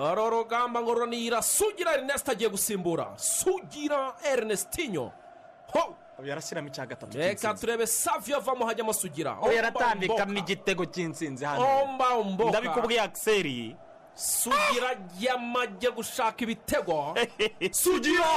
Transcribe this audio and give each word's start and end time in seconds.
uru 0.00 0.30
rugamba 0.30 0.80
ngo 0.82 0.94
runira 0.94 1.42
sugira 1.42 1.92
erineste 1.94 2.30
agiye 2.32 2.50
gusimbura 2.50 3.06
sugira 3.16 4.14
erinestinyo 4.32 5.12
ho! 5.72 5.96
Yarashyiramo 6.24 6.68
icya 6.68 6.86
gatatu 6.86 7.18
reka 7.18 7.54
turebe 7.54 7.86
saviyo 7.86 8.36
avamo 8.36 8.66
hajyamo 8.66 8.92
sugira. 8.92 9.36
Yaratambikamo 9.56 10.38
igitego 10.38 10.84
cy'insinzi 10.84 11.44
hano. 11.44 11.64
Ndabikubwiye 12.48 13.00
akiseri 13.00 13.76
sugira 14.14 14.90
yamajye 15.20 15.90
gushaka 15.96 16.44
ibitego. 16.44 17.14
Sugira! 17.72 18.28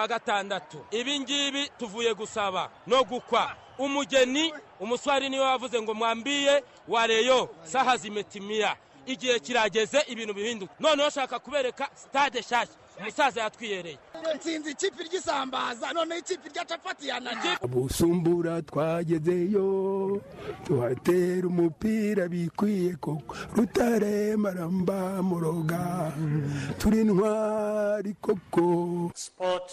Ku 0.00 0.02
wa 0.02 0.08
gatandatu. 0.08 0.78
Ibi 0.90 1.20
ngibi 1.20 1.68
tuvuye 1.78 2.14
gusaba 2.14 2.70
no 2.86 3.04
gukwa. 3.04 3.52
Umugeni 3.78 4.52
umuswari 4.80 5.28
ni 5.28 5.38
we 5.38 5.44
wavuze 5.44 5.82
ngo 5.82 5.94
mwambiye 5.94 6.64
wareyo 6.88 7.48
saha 7.64 7.96
zimetimiya 7.96 8.76
igihe 9.06 9.40
kirageze 9.40 10.00
ibintu 10.08 10.34
bihinduka. 10.34 10.72
Noneho 10.80 11.10
shaka 11.10 11.38
kubereka 11.38 11.88
sitade 11.94 12.40
nshyashya 12.40 12.74
umusaza 13.00 13.40
yatwiyereye. 13.40 13.98
Nsinzi 14.36 14.70
ikipe 14.70 15.02
ry'isambaza 15.04 15.92
noneho 15.92 16.20
ikipe 16.20 16.48
rya 16.48 16.64
capati 16.64 17.08
yananiye 17.08 17.56
busumbura 17.68 18.62
twagezeyo 18.62 20.20
tuhatera 20.64 21.46
umupira 21.48 22.28
bikwiye 22.28 22.96
koko. 22.96 23.36
Rutare 23.56 24.36
maramba 24.36 25.22
muroga. 25.22 26.12
Turi 26.78 27.04
ntwari 27.04 28.14
koko. 28.20 29.10
Sport 29.14 29.72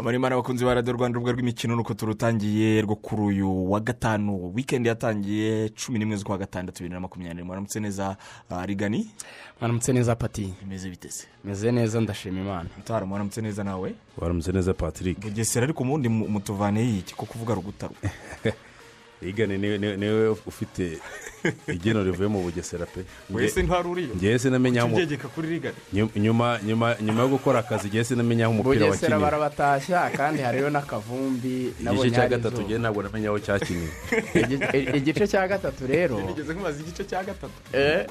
Abarimana 0.00 0.34
abakunzi 0.34 0.64
ba 0.64 0.74
radiyo 0.74 0.96
rwanda 0.96 1.16
urubuga 1.18 1.32
rw'imikino 1.32 1.76
nuko 1.76 1.94
turutangiye 1.94 2.80
rwo 2.82 2.96
kuri 2.96 3.22
uyu 3.22 3.70
wa 3.72 3.80
gatanu 3.80 4.52
wikendi 4.54 4.88
yatangiye 4.88 5.68
cumi 5.68 5.98
n'imwe 5.98 6.16
z'ukwa 6.16 6.38
gatandatu 6.38 6.82
bibiri 6.82 6.94
na 6.94 7.00
makumyabiri. 7.00 7.42
Mwaramutse 7.44 7.80
neza 7.80 8.16
ah, 8.50 8.66
rigani? 8.66 9.10
Mwaramutse 9.60 9.92
neza 9.92 10.16
pati. 10.16 10.54
Bimeze 10.60 10.90
biteze 10.90 11.24
meze 11.44 11.72
neza 11.72 12.00
ndashima 12.00 12.40
imana. 12.40 12.68
Mutara 12.76 13.06
mwaramutse 13.06 13.40
neza 13.40 13.64
nawe? 13.64 13.94
Waramutse 14.18 14.52
neza 14.52 14.74
patrick. 14.74 15.20
Bugesera 15.20 15.64
ariko 15.64 15.82
ubundi 15.84 16.08
mu- 16.08 16.28
mutuvane 16.28 16.98
iki? 16.98 17.14
Ko 17.14 17.26
kuvuga 17.26 17.54
rugutaro 17.54 17.94
rigane 19.22 19.58
ni 19.58 19.68
we 19.68 19.78
niwe- 19.78 19.96
ni 19.96 20.06
we 20.06 20.28
ufite 20.46 20.98
igeno 21.68 22.04
rivuye 22.04 22.28
mu 22.28 22.42
bugesera 22.42 22.86
pe. 22.86 23.00
Wese 23.30 23.62
ntwari 23.62 23.88
uriyo? 23.88 24.14
ngewe 24.16 24.38
sinamenya 24.38 24.82
aho 24.82 24.96
nyuma 26.16 26.58
nyuma 26.66 26.96
nyuma 27.00 27.22
yo 27.22 27.28
gukora 27.28 27.58
akazi 27.60 27.88
ngewe 27.88 28.04
sinamenya 28.04 28.44
aho 28.44 28.52
umupira 28.54 28.86
bugesera 28.86 29.16
wakiniwe 29.16 29.20
barabatashya 29.24 30.10
kandi 30.16 30.42
hariyo 30.42 30.70
n'akavumbi 30.70 31.72
igice 31.80 32.10
cya 32.10 32.28
gatatu 32.28 32.60
ngewe 32.62 32.78
ntabwo 32.78 33.02
namenya 33.02 33.28
aho 33.28 33.38
cyakiniwe 33.38 33.88
Igi- 34.34 34.96
igice 34.96 35.26
cya 35.28 35.48
gatatu 35.48 35.86
rero. 35.86 36.20
Nigeze 36.20 36.52
nkubaza 36.54 36.80
igice 36.80 37.04
cya 37.04 37.24
gatatu. 37.24 37.52
Eh, 37.72 38.06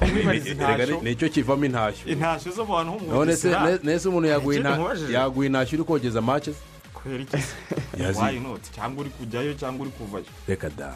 ni- 1.02 1.10
ni 1.10 1.16
cyo 1.16 1.28
kivamo 1.28 1.64
intashyo 1.64 2.06
intashyo 2.12 2.52
zo 2.52 2.64
mu 2.64 2.72
bantu 2.74 2.92
bugesera. 3.10 3.66
ne- 3.66 3.78
nese 3.82 4.08
umuntu 4.08 4.28
yaguha 4.28 5.46
intashyo 5.46 5.74
uri 5.78 5.84
kogeza 5.84 6.20
matches? 6.20 6.56
Yazi- 8.00 8.18
wayi 8.20 8.40
noti 8.40 8.70
cyangwa 8.72 9.00
uri 9.00 9.10
kujyayo 9.10 9.54
cyangwa 9.54 9.82
uri 9.86 9.90
kuvayo 9.90 10.24
reka 10.48 10.70
da. 10.70 10.94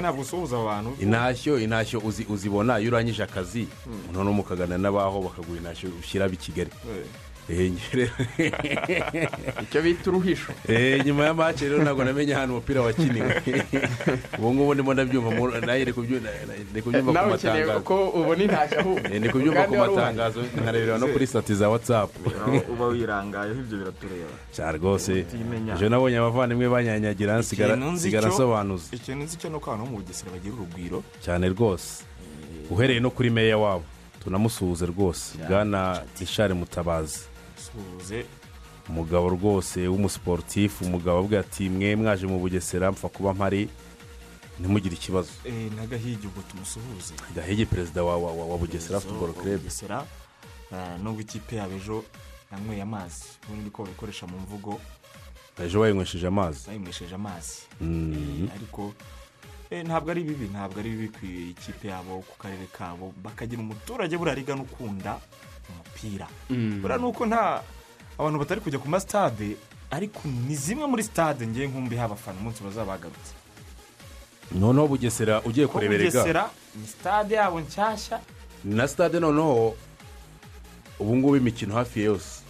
Ntabwo 0.00 0.22
usuhuza 0.22 0.56
abantu 0.60 0.90
intashyo 1.00 1.58
intashyo 1.58 1.98
uzi- 2.00 2.26
uzibona 2.28 2.80
iyo 2.80 2.90
urangije 2.90 3.22
akazi 3.22 3.68
noneho 4.12 4.32
mukagana 4.32 4.78
n'abaho 4.78 5.22
bakaguha 5.22 5.58
intashyo 5.58 5.88
ushyira 6.00 6.24
ab'i 6.26 6.36
kigali 6.36 6.70
Eh, 7.48 7.72
Eh, 8.38 9.28
icyo 9.62 9.82
bita 9.82 10.10
uruhisho 10.10 10.52
Eh, 10.68 11.04
nyuma 11.04 11.24
ya 11.24 11.34
match 11.34 11.60
rero 11.60 11.82
ntabwo 11.82 12.04
namenye 12.04 12.34
ahantu 12.34 12.52
umupira 12.54 12.80
wakiniwe 12.82 13.42
ubu 14.38 14.54
ngubu 14.54 14.74
ndimo 14.74 14.94
ndabyumva 14.94 15.60
nawe 15.60 15.82
ndi 15.82 15.92
kubyu- 15.92 16.20
ndi 16.72 16.82
kubyumva 16.82 17.12
ku 17.22 17.28
matangazo. 17.30 17.80
ko 17.84 18.08
ubona 18.16 18.42
intashyo 18.44 18.80
ahubwo. 18.80 19.00
Eh, 19.12 19.20
ndi 19.20 19.28
kubyumva 19.28 19.62
ku 19.68 19.74
matangazo 19.76 20.40
nkarebera 20.56 20.98
no 20.98 21.06
kuri 21.12 21.26
sitati 21.26 21.54
za 21.54 21.68
watsapu 21.68 22.18
uba 22.72 22.86
wirangayeho 22.86 23.60
ibyo 23.60 23.76
biratureba. 23.78 24.34
Cyane 24.52 24.78
rwose. 24.78 25.12
Ejo 25.76 25.88
nabonye 25.88 26.16
abavandimwe 26.18 26.68
banyanyagira 26.68 27.38
nsigara 27.38 27.76
nsobanuza 28.28 28.88
ikintu 28.96 29.24
nzi 29.28 29.36
cyo 29.36 29.48
ni 29.50 29.56
uko 29.60 29.68
abantu 29.70 29.84
bo 29.84 29.90
mu 29.92 29.96
bugesera 30.00 30.32
bagira 30.32 30.54
urugwiro. 30.56 30.98
Cyane 31.20 31.48
rwose. 31.52 32.04
Uhereye 32.72 33.00
no 33.04 33.10
kuri 33.12 33.28
meya 33.30 33.58
wabo. 33.60 33.84
Tunamusuhuze 34.24 34.86
rwose. 34.88 35.36
Bwana 35.48 36.00
ishari 36.20 36.54
mutabazi. 36.56 37.28
Suhuze 37.56 38.26
umugabo 38.88 39.28
rwose 39.28 39.88
w'umusiporutifu 39.88 40.84
umugabo 40.84 41.18
avuga 41.18 41.40
ati 41.40 41.68
mwe 41.68 41.96
mwaje 41.96 42.26
mu 42.26 42.38
bugesera 42.38 42.92
mpfa 42.92 43.08
kuba 43.08 43.34
mpari 43.34 43.68
ntimugire 44.60 44.94
ikibazo. 44.94 45.30
Eh, 45.44 45.72
n'agahigi 45.76 46.26
ubwo 46.26 46.42
tumusuhuze. 46.50 47.14
Gahege 47.34 47.66
perezida 47.66 48.04
wa, 48.04 48.16
wa, 48.18 48.32
wa, 48.32 48.44
wa 48.46 48.58
bugesera 48.58 49.00
futuboro 49.00 49.32
kerebe 49.32 49.56
bugesera. 49.56 50.06
Eh, 50.72 51.00
nubwo 51.02 51.20
ikipe 51.20 51.56
yabo 51.56 51.74
ejo 51.74 52.04
yanyweye 52.52 52.82
amazi. 52.82 53.24
Ubundi 53.48 53.70
ko 53.70 53.82
babikoresha 53.82 54.26
mu 54.26 54.38
mvugo. 54.38 54.80
Ejo 55.58 55.80
bayinywesheje 55.80 56.26
amazi. 56.26 56.66
Bayinywesheje 56.66 57.14
amazi. 57.14 57.56
Mm. 57.80 58.12
Eh, 58.46 58.54
ariko 58.54 58.94
ntabwo 59.86 60.10
ari 60.10 60.22
bibi 60.22 60.46
ntabwo 60.54 60.78
ari 60.80 60.90
bibi 60.90 61.08
ku 61.08 61.26
ikipe 61.26 61.88
yabo 61.88 62.22
ku 62.22 62.38
karere 62.38 62.66
kabo. 62.78 63.10
Bakagira 63.22 63.62
umuturage 63.62 64.14
buriya 64.16 64.34
rigana 64.38 64.62
ukunda. 64.62 65.18
Umupira. 65.70 66.26
Buriya 66.80 66.98
ni 66.98 67.04
uko 67.06 67.26
nta 67.26 67.62
abantu 68.18 68.38
batari 68.38 68.60
kujya 68.60 68.78
ku 68.78 68.88
masitade 68.88 69.56
ariko 69.90 70.20
ni 70.28 70.54
zimwe 70.56 70.86
muri 70.86 71.02
sitade 71.02 71.46
ngewe 71.46 71.66
nkumbiha 71.68 72.04
abafana 72.04 72.38
umunsi 72.40 72.62
bazaba 72.64 72.92
bagarutse 72.98 73.32
noneho 74.54 74.86
bugesera 74.88 75.42
ugiye 75.42 75.66
kureberega 75.66 76.10
bugesera 76.20 76.50
ni 76.76 76.86
sitade 76.86 77.34
yabo 77.34 77.60
nshyashya 77.60 78.20
na 78.64 78.88
stade 78.88 79.20
noneho 79.20 79.74
ubu 80.98 81.16
ngubu 81.16 81.36
imikino 81.36 81.74
hafi 81.74 82.00
yose. 82.02 82.40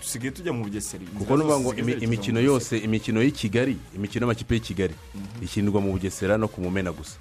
Dusigaye 0.00 0.30
tujya 0.30 0.52
mu 0.52 0.64
bugesera. 0.64 1.02
Kuko 1.18 1.36
nuvuga 1.36 1.58
ngo 1.58 1.74
imi- 1.74 1.98
imikino 2.04 2.40
yose 2.40 2.78
imikino 2.78 3.22
y'i 3.22 3.32
kigali 3.32 3.76
imikino 3.96 4.22
y'amakipe 4.26 4.54
y'i 4.54 4.60
kigali 4.60 4.94
ikinirwa 5.42 5.80
mu 5.80 5.92
bugesera 5.92 6.38
no 6.38 6.48
ku 6.48 6.60
mumena 6.60 6.92
gusa 6.92 7.16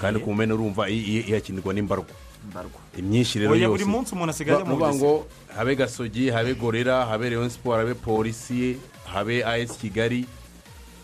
kandi 0.00 0.20
ku 0.20 0.30
mumena 0.32 0.54
urumva 0.54 0.88
ihakinirwa 0.88 1.74
n'imbarwa. 1.74 2.06
Mbarwa. 2.50 2.80
Imyinshi 2.98 3.38
rero 3.38 3.52
oya 3.52 3.62
yose. 3.62 3.70
buri 3.72 3.84
munsi 3.84 4.14
umuntu 4.14 4.30
asigaye 4.30 4.56
ajya 4.56 4.64
mu 4.64 4.70
nuvuga 4.76 4.94
ngo 4.94 5.26
habe 5.56 5.76
gasogi 5.76 6.30
habe 6.30 6.54
gorera 6.54 7.06
habe 7.06 7.30
leon 7.30 7.50
siporo 7.50 7.78
habe 7.78 7.94
polisi 7.94 8.78
habe 9.06 9.44
as 9.44 9.78
kigali 9.78 10.26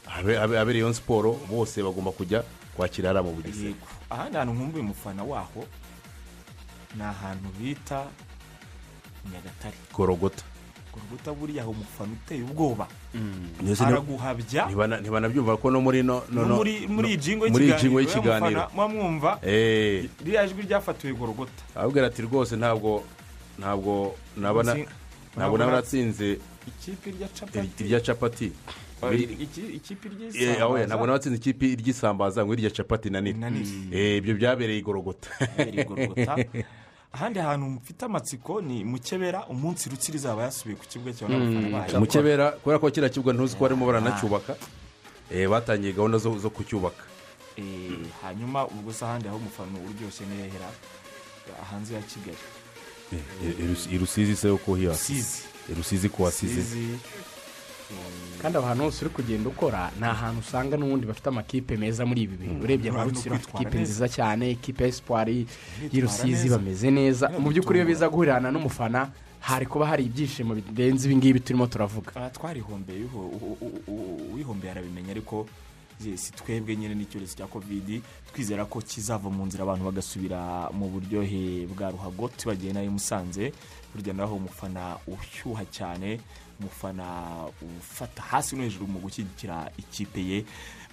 habe 0.07 0.73
leon 0.73 0.93
siporo 0.93 1.33
bose 1.51 1.83
bagomba 1.83 2.13
kujya 2.13 2.45
kwakira 2.77 3.09
hariya 3.09 3.23
mu 3.23 3.33
bugesera. 3.33 3.69
Yego. 3.69 3.87
Ahandi 4.11 4.37
hantu 4.37 4.53
nkumbuye 4.55 4.83
umufana 4.85 5.23
waho. 5.25 5.65
Ni 6.97 7.03
ahantu 7.03 7.49
bita 7.59 8.05
nyagatare. 9.33 9.77
Gorogota 9.95 10.43
urubuta 10.97 11.33
buriya 11.33 11.63
aho 11.63 11.71
umufana 11.71 12.13
uteye 12.13 12.43
ubwoba. 12.43 12.87
Ni- 13.63 13.77
araguhabya. 13.81 14.67
Ntibana- 14.67 15.01
ntibanabyumva 15.01 15.57
ko 15.57 15.71
no 15.71 15.81
muri 15.81 16.03
no 16.03 16.23
no 16.31 16.43
no 16.43 16.49
no 16.49 16.57
muri 16.57 16.87
muri 16.89 17.09
iyi 17.09 17.17
jingo 17.19 17.45
muri 17.49 17.65
iyi 17.67 17.75
jingo 17.81 18.01
y'ikiganiro. 18.01 18.69
muba 18.75 18.89
mwumva. 18.89 19.39
Eh, 19.43 20.09
ririya 20.25 20.47
jwi 20.49 20.63
ryafatiwe 20.67 21.13
gorogota 21.15 21.63
ababwira 21.75 22.07
ati 22.07 22.23
rwose 22.23 22.57
ntabwo 22.57 23.03
ntabwo 23.59 24.15
nabona 24.37 24.75
Nzi- 24.75 24.87
ntabwo 25.37 25.57
ikipe 27.57 27.85
irya 27.85 28.01
capati 28.01 28.53
ikipe 29.75 30.09
Eh, 30.09 30.15
ry'isambaza 30.21 30.87
ntabwo 30.87 31.07
naba 31.07 31.13
natsinze 31.17 31.37
ikipe 31.41 31.65
iry'isambaza 31.73 32.45
ngo 32.45 32.53
irya 32.55 32.71
capati 32.71 33.11
nanini. 33.11 33.39
Eh, 33.93 34.19
ibyo 34.21 34.35
byabereye 34.35 34.79
i 34.79 34.83
ahandi 37.13 37.39
hantu 37.39 37.67
mfite 37.67 38.03
amatsiko 38.05 38.61
ni 38.61 38.85
mukebera 38.85 39.47
umunsi 39.47 39.91
rutsiri 39.91 40.17
izaba 40.19 40.43
yasubiye 40.43 40.77
ku 40.79 40.85
kibuga 40.87 41.13
cyawe 41.13 41.31
n'abafana 41.33 41.69
bayo 41.87 42.01
mukebera 42.01 42.47
kubera 42.63 42.79
ko 42.79 42.91
kiriya 42.91 43.11
kibuga 43.13 43.33
ntuzi 43.33 43.57
ko 43.57 43.63
barimo 43.65 43.87
baranacyubaka 43.87 44.57
Eh, 45.31 45.47
batangiye 45.49 45.93
gahunda 45.95 46.19
zo 46.19 46.51
kucyubaka. 46.51 47.05
Eh, 47.57 48.03
hanyuma 48.23 48.67
ubwo 48.67 48.91
se 48.93 49.05
ahandi 49.05 49.29
aho 49.29 49.37
umufana 49.39 49.79
uryoshye 49.79 50.27
nihera 50.27 50.67
hanze 51.71 51.95
ya 51.95 52.03
kigali. 52.03 52.39
Eh, 53.15 53.95
i 53.95 53.99
rusizi 53.99 54.37
se 54.37 54.51
uko 54.51 54.75
hiyasi 54.75 55.23
rusizi. 55.77 56.09
Ko 56.09 56.23
wasize 56.23 56.63
kandi 58.43 58.57
aho 58.59 58.67
hantu 58.67 58.85
hose 58.85 59.05
uri 59.05 59.15
kugenda 59.15 59.49
ukora 59.49 59.91
ni 60.01 60.07
ahantu 60.07 60.41
usanga 60.41 60.77
n'ubundi 60.77 61.07
bafite 61.07 61.27
amakipe 61.29 61.77
meza 61.77 62.07
muri 62.07 62.23
ibi 62.23 62.37
bintu. 62.37 62.65
Urebye 62.65 62.91
nka 62.91 63.05
rutsiro 63.05 63.35
bafite 63.37 63.53
ikipe 63.55 63.79
nziza 63.81 64.09
cyane 64.09 64.51
ikipe 64.51 64.83
ya 64.83 64.89
esipari 64.89 65.47
y'i 65.93 66.01
Rusizi 66.01 66.49
neza. 66.49 66.57
bameze 66.59 66.91
neza. 66.91 67.29
Mu 67.39 67.51
by'ukuri 67.53 67.79
iyo 67.79 67.87
biza 67.87 68.09
guhurirana 68.09 68.49
n'umufana 68.51 69.11
hari 69.41 69.67
kuba 69.67 69.87
hari 69.87 70.05
ibyishimo 70.09 70.55
birenze 70.57 71.05
ibi 71.09 71.17
ngibi 71.17 71.41
turimo 71.41 71.67
turavuga. 71.67 72.13
Ah, 72.17 72.31
twarihombeye 72.31 73.05
uwihombeye 73.89 74.71
arabimenya 74.73 75.11
ariko 75.11 75.47
si 76.17 76.33
twebwe 76.33 76.77
nyine 76.77 76.95
n'icyorezo 76.95 77.37
cya 77.37 77.47
kovidi 77.47 78.01
twizera 78.33 78.65
ko 78.65 78.81
kizava 78.81 79.29
mu 79.31 79.45
nzira 79.47 79.63
abantu 79.69 79.85
bagasubira 79.85 80.71
mu 80.73 80.89
buryohe 80.89 81.67
bwa 81.69 81.91
ruhago 81.93 82.29
tubagiye 82.37 82.73
na 82.73 82.81
yo 82.81 82.91
musanze. 82.91 83.53
Burya 83.95 84.15
naho 84.17 84.37
umufana 84.41 84.97
ushyuha 85.07 85.65
cyane 85.69 86.21
umufana 86.61 87.07
ufata 87.81 88.23
hasi 88.23 88.57
no 88.57 88.63
hejuru 88.63 88.87
mu 88.87 88.99
gushyigikira 88.99 89.71
ikipe 89.79 90.21
ye. 90.21 90.45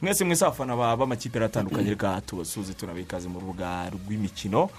Mwese 0.01 0.23
mwese 0.25 0.45
abafana 0.45 0.75
ba- 0.75 0.95
b'amakipe 0.97 1.43
atandukanye 1.43 1.89
reka 1.89 2.21
tubasuze 2.21 2.73
tunabe 2.73 3.01
ikaze 3.01 3.27
mu 3.27 3.39
rubuga 3.39 3.89
rw'imikino. 3.89 4.69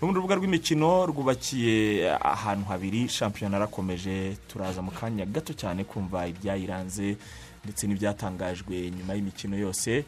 N'ubundi 0.00 0.16
rubuga 0.16 0.34
rw'imikino 0.38 1.06
rwubakiye 1.06 2.10
ahantu 2.14 2.64
habiri 2.70 3.08
shampiyona 3.08 3.56
arakomeje 3.56 4.36
turaza 4.48 4.82
mu 4.82 4.90
kanya 4.90 5.26
gato 5.26 5.52
cyane 5.54 5.84
kumva 5.84 6.26
ibyayiranze 6.30 7.16
ndetse 7.64 7.86
n'ibyatangajwe 7.86 8.90
nyuma 8.94 9.14
y'imikino 9.14 9.56
yose. 9.58 10.04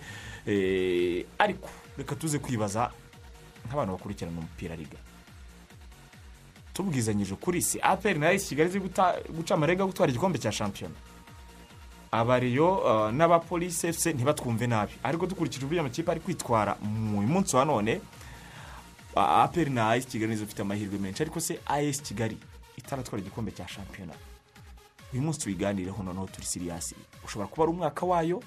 Eh, 0.46 1.26
ariko 1.38 1.69
reka 1.98 2.14
tuze 2.16 2.38
kwibaza 2.38 2.90
nk'abantu 3.66 3.92
bakurikirana 3.98 4.38
umupira 4.38 4.75
riga 4.78 4.96
tubwizanyije 6.82 7.34
kuri 7.34 7.62
si 7.62 7.78
aperi 7.82 8.18
na 8.18 8.32
esi 8.32 8.48
kigali 8.48 8.80
guta- 8.80 9.20
guca 9.36 9.52
amarega 9.54 9.82
yo 9.82 9.86
gutwara 9.86 10.10
igikombe 10.12 10.38
cya 10.38 10.52
shampiyona. 10.52 10.94
Abariyo 12.12 12.74
uh, 12.78 13.10
n'abapolisi 13.12 13.86
efuse 13.86 14.12
ntibatwumve 14.12 14.66
nabi. 14.66 14.92
Ariko 15.02 15.26
dukurikije 15.26 15.64
uburyo 15.64 15.80
amakipe 15.80 16.10
ari 16.10 16.20
kwitwara 16.20 16.76
mu 16.82 17.22
munsi 17.22 17.56
wa 17.56 17.64
none 17.64 18.00
uh, 19.16 19.22
aperi 19.22 19.70
na 19.70 19.94
esi 19.96 20.08
kigali 20.08 20.30
nizo 20.32 20.44
zifite 20.44 20.62
amahirwe 20.62 20.98
menshi. 20.98 21.22
Ariko 21.22 21.40
se 21.40 21.60
as 21.66 22.02
kigali 22.02 22.38
itaratwara 22.76 23.20
igikombe 23.22 23.50
cya 23.52 23.68
shampiyona? 23.68 24.12
Uyu 25.12 25.22
munsi 25.22 25.40
tuyiganireho 25.40 26.02
noneho 26.02 26.26
turi 26.26 26.46
siriyasi 26.46 26.94
ushobora 27.24 27.48
kuba 27.48 27.62
ari 27.62 27.72
umwaka 27.72 28.06
wayo. 28.06 28.42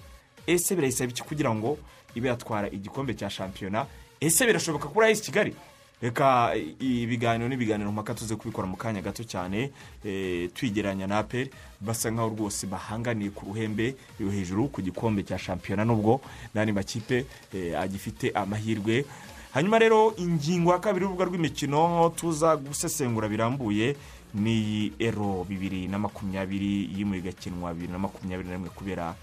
Ese 0.47 0.75
birayisaba 0.75 1.11
iki 1.11 1.23
kugira 1.23 1.55
ngo 1.55 1.77
ibe 2.15 2.27
yatwara 2.27 2.67
igikombe 2.69 3.13
cya 3.13 3.29
shampiyona? 3.29 3.85
Ese 4.19 4.45
birashoboka 4.45 4.87
kuri 4.89 5.11
as 5.11 5.21
kigali? 5.21 5.55
Reka 6.03 6.51
ibiganiro 6.79 7.47
n'ibiganiro 7.49 7.91
mpaka 7.91 8.13
tuze 8.13 8.35
kubikora 8.35 8.67
mu 8.67 8.75
kanya 8.75 8.99
gato 9.01 9.23
cyane 9.23 9.71
eh, 10.03 10.51
twigeranya 10.51 11.07
na 11.07 11.17
aperi 11.23 11.47
basa 11.79 12.11
nkaho 12.11 12.29
rwose 12.35 12.67
bahanganiye 12.67 13.31
ku 13.31 13.45
ruhembe 13.47 13.95
hejuru 14.19 14.67
ku 14.67 14.81
gikombe 14.83 15.23
cya 15.23 15.39
shampiyona 15.39 15.85
nubwo 15.87 16.19
n'andi 16.53 16.71
makipe 16.75 17.25
eh, 17.55 17.79
agifite 17.79 18.35
amahirwe. 18.35 19.05
Hanyuma 19.53 19.79
rero 19.79 20.13
ingingo 20.17 20.71
ya 20.75 20.79
kabiri 20.79 21.05
y'urubuga 21.05 21.25
rw'imikino 21.25 22.09
tuza 22.15 22.57
gusesengura 22.57 23.29
birambuye 23.29 23.95
ni 24.33 24.91
ero 24.99 25.45
bibiri 25.47 25.87
na 25.87 25.99
makumyabiri 25.99 26.89
yimuye 26.97 27.19
igakinwa 27.21 27.73
bibiri 27.73 27.93
na 27.93 27.99
makumyabiri 27.99 28.49
na 28.49 28.55
rimwe 28.55 28.69
kubera 28.75 29.15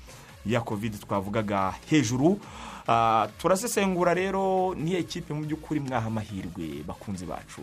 ya 0.47 0.61
kovide 0.61 0.99
twavugaga 0.99 1.75
hejuru. 1.91 2.41
Ah, 2.89 3.29
turasesengura 3.39 4.15
rero 4.15 4.75
niyo 4.75 4.99
ekipe 4.99 5.35
mu 5.35 5.45
by'ukuri 5.45 5.81
mwaha 5.81 6.07
amahirwe 6.07 6.83
bakunzi 6.87 7.27
bacu. 7.27 7.63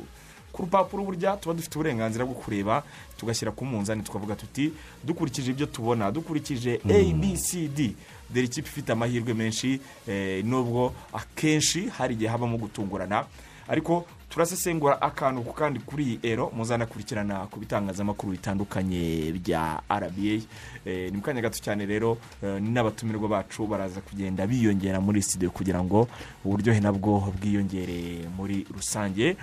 Ku 0.52 0.62
rupapuro 0.64 1.04
burya 1.04 1.38
tuba 1.38 1.54
dufite 1.54 1.76
uburenganzira 1.76 2.26
bwo 2.26 2.34
kureba 2.34 2.84
tugashyira 3.18 3.52
ku 3.52 3.66
munzani 3.66 4.02
tukavuga 4.02 4.36
tuti 4.36 4.74
dukurikije 5.04 5.52
ibyo 5.52 5.66
tubona 5.66 6.12
dukurikije 6.12 6.82
abcd 6.86 7.94
dore 8.30 8.46
ikipe 8.46 8.68
ifite 8.70 8.90
amahirwe 8.92 9.34
menshi 9.34 9.80
eh, 10.08 10.46
nubwo 10.46 10.94
akenshi 11.14 11.90
hari 11.90 12.14
igihe 12.14 12.30
habamo 12.30 12.58
gutungurana. 12.58 13.26
Ariko 13.68 14.06
turasesengura 14.30 15.02
akantu 15.02 15.42
ku 15.42 15.54
kandi 15.54 15.80
kuri 15.80 16.04
iyi 16.04 16.20
ero 16.24 16.52
muzanakurikirana 16.56 17.48
ku 17.52 17.60
bitangazamakuru 17.60 18.32
bitandukanye 18.32 19.32
bya 19.32 19.82
rba 19.90 20.42
Eh, 20.88 21.12
ni 21.12 21.18
mu 21.18 21.22
kanya 21.22 21.42
gato 21.42 21.60
cyane 21.60 21.84
rero 21.86 22.18
eh, 22.44 22.62
n'abatumirwa 22.64 23.28
bacu 23.28 23.68
baraza 23.68 24.00
kugenda 24.00 24.48
biyongera 24.48 25.02
muri 25.04 25.20
studio 25.22 25.52
kugira 25.52 25.84
ngo 25.84 26.08
uburyohe 26.48 26.80
nabwo 26.80 27.28
bwiyongere 27.36 28.24
muri 28.38 28.64
rusange. 28.72 29.36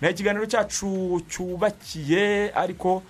Ni 0.00 0.10
ikiganiro 0.10 0.46
cyacu 0.46 1.18
cyubakiye 1.26 2.54
ariko 2.54 3.02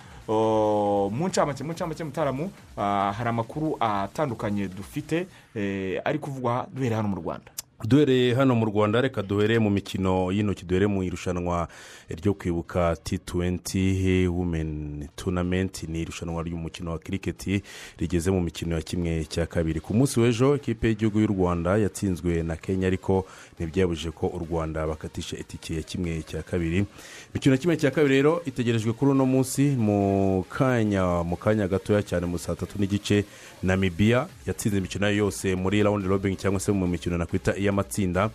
mu 1.13 1.27
ncamake 1.29 1.61
mu 1.63 1.73
ncamake 1.77 2.03
mutaramu 2.03 2.49
ah, 2.77 3.13
hari 3.13 3.29
amakuru 3.29 3.77
atandukanye 3.79 4.67
dufite 4.73 5.27
eh, 5.53 6.01
ari 6.05 6.17
kuvugwa 6.17 6.65
duhereye 6.73 6.97
hano 6.97 7.13
mu 7.13 7.21
rwanda. 7.21 7.52
Duhereye 7.87 8.33
hano 8.33 8.55
mu 8.55 8.65
rwanda 8.65 9.01
reka 9.01 9.21
duhere 9.23 9.59
mu 9.59 9.69
mikino 9.69 10.31
y'intoki 10.31 10.65
duhere 10.65 10.87
mu 10.87 11.03
irushanwa 11.03 11.67
ryo 12.09 12.33
kwibuka 12.33 12.95
ti 13.03 13.17
tuwenti 13.17 14.27
wumeni 14.27 15.07
tunamenti 15.15 15.87
ni 15.87 16.01
irushanwa 16.01 16.43
ry'umukino 16.43 16.91
wa 16.91 16.99
kiriketi 16.99 17.61
rigeze 17.97 18.31
mu 18.31 18.41
mikino 18.41 18.75
ya 18.75 18.81
kimwe 18.81 19.25
cya 19.25 19.45
kabiri. 19.45 19.79
Ku 19.79 19.93
munsi 19.93 20.19
w'ejo 20.19 20.55
ikipe 20.55 20.87
y'igihugu 20.87 21.19
y'u 21.19 21.27
rwanda 21.27 21.77
yatsinzwe 21.77 22.43
na 22.43 22.55
kenya 22.55 22.87
ariko 22.87 23.25
ntibyabujije 23.59 24.11
ko 24.11 24.27
u 24.27 24.39
rwanda 24.49 24.87
bakatisha 24.87 25.37
itike 25.37 25.75
ya 25.75 25.81
kimwe 25.81 26.21
cya 26.23 26.43
kabiri. 26.43 26.85
Imikino 27.31 27.55
ya 27.55 27.61
kimwe 27.61 27.77
cya 27.77 27.91
kabiri 27.91 28.15
rero 28.15 28.41
itegerejwe 28.45 28.93
kuri 28.93 29.11
uno 29.11 29.25
munsi 29.25 29.61
mu 29.61 30.45
kanya 30.49 31.23
mu 31.23 31.35
kanya 31.35 31.67
gatoya 31.67 32.01
cyane 32.03 32.25
mu 32.25 32.37
saa 32.39 32.55
tatu 32.55 32.79
n'igice. 32.79 33.25
Namibiya 33.63 34.27
yatsinze 34.47 34.77
imikino 34.77 35.09
yose 35.11 35.55
muri 35.55 35.83
rawundi 35.83 36.07
robingi 36.07 36.35
cyangwa 36.37 36.59
se 36.59 36.71
mu 36.71 36.87
mikino 36.87 37.17
nakwita 37.17 37.55
iy'amatsinda 37.73 38.29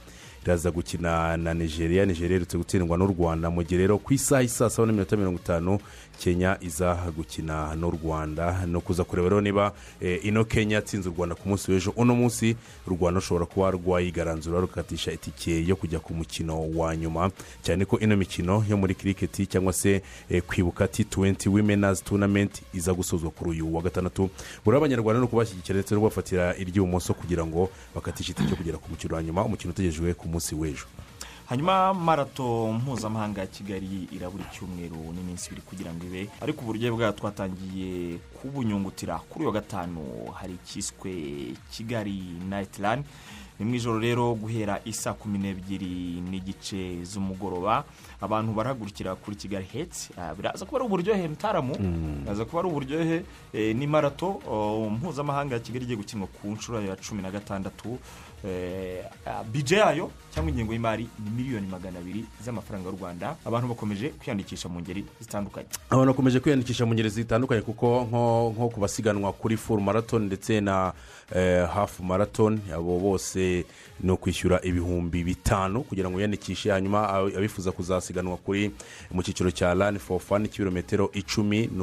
iraza 0.45 0.71
gukina 0.71 1.37
na 1.37 1.55
nigeria. 1.55 2.07
Nigeria 2.07 2.37
iherutse 2.37 2.59
gutsindwa 2.59 2.99
n'u 2.99 3.07
rwanda. 3.07 3.51
Mu 3.51 3.63
gihe 3.63 3.81
rero 3.87 3.99
ku 3.99 4.13
isaha 4.15 4.43
isaa 4.43 4.71
saba 4.71 4.87
n'iminota 4.87 5.17
mirongo 5.17 5.39
itanu 5.39 5.79
kenya 6.19 6.59
iza 6.61 6.95
gukina 7.17 7.75
n'u 7.77 7.91
rwanda 7.91 8.67
no 8.67 8.81
kuza 8.81 9.05
kureba 9.05 9.29
rero 9.29 9.41
niba 9.41 9.73
eh, 10.01 10.21
ino 10.25 10.45
kenya 10.45 10.77
yatsinze 10.77 11.09
u 11.09 11.13
rwanda 11.17 11.35
ku 11.35 11.49
munsi 11.49 11.71
w'ejo. 11.73 11.93
Uno 11.97 12.15
munsi 12.15 12.57
u 12.87 12.91
rwanda 12.91 13.21
rushobora 13.21 13.47
kuba 13.47 13.71
rwayigaranzura 13.71 14.61
rukatisha 14.61 15.13
itike 15.13 15.67
yo 15.67 15.77
kujya 15.77 16.01
ku 16.01 16.15
mukino 16.15 16.71
wa 16.75 16.97
nyuma. 16.97 17.31
Cyane 17.63 17.85
ko 17.85 17.99
ino 17.99 18.17
mikino 18.17 18.65
yo 18.69 18.77
muri 18.77 18.95
kiriketi 18.95 19.47
cyangwa 19.47 19.73
se 19.73 20.03
eh, 20.31 20.43
kwibuka 20.43 20.89
ti 20.89 21.05
tuwenti 21.05 21.49
wimenazi 21.49 22.03
tunamenti 22.05 22.63
iza 22.75 22.95
gusozwa 22.95 23.31
kuri 23.31 23.51
uyu 23.51 23.75
wa 23.75 23.83
gatandatu. 23.83 24.31
Buri 24.65 24.77
abanyarwanda 24.77 25.21
ni 25.21 25.25
ukubashyigikira 25.27 25.79
ndetse 25.79 25.95
no 25.95 26.01
kubafatira 26.01 26.57
iry'ibumoso 26.57 27.15
kugira 27.15 27.47
ngo 27.47 27.71
bakatisha 27.95 28.33
itike 28.33 28.51
yo 28.51 28.57
kugera 28.57 28.79
ku 28.79 28.91
mukino 28.91 29.15
wa 29.17 29.23
nyuma. 29.23 29.45
Umukino 29.45 29.71
utegerejwe 29.71 30.15
ku 30.15 30.29
munsi 30.29 30.55
w'ejo. 30.55 30.87
Hanyuma 31.49 31.95
marato 31.95 32.73
mpuzamahanga 32.73 33.41
ya 33.41 33.47
kigali 33.47 34.09
irabura 34.13 34.45
icyumweru 34.53 34.97
n'iminsi 35.13 35.47
ibiri 35.49 35.63
kugira 35.63 35.93
ngo 35.95 36.05
ibe. 36.07 36.29
Ariko 36.41 36.61
uburyo 36.63 36.93
bwayo 36.97 37.13
twatangiye 37.13 38.19
kubunyungutira 38.41 39.19
kuri 39.29 39.45
uyu 39.45 39.49
wa 39.49 39.61
gatanu 39.61 40.03
hari 40.35 40.55
icyiswe 40.55 41.13
kigali 41.73 42.23
nayiti 42.49 42.83
rani 42.83 43.05
ni 43.59 43.65
mu 43.67 43.75
ijoro 43.75 43.99
rero 43.99 44.35
guhera 44.39 44.79
isa 44.85 45.13
kumi 45.19 45.39
n'ebyiri 45.39 46.21
n'igice 46.31 47.03
z'umugoroba. 47.05 47.83
Abantu 48.21 48.53
barahagurukira 48.55 49.15
kuri 49.19 49.37
kigali 49.37 49.65
heti 49.67 50.15
Ah, 50.17 50.35
biraza 50.35 50.63
kuba 50.67 50.79
ari 50.79 50.87
uburyohe 50.87 51.29
mutaramu. 51.29 51.75
Biraza 52.23 52.45
kuba 52.45 52.61
ari 52.63 52.69
uburyohe. 52.69 53.25
Eh, 53.53 53.75
ni 53.77 53.87
marato 53.87 54.39
oh, 54.47 54.91
mpuzamahanga 54.91 55.55
ya 55.55 55.61
kigali 55.61 55.85
igiye 55.85 55.97
gukinwa 55.97 56.27
ku 56.29 56.49
nshuro 56.55 56.81
ya 56.81 56.95
cumi 56.97 57.23
na 57.23 57.31
gatandatu. 57.31 57.99
Bije 59.53 59.77
yayo 59.77 60.11
cyangwa 60.35 60.51
ingengo 60.53 60.73
y'imari 60.73 61.09
ni 61.25 61.31
miliyoni 61.31 61.67
magana 61.67 61.99
abiri 61.99 62.25
z'amafaranga 62.45 62.89
y'u 62.91 62.97
rwanda. 63.01 63.37
Abantu 63.45 63.69
bakomeje 63.69 64.09
kwiyandikisha 64.09 64.69
mu 64.69 64.81
ngeri 64.81 65.05
zitandukanye. 65.21 65.67
Abantu 65.91 66.13
bakomeje 66.13 66.41
kwiyandikisha 66.41 66.87
mu 66.87 66.95
ngeri 66.95 67.09
zitandukanye 67.11 67.63
kuko 67.63 68.05
nko 68.09 68.69
ku 68.75 68.81
basiganwa 68.81 69.33
kuri 69.33 69.57
furu 69.57 69.81
marathon 69.83 70.23
ndetse 70.27 70.61
na 70.61 70.93
eh, 71.35 71.67
hafu 71.69 72.05
marathon 72.05 72.61
abo 72.75 72.99
bose 73.01 73.39
ndetse 73.39 73.67
no 74.01 74.17
kwishyura 74.17 74.61
ibihumbi 74.63 75.25
bitanu 75.25 75.83
kugira 75.83 76.09
ngo 76.11 76.17
wiyandikishe 76.17 76.71
hanyuma 76.71 77.09
ab- 77.09 77.37
abifuza 77.37 77.73
kuzasiganwa 77.73 78.37
kuri 78.37 78.71
mu 79.11 79.23
cyiciro 79.23 79.51
cya 79.51 79.75
rani 79.75 79.99
foru 79.99 80.21
fani 80.21 80.49
kilometero 80.49 81.11
icumi 81.15 81.67
ni 81.67 81.83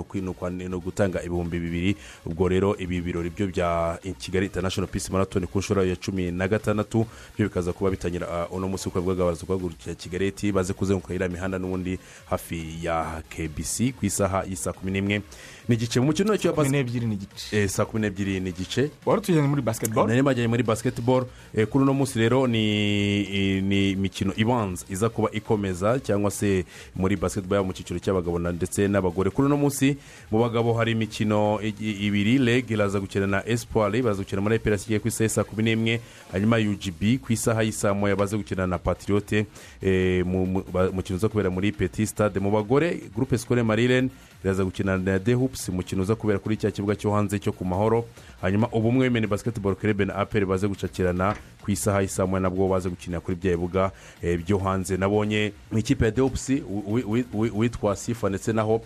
ni 0.49 0.67
ni 0.69 0.75
ugutanga 0.75 1.19
ibihumbi 1.23 1.59
bibiri. 1.59 1.95
Ubwo 2.25 2.47
rero 2.47 2.77
ibi 2.77 3.01
birori 3.01 3.29
byo 3.29 3.47
bya 3.47 3.99
kigali 4.19 4.45
international 4.45 4.87
peace 4.91 5.09
marathon 5.11 5.47
ku 5.47 5.59
nshuro 5.59 5.83
ya 5.85 5.95
cumi 5.95 6.31
na 6.31 6.44
gatandatu 6.47 7.05
byo 7.37 7.47
bikaza 7.47 7.73
kuba 7.73 7.91
bitangira 7.91 8.27
ah, 8.27 8.47
uno 8.51 8.67
munsi 8.67 8.87
uko 8.89 9.01
bivuga 9.01 9.25
baza 9.25 9.45
guhagurukira 9.45 9.95
kigali 9.95 10.51
baze 10.51 10.73
kuzenguruka 10.73 11.13
iriya 11.13 11.29
mihanda 11.29 11.59
n'ubundi 11.59 11.99
hafi 12.29 12.79
ya 12.81 13.21
kbc 13.29 13.93
ku 13.99 14.05
isaha 14.05 14.43
y'isaa 14.49 14.73
kumi 14.73 14.91
n'imwe. 14.91 15.21
N'igice. 15.69 15.99
Mu 15.99 16.05
mukino 16.05 16.31
w'icyo 16.31 16.53
kumi 16.53 16.69
n'ebyiri 16.69 17.05
n'igice. 17.05 17.57
Eh, 17.63 17.69
saa 17.69 17.85
kumi 17.85 18.01
n'ebyiri 18.01 18.39
n'igice. 18.39 18.91
Wari 19.05 19.19
utujyanye 19.21 19.47
muri 19.47 19.61
basketball? 19.61 20.07
Nari 20.07 20.21
majyanye 20.21 20.47
muri 20.47 20.63
basketball. 20.63 21.25
Eh, 21.53 21.67
kuri 21.67 21.83
uno 21.83 21.93
munsi 21.93 22.19
rero 22.19 22.47
ni 22.47 23.61
ni 23.61 23.91
imikino 23.91 24.33
ibanza 24.37 24.85
iza 24.89 25.09
kuba 25.09 25.29
ikomeza 25.31 25.99
cyangwa 25.99 26.31
se 26.31 26.65
muri 26.95 27.15
yaba 27.15 27.63
mu 27.63 27.73
cyiciro 27.73 27.99
cy'abagabo 27.99 28.39
ndetse 28.39 28.87
n'abagore. 28.87 29.29
Kuri 29.29 29.45
uno 29.47 29.57
munsi 29.57 29.97
mu 30.31 30.39
bagabo 30.39 30.73
hari 30.73 30.91
imikino 30.91 31.59
ibiri. 31.79 32.37
Leg 32.37 32.69
iraza 32.71 32.99
gukina 32.99 33.27
na 33.27 33.43
espoir 33.47 34.03
baza 34.03 34.23
gukina 34.23 34.41
muri 34.41 34.55
eprs 34.55 34.83
igiye 34.85 34.99
ku 34.99 35.07
isaha 35.07 35.29
saa 35.29 35.43
kumi 35.43 35.63
n'imwe. 35.63 36.01
Hanyuma 36.31 36.57
ugb 36.57 37.19
ku 37.21 37.33
isaha 37.33 37.63
y'isaa 37.63 37.93
moya 37.93 38.15
baze 38.15 38.37
gukina 38.37 38.67
na 38.67 38.77
patriote 38.77 39.45
eh, 39.81 40.25
mu 40.25 40.63
mukino 40.93 41.17
uza 41.17 41.29
kubera 41.29 41.49
muri 41.49 41.71
petit 41.71 42.07
stade. 42.07 42.39
Mu 42.39 42.51
bagore 42.51 42.99
groupe 43.15 43.37
scolaire 43.37 43.65
marilene 43.67 44.09
iraza 44.43 44.63
gukina 44.63 44.97
na 44.97 45.19
the 45.19 45.33
hoops 45.33 45.69
umukino 45.69 46.01
uza 46.01 46.15
kubera 46.15 46.39
kuri 46.39 46.57
cya 46.57 46.71
kibuga 46.71 46.95
cyo 46.95 47.11
hanze 47.11 47.39
cyo 47.39 47.51
ku 47.51 47.65
mahoro. 47.65 48.05
Hanyuma 48.41 48.67
ubumwe 48.71 49.03
w'imeni 49.07 49.27
basketball 49.27 49.75
club 49.75 50.01
na 50.01 50.15
apel 50.15 50.45
baze 50.45 50.67
gucakirana 50.67 51.35
ku 51.63 51.71
isaha 51.71 52.01
y'isaa 52.01 52.25
nabwo 52.39 52.67
baze 52.67 52.89
gukinira 52.89 53.19
kuri 53.19 53.37
bya 53.37 53.51
bibuga 53.51 53.91
eh, 54.21 54.37
byo 54.45 54.57
hanze. 54.57 54.97
Nabonye 54.97 55.51
mu 55.71 55.77
ikipe 55.79 56.05
ya 56.05 56.11
wi- 57.03 57.25
wi- 57.33 57.51
witwa 57.55 57.95
sifa 57.95 58.29
ndetse 58.29 58.53
na 58.53 58.61
hope 58.61 58.85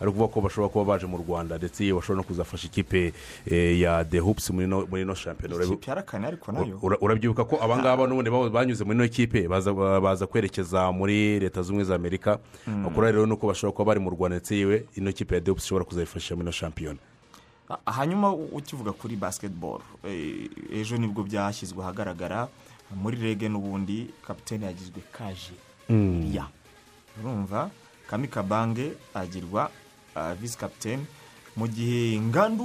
ari 0.00 0.10
ukuvuga 0.10 0.28
ko 0.32 0.40
bashobora 0.40 0.68
kuba 0.72 0.84
baje 0.84 1.06
mu 1.06 1.16
rwanda 1.18 1.56
ndetse 1.58 1.92
bashobora 1.92 2.16
no 2.16 2.22
kuzafasha 2.28 2.66
ikipe 2.68 3.12
eh, 3.46 3.80
ya 3.80 4.04
the 4.04 4.18
hoops 4.18 4.50
muri 4.50 4.66
ino 5.02 5.14
shampiyona. 5.14 5.56
Urabyibuka 7.00 7.44
ko 7.44 7.56
abangaba 7.62 8.06
n'ubundi 8.06 8.30
ba- 8.30 8.50
banyuze 8.50 8.84
muri 8.84 8.98
ino 8.98 9.08
kipe 9.08 9.48
baza 9.48 10.26
kwerekeza 10.26 10.92
muri 10.92 11.40
leta 11.40 11.62
zunze 11.62 11.70
ubumwe 11.72 11.84
za 11.84 11.94
amerika. 11.94 12.38
Bakora 12.66 13.10
rero 13.12 13.26
nuko 13.26 13.46
bashobora 13.48 13.72
kuba 13.76 13.84
bari 13.94 14.00
mu 14.00 14.10
rwanda 14.10 14.36
ndetse 14.36 14.56
yewe 14.56 14.84
ino 14.96 15.12
kipe 15.12 15.34
ya 15.34 15.40
depusi 15.40 15.64
ishobora 15.66 15.84
kuzayifashisha 15.84 16.34
muri 16.36 16.44
ino 16.44 16.52
shampiyona. 16.52 16.98
Ah, 17.68 17.92
hanyuma 17.92 18.32
ukivuga 18.32 18.92
kuri 18.92 19.16
basketball 19.16 19.80
eh, 20.04 20.48
ejo 20.72 20.96
ni 20.96 21.06
bwo 21.08 21.22
byashyizwe 21.24 21.82
ahagaragara 21.82 22.48
muri 22.94 23.16
rege 23.16 23.48
n'ubundi 23.48 24.06
kapitene 24.26 24.66
yagizwe 24.66 25.02
kaje 25.12 25.56
ya 26.32 26.46
urumva? 27.20 27.70
Kami 28.06 28.28
kabange 28.28 28.92
agirwa 29.14 29.70
visi 30.40 30.56
kapitene 30.58 31.04
mu 31.56 31.66
gihe 31.68 32.20
ngandu 32.20 32.64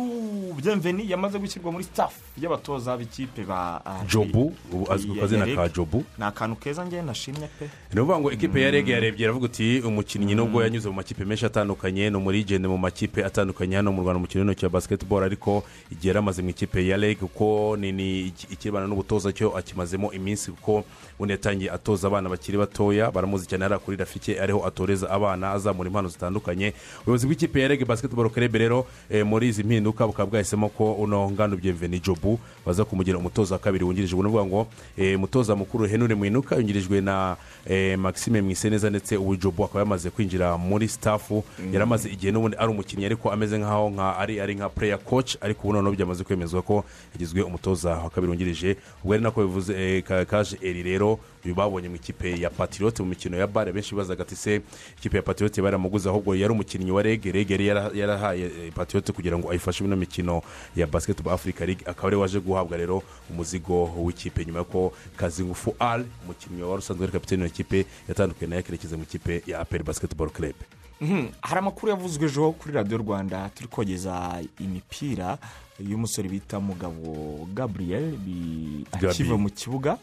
byemveni 0.57 1.07
yamaze 1.11 1.39
gushyirwa 1.39 1.71
muri 1.71 1.83
staff. 1.83 2.13
Y'abatoza 2.37 2.97
b'ikipe 2.97 3.43
ba 3.43 3.81
ah, 3.85 4.03
jobu 4.07 4.53
ubu 4.73 4.91
azwi 4.91 5.09
ku 5.13 5.19
kazina 5.19 5.45
ka 5.55 5.69
jobu. 5.69 6.03
Ni 6.17 6.23
akantu 6.25 6.55
keza 6.55 6.85
njye 6.85 7.01
nashimye 7.01 7.47
pe. 7.59 7.69
Ni 7.93 7.99
ukuvuga 8.01 8.19
ngo 8.19 8.31
ikipe 8.31 8.61
ya 8.61 8.71
rege 8.71 8.91
yarebye 8.91 9.23
iravuga 9.23 9.45
uti 9.45 9.81
umukinnyi 9.85 10.35
nubwo 10.35 10.63
yanyuze 10.63 10.89
mu 10.89 10.95
makipe 10.95 11.25
menshi 11.25 11.45
atandukanye 11.45 12.09
ni 12.09 12.17
umurigende 12.17 12.67
mu 12.67 12.77
makipe 12.77 13.25
atandukanye. 13.25 13.75
Hano 13.75 13.91
mu 13.91 14.01
rwanda 14.01 14.19
mu 14.19 14.27
kintu 14.27 14.53
cya 14.53 14.69
basketball 14.69 15.23
ariko 15.23 15.63
igihe 15.91 16.07
yari 16.07 16.19
amaze 16.19 16.41
mu 16.41 16.49
ikipe 16.49 16.87
ya 16.87 16.97
rege 16.97 17.15
kuko 17.19 17.77
ni 17.79 17.91
ni 17.91 18.27
iki- 18.27 18.47
ikibana 18.53 18.87
n'ubutoza 18.87 19.31
cyo 19.33 19.51
akimazemo 19.57 20.13
iminsi 20.13 20.51
kuko 20.51 20.83
ubundi 21.19 21.31
yatangiye 21.31 21.71
atoza 21.71 22.07
abana 22.07 22.29
bakiri 22.29 22.57
batoya. 22.57 23.11
Baramuzi 23.11 23.47
cyane 23.47 23.63
hariya 23.63 23.79
kuri 23.79 23.97
rafike 23.97 24.39
ariho 24.41 24.65
atoreza 24.67 25.09
abana 25.09 25.51
azamura 25.51 25.87
impano 25.89 26.07
zitandukanye. 26.09 26.73
Ubuyobozi 27.03 27.27
bw'ikipe 27.27 27.61
ya 27.61 27.67
rege 27.67 27.85
basketball 27.85 28.29
club 28.29 28.55
rero 28.55 28.87
eh, 29.09 29.25
muri 29.25 29.47
izi 29.51 29.63
mpinduka 29.63 30.07
bukaba 30.07 30.29
bwahisemo 30.31 30.69
ko 30.69 30.93
uno 30.93 31.31
ngano 31.31 31.57
byemveni 31.57 31.99
jobu. 31.99 32.20
Baza 32.65 32.85
kumugira 32.85 33.17
umutoza 33.17 33.55
wa 33.55 33.59
kabiri 33.59 33.85
ni 33.85 34.29
ukuvuga 34.29 34.45
ngo 34.45 34.67
eh, 34.97 35.15
umutoza 35.17 35.55
mukuru 35.55 35.85
henure 35.85 36.15
mwinuka 36.15 36.55
yungirijwe 36.55 37.01
na 37.01 37.35
eh, 37.69 37.97
maxime 37.99 38.41
mwiseneza 38.41 38.89
ndetse 38.89 39.17
ubu 39.17 39.35
jobu 39.35 39.63
akaba 39.63 39.79
yamaze 39.79 40.09
kwinjira 40.09 40.57
muri 40.57 40.87
stafu 40.87 41.43
yari 41.71 41.83
amaze 41.83 42.09
igihe 42.09 42.31
n'ubundi 42.31 42.57
ari 42.57 42.71
umukinnyi 42.71 43.05
ariko 43.05 43.31
ameze 43.31 43.57
nk'aho 43.57 43.89
nka 43.89 44.17
ari 44.17 44.55
nka 44.55 44.69
player 44.69 44.99
coach 44.99 45.35
ariko 45.41 45.61
ubu 45.63 45.73
noneho 45.73 45.95
byamaze 45.95 46.23
kwemezwa 46.23 46.61
ko 46.61 46.83
yagizwe 47.13 47.41
umutoza 47.41 47.89
wa 47.89 48.09
kabiri 48.09 48.29
wungirije 48.29 48.75
ubwo 49.03 49.13
ari 49.13 49.23
nako 49.23 49.41
bivuze 49.41 49.73
eh, 49.73 50.03
ka- 50.03 50.25
kaje 50.25 50.57
eri 50.61 50.83
rero 50.83 51.19
uyu 51.45 51.55
babonye 51.55 51.89
mu 51.89 51.95
ikipe 51.95 52.39
ya 52.39 52.49
patriote 52.49 53.03
mu 53.03 53.09
mikino 53.09 53.37
ya 53.37 53.47
bare 53.47 53.71
benshi 53.71 53.91
bibazaga 53.95 54.23
ati 54.23 54.35
se 54.35 54.61
ikipe 54.97 55.17
ya 55.17 55.23
patriote 55.23 55.61
baramuguze 55.61 56.09
ahubwo 56.09 56.35
yari 56.35 56.53
umukinnyi 56.53 56.91
wa 56.91 57.01
rege 57.01 57.31
rege 57.31 57.65
yarahaye 57.93 58.45
eh, 58.45 58.73
patriote 58.73 59.11
kugira 59.13 59.37
ngo 59.37 59.49
ayifashe 59.51 59.83
ino 59.83 59.95
mikino 59.95 60.41
ya 60.75 60.87
basketball 60.87 61.33
africa 61.33 61.61
league. 61.61 61.83
Akaba 61.85 62.07
ari 62.07 62.15
waje 62.15 62.39
guhabwa 62.39 62.77
rero 62.77 63.03
umuzigo 63.29 63.83
w'ikipe. 63.97 64.45
Nyuma 64.45 64.59
y'uko 64.59 64.93
kazingufu 65.15 65.75
al 65.79 66.05
umukinnyi 66.23 66.61
wari 66.63 66.79
usanzwe 66.79 67.03
ari 67.03 67.11
kapitene 67.13 67.43
w'ikipe 67.43 67.85
yatandukanye 68.09 68.49
na 68.49 68.55
yo 68.55 68.59
akerekeza 68.59 68.97
mu 68.97 69.03
ikipe 69.03 69.43
ya 69.47 69.59
apel 69.59 69.83
basketball 69.83 70.29
club. 70.29 70.55
Mhm. 71.01 71.27
hari 71.41 71.59
amakuru 71.59 71.89
yavuzwe 71.91 72.25
ejo 72.25 72.51
kuri 72.51 72.73
radiyo 72.73 72.97
rwanda. 72.97 73.49
Turi 73.49 73.67
kogeza 73.67 74.41
imipira 74.59 75.37
y'umusore 75.79 76.29
bita 76.29 76.59
mugabo 76.59 77.47
Gabi. 77.53 78.85
akiva 78.91 79.37
mu 79.37 79.49
kibuga. 79.49 79.97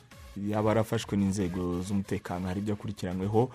Yaba 0.47 0.68
yarafashwe 0.71 1.16
n'inzego 1.16 1.83
z'umutekano 1.83 2.47
hari 2.49 2.61
ibyo 2.61 2.75
akurikiranyweho. 2.75 3.50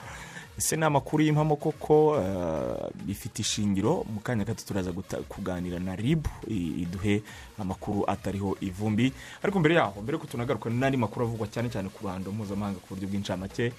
Ese 0.57 0.75
ni 0.77 0.85
amakuru 0.85 1.23
y'impamo 1.23 1.55
koko 1.55 2.19
eh, 2.21 2.89
bifite 3.05 3.41
ishingiro? 3.41 4.05
Mu 4.13 4.19
kanya 4.21 4.45
gato 4.45 4.61
turaza 4.65 4.91
kuganira 5.27 5.79
na 5.79 5.95
rib 5.95 6.27
iduhe 6.47 7.23
amakuru 7.57 8.05
atariho 8.09 8.57
ivumbi. 8.61 9.13
Ariko 9.41 9.59
mbere 9.59 9.75
yaho 9.75 10.01
mbere 10.01 10.17
ko 10.17 10.27
tunagaruka 10.27 10.69
n'andi 10.69 10.97
makuru 10.97 11.25
avugwa 11.25 11.47
cyane 11.49 11.69
cyane 11.73 11.89
ku 11.89 12.05
ruhando 12.05 12.29
mpuzamahanga 12.31 12.77
ku 12.85 12.93
buryo 12.93 13.07
bw'incamake 13.09 13.73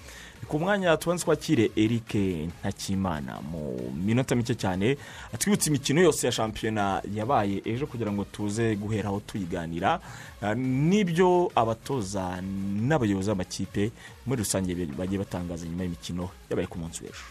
ku 0.47 0.59
mwanya 0.59 0.97
tubanze 0.97 1.23
twakire 1.25 1.71
eric 1.75 2.15
ntakimana. 2.61 3.41
Mu 3.51 3.91
minota 4.05 4.35
mike 4.35 4.55
cyane 4.55 4.97
atwibutsa 5.33 5.69
imikino 5.69 6.01
yose 6.01 6.25
ya 6.27 6.31
shampiyona 6.31 7.01
yabaye 7.13 7.61
ejo 7.65 7.87
kugira 7.87 8.11
ngo 8.11 8.23
tuze 8.23 8.75
guheraho 8.75 9.19
tuyiganira. 9.27 9.99
Ah, 10.41 10.53
n'ibyo 10.55 11.51
abatoza 11.55 12.41
n'abayobozi 12.87 13.29
b'amakipe 13.29 13.91
muri 14.25 14.39
rusange 14.43 14.75
bagiye 14.97 15.19
batangaza 15.19 15.65
nyuma 15.65 15.83
y'imikino 15.83 16.29
yabaye 16.49 16.67
ku 16.67 16.77
munsi 16.79 16.99
w'ejo. 17.03 17.25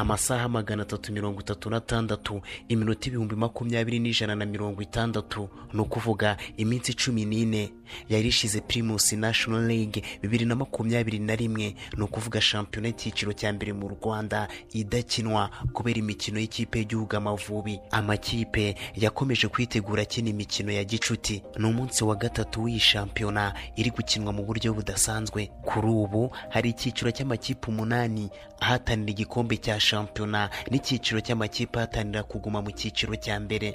Amasaha 0.00 0.48
magana 0.48 0.82
atatu 0.82 1.12
mirongo 1.12 1.40
itatu 1.40 1.70
n'atandatu 1.70 2.40
iminota 2.68 3.08
ibihumbi 3.08 3.36
makumyabiri 3.36 3.98
n'ijana 3.98 4.34
na 4.36 4.46
mirongo 4.46 4.82
itandatu. 4.82 5.48
Ni 5.72 5.80
ukuvuga 5.80 6.36
iminsi 6.56 6.94
cumi 6.94 7.24
n'ine. 7.24 7.72
Yari 8.08 8.28
ishize 8.28 8.60
pirimusi 8.60 9.16
national 9.16 9.66
league 9.66 10.02
bibiri 10.22 10.44
na 10.44 10.54
makumyabiri 10.54 11.18
na 11.18 11.36
rimwe. 11.36 11.74
Ni 11.96 12.02
ukuvuga 12.02 12.40
shampiyona 12.40 12.88
y'icyiciro 12.88 13.32
cya 13.32 13.52
mbere 13.52 13.72
mu 13.72 13.88
rwanda 13.88 14.48
idakinwa 14.72 15.50
kubera 15.72 15.98
imikino 15.98 16.40
y'ikipe 16.40 16.78
y'igihugu 16.78 17.16
amavubi. 17.16 17.80
Amakipe 17.90 18.74
yakomeje 18.96 19.48
kwitegura 19.48 20.02
akina 20.02 20.28
imikino 20.30 20.72
ya 20.72 20.84
gicuti. 20.84 21.42
Ni 21.58 21.66
umunsi 21.66 22.04
wa 22.04 22.16
gatatu 22.16 22.62
w'iyi 22.62 22.80
shampiyona 22.80 23.54
iri 23.76 23.90
gukinwa 23.90 24.32
mu 24.32 24.42
buryo 24.44 24.74
budasanzwe. 24.74 25.50
Kuri 25.64 25.86
ubu 25.88 26.30
hari 26.48 26.70
icyiciro 26.70 27.10
cy'amakipe 27.10 27.68
umunani 27.70 28.30
ahatanira 28.60 29.10
igikombe 29.10 29.56
cya 29.56 29.80
shampiyona 29.88 30.50
n'icyiciro 30.70 31.20
cy'amakipe 31.24 31.78
ahatanira 31.78 32.22
kuguma 32.28 32.60
mu 32.62 32.70
cyiciro 32.78 33.14
cya 33.16 33.40
mbere. 33.40 33.68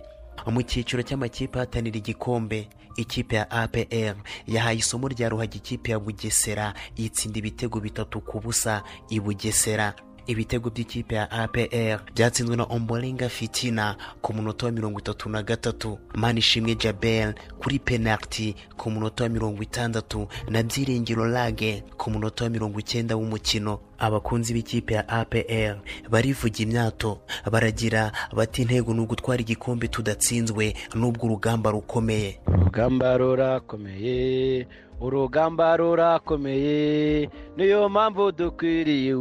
Mu 0.54 0.62
cyiciro 0.62 1.02
cy'amakipe 1.08 1.56
ahatanira 1.58 1.98
igikombe 1.98 2.70
ikipe 2.98 3.36
ya 3.36 3.46
apr 3.52 4.16
yahaye 4.48 4.78
isomo 4.78 5.08
rya 5.10 5.30
ruhaga 5.30 5.56
ikipe 5.58 5.92
ya 5.92 6.00
bugesera 6.00 6.74
yitsinda 6.98 7.38
ibitego 7.42 7.80
bitatu 7.80 8.22
ku 8.22 8.40
busa 8.40 8.84
i 9.10 9.20
bugesera. 9.20 9.94
Ibitego 10.28 10.70
by'ikipe 10.70 11.16
ya 11.16 11.32
apr 11.32 12.00
byatsinzwe 12.16 12.56
na 12.56 12.64
ombolenga 12.64 13.30
fitina 13.30 13.96
ku 14.22 14.34
munota 14.34 14.66
wa 14.66 14.72
mirongo 14.72 15.00
itatu 15.00 15.30
na 15.30 15.44
gatatu. 15.44 16.00
Manishimwe 16.16 16.76
jabel 16.76 17.34
kuri 17.60 17.80
penaliti 17.80 18.56
ku 18.78 18.92
munota 18.92 19.24
wa 19.24 19.30
mirongo 19.30 19.64
itandatu 19.64 20.28
na 20.50 20.64
byiringiro 20.64 21.26
lage 21.28 21.84
ku 21.98 22.10
munota 22.12 22.44
wa 22.44 22.50
mirongo 22.50 22.80
icyenda 22.80 23.16
w'umukino. 23.16 23.80
Abakunzi 24.00 24.54
b'ikipe 24.54 24.94
ya 24.94 25.10
apr 25.10 25.78
barivuga 26.10 26.60
imyato 26.60 27.20
baragira 27.52 28.12
bati 28.36 28.62
intego 28.62 28.94
ni 28.94 29.00
ugutwara 29.02 29.42
igikombe 29.42 29.88
tudatsinzwe 29.88 30.74
n'ubwo 30.96 31.26
urugamba 31.26 31.72
rukomeye. 31.72 32.40
Urugamba 32.48 33.18
rurakomeye 33.18 34.68
urugamba 35.06 35.76
rurakomeye 35.78 37.30
niyo 37.58 37.90
mpamvu 37.90 38.32
dukwiriye 38.32 39.14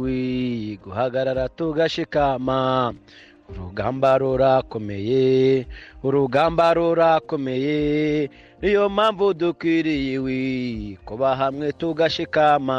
guhagarara 0.83 1.49
tugashikama. 1.49 2.93
Urugamba 3.49 4.17
rurakomeye 4.17 5.67
urugamba 6.03 6.73
rurakomeye 6.73 8.29
niyo 8.61 8.89
mpamvu 8.89 9.33
dukwiriye 9.33 10.15
kuba 11.05 11.35
hamwe 11.35 11.71
tugashikama. 11.71 12.77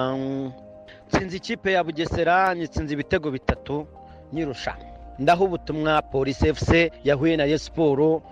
Nsinzi 1.08 1.36
ikipe 1.36 1.72
ya 1.72 1.84
bugesera 1.84 2.54
nsinzi 2.54 2.94
ibitego 2.94 3.30
bitatu 3.30 3.86
nyirusha. 4.32 4.72
Ndaho 5.18 5.44
ubutumwa 5.44 6.02
polisi 6.02 6.48
efuse 6.48 6.90
yahuye 7.04 7.36
na 7.36 7.58
siporo 7.58 8.22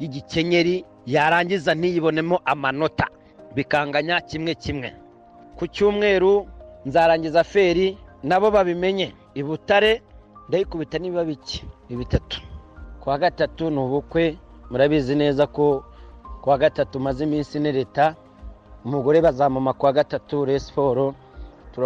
y'igikenyeri 0.00 0.84
yarangiza 1.06 1.74
ntiyibonemo 1.74 2.40
amanota. 2.44 3.06
Bikanganya 3.54 4.20
kimwe 4.20 4.54
kimwe. 4.54 4.90
Ku 5.56 5.66
cyumweru 5.66 6.46
nzarangiza 6.86 7.44
feri 7.44 7.98
nabo 8.22 8.50
babimenye. 8.50 9.14
I 9.34 9.42
butare 9.42 10.02
ndayikubita 10.48 10.98
niba 10.98 11.24
bike 11.24 11.62
bitatu 11.88 12.40
ku 13.00 13.08
wa 13.10 13.18
gatatu 13.18 13.70
ni 13.70 13.78
ubukwe 13.78 14.38
murabizi 14.70 15.14
neza 15.14 15.46
ko 15.46 15.84
ku 16.42 16.50
wa 16.50 16.58
gatatu 16.58 17.00
maze 17.00 17.24
iminsi 17.24 17.60
ni 17.60 17.72
leta 17.72 18.14
umugore 18.84 19.20
bazamama 19.20 19.72
ku 19.72 19.86
wa 19.86 19.92
gatatu 19.92 20.58
siporo 20.60 21.14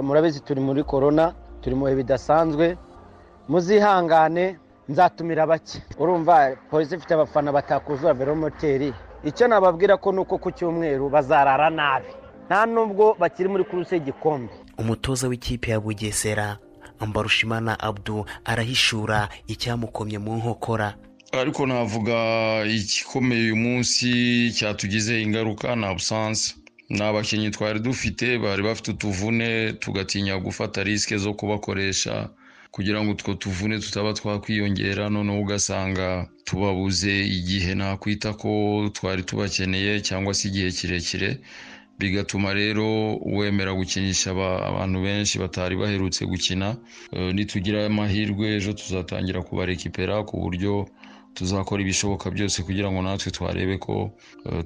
murabizi 0.02 0.40
turi 0.40 0.61
muri 0.61 0.83
korona 0.83 1.35
turi 1.61 1.75
mu 1.76 1.85
bihe 1.85 1.97
bidasanzwe. 1.97 2.76
Muzihangane 3.49 4.59
nzatumira 4.88 5.47
bake. 5.47 5.83
Urumva 5.99 6.56
polisi 6.71 6.94
ifite 6.97 7.14
abafana 7.14 7.52
batakuzura 7.52 8.14
velomoteri 8.14 8.92
icyo 9.24 9.48
nababwira 9.48 9.96
ko 9.96 10.12
nuko 10.12 10.38
ku 10.38 10.50
cyumweru 10.50 11.08
bazarara 11.10 11.70
nabi. 11.70 12.06
Nta 12.46 12.66
nubwo 12.66 13.16
bakiri 13.18 13.48
muri 13.48 13.64
kuruse 13.64 13.96
y'igikombe 13.96 14.52
umutoza 14.78 15.28
w'ikipe 15.28 15.70
ya 15.70 15.80
bugesera 15.80 16.58
mbarushimana 17.06 17.80
abdu 17.80 18.24
arahishura 18.44 19.28
icyamukomye 19.48 20.18
mu 20.18 20.36
nkokora. 20.36 20.94
Ariko 21.32 21.66
navuga 21.66 22.16
igikomeye 22.66 23.42
uyu 23.42 23.56
munsi 23.56 24.08
cyatugize 24.56 25.22
ingaruka 25.22 25.76
ni 25.76 25.84
abusanse 25.86 26.54
ni 26.88 27.00
abakinnyi 27.02 27.50
twari 27.50 27.80
dufite 27.80 28.38
bari 28.38 28.62
bafite 28.62 28.90
utuvune 28.90 29.72
tugatinya 29.72 30.38
gufata 30.38 30.82
risike 30.84 31.16
zo 31.18 31.32
kubakoresha. 31.34 32.28
Kugira 32.74 32.98
ngo 33.02 33.10
utwo 33.14 33.34
tuvune 33.34 33.78
tutaba 33.78 34.10
twakwiyongera 34.18 35.06
noneho 35.14 35.38
ugasanga 35.40 36.26
tubabuze 36.44 37.14
igihe 37.38 37.74
nakwita 37.78 38.32
ko 38.34 38.50
twari 38.96 39.22
tubakeneye 39.22 40.00
cyangwa 40.02 40.34
se 40.34 40.48
igihe 40.50 40.68
kirekire 40.76 41.30
bigatuma 41.98 42.50
rero 42.54 42.86
wemera 43.36 43.72
gukinisha 43.78 44.30
abantu 44.70 44.98
benshi 45.06 45.38
batari 45.38 45.74
baherutse 45.78 46.26
gukina 46.26 46.68
nitugira 47.34 47.86
amahirwe 47.86 48.56
ejo 48.58 48.72
tuzatangira 48.74 49.42
kubarekipera 49.46 50.14
ku 50.26 50.34
buryo 50.42 50.72
tuzakora 51.34 51.82
ibishoboka 51.82 52.30
byose 52.30 52.62
kugira 52.62 52.90
ngo 52.92 53.02
natwe 53.02 53.30
twarebe 53.32 53.78
ko 53.78 54.10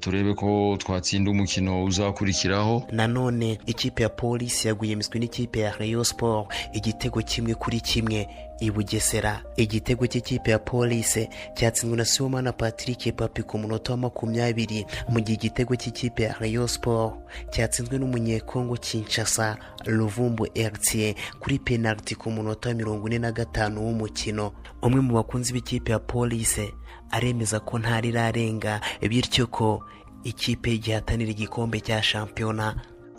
turebe 0.00 0.34
ko 0.34 0.76
twatsinda 0.78 1.30
umukino 1.30 1.84
uzakurikiraho. 1.84 2.82
Nanone 2.92 3.58
ikipe 3.66 4.02
ya 4.02 4.08
polisi 4.08 4.68
yaguye 4.68 4.92
imiswi 4.92 5.18
n'ikipe 5.20 5.60
ya 5.60 5.72
reyo 5.78 6.04
siporo 6.04 6.48
igitego 6.72 7.22
kimwe 7.22 7.54
kuri 7.54 7.80
kimwe. 7.80 8.28
I 8.60 8.70
bugesera 8.70 9.42
igitego 9.56 10.06
cy'ikipe 10.06 10.50
ya 10.50 10.58
polisi 10.58 11.28
cyatsinzwe 11.54 11.96
na 11.96 12.04
sibomana 12.04 12.52
patrick 12.52 13.14
papi 13.16 13.42
ku 13.42 13.58
munota 13.58 13.92
wa 13.92 13.98
makumyabiri 13.98 14.86
mu 15.08 15.20
gihe 15.20 15.34
igitego 15.38 15.76
cy'ikipe 15.76 16.22
ya 16.22 16.34
reyo 16.40 16.68
siporo 16.68 17.22
cyatsinzwe 17.50 17.98
n'umunyekongo 17.98 18.74
kinshasa 18.76 19.56
ruvumbu 19.86 20.46
eritiye 20.54 21.14
kuri 21.40 21.58
penaliti 21.58 22.14
ku 22.14 22.30
munota 22.30 22.68
wa 22.68 22.74
mirongo 22.74 23.06
ine 23.08 23.18
na 23.18 23.32
gatanu 23.32 23.84
w'umukino. 23.86 24.52
Umwe 24.82 25.00
mu 25.00 25.14
bakunzi 25.14 25.52
b'ikipe 25.52 25.92
ya 25.92 25.98
polisi 25.98 26.74
aremeza 27.10 27.60
ko 27.60 27.78
ntarirarenga 27.78 28.80
bityo 29.08 29.46
ko 29.46 29.82
ikipe 30.24 30.78
gihatanira 30.78 31.30
igikombe 31.30 31.80
cya 31.80 32.02
shampiyona 32.02 32.74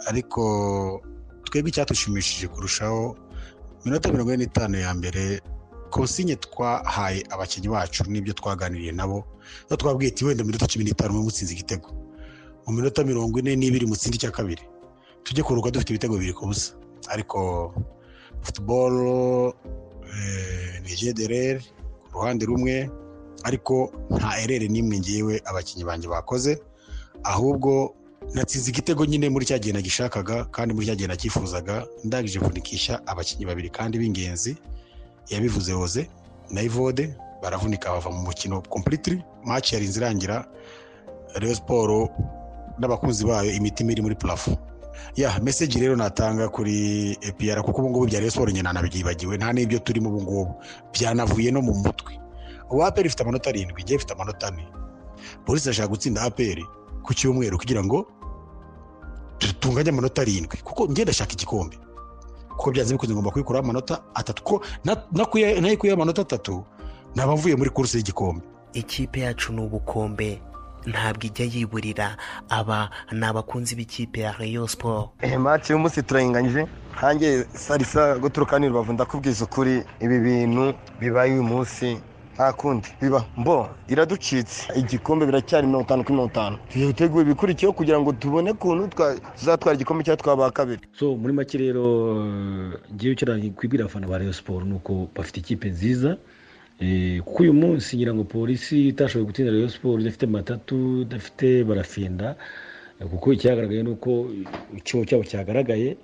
ariko 0.07 0.41
twebwe 1.43 1.69
icyatushimishije 1.69 2.47
kurushaho 2.47 3.15
minota 3.85 4.11
mirongo 4.11 4.33
ine 4.33 4.45
n'itanu 4.45 4.77
ya 4.79 4.93
mbere 4.93 5.41
konsinye 5.89 6.35
twahaye 6.35 7.23
abakinnyi 7.29 7.67
bacu 7.69 8.03
n'ibyo 8.11 8.33
twaganiriye 8.33 8.91
nabo 8.91 9.25
aho 9.67 9.75
twabwiye 9.77 10.11
ati 10.11 10.25
wenda 10.25 10.43
minota 10.43 10.67
cumi 10.67 10.85
n'itanu 10.85 11.13
mwe 11.13 11.23
mutsinze 11.23 11.53
igitego. 11.53 11.89
Mu 12.67 12.73
minota 12.73 13.03
mirongo 13.03 13.39
ine 13.39 13.55
n'ibiri 13.55 13.85
mutsinda 13.87 14.15
icya 14.17 14.31
kabiri 14.31 14.61
tujye 15.23 15.43
kuruhuka 15.43 15.71
dufite 15.71 15.89
ibitego 15.93 16.13
bibiri 16.17 16.33
ku 16.33 16.45
busa. 16.45 16.73
Ariko 17.09 17.73
futuboro 18.41 19.53
ni 20.83 20.93
jederere 20.95 21.59
ku 22.11 22.19
ruhande 22.21 22.45
rumwe 22.45 22.89
ariko 23.43 23.89
nta 24.11 24.37
erere 24.41 24.67
n'imwe 24.67 24.99
ngewe 24.99 25.41
abakinnyi 25.45 25.83
banjye 25.87 26.07
bakoze 26.11 26.59
ahubwo 27.23 27.95
natsinze 28.33 28.69
igitego 28.71 29.05
nyine 29.05 29.29
muri 29.29 29.45
cya 29.45 29.57
gihe 29.59 29.73
nagishakaga 29.73 30.45
kandi 30.51 30.73
muri 30.73 30.85
cya 30.85 30.95
gihe 30.95 31.07
nakifuzaga. 31.07 31.85
Ndangije 32.03 32.39
kunikisha 32.39 33.01
abakinnyi 33.07 33.45
babiri 33.45 33.69
kandi 33.69 33.97
b'ingenzi. 33.99 34.57
Yabivuze 35.29 35.73
woze 35.73 36.09
na 36.49 36.61
ivode 36.61 37.13
baravunika 37.41 37.89
bava 37.91 38.09
mu 38.09 38.21
mukino 38.29 38.61
kompulitiri 38.61 39.23
maci 39.45 39.75
yarinze 39.75 39.99
irangira. 39.99 40.45
Reyo 41.35 41.55
siporo 41.55 42.09
n'abakunzi 42.79 43.25
bayo 43.25 43.51
imitima 43.51 43.91
iri 43.91 44.01
muri 44.01 44.15
purafo 44.15 44.57
ya 45.15 45.39
meseji 45.39 45.79
rero 45.79 45.95
natanga 45.95 46.49
kuri 46.49 47.11
epiyara 47.21 47.61
kuko 47.63 47.81
ubu 47.81 47.89
ngubu 47.89 48.05
bya 48.05 48.19
reyo 48.19 48.31
siporo 48.31 48.51
nyine 48.51 48.73
nabyibagiwe. 48.73 49.37
Nta 49.37 49.53
n'ibyo 49.53 49.79
turimo 49.79 50.09
ubu 50.09 50.21
ngubu. 50.21 50.53
Byanavuye 50.93 51.51
no 51.51 51.61
mu 51.61 51.73
mutwe. 51.73 52.13
Ubu 52.69 52.85
aperi 52.85 53.07
ifite 53.07 53.21
amanota 53.23 53.49
arindwi 53.49 53.81
igiye 53.81 53.97
ifite 53.97 54.13
amanota 54.13 54.47
ane. 54.47 54.67
Polisi 55.45 55.65
irashaka 55.69 55.87
gutsinda 55.89 56.21
aperi 56.21 56.65
ku 57.03 57.13
cyumweru 57.13 57.57
kugira 57.57 57.83
ngo 57.83 58.05
tunganye 59.59 59.89
amanota 59.89 60.21
arindwi. 60.21 60.57
Kuko 60.63 60.89
ngenda 60.89 61.11
ashaka 61.11 61.33
igikombe. 61.33 61.77
Kuko 62.49 62.71
byanze 62.71 62.93
bikunze 62.93 63.13
ngomba 63.13 63.31
kubikuraho 63.31 63.63
amanota 63.65 64.01
atatu. 64.13 64.43
Ko 64.43 64.61
nayikuyeho 65.61 65.95
amanota 65.95 66.21
atatu 66.21 66.65
naba 67.15 67.35
mvuye 67.35 67.55
muri 67.55 67.69
kuruse 67.69 67.97
y'igikombe. 67.97 68.43
Ikipe 68.73 69.19
yacu 69.19 69.53
ni 69.53 69.61
ubukombe. 69.61 70.41
Ntabwo 70.85 71.27
ijya 71.27 71.45
yiburira 71.45 72.17
aba 72.49 72.89
ni 73.11 73.25
abakunzi 73.25 73.75
b'ikipe 73.75 74.19
ya 74.21 74.31
reyo 74.31 74.67
siporo 74.67 75.11
maci 75.39 75.71
y'umunsi 75.73 76.03
turayinganyije. 76.03 76.67
Nkange 76.97 77.45
sarisa 77.53 78.17
guturuka 78.17 78.59
ni 78.59 78.67
rubavu 78.67 78.93
ndakubwiza 78.93 79.45
ukuri 79.45 79.83
ibi 79.99 80.19
bintu 80.19 80.73
bibaye 80.99 81.31
uyu 81.33 81.43
munsi. 81.43 81.99
Nta 82.39 82.53
kundi. 82.53 82.87
Biba 83.01 83.25
mbo 83.37 83.67
iraducitse 83.89 84.71
igikombe 84.79 85.25
biracyari 85.25 85.67
mirongo 85.67 85.83
itanu 85.85 86.03
kuri 86.03 86.13
mirongo 86.15 86.31
itanu. 86.31 86.57
Tugiye 86.71 87.21
ibikurikiyeho 87.21 87.73
kugira 87.75 87.99
ngo 87.99 88.11
tubone 88.15 88.51
ukuntu 88.55 88.87
tuzatwara 89.37 89.75
igikombe 89.75 90.03
cyangwa 90.07 90.23
twaba 90.23 90.51
kabiri. 90.51 90.79
So 90.95 91.15
muri 91.19 91.33
make 91.33 91.57
rero 91.57 91.83
ngewe 92.95 93.11
icyo 93.13 93.27
kwibwira 93.55 93.83
abafana 93.83 94.07
ba 94.07 94.17
reyo 94.17 94.31
siporo 94.33 94.63
ni 94.65 94.73
uko 94.79 95.09
bafite 95.15 95.37
ikipe 95.43 95.67
nziza. 95.69 96.15
Kuko 97.25 97.43
uyu 97.43 97.53
munsi 97.53 97.97
ngira 97.99 98.13
ngo 98.15 98.23
polisi 98.23 98.87
itashoboye 98.87 99.25
gutsinda 99.27 99.51
reyo 99.51 99.67
siporo 99.69 99.99
idafite 99.99 100.25
matatu 100.31 101.01
idafite 101.03 101.63
barafinda 101.67 102.35
kuko 103.11 103.33
icyagaragaye 103.35 103.83
ni 103.83 103.89
uko 103.91 104.31
ikigo 104.79 105.03
cyabo 105.05 105.23
cyagaragaye 105.27 105.97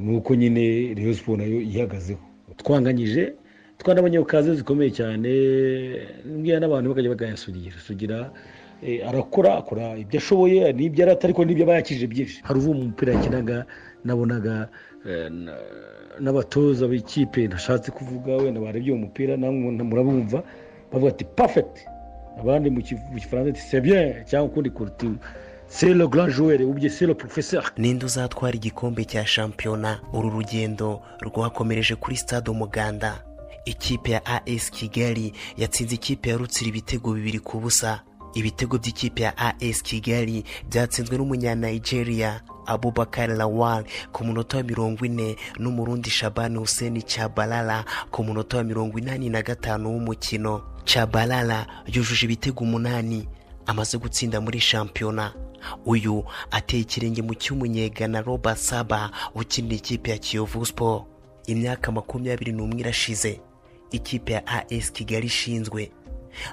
ni 0.00 0.16
uko 0.16 0.34
nyine 0.34 0.94
reyo 0.96 1.12
siporo 1.14 1.36
na 1.36 1.44
yo 1.44 1.60
ihagazeho. 1.60 2.20
Twanganyije 2.56 3.32
twanabonye 3.80 4.22
kaze 4.24 4.54
zikomeye 4.54 4.90
cyane 4.92 5.28
mbwira 6.26 6.60
n'abantu 6.60 6.88
bakajya 6.92 7.10
bagayasugira 7.10 7.76
sugira 7.86 8.30
arakora 9.08 9.56
akora 9.60 9.96
ibyo 9.98 10.18
ashoboye 10.20 10.72
n'ibyo 10.72 11.04
arata 11.04 11.24
ariko 11.28 11.44
n'ibyo 11.44 11.64
aba 11.64 11.74
yakije 11.80 12.06
byinshi. 12.06 12.40
Hari 12.46 12.58
uvuye 12.60 12.74
mu 12.78 12.84
mupira 12.92 13.10
yakinaga 13.14 13.64
nabonaga 14.04 14.68
n'abatoza 16.20 16.84
b'ikipe 16.88 17.46
ntashatse 17.48 17.90
kuvuga 17.90 18.36
wenda 18.36 18.60
barebye 18.60 18.92
uwo 18.92 19.00
mupira 19.04 19.36
murabumva 19.36 20.42
bavuga 20.92 21.10
ati 21.12 21.24
pafegiti 21.24 21.82
abandi 22.40 22.70
mu 22.70 22.80
gifaransa 23.16 23.50
ati 23.50 23.60
sebye 23.60 24.24
cyangwa 24.28 24.48
ukundi 24.50 24.70
kuruti 24.70 25.08
selo 25.68 26.06
joueur. 26.08 26.62
Ubye 26.62 26.90
selo 26.90 27.14
professeur. 27.14 27.64
Ninde 27.78 28.04
uzatwara 28.06 28.56
igikombe 28.56 29.04
cya 29.04 29.26
shampiyona? 29.26 30.00
Uru 30.12 30.30
rugendo 30.30 31.00
rwakomereje 31.22 31.94
kuri 31.96 32.16
stade 32.16 32.50
umuganda. 32.50 33.22
Ikipe 33.64 34.10
ya 34.10 34.26
as 34.26 34.70
kigali 34.70 35.32
yatsinze 35.56 35.94
ikipe 35.94 36.30
ya 36.30 36.36
rutsira 36.36 36.68
ibitego 36.68 37.12
bibiri 37.12 37.38
ku 37.38 37.60
busa. 37.60 38.02
Ibitego 38.34 38.78
by'ikipe 38.78 39.22
ya 39.22 39.34
as 39.38 39.82
kigali 39.82 40.44
byatsinzwe 40.70 41.18
n'umunyanigeria 41.18 42.40
abubakar 42.66 43.28
lawal 43.30 43.84
ku 44.12 44.24
munota 44.24 44.56
wa 44.56 44.62
mirongo 44.62 45.04
ine 45.06 45.36
n'umurundi 45.58 46.10
shabani 46.10 46.58
huseni 46.58 47.02
cabalala 47.02 47.84
ku 48.10 48.22
munota 48.24 48.56
wa 48.56 48.64
mirongo 48.64 48.98
inani 48.98 49.28
na 49.30 49.42
gatanu 49.42 49.90
w'umukino. 49.90 50.62
Cabalala 50.84 51.66
yujuje 51.86 52.26
ibitego 52.26 52.64
umunani 52.64 53.28
amaze 53.66 53.98
gutsinda 53.98 54.40
muri 54.40 54.60
shampiyona. 54.60 55.32
Uyu 55.86 56.24
ateye 56.50 56.82
ikirenge 56.82 57.22
mu 57.22 57.34
cy'umunyegana 57.34 58.22
roba 58.22 58.56
saba 58.56 59.10
ukinira 59.34 59.76
ikipe 59.76 60.10
ya 60.10 60.18
kiyovu 60.18 60.66
siporo 60.66 61.06
imyaka 61.46 61.92
makumyabiri 61.92 62.52
n'umwe 62.52 62.80
irashize. 62.80 63.40
Ikipe 63.90 64.32
ya 64.32 64.46
as 64.48 64.92
kigali 64.92 65.26
ishinzwe. 65.26 65.90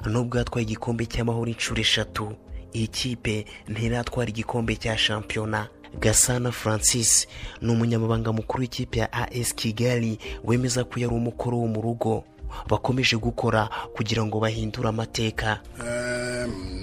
Nubwo 0.06 0.38
yatwaye 0.38 0.64
igikombe 0.66 1.06
cy'amahoro 1.06 1.48
inshuro 1.52 1.82
eshatu 1.82 2.34
iyi 2.74 2.88
kipe 2.88 3.46
ntiratwara 3.68 4.30
igikombe 4.30 4.76
cya 4.76 4.98
shampiyona. 4.98 5.68
Gasana 6.00 6.52
francis 6.52 7.28
ni 7.62 7.72
umunyamabanga 7.72 8.34
mukuru 8.34 8.62
w'ikipe 8.62 9.00
ya 9.00 9.14
as 9.14 9.56
kigali 9.56 10.20
wemeza 10.44 10.84
ko 10.84 11.00
yari 11.00 11.14
umukoro 11.16 11.58
wo 11.58 11.68
mu 11.68 11.82
rugo. 11.82 12.24
Bakomeje 12.70 13.16
gukora 13.18 13.70
kugira 13.96 14.26
ngo 14.26 14.40
bahindure 14.40 14.90
amateka. 14.90 15.60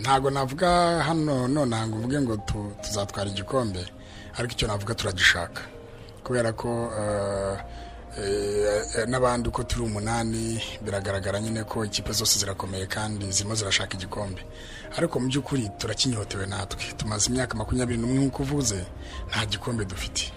Ntabwo 0.00 0.30
navuga 0.30 0.68
hano 1.02 1.48
none 1.48 1.76
ngo 1.86 1.96
uvuge 1.98 2.20
ngo 2.20 2.36
tuzatwara 2.82 3.30
igikombe. 3.30 3.84
Ariko 4.36 4.52
icyo 4.52 4.68
navuga 4.68 4.94
turagishaka. 4.94 5.62
Kubera 6.24 6.52
ko 6.52 6.90
n'abandi 9.07 9.48
uko 9.48 9.62
turi 9.64 9.83
umunani 9.83 10.62
biragaragara 10.83 11.40
nyine 11.40 11.64
ko 11.64 11.85
ikipe 11.85 12.12
zose 12.12 12.38
zirakomeye 12.38 12.87
kandi 12.87 13.33
zirimo 13.33 13.55
zirashaka 13.55 13.94
igikombe. 13.94 14.42
Ariko 14.96 15.20
mu 15.20 15.27
by'ukuri 15.29 15.70
turakinyotewe 15.79 16.46
natwe. 16.46 16.85
Tumaze 16.96 17.31
imyaka 17.31 17.55
makumyabiri 17.59 17.98
n'umwe 17.98 18.18
nk'uko 18.31 18.42
uvuze 18.42 18.79
nta 19.31 19.46
gikombe 19.46 19.85
dufite. 19.85 20.31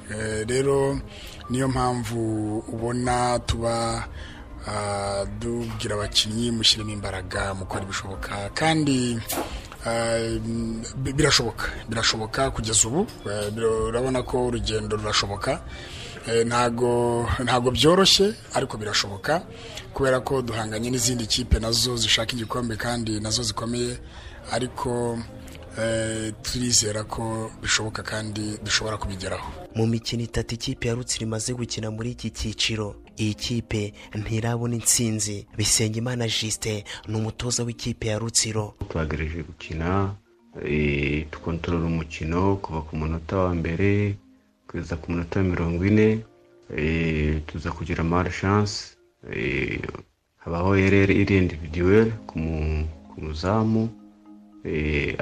Rero 0.49 0.97
niyo 1.49 1.67
mpamvu 1.67 2.19
ubona 2.73 3.39
tuba 3.45 4.07
dubwira 5.39 5.95
abakinnyi 5.95 6.51
mushyiremo 6.51 6.91
imbaraga 6.91 7.53
mukora 7.53 7.83
ibishoboka 7.85 8.49
kandi 8.57 9.19
birashoboka. 10.97 11.65
Birashoboka 11.89 12.51
kugeza 12.51 12.87
ubu. 12.87 13.07
Urabona 13.87 14.23
ko 14.23 14.47
urugendo 14.47 14.97
rurashoboka. 14.97 15.61
Ntabwo 16.45 17.71
byoroshye 17.71 18.33
ariko 18.53 18.77
birashoboka 18.77 19.41
kubera 19.93 20.19
ko 20.19 20.41
duhanganye 20.41 20.89
n'izindi 20.89 21.25
kipe 21.27 21.59
na 21.59 21.71
zo 21.71 21.97
zishaka 21.97 22.33
igikombe 22.35 22.75
kandi 22.75 23.19
na 23.19 23.29
zo 23.29 23.43
zikomeye 23.43 23.97
ariko 24.51 25.19
turizera 26.41 27.03
ko 27.03 27.51
bishoboka 27.61 28.03
kandi 28.03 28.57
dushobora 28.63 28.97
kubigeraho. 28.97 29.51
Mu 29.75 29.87
mikino 29.87 30.23
itatu 30.23 30.55
ikipe 30.55 30.87
ya 30.87 30.93
rutsiro 30.93 31.23
imaze 31.25 31.53
gukina 31.53 31.91
muri 31.91 32.11
iki 32.11 32.29
cyiciro 32.29 32.95
iyi 33.17 33.33
kipe 33.33 33.93
ntirabona 34.15 34.75
intsinzi. 34.75 35.45
Bisengimana 35.57 36.27
jisite 36.27 36.83
ni 37.07 37.15
umutoza 37.17 37.63
w'ikipe 37.63 38.07
ya 38.07 38.19
rutsiro. 38.19 38.73
Twagerageje 38.89 39.43
gukina 39.43 40.15
tukontorora 41.31 41.85
umukino 41.85 42.55
kuva 42.57 42.81
ku 42.81 42.95
munota 42.97 43.37
wa 43.37 43.53
mbere 43.55 44.17
kugeza 44.67 44.95
ku 44.99 45.05
munota 45.11 45.39
wa 45.39 45.45
mirongo 45.45 45.81
ine 45.89 46.09
tuza 47.47 47.69
kugira 47.71 48.03
marishansi 48.03 48.97
habaho 50.43 50.71
erere 50.85 51.13
iri 51.21 51.35
individuweli 51.37 52.11
ku 52.29 53.17
muzamu 53.23 53.83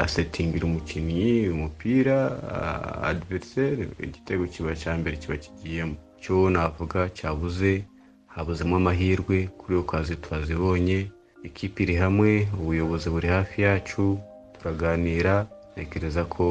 asetingira 0.04 0.66
umukinnyi 0.66 1.50
umupira 1.56 2.18
adiveriseri 3.10 3.84
igitego 4.06 4.44
kiba 4.54 4.74
cya 4.82 4.94
mbere 5.00 5.16
kiba 5.22 5.38
kigiyemo. 5.44 5.96
Cyo 6.22 6.50
navuga 6.50 7.00
cyabuze 7.18 7.72
habuzemo 8.34 8.76
amahirwe 8.82 9.38
kuri 9.60 9.74
iyo 9.78 9.84
kazi 9.92 10.14
twazibonye 10.24 10.98
ikipe 11.48 11.78
iri 11.84 11.96
hamwe 12.04 12.48
ubuyobozi 12.60 13.08
buri 13.14 13.28
hafi 13.36 13.62
yacu 13.62 14.04
turaganira 14.58 15.36
ntekereza 15.74 16.24
ko 16.34 16.46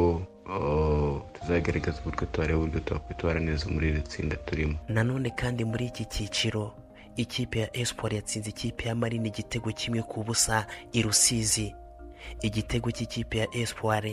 tuzagaragaza 1.32 1.98
uburyo 2.00 2.26
tubareba 2.26 2.58
uburyo 2.58 2.80
twakwitwara 2.80 3.40
neza 3.40 3.66
muri 3.70 3.88
iri 3.88 4.00
tsinda 4.02 4.36
turimo. 4.36 4.74
Nanone 4.88 5.30
kandi 5.30 5.64
muri 5.64 5.86
iki 5.86 6.04
cyiciro 6.04 6.72
ikipe 7.16 7.58
ya 7.60 7.76
esiporo 7.76 8.16
yatsinze 8.16 8.50
ikipe 8.50 8.88
ya 8.88 8.94
marine 8.94 9.28
igitego 9.28 9.72
kimwe 9.72 10.02
ku 10.02 10.24
busa 10.24 10.66
i 10.92 11.02
rusizi. 11.02 11.74
Igitego 12.42 12.90
cy'ikipe 12.90 13.38
ya 13.38 13.48
esiporo 13.56 14.10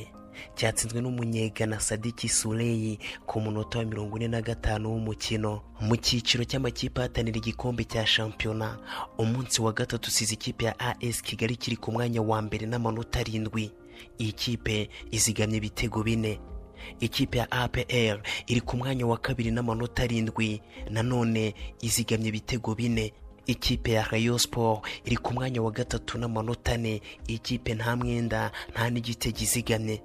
cyatsinzwe 0.55 1.01
n'umunyegana 1.01 1.79
sadiki 1.79 2.29
sureyi 2.29 2.99
ku 3.25 3.39
munota 3.41 3.79
wa 3.79 3.85
mirongo 3.85 4.17
ine 4.17 4.27
na 4.27 4.41
gatanu 4.41 4.89
w'umukino. 4.91 5.61
Mu 5.81 5.95
cyiciro 5.97 6.43
cy'amakipe 6.43 6.99
ahatanira 7.01 7.37
igikombe 7.37 7.83
cya 7.83 8.05
shampiyona 8.05 8.77
umunsi 9.17 9.61
wa 9.61 9.73
gatatu 9.73 10.07
usize 10.09 10.33
ikipe 10.33 10.65
ya 10.65 10.75
as 10.79 11.21
kigali 11.21 11.55
kiri 11.55 11.77
ku 11.77 11.91
mwanya 11.91 12.21
wa 12.21 12.41
mbere 12.41 12.65
n'amanota 12.67 13.19
arindwi. 13.19 13.71
Iyi 14.19 14.31
kipe 14.31 14.89
izigamye 15.11 15.57
ibitego 15.57 16.03
bine. 16.03 16.39
Ikipe 16.99 17.37
ya 17.37 17.51
apr 17.51 18.21
iri 18.47 18.61
ku 18.61 18.77
mwanya 18.77 19.05
wa 19.07 19.17
kabiri 19.17 19.51
n'amanota 19.51 20.03
arindwi. 20.03 20.61
Nanone 20.89 21.53
izigamye 21.81 22.27
ibitego 22.29 22.75
bine. 22.75 23.13
Ikipe 23.45 23.91
ya 23.91 24.03
rayo 24.03 24.39
siporo 24.39 24.81
iri 25.05 25.17
ku 25.17 25.33
mwanya 25.33 25.61
wa 25.61 25.71
gatatu 25.71 26.17
n'amanota 26.17 26.73
ane. 26.73 27.01
Ikipe 27.27 27.73
nta 27.73 27.95
mwenda 27.95 28.51
nta 28.71 28.89
n'igitego 28.89 29.37
izigamye 29.41 30.01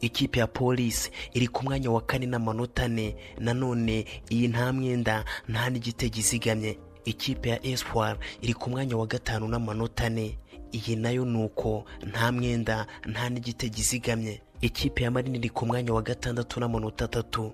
ikipe 0.00 0.38
ya 0.38 0.46
polisi 0.46 1.10
iri 1.34 1.48
ku 1.48 1.64
mwanya 1.64 1.90
wa 1.90 2.00
kane 2.00 2.26
n'amanota 2.26 2.84
ane. 2.84 3.16
Nanone 3.38 4.04
iyi 4.30 4.48
nta 4.48 4.72
mwenda 4.72 5.24
nta 5.48 5.70
n'igitego 5.70 6.18
izigamye 6.18 6.78
ikipe 7.04 7.48
ya 7.50 7.66
espoir 7.66 8.18
iri 8.42 8.54
ku 8.54 8.70
mwanya 8.70 8.96
wa 8.96 9.06
gatanu 9.06 9.48
n'amanota 9.48 10.06
ane. 10.06 10.38
Iyi 10.72 10.96
na 10.96 11.10
yo 11.10 11.24
ni 11.24 11.44
uko 11.44 11.84
nta 12.06 12.32
mwenda 12.32 12.86
nta 13.06 13.28
n'igitego 13.30 13.76
izigamye. 13.78 14.40
Ikipe 14.60 15.02
ya 15.04 15.10
marine 15.10 15.38
iri 15.38 15.48
ku 15.50 15.66
mwanya 15.66 15.92
wa 15.92 16.02
gatandatu 16.02 16.60
n'amanota 16.60 17.04
atatu. 17.04 17.52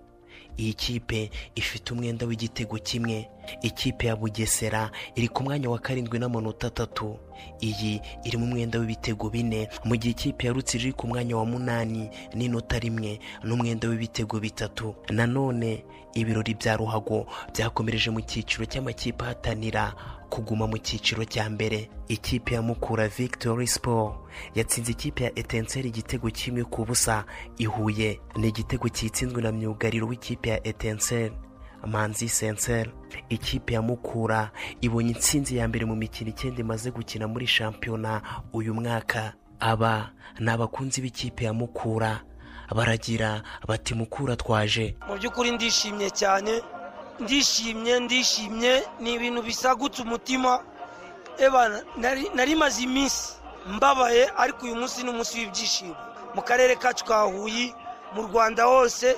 Iyi 0.59 0.74
kipe 0.74 1.31
ifite 1.54 1.92
umwenda 1.92 2.26
w'igitego 2.26 2.78
kimwe. 2.78 3.28
Ikipe 3.63 4.07
ya 4.07 4.17
bugesera 4.17 4.91
iri 5.15 5.29
ku 5.29 5.43
mwanya 5.43 5.71
wa 5.71 5.79
karindwi 5.79 6.19
n'amanota 6.19 6.67
atatu. 6.67 7.19
Iyi 7.63 8.01
iri 8.25 8.37
mu 8.39 8.47
mwenda 8.47 8.79
w'ibitego 8.79 9.31
bine. 9.31 9.69
Mu 9.85 9.97
gihe 9.97 10.11
ikipe 10.11 10.47
ya 10.47 10.53
rutsiro 10.53 10.83
iri 10.85 10.93
ku 10.93 11.07
mwanya 11.07 11.37
wa 11.37 11.45
munani 11.47 12.11
n'inota 12.35 12.79
rimwe 12.79 13.19
n'umwenda 13.45 13.89
w'ibitego 13.89 14.41
bitatu. 14.41 14.95
Nanone 15.11 15.85
ibirori 16.15 16.55
bya 16.55 16.77
ruhago 16.77 17.27
byakomereje 17.55 18.11
mu 18.11 18.21
cyiciro 18.21 18.65
cy'amakipe 18.67 19.23
ahatanira 19.25 19.95
kuguma 20.31 20.67
mu 20.67 20.79
cyiciro 20.79 21.25
cya 21.25 21.47
mbere. 21.51 21.89
Ikipe 22.09 22.55
ya 22.55 22.63
mukura 22.63 23.09
victory 23.09 23.67
sport 23.67 24.17
yatsinze 24.55 24.93
ikipe 24.93 25.25
ya 25.25 25.39
etenseri 25.39 25.89
igitego 25.89 26.31
kimwe 26.31 26.65
ku 26.65 26.85
busa. 26.85 27.25
Ihuye 27.59 28.21
ni 28.37 28.49
igitego 28.49 28.89
cyitsinzwe 28.89 29.43
na 29.43 29.53
myugariro 29.53 30.07
w'ikipe 30.11 30.49
ya 30.51 30.67
etenseri. 30.67 31.35
Manzi 31.87 32.29
senseri 32.29 32.91
ikipe 33.29 33.75
ya 33.75 33.83
mukura 33.83 34.51
ibonye 34.81 35.11
intsinzi 35.11 35.57
ya 35.57 35.69
mbere 35.69 35.85
mu 35.85 35.97
mikino 35.97 36.31
icyenda 36.31 36.61
imaze 36.61 36.91
gukina 36.91 37.29
muri 37.29 37.47
shampiyona 37.47 38.23
uyu 38.53 38.75
mwaka. 38.75 39.33
Aba 39.61 40.11
ni 40.38 40.51
abakunzi 40.51 41.01
b'ikipe 41.03 41.45
ya 41.45 41.53
mukura. 41.53 42.21
Baragira 42.75 43.43
bati 43.69 43.95
mukura 43.95 44.37
twaje. 44.37 44.97
Mu 45.09 45.14
by'ukuri 45.19 45.51
ndishimye 45.51 46.11
cyane. 46.11 46.62
Ndishimye 47.21 48.01
ndishimye. 48.01 48.83
Ni 49.01 49.14
ibintu 49.14 49.43
bisagutse 49.43 50.03
umutima. 50.03 50.61
Eba 51.38 51.83
nari 52.35 52.55
maze 52.55 52.83
iminsi 52.83 53.33
mbabaye 53.67 54.31
ariko 54.37 54.67
uyu 54.67 54.77
munsi 54.77 55.03
ni 55.03 55.11
umunsi 55.11 55.38
w'ibyishimo. 55.38 55.97
Mu 56.35 56.43
karere 56.43 56.77
kacu 56.77 57.05
ka 57.05 57.23
huye 57.23 57.75
mu 58.14 58.23
rwanda 58.23 58.64
hose 58.64 59.17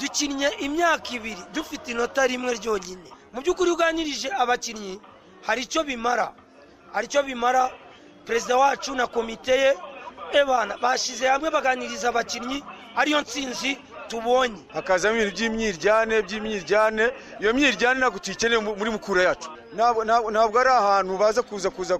dukinnye 0.00 0.48
imyaka 0.66 1.08
ibiri 1.14 1.42
dufite 1.54 1.90
inota 1.92 2.26
rimwe 2.26 2.52
ryonyine. 2.58 3.08
Mu 3.32 3.40
by'ukuri 3.42 3.70
uganirije 3.70 4.28
abakinnyi 4.42 5.00
hari 5.46 5.60
icyo 5.62 5.84
bimara. 5.84 6.32
Hari 6.92 7.06
icyo 7.06 7.22
bimara 7.22 7.70
perezida 8.26 8.56
wacu 8.56 8.94
na 8.94 9.06
komite 9.06 9.52
ye 9.62 9.70
ebana 10.32 10.76
bashyize 10.82 11.26
hamwe 11.28 11.50
baganiriza 11.50 12.08
abakinnyi 12.08 12.64
ariyo 12.96 13.20
nsinzi 13.20 13.78
tubonye. 14.08 14.62
Hakazamo 14.74 15.16
ibintu 15.16 15.34
by'imyiryane 15.36 16.22
by'imyiryane 16.26 17.04
iyo 17.40 17.50
myiryane 17.54 17.98
ntabwo 18.00 18.18
tuyikeneye 18.18 18.60
muri 18.60 18.90
mukura 18.90 19.22
yacu. 19.22 19.48
Ntabwo 19.74 20.58
ari 20.60 20.70
ahantu 20.70 21.12
baza 21.18 21.42
kuza 21.42 21.70
kuza 21.70 21.94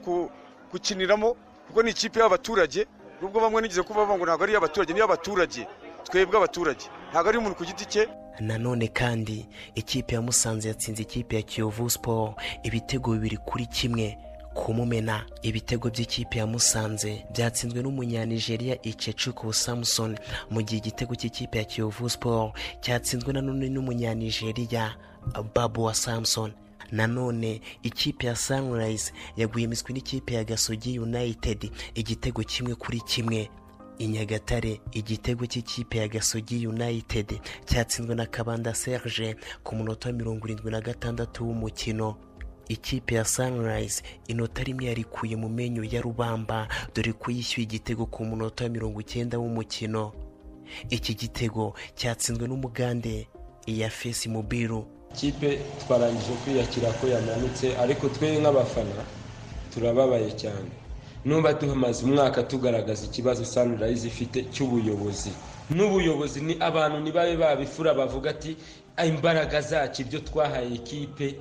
gukiniramo 0.73 1.37
kuko 1.67 1.83
ni 1.83 1.91
ikipe 1.91 2.19
y'abaturage. 2.21 2.87
Nubwo 3.21 3.39
bamwe 3.41 3.63
nigeze 3.63 3.83
kuba 3.85 4.01
bavuga 4.03 4.17
ngo 4.19 4.25
ntabwo 4.27 4.43
ari 4.45 4.53
iy'abaturage 4.53 4.93
ni 4.93 4.99
iy'abaturage. 4.99 5.63
Twebwe 6.11 6.37
abaturage. 6.37 6.85
Ntabwo 7.11 7.29
ari 7.29 7.39
umuntu 7.39 7.57
ku 7.57 7.65
giti 7.65 7.85
cye. 7.87 8.09
Nanone 8.41 8.89
kandi 8.89 9.47
ikipe 9.75 10.15
ya 10.15 10.23
musanze 10.23 10.69
yatsinze 10.69 11.03
ikipe 11.03 11.37
ya 11.37 11.43
kiyovu 11.43 11.91
siporo 11.91 12.35
ibitego 12.63 13.13
bibiri 13.13 13.37
kuri 13.37 13.67
kimwe. 13.67 14.19
Kumumena 14.55 15.27
ibitego 15.43 15.91
by'ikipe 15.91 16.39
ya 16.39 16.47
musanze 16.47 17.25
byatsinzwe 17.33 17.83
n'umunyanigeriya 17.83 18.83
icecuku 18.83 19.53
samusoni 19.53 20.19
mu 20.51 20.59
gihe 20.63 20.79
igitego 20.83 21.15
cy'ikipe 21.15 21.59
ya 21.59 21.65
kiyovu 21.65 22.11
siporo 22.11 22.53
cyatsinzwe 22.83 23.33
nanone 23.33 23.69
n'umunyanigeriya 23.71 24.97
babu 25.55 25.85
wa 25.85 25.95
samusoni 25.95 26.55
nanone 26.93 27.61
ikipe 27.83 28.27
ya 28.27 28.37
sunrise 28.37 29.13
yaguye 29.37 29.65
imiswi 29.65 29.93
n'ikipe 29.95 30.35
ya 30.35 30.45
gasogi 30.45 30.99
united. 30.99 31.71
Igitego 31.95 32.43
kimwe 32.43 32.75
kuri 32.75 33.01
kimwe. 33.01 33.51
I 34.01 34.07
nyagatare 34.09 34.81
igitego 34.93 35.45
cy'ikipe 35.47 35.99
ya 35.99 36.09
gasogi 36.09 36.67
united. 36.67 37.41
Cyatsinzwe 37.69 38.15
na 38.15 38.27
kabanda 38.27 38.75
serge 38.75 39.37
ku 39.65 39.75
munota 39.77 40.09
wa 40.09 40.15
mirongo 40.15 40.47
irindwi 40.49 40.71
na 40.71 40.81
gatandatu 40.81 41.45
w'umukino. 41.47 42.17
Ikipe 42.69 43.15
ya 43.15 43.25
sunrise 43.25 44.03
inota 44.29 44.63
rimwe 44.65 44.85
yarikuye 44.87 45.37
mu 45.37 45.49
menyo 45.49 45.85
ya 45.85 46.01
rubamba 46.01 46.69
dore 46.95 47.13
ko 47.13 47.31
yishyuye 47.31 47.65
igitego 47.65 48.07
ku 48.07 48.25
munota 48.25 48.65
wa 48.65 48.71
mirongo 48.71 49.01
icyenda 49.01 49.39
w'umukino. 49.39 50.13
Iki 50.91 51.15
gitego 51.15 51.75
cyatsinzwe 51.95 52.49
n'umugande 52.49 53.29
iya 53.67 53.91
fesi 53.91 54.29
mubiru 54.29 54.87
ikipe 55.13 55.59
twarangije 55.85 56.33
kwiyakira 56.45 56.93
ko 56.93 57.07
yamanutse 57.09 57.77
ariko 57.77 58.09
twe 58.09 58.39
nk'abafana 58.41 59.03
turababaye 59.75 60.31
cyane. 60.39 60.71
Nuba 61.25 61.53
duhamaze 61.53 62.05
umwaka 62.05 62.43
tugaragaza 62.43 63.05
ikibazo 63.07 63.45
sunrise 63.45 64.07
ifite 64.09 64.45
cy'ubuyobozi. 64.53 65.31
N'ubuyobozi 65.71 66.41
ni 66.41 66.55
abantu 66.61 66.99
ntibabe 67.01 67.37
babifura 67.37 67.95
bavuga 67.95 68.31
ati 68.31 68.57
imbaraga 69.07 69.61
zacu 69.61 70.03
ibyo 70.03 70.19
twahaye 70.21 70.69
ikipe 70.75 71.35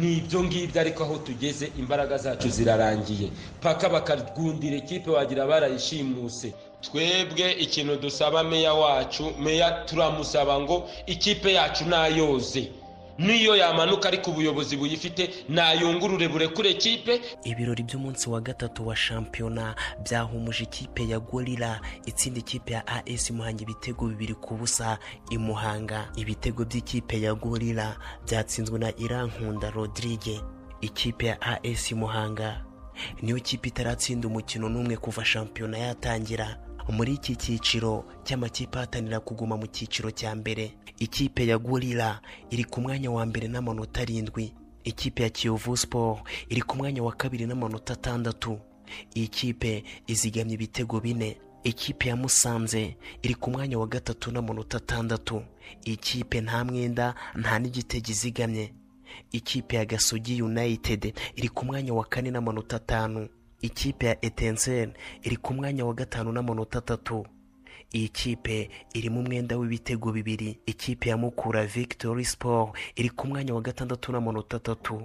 ni 0.00 0.12
ibyo 0.18 0.44
ngibyo 0.44 0.80
ariko 0.80 1.04
aho 1.04 1.16
tugeze 1.18 1.72
imbaraga 1.78 2.18
zacu 2.18 2.48
zirarangiye. 2.48 3.30
Paka 3.60 3.88
bakarwundira 3.88 4.76
ikipe 4.76 5.10
wagira 5.10 5.46
barayishimuse 5.46 6.52
twebwe 6.82 7.52
ikintu 7.52 7.96
dusaba 7.96 8.44
meya 8.44 8.74
wacu 8.74 9.32
meya 9.40 9.70
turamusaba 9.86 10.60
ngo 10.60 10.88
ikipe 11.06 11.52
yacu 11.52 11.84
nayoze. 11.84 12.68
Niyo 13.20 13.56
yamanuka 13.56 14.08
ariko 14.08 14.30
ubuyobozi 14.30 14.76
buyifite 14.76 15.44
nayungurure 15.48 16.28
burekure 16.28 16.74
kipe. 16.74 17.20
Ibirori 17.44 17.82
by'umunsi 17.82 18.30
wa 18.30 18.40
gatatu 18.40 18.86
wa 18.88 18.96
shampiyona 18.96 19.74
byahumuje 20.04 20.64
ikipe 20.64 21.08
ya 21.08 21.18
gorira 21.20 21.80
itsinda 22.06 22.38
ikipe 22.40 22.72
ya 22.72 22.86
as 22.86 23.30
muhanga 23.30 23.62
ibitego 23.62 24.06
bibiri 24.08 24.34
ku 24.34 24.54
busa. 24.56 24.98
I 25.30 25.38
muhanga 25.38 26.08
ibitego 26.16 26.64
by'ikipe 26.64 27.20
ya 27.20 27.34
gorira 27.34 27.96
byatsinzwe 28.26 28.78
na 28.78 28.96
irankunda 28.96 29.70
rodrigue 29.70 30.40
ikipe 30.80 31.26
ya 31.26 31.36
as 31.64 31.92
muhanga 31.92 32.64
niyo 33.22 33.36
kipe 33.40 33.68
itaratsinda 33.68 34.28
umukino 34.28 34.68
n'umwe 34.68 34.96
kuva 34.96 35.24
shampiyona 35.24 35.78
yatangira. 35.78 36.56
Muri 36.88 37.14
iki 37.14 37.36
cyiciro 37.36 38.04
cy'amakipe 38.24 38.78
ahatanira 38.78 39.20
kuguma 39.20 39.56
mu 39.56 39.66
cyiciro 39.66 40.10
cya 40.10 40.34
mbere. 40.34 40.74
Ikipe 40.98 41.46
ya 41.46 41.58
gorira 41.58 42.20
iri 42.50 42.64
ku 42.64 42.80
mwanya 42.80 43.10
wa 43.10 43.26
mbere 43.26 43.48
n'amanota 43.48 44.00
arindwi. 44.00 44.52
Ikipe 44.84 45.22
ya 45.22 45.30
kiyovu 45.30 45.76
siporo 45.76 46.20
iri 46.48 46.62
ku 46.62 46.76
mwanya 46.76 47.02
wa 47.02 47.12
kabiri 47.12 47.46
n'amanota 47.46 47.92
atandatu. 47.92 48.58
Iyi 49.16 49.28
kipe 49.28 49.84
izigamye 50.06 50.54
ibitego 50.54 51.00
bine. 51.00 51.36
Ikipe 51.64 52.08
ya 52.08 52.16
musanze 52.16 52.96
iri 53.22 53.34
ku 53.34 53.50
mwanya 53.50 53.78
wa 53.78 53.86
gatatu 53.86 54.30
n'amanota 54.32 54.76
atandatu. 54.76 55.42
Iyi 55.86 55.96
kipe 55.96 56.40
nta 56.40 56.64
mwenda 56.64 57.14
nta 57.36 57.58
n'igitego 57.58 58.10
izigamye. 58.10 58.72
Ikipe 59.32 59.76
ya 59.76 59.84
gasogi 59.84 60.42
united 60.42 61.14
iri 61.36 61.48
ku 61.48 61.64
mwanya 61.64 61.94
wa 61.94 62.04
kane 62.04 62.30
n'amanota 62.30 62.76
atanu. 62.76 63.28
Ikipe 63.60 64.06
ya 64.06 64.24
etenseri 64.24 64.92
iri 65.22 65.36
ku 65.36 65.54
mwanya 65.54 65.84
wa 65.84 65.94
gatanu 65.94 66.32
n'amanota 66.32 66.78
atatu. 66.78 67.26
Iyi 67.94 68.08
kipe 68.08 68.70
irimo 68.94 69.20
umwenda 69.20 69.56
w'ibitego 69.56 70.12
bibiri. 70.12 70.58
Ikipe 70.66 71.08
ya 71.08 71.16
mukura 71.16 71.66
victory 71.66 72.24
sport 72.24 72.76
iri 72.96 73.10
ku 73.10 73.26
mwanya 73.26 73.54
wa 73.54 73.60
gatandatu 73.60 74.12
n'amanota 74.12 74.56
atatu. 74.56 75.02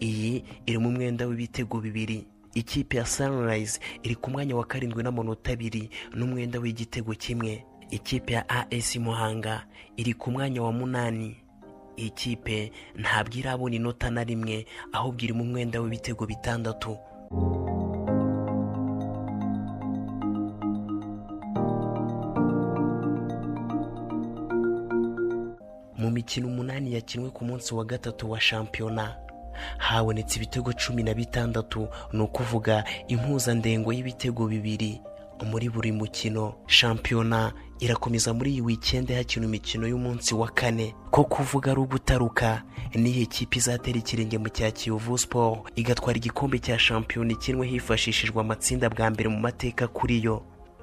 Iyi 0.00 0.44
irimo 0.66 0.88
umwenda 0.88 1.26
w'ibitego 1.26 1.80
bibiri. 1.80 2.26
Ikipe 2.54 2.96
ya 2.96 3.06
sunrise 3.06 3.80
iri 4.02 4.14
ku 4.14 4.30
mwanya 4.30 4.56
wa 4.56 4.64
karindwi 4.64 5.02
n'amanota 5.02 5.52
abiri 5.52 5.90
n'umwenda 6.14 6.58
w'igitego 6.60 7.14
kimwe. 7.14 7.64
Ikipe 7.90 8.32
ya 8.32 8.48
as 8.48 8.96
muhanga 8.96 9.66
iri 9.96 10.14
ku 10.14 10.30
mwanya 10.30 10.62
wa 10.62 10.72
munani. 10.72 11.36
Iyi 11.96 12.10
kipe 12.10 12.72
ntabwo 12.96 13.34
irabona 13.38 13.76
inota 13.76 14.10
na 14.10 14.24
rimwe 14.24 14.66
ahubwo 14.92 15.24
irimo 15.24 15.42
umwenda 15.42 15.80
w'ibitego 15.80 16.26
bitandatu. 16.26 16.96
Mu 25.98 26.10
mikino 26.10 26.48
umunani 26.48 26.94
yakinwe 26.94 27.30
ku 27.30 27.44
munsi 27.44 27.74
wa 27.74 27.84
gatatu 27.84 28.30
wa 28.30 28.40
shampiyona 28.40 29.16
habonetse 29.78 30.36
ibitego 30.36 30.72
cumi 30.72 31.02
na 31.02 31.14
bitandatu 31.14 31.88
ni 32.12 32.22
ukuvuga 32.22 32.84
impuzandengo 33.08 33.92
y'ibitego 33.92 34.46
bibiri. 34.46 35.00
Muri 35.44 35.68
buri 35.68 35.92
mukino 35.92 36.54
shampiyona 36.66 37.52
irakomeza 37.80 38.32
muri 38.34 38.50
iyi 38.52 38.60
wikendi 38.60 39.12
hakina 39.14 39.46
imikino 39.46 39.86
y'umunsi 39.88 40.34
wa 40.34 40.48
kane. 40.48 40.94
Ko 41.10 41.24
kuvuga 41.24 41.70
ari 41.70 41.80
ugutaruka 41.80 42.62
n'iyi 42.94 43.26
kipe 43.26 43.58
izatera 43.58 43.98
ikirenge 43.98 44.38
mu 44.38 44.48
cya 44.48 44.70
kiyovu 44.70 45.18
siporo 45.18 45.64
igatwara 45.76 46.16
igikombe 46.18 46.58
cya 46.58 46.78
shampiyona 46.78 47.32
ikinwe 47.32 47.66
hifashishijwe 47.66 48.40
amatsinda 48.40 48.90
bwa 48.90 49.10
mbere 49.10 49.28
mu 49.28 49.38
mateka 49.40 49.88
kuri 49.88 50.22
yo. 50.24 50.42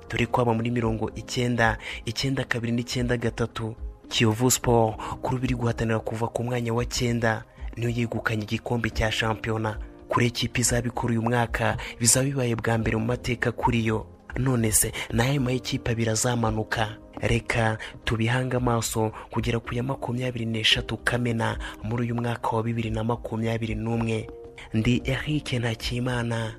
Dore 0.09 0.25
ko 0.25 0.41
aba 0.41 0.53
muri 0.53 0.71
mirongo 0.71 1.11
icyenda 1.15 1.77
icyenda 2.05 2.43
kabiri 2.43 2.71
n'icyenda 2.73 3.17
gatatu. 3.17 3.75
Kiyovu 4.09 4.51
siporo 4.51 4.95
kuri 5.21 5.35
ubu 5.37 5.45
iri 5.45 5.55
guhatanira 5.55 5.99
kuva 5.99 6.27
ku 6.27 6.43
mwanya 6.43 6.73
wa 6.73 6.85
cyenda. 6.85 7.43
Niyo 7.77 7.89
yegukanye 7.89 8.43
igikombe 8.43 8.89
cya 8.89 9.11
shampiyona. 9.11 9.77
Kuri 10.09 10.25
ekipi 10.25 10.61
izabikora 10.61 11.11
uyu 11.11 11.21
mwaka 11.21 11.77
bizaba 11.99 12.25
bibaye 12.25 12.55
bwa 12.55 12.77
mbere 12.77 12.97
mu 12.97 13.05
mateka 13.05 13.51
kuri 13.51 13.85
yo. 13.85 14.05
None 14.37 14.71
se 14.71 14.91
n'aya 15.13 15.39
mayikipe 15.39 15.91
abiri 15.91 16.09
azamanuka. 16.11 16.97
Reka 17.21 17.77
tubihange 18.05 18.57
amaso 18.57 19.11
kugera 19.31 19.59
ku 19.59 19.75
ya 19.75 19.83
makumyabiri 19.83 20.45
n'eshatu 20.45 20.97
kamena 21.03 21.57
muri 21.83 22.03
uyu 22.03 22.15
mwaka 22.15 22.47
wa 22.55 22.63
bibiri 22.63 22.89
na 22.89 23.03
makumyabiri 23.03 23.75
n'umwe. 23.75 24.27
Ndi 24.73 25.01
eric 25.05 25.53
ntakimana. 25.53 26.55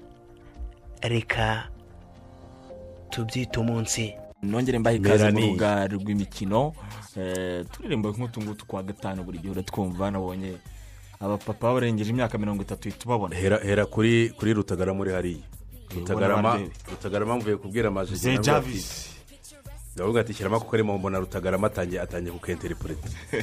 Reka 1.02 1.68
tubyite 3.10 3.60
umunsi. 3.60 4.12
Nongere 4.42 4.78
mbahe 4.78 4.96
ikaze 4.96 5.30
mu 5.30 5.40
rubuga 5.40 5.86
rw'imikino 5.86 6.72
Eh, 7.16 7.66
turirimba 7.72 8.08
nk'utu 8.10 8.40
ngutu 8.42 8.66
kwa 8.66 8.82
gatanu 8.82 9.24
buri 9.24 9.38
gihe 9.38 9.50
uratwumva 9.50 10.10
nabonye 10.10 10.54
abapapa 11.20 11.74
barengeje 11.74 12.10
imyaka 12.10 12.38
mirongo 12.38 12.62
itatu 12.62 12.88
uhita 12.88 13.04
ubabona 13.04 13.34
hera 13.36 13.58
hera 13.58 13.86
kuri 13.86 14.30
kuri 14.30 14.54
rutagarama 14.54 14.96
muri 14.98 15.10
hariya. 15.12 15.42
Rutagarama 15.94 17.36
mvuye 17.36 17.56
kubwira 17.56 17.88
amazu 17.88 18.14
Ze 18.16 18.38
Jarvis. 18.38 19.10
ndavuga 19.94 20.20
ati 20.20 20.34
shyiramo 20.34 20.60
kuko 20.60 20.76
arimo 20.76 20.98
mbona 20.98 21.18
rutagarama 21.18 21.66
atangiye 21.66 22.00
atangiye 22.00 22.32
kukenterepureta 22.32 23.08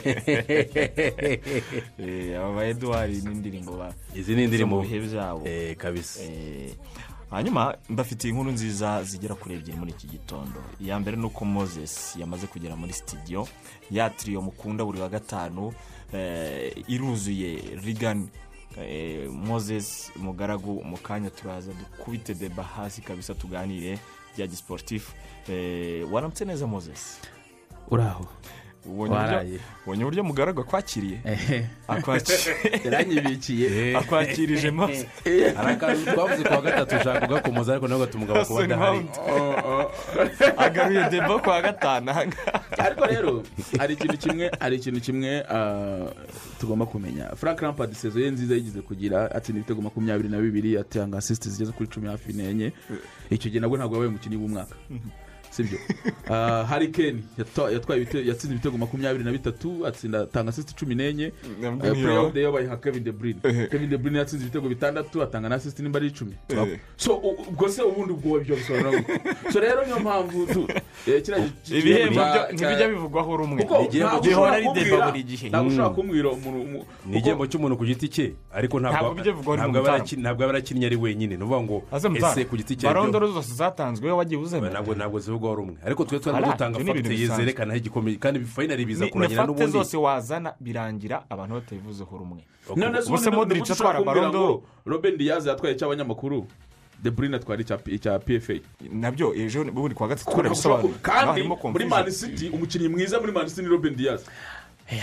Eh, 2.00 2.40
aba 2.40 2.54
ba 2.56 2.66
eduwari 2.68 3.22
n'indirimbo 3.22 3.78
ba 3.78 3.94
izi 4.16 4.36
ni 4.36 4.44
indirimbo 4.44 4.76
mu 4.76 4.82
bihe 4.82 5.00
byabo. 5.00 5.42
Eh, 5.48 5.76
kabisa. 5.76 6.24
Eh, 6.24 6.72
hanyuma 7.30 7.76
mbafitiye 7.90 8.32
inkuru 8.32 8.52
nziza 8.52 9.04
zigera 9.04 9.36
kuri 9.36 9.56
ebyiri 9.56 9.78
muri 9.78 9.92
iki 9.92 10.08
gitondo. 10.08 10.60
Iya 10.82 11.00
mbere 11.00 11.18
ni 11.18 11.26
uko 11.26 11.46
moses 11.46 12.16
yamaze 12.16 12.48
kugera 12.48 12.76
muri 12.76 12.94
sitidiyo 12.94 13.48
ya 13.92 14.10
tiriyo 14.10 14.42
mukunda 14.42 14.86
buri 14.86 15.00
wa 15.02 15.10
gatanu 15.10 15.74
iruzuye 16.88 17.60
rigani 17.84 18.30
moses 19.32 20.12
mugaragu 20.16 20.84
mu 20.84 20.98
kanya 20.98 21.30
turaza 21.30 21.72
dukubite 21.74 22.34
deba 22.34 22.64
hasi 22.64 23.02
kabisa 23.02 23.34
tuganire 23.34 24.00
bya 24.38 24.48
gisiporutifu 24.48 25.12
Eh, 25.50 26.04
waramutse 26.12 26.46
neza 26.46 26.68
moses? 26.68 27.20
Uraho. 27.92 28.28
Ubonye 28.88 30.04
uburyo- 30.04 30.24
mugaragu 30.24 30.62
akwakiriye. 30.62 31.18
Akwakiriye. 31.88 33.96
akwakirije 34.00 34.72
akantu 35.58 36.12
twavuze 36.12 36.44
ku 36.44 36.54
wa 36.54 36.62
gatatu 36.62 36.96
ushaka 36.96 37.28
kugakomoza 37.28 37.72
ariko 37.72 37.88
nawe 37.88 38.02
ugata 38.02 38.18
umugabo 38.18 38.46
kuba 38.46 38.64
adahari 38.64 39.06
agaruye 40.58 41.10
deba 41.10 41.40
ku 41.40 41.50
wa 41.50 41.62
gatanu. 41.62 42.08
Ariko 42.78 43.06
rero 43.06 43.44
hari 43.78 43.94
ikintu 43.94 44.18
kimwe 44.18 44.52
hari 44.60 44.76
ikintu 44.76 45.00
kimwe 45.02 45.44
ah, 45.50 46.08
tugomba 46.60 46.86
kumenya. 46.86 47.36
Frank 47.36 47.60
rampard 47.62 47.94
sezo 47.94 48.20
ye 48.20 48.32
nziza 48.32 48.56
yigeze 48.56 48.82
kugira 48.82 49.32
atsinda 49.32 49.60
ibitego 49.60 49.82
makumyabiri 49.82 50.30
na 50.30 50.38
bibiri 50.40 50.78
atanga 50.78 51.18
asisiti 51.18 51.50
zigeze 51.50 51.72
kuri 51.72 51.90
cumi 51.90 52.08
hafi 52.08 52.34
n'enye. 52.34 52.72
Icyo 53.30 53.50
gihe 53.50 53.60
nabwo 53.60 53.78
ntabwo 53.78 53.96
yabaye 53.96 54.10
umukinnyi 54.10 54.38
w'umwaka. 54.38 54.76
Sibyo? 55.58 55.78
Ah, 56.30 56.66
hari 56.68 56.88
keni 56.92 57.24
yatsinze 58.26 58.52
ibitego 58.52 58.78
makumyabiri 58.78 59.24
na 59.24 59.32
bitatu 59.32 59.88
atsinda 59.88 60.22
atanga 60.28 60.50
asisiti 60.50 60.76
cumi 60.76 60.96
n'enye. 60.96 61.32
Eh, 61.64 62.32
the 62.34 62.40
year 62.40 62.52
bayiha 62.52 62.76
kevin 62.84 63.04
de 63.04 63.12
bruyne. 63.12 63.40
Kevin 63.72 63.90
de 63.90 63.98
bruyne 63.98 64.20
yatsinze 64.20 64.44
ibitego 64.44 64.68
bitandatu 64.70 65.24
atanga 65.24 65.50
na 65.50 65.56
asisiti 65.56 65.84
nimba 65.84 66.00
ari 66.00 66.08
icumi. 66.08 66.36
Eh. 66.50 66.80
so 66.98 67.16
ubwo 67.16 67.70
se 67.70 67.82
ubundi 67.82 68.14
ubwo 68.14 68.42
ibyo 68.42 68.56
bisobanura 68.56 69.04
so 69.54 69.60
rero 69.60 69.86
niyo 69.86 70.00
mpamvu 70.00 70.48
ibihembo 71.72 72.22
ntibijya 72.54 72.88
bivugwaho 72.90 73.38
rumwe 73.38 73.64
ushobora 74.22 74.52
ari 74.52 74.68
deba 74.74 75.12
buri 75.12 75.24
gihe. 75.24 75.50
ntabwo 75.50 75.68
ushobora 75.72 75.90
kumbwira 75.96 76.30
umuntu 76.30 76.62
umu- 76.62 76.86
ni 77.06 77.18
igihembo 77.18 77.48
cy'umuntu 77.48 77.78
ku 77.78 77.86
giti 77.86 78.10
cye 78.10 78.34
ariko 78.52 78.80
Ntabwo 78.80 80.44
aba 80.44 80.46
yarakinnye 80.46 80.86
ari 80.86 80.96
wenyine. 80.96 81.38
Ni 81.38 81.44
ukuvuga 81.44 81.62
ngo 81.64 81.78
ese 82.18 82.46
ku 82.46 82.58
giti 82.58 82.76
cye 82.76 82.88
barondoro 82.88 83.32
zose 83.32 83.54
zatanzwe 83.54 84.12
wagiye 84.12 84.40
uzemera. 84.42 84.82
Ntabwo 84.82 85.20
ntabwo 85.48 85.56
batavugwaho 85.56 85.56
rumwe 85.56 85.76
ariko 85.86 86.06
twe 86.06 86.20
twari 86.20 86.46
dutanga 86.46 86.80
ni 86.80 86.86
fagitire 86.86 87.28
zerekana 87.36 87.72
aho 87.74 87.78
igikombe 87.80 88.16
kandi 88.20 88.40
fayinari 88.40 88.86
biza 88.86 89.06
Ni- 89.06 89.12
kurangira 89.12 89.42
ni 89.42 89.48
fagite 89.48 89.64
n'ubundi. 89.66 89.78
zose 89.78 89.98
wazana 89.98 90.54
birangira 90.60 91.24
abantu 91.30 91.54
batabivuzeho 91.56 92.18
rumwe 92.18 92.42
ubuse 93.08 93.30
ntabwo 93.30 93.74
atwara 93.74 94.02
barondo 94.04 94.40
ngo 94.40 94.64
robin 94.86 95.18
diaz 95.18 95.46
yatwaye 95.48 95.76
icy'abanyamakuru 95.76 96.48
de 97.04 97.12
bruyne 97.12 97.36
atwara 97.38 97.62
icya 97.62 98.20
pfa 98.20 98.54
na 98.92 99.12
byo 99.12 99.34
ejo 99.36 99.64
bundi 99.64 99.96
kuwa 99.96 100.10
gatatu 100.10 100.26
Kubera 100.32 100.50
twarabisobanuye 100.50 100.94
ko- 100.94 101.00
kandi 101.02 101.44
muri 101.72 101.86
mani 101.86 102.12
city 102.12 102.50
umukinnyi 102.50 102.88
mwiza 102.90 103.20
muri 103.22 103.32
mani 103.32 103.50
city 103.50 103.62
ni 103.62 103.68
robin 103.70 103.96
diaz. 103.96 104.22
Eh, 104.22 104.28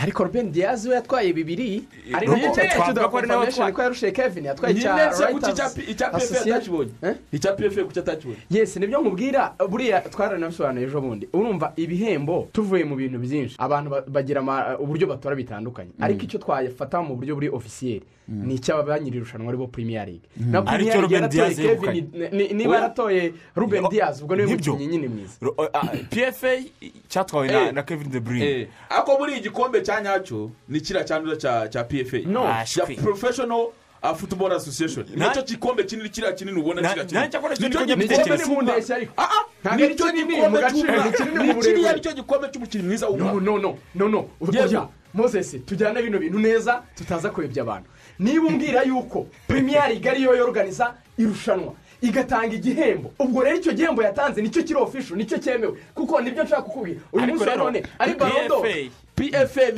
ariko 0.03 0.25
Ruben 0.25 0.53
Diaz 0.53 0.87
we 0.87 0.94
yatwaye 0.94 1.33
bibiri? 1.33 1.85
Ari 2.14 2.27
Nyine 2.29 2.47
na 2.47 2.53
cyo 2.55 2.62
twavuga 2.68 3.09
ko 3.09 3.18
ari 3.18 3.29
nawe 3.29 3.44
confirmation 3.47 3.73
ko 3.73 3.83
yarushije 3.83 4.12
Kevin 4.12 4.44
yatwaye 4.44 4.75
icya 4.75 4.97
Reuters. 4.97 5.77
Icya- 5.77 5.90
icya 5.90 6.09
pfa 6.09 6.16
Association. 6.16 6.49
yatakibonye 6.49 6.90
icya 7.33 7.53
pfa 7.53 7.85
kuki 7.85 7.99
atakibonye 7.99 8.38
yes 8.51 8.77
ni 8.77 8.87
byo 8.87 9.01
nkubwira. 9.01 9.55
Buriya 9.68 10.01
twaranabisobanuye 10.01 10.87
ejo 10.87 11.01
bundi. 11.01 11.29
Urumva 11.33 11.73
ibihembo 11.77 12.49
tuvuye 12.53 12.85
mu 12.85 12.97
bintu 12.97 13.18
byinshi. 13.18 13.57
Abantu 13.59 13.90
ba- 13.90 14.05
bagira 14.09 14.40
uburyo 14.81 15.07
batora 15.07 15.37
bitandukanye. 15.37 15.90
Ariko 16.01 16.23
icyo 16.25 16.38
twafata 16.40 17.03
mu 17.03 17.16
buryo 17.16 17.35
buri 17.35 17.49
ofisiyeri 17.49 18.03
ni 18.29 18.55
icy'aba 18.57 18.97
irushanwa 18.99 19.49
ari 19.53 19.59
bo 19.59 19.66
premier 19.68 20.07
league. 20.09 20.25
Na 20.37 20.64
Aricyo 20.66 21.05
premier 21.05 21.29
league 21.29 21.37
yaratoye 21.38 21.55
Diaz 21.55 21.57
Kevin 21.61 22.57
niba 22.57 22.75
yaratoye 22.75 23.33
Ruben 23.57 23.85
Diaz 23.90 24.23
ubwo 24.23 24.37
ni 24.37 24.42
we 24.42 24.49
mukinnyi 24.57 24.87
nyine 24.87 25.09
mwiza. 25.09 25.37
Pfa 26.11 26.57
cyatwawe 27.09 27.49
na- 27.49 27.73
na 27.73 27.83
kevin 27.83 28.11
de 28.11 28.20
bruyne. 28.20 28.44
Eh, 28.47 28.68
ariko 28.90 29.18
muri 29.18 29.37
igikombe 29.38 29.73
cya 29.80 30.00
nyacyo 30.00 30.50
ni 30.68 30.80
kiriya 30.80 31.04
cyanduza 31.04 31.37
cya 31.37 31.68
cya 31.68 31.84
pfa 31.84 32.18
No. 32.26 32.44
ya 32.44 34.14
football 34.14 34.52
association. 34.52 35.06
Na- 35.16 35.28
ni 35.28 35.34
cyo 35.34 35.42
gikombe 35.42 35.84
kinini 35.84 36.08
kiriya 36.08 36.32
kinini 36.32 36.60
ubona 36.60 36.80
Na- 36.82 36.88
kiriya 36.88 37.04
na- 37.04 37.08
kinini 37.10 37.28
Nicyo 37.50 37.87
gikombe. 37.87 38.04
Ni. 38.98 39.08
Ah, 39.16 39.28
ah, 39.30 39.70
ari 39.70 39.88
ni 39.88 39.94
cyo 39.94 40.12
gikombe 40.12 40.60
ni 41.44 41.54
kiriya 41.54 41.92
ni 41.94 42.00
cyo 42.00 42.12
gikombe 42.12 42.48
cy'umukinnyi 42.52 42.84
mwiza 42.84 43.06
no 43.06 43.12
w'umwaka 43.12 43.40
no 43.40 43.58
no 43.58 43.78
no 43.94 44.08
no. 44.08 44.28
Oya 44.40 44.88
moses 45.14 45.56
tujyane 45.66 46.02
bino 46.02 46.18
bintu 46.18 46.38
neza 46.38 46.82
tutaza 46.94 47.30
kuyobya 47.30 47.62
abantu. 47.62 47.88
Niba 48.18 48.46
umbwira 48.46 48.82
yuko 48.82 49.26
premier 49.48 49.88
league 49.88 50.10
ariyo 50.10 50.37
yoruganiza 50.37 50.94
irushanwa. 51.18 51.72
Igatanga 52.02 52.54
igihembo. 52.54 53.12
Ubwo 53.18 53.42
rero 53.42 53.56
icyo 53.56 53.72
gihembo 53.72 54.02
yatanze 54.02 54.42
ni 54.42 54.50
cyo 54.50 54.62
kiri 54.62 54.78
official 54.78 55.16
ni 55.16 55.24
cyo 55.24 55.38
cyemewe. 55.38 55.78
Kuko 55.94 56.20
ni 56.20 56.30
byo 56.30 56.44
nshaka 56.44 56.62
kukubwira 56.62 57.00
uyu 57.12 57.26
munsi 57.26 57.48
wa 57.48 57.56
none 57.56 57.82
ari 57.98 58.14
barondo 58.14 58.60
PFA 59.16 59.72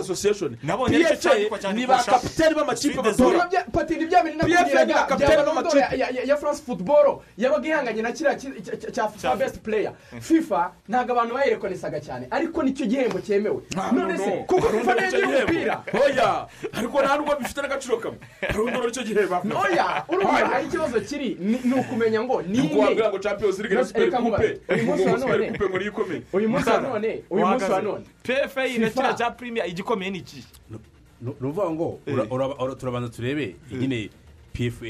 association. 0.00 0.56
Nabonye 0.62 0.96
ari 0.96 1.04
cyo 1.04 1.16
cyandikwa 1.16 1.58
pfa 1.58 1.72
ni 1.72 1.86
ba 1.86 2.02
kapiteni 2.04 2.54
b'amakipe 2.54 3.02
batora 3.02 3.48
patiri 3.72 4.06
bya 4.06 4.22
bintu 4.22 4.38
PFA 4.38 4.46
ni 4.46 4.54
nakubwiraga 4.54 4.86
ba 4.86 4.86
bya 4.86 5.04
kapiteni 5.06 5.36
barondo 5.36 5.52
b'amakipe. 5.62 5.98
ya- 6.26 6.36
france 6.36 6.62
football 6.66 7.20
yabaga 7.38 7.68
ihanganye 7.68 8.02
na 8.02 8.12
kiriya 8.12 8.34
ki- 8.34 8.48
cya- 8.92 9.36
best 9.36 9.58
player. 9.62 9.92
Fifa 10.20 10.72
ntabwo 10.88 11.12
abantu 11.12 11.34
bayirekonesaga 11.34 12.00
cyane 12.00 12.26
ariko 12.30 12.62
ni 12.62 12.72
cyo 12.74 12.86
gihembo 12.86 13.20
cyemewe 13.20 13.62
none 13.92 14.18
se 14.18 14.30
kuko 14.46 14.68
fifa 14.68 14.94
niyo 14.94 15.08
igira 15.08 15.28
umupira 15.28 15.82
oya. 16.04 16.46
Ariko 16.72 17.02
nta 17.02 17.16
nubwo 17.16 17.36
bifite 17.36 17.60
n'agaciro 17.62 17.96
kamwe 17.98 18.18
haruguru 18.48 18.86
ni 18.86 18.92
cyo 18.92 19.02
gihembo 19.02 19.42
oya 19.66 20.04
urumva 20.08 20.52
aho 20.52 20.64
ikibazo 20.66 21.00
kiri 21.00 21.36
ni 21.40 21.72
ukumenya 21.74 22.22
ngo. 22.22 22.42
Ni 22.42 22.76
wabwira 22.76 23.08
ngo 23.10 23.18
champions 23.18 23.58
league 23.58 23.74
na 23.76 23.84
super 23.84 24.02
Reka 24.02 24.16
coupe 24.18 24.28
nkubaze, 24.28 24.60
uyu 24.68 24.84
munsi 24.84 25.04
wa 25.08 25.18
super 25.18 25.38
none 25.38 25.50
coupe 25.58 25.68
ngo 25.68 25.78
niyo 25.78 25.90
ikomeye 25.90 26.22
uyu 26.32 26.48
munsi 26.48 26.70
wa 26.70 26.80
none 26.80 27.22
uyu 27.32 27.46
munsi 27.46 27.70
wa 27.70 27.80
none. 27.82 28.04
pfa 28.22 28.62
na 28.78 28.88
FIFA. 28.88 28.90
kiriya 28.90 29.14
cya 29.14 29.30
premier 29.30 29.66
igikomeye 29.66 30.10
ni 30.10 30.18
iki 30.18 30.44
ni 31.20 31.30
ukuvuga 31.30 31.70
ngo 31.70 31.98
ura- 32.06 32.74
turabanza 32.74 33.08
turebe 33.08 33.56
nyine 33.72 34.10
pfa 34.52 34.86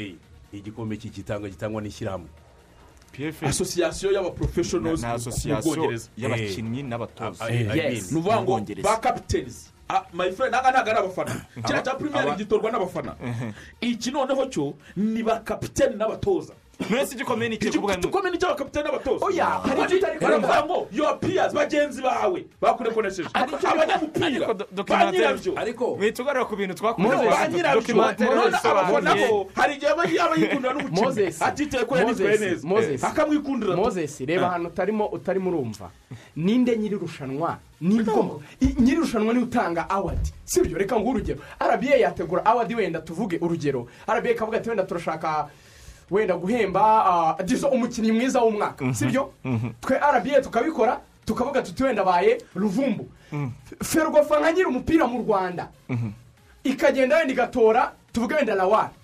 igikombe 0.53 0.97
cy'igitanga 0.97 1.49
gitangwa 1.49 1.83
n'ishyirahamwe. 1.83 2.29
Y'abaprofessionals 4.13 5.03
na 5.03 5.17
mu 5.55 5.63
bwongereza. 5.63 6.09
y'abakinnyi 6.17 6.83
n'abatoza. 6.83 7.45
Ah, 7.45 7.49
ah, 7.49 7.91
ni 7.91 8.01
ukuvuga 8.01 8.43
ngo 8.43 8.61
ba 8.83 8.97
my 10.13 10.31
friend 10.33 10.55
ntabwo 10.55 10.71
ntabwo 10.71 10.91
ari 10.91 10.99
abafana 10.99 11.47
kiriya 11.65 11.83
cya 11.83 11.95
premier 11.95 12.25
league 12.25 12.39
gitorwa 12.39 12.71
n'abafana. 12.71 13.17
Iki 13.81 14.11
noneho 14.11 14.47
cyo 14.51 14.75
ni 14.97 15.23
ba 15.23 15.41
kapiteni 15.45 15.97
n'abatoza. 15.97 16.55
Mwese 16.91 17.15
igikomeye 17.15 17.49
ni 17.49 17.55
iki 17.57 17.71
kuvuga 17.71 17.95
ngo 17.99 18.03
igikomeye 18.03 18.33
ni 18.33 18.39
cy'abakapiteni 18.39 18.85
n'abatoza 18.85 19.27
Oya, 19.27 19.47
hari 19.47 19.83
icyo 19.83 19.97
utari 19.97 20.19
baravuga 20.19 20.65
ngo 20.65 20.89
your 20.93 21.19
peers 21.21 21.53
bagenzi 21.55 22.03
bawe 22.03 22.45
bakurekonesheje 22.61 23.29
abanyamupira 23.35 24.55
ba 24.87 25.11
nyirabyo. 25.13 25.53
Ariko 25.57 25.97
mwita 25.97 26.23
ugarura 26.23 26.45
ku 26.45 26.57
bintu 26.57 26.75
twakoze 26.75 27.09
Moses, 27.09 27.31
ba 27.31 27.49
nyirabyo. 27.49 28.03
Abafana 28.65 29.15
bo 29.15 29.49
hari 29.55 29.75
igihe 29.75 29.91
aba 29.93 30.05
yikundira 30.37 30.73
n'umukinnyi 30.75 31.03
Moses, 31.03 31.43
atitaye 31.43 31.85
ko 31.85 31.95
Moses, 31.95 32.41
neza 32.41 33.09
akamwikundira. 33.09 33.77
Moses 33.77 34.21
reba 34.21 34.47
ahantu 34.47 34.69
utarimo 34.69 35.07
utarimo 35.07 35.51
urumva. 35.51 35.91
Ninde 36.37 36.77
nyiri 36.77 36.97
irushanwa? 36.97 37.59
Nibwo 37.81 38.43
i- 38.61 38.75
nyiri 38.81 38.97
irushanwa 38.97 39.33
ni 39.35 39.39
we 39.39 39.45
utanga 39.45 39.91
awadi 39.91 40.31
sibyo 40.45 40.79
reka 40.79 40.97
nguhe 40.97 41.11
urugero. 41.11 41.41
Rba 41.61 41.97
yategura 41.97 42.45
awadi 42.45 42.75
wenda 42.75 43.01
tuvuge 43.01 43.39
urugero. 43.41 43.87
Rba 44.09 44.31
ikavuga 44.31 44.57
ati 44.59 44.69
wenda 44.69 44.85
turashaka 44.85 45.49
wenda 46.13 46.35
guhemba 46.37 46.83
ah, 47.07 47.43
dizo 47.43 47.69
umukinnyi 47.69 48.13
mwiza 48.13 48.41
w'umwaka 48.41 48.95
sibyo? 48.95 49.33
Twe 49.81 49.97
rba 49.97 50.41
tukabikora 50.41 51.01
tukavuga 51.25 51.63
tuti 51.63 51.83
wenda 51.85 52.03
abaye 52.03 52.39
ruvumbu. 52.55 53.09
Ferwafa 53.85 54.41
nka 54.41 54.53
nyiri 54.53 54.67
umupira 54.69 55.07
mu 55.07 55.19
rwanda. 55.23 55.69
Ikagenda 56.65 57.17
wenda 57.17 57.33
igatora 57.33 57.93
tuvuge 58.13 58.35
wenda 58.35 58.55
lawari 58.55 58.95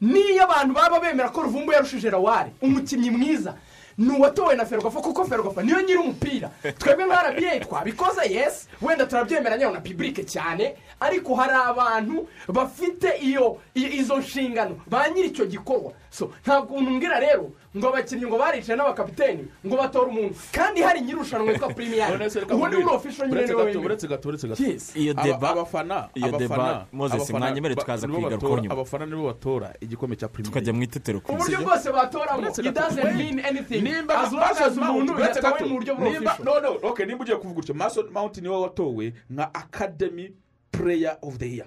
niyo 0.00 0.44
abantu 0.44 0.74
baba 0.74 1.00
bemera 1.00 1.28
ko 1.30 1.42
ruvumbu 1.42 1.72
yarushije 1.72 2.10
rawari 2.10 2.50
umukinnyi 2.62 3.10
mwiza. 3.10 3.54
Ni 3.98 4.10
uwatowe 4.10 4.54
na 4.54 4.66
ferwafa 4.66 5.00
kuko 5.00 5.24
ferwafa 5.24 5.62
niyo 5.62 5.80
nyiri 5.80 5.98
umupira. 5.98 6.50
Twebwe 6.78 7.04
nka 7.06 7.30
rba 7.30 7.60
twabikoze 7.64 8.20
yesi 8.30 8.68
wenda 8.82 9.06
turabyemera 9.06 9.56
nyayo 9.56 9.70
na 9.72 9.80
pibulike 9.80 10.24
cyane. 10.24 10.76
Ariko 11.00 11.34
hari 11.34 11.52
abantu 11.52 12.28
bafite 12.48 13.08
iyo 13.22 13.60
izo 13.74 14.16
nshingano. 14.18 14.76
Ba 14.86 15.08
nyiri 15.08 15.28
icyo 15.28 15.46
gikorwa. 15.46 15.92
So 16.16 16.32
ntabwo 16.46 16.76
umbwira 16.80 17.20
rero 17.20 17.52
ngo 17.76 17.88
abakinnyi 17.92 18.24
ngo 18.26 18.38
baricaye 18.40 18.76
n'abakapiteni 18.78 19.44
ngo 19.66 19.76
batore 19.76 20.08
umuntu. 20.08 20.34
Kandi 20.52 20.80
hari 20.82 21.00
nyiri 21.00 21.12
irushanwa 21.20 21.52
witwa 21.52 21.68
pirimiyari 21.74 22.12
None 22.18 22.30
se 22.30 22.40
reka 22.40 22.54
ubu 22.54 22.66
ni 22.66 22.72
nkubwire. 22.72 22.86
uri 22.88 22.96
ofisho 22.96 23.26
nyine 23.26 23.46
ni 23.46 23.52
we 23.54 23.62
wemewe 23.64 23.84
uretse 23.84 24.08
gato 24.08 24.28
uretse 24.28 24.48
gato. 24.48 24.62
Iyo 24.94 25.12
deba- 25.14 25.50
abafana 25.50 26.08
iyo 26.14 26.32
deba, 26.38 26.86
abafana 27.00 27.38
mwanyemere 27.38 27.74
tukaza 27.74 28.08
kwiga 28.08 28.28
batora- 28.28 28.40
rukonyuma. 28.48 28.74
abafana 28.74 29.06
nibo 29.06 29.26
batora 29.26 29.74
igikombe 29.80 30.16
cya 30.16 30.28
premier 30.28 30.48
tukajya 30.52 30.72
mu 30.72 30.82
itetero 30.82 31.20
ku 31.20 31.32
uburyo 31.32 31.58
bwose 31.60 31.92
batoramo 31.92 32.42
Wait. 32.46 33.16
mean 33.16 33.40
anything. 33.44 33.82
Nimba 33.82 34.14
as 34.24 34.32
long 34.32 34.42
as 34.42 34.76
Mason 34.76 34.88
umuntu 34.96 35.20
yatawe 35.20 35.52
gato, 35.52 35.66
mu 35.68 35.74
buryo 35.78 35.94
bw'ofisho 35.94 36.44
no 36.44 36.60
no 36.60 36.70
okay 36.88 37.06
nimba 37.06 37.22
ugiye 37.24 37.36
kuvuga 37.36 37.60
utyo 37.60 37.74
mason 37.74 38.06
mount 38.12 38.38
ni 38.38 38.48
we 38.48 38.56
watowe 38.56 39.12
nka 39.30 39.54
academy 39.54 40.32
player 40.72 41.18
of 41.22 41.36
the 41.38 41.46
year. 41.56 41.66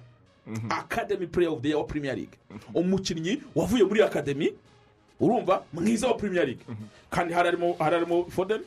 Academy 0.70 1.28
player 1.28 1.50
of 1.52 1.62
the 1.62 1.68
year 1.70 1.78
wa 1.78 1.84
premier 1.84 2.16
league. 2.16 2.38
Umukinnyi 2.74 3.42
wavuye 3.56 3.84
muri 3.84 4.02
academy 4.04 4.54
urumva 5.20 5.64
mwiza 5.74 6.08
wa 6.08 6.14
premier 6.14 6.46
league. 6.46 6.64
Kandi 7.12 7.34
hari 7.34 7.46
harimo 7.50 7.76
hari 7.80 7.96
harimo 7.96 8.26
foden 8.30 8.62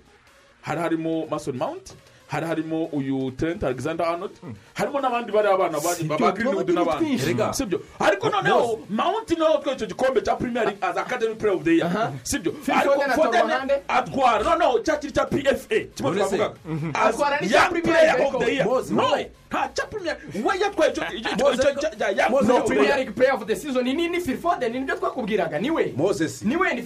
hari 0.62 0.80
harimo 0.80 1.26
mason 1.30 1.56
mount 1.56 1.94
hari 2.28 2.46
harimo 2.46 2.85
uyu 2.92 3.30
trent 3.37 3.64
alexander 3.64 4.06
arnold 4.06 4.30
harimo 4.74 5.00
n'abandi 5.00 5.32
bari 5.32 5.48
abana 5.48 5.80
ba 6.18 6.32
greenwood 6.32 6.68
n'abandi. 6.70 7.18
sibyo 7.52 7.80
ariko 8.00 8.30
noneho 8.30 8.78
mount 8.90 9.30
ni 9.30 9.37
we 9.40 9.48
watwaye 9.48 9.76
icyo 9.76 9.87
gikombe 9.87 10.20
cya 10.20 10.37
premier 10.37 10.64
league 10.64 10.78
as 10.82 10.96
academy 10.96 11.35
player 11.35 11.56
of 11.56 11.64
the 11.64 11.76
year. 11.76 12.12
Sibyo 12.22 12.52
ariko 12.72 12.94
Foden 12.94 13.11
atorwa 13.11 13.24
foden 13.32 13.50
hande? 13.50 13.74
atwara 13.88 14.44
noneho 14.44 14.78
cya 14.78 14.96
kiri 14.96 15.12
cya 15.12 15.24
pfa 15.26 15.54
kimwe 15.54 15.85
twavugaga. 15.94 16.54
Atwara 16.94 17.37
n'icya 17.40 17.61
young 17.62 17.70
Premier 17.70 17.82
player 17.82 18.16
League. 18.40 19.30
Nta 19.52 19.68
cya 19.74 19.86
premier? 19.86 20.16
We 20.34 20.58
yatwaye 20.58 20.92
icyo 20.92 22.64
premier 22.66 22.96
league 22.96 23.14
player 23.14 23.34
of 23.34 23.46
the 23.46 23.56
season. 23.56 23.84
Ni 23.84 24.08
ni 24.08 24.20
phil 24.20 24.38
foden 24.38 24.72
ni 24.72 24.80
byo 24.80 24.96
twakubwiraga 24.96 25.58
ni 25.60 25.70
we 25.70 25.92
moses. 25.96 26.42
Niwe 26.42 26.74
ni 26.74 26.82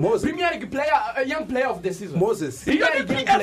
Moses. 0.00 0.22
premier 0.22 0.50
league 0.50 0.70
player 0.70 0.92
uh, 1.16 1.28
young 1.28 1.46
player 1.46 1.68
of 1.68 1.82
the 1.82 1.92
season. 1.92 2.18
Moses. 2.18 2.66
Iyo 2.66 2.86
ni 2.94 3.02
pfa 3.04 3.38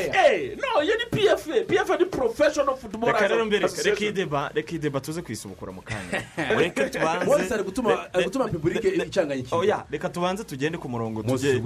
no 0.57 0.83
iyo 0.83 0.95
ni 0.97 1.05
pfa 1.11 1.83
pfa 1.85 1.97
ni 1.97 2.05
professional 2.05 2.75
football 2.75 3.11
reka 3.13 3.27
rero 3.27 3.45
mbere 3.45 3.61
reka 3.61 3.73
Association. 3.73 4.03
iyi 4.03 4.11
deba 4.11 4.51
reka 4.55 4.71
iyi 4.71 4.79
deba 4.79 4.99
tuze 4.99 5.21
kuyisubukura 5.21 5.71
mu 5.71 5.81
kanya. 5.81 6.23
Reka 6.59 6.89
tubanze 6.89 7.25
moses 7.25 7.51
ari 7.51 7.63
gutuma 7.63 8.13
ari 8.13 8.23
gutuma 8.23 8.47
pibulike 8.47 8.87
icanganya 8.89 9.41
ikintu 9.41 9.55
oya 9.57 9.85
reka 9.91 10.09
tubanze 10.09 10.43
tugende 10.43 10.77
ku 10.77 10.89
murongo 10.89 11.23
tujye 11.23 11.59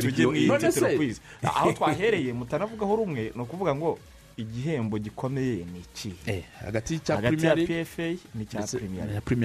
tujye 0.00 0.26
mu 0.26 0.34
itetero 0.36 0.96
kwiza 0.96 1.20
aho 1.42 1.72
twahereye 1.72 2.32
mutanavugaho 2.32 2.96
rumwe 2.96 3.32
ni 3.34 3.42
ukuvuga 3.42 3.74
ngo 3.74 3.98
igihembo 4.42 4.98
gikomeye 4.98 5.56
ni 5.72 5.78
iki? 5.80 6.12
Eh, 6.26 6.44
hagati 6.64 6.98
cya 6.98 7.16
hagati 7.16 7.36
premier 7.36 7.48
ya 7.48 7.54
league 7.54 7.84
pfa 7.84 8.02
n'icya 8.34 8.58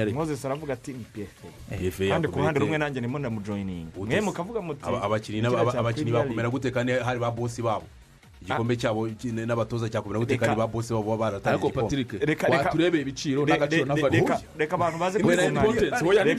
League. 0.05 0.17
moses 0.19 0.45
aravuga 0.45 0.73
ati 0.73 0.93
ni 0.93 1.03
pfa 1.03 1.49
PFA 1.77 2.10
kandi 2.10 2.27
ku 2.27 2.39
ruhande 2.39 2.60
rumwe 2.60 2.77
nanjye 2.77 2.99
ndimo 2.99 3.19
ndamujoyininga 3.19 3.91
mwe 3.97 4.21
mukavuga 4.21 4.62
muti 4.62 4.81
Aba- 4.86 5.73
abakinnyi 5.73 6.12
bakomera 6.12 6.50
gute 6.50 6.71
kandi 6.71 6.91
hari 6.93 7.19
ba 7.19 7.31
bosi 7.31 7.62
babo? 7.62 7.85
Igikombe 8.46 8.77
cyabo 8.77 9.10
n'abatoza 9.33 9.89
cyakomera 9.89 10.19
gutekana 10.21 10.54
Reka- 10.54 10.62
ba 10.62 10.67
bose 10.69 10.93
baba 10.93 11.17
baratangiye 11.17 11.58
ariko 11.58 11.67
igikombe. 11.67 11.89
patrick. 11.89 12.10
Reka- 12.21 12.48
reka- 12.48 12.58
waturebeye 12.69 13.02
ibiciro 13.02 13.41
n'agaciro 13.46 13.85
na 13.85 13.96
value 13.96 14.21
reka- 14.21 14.39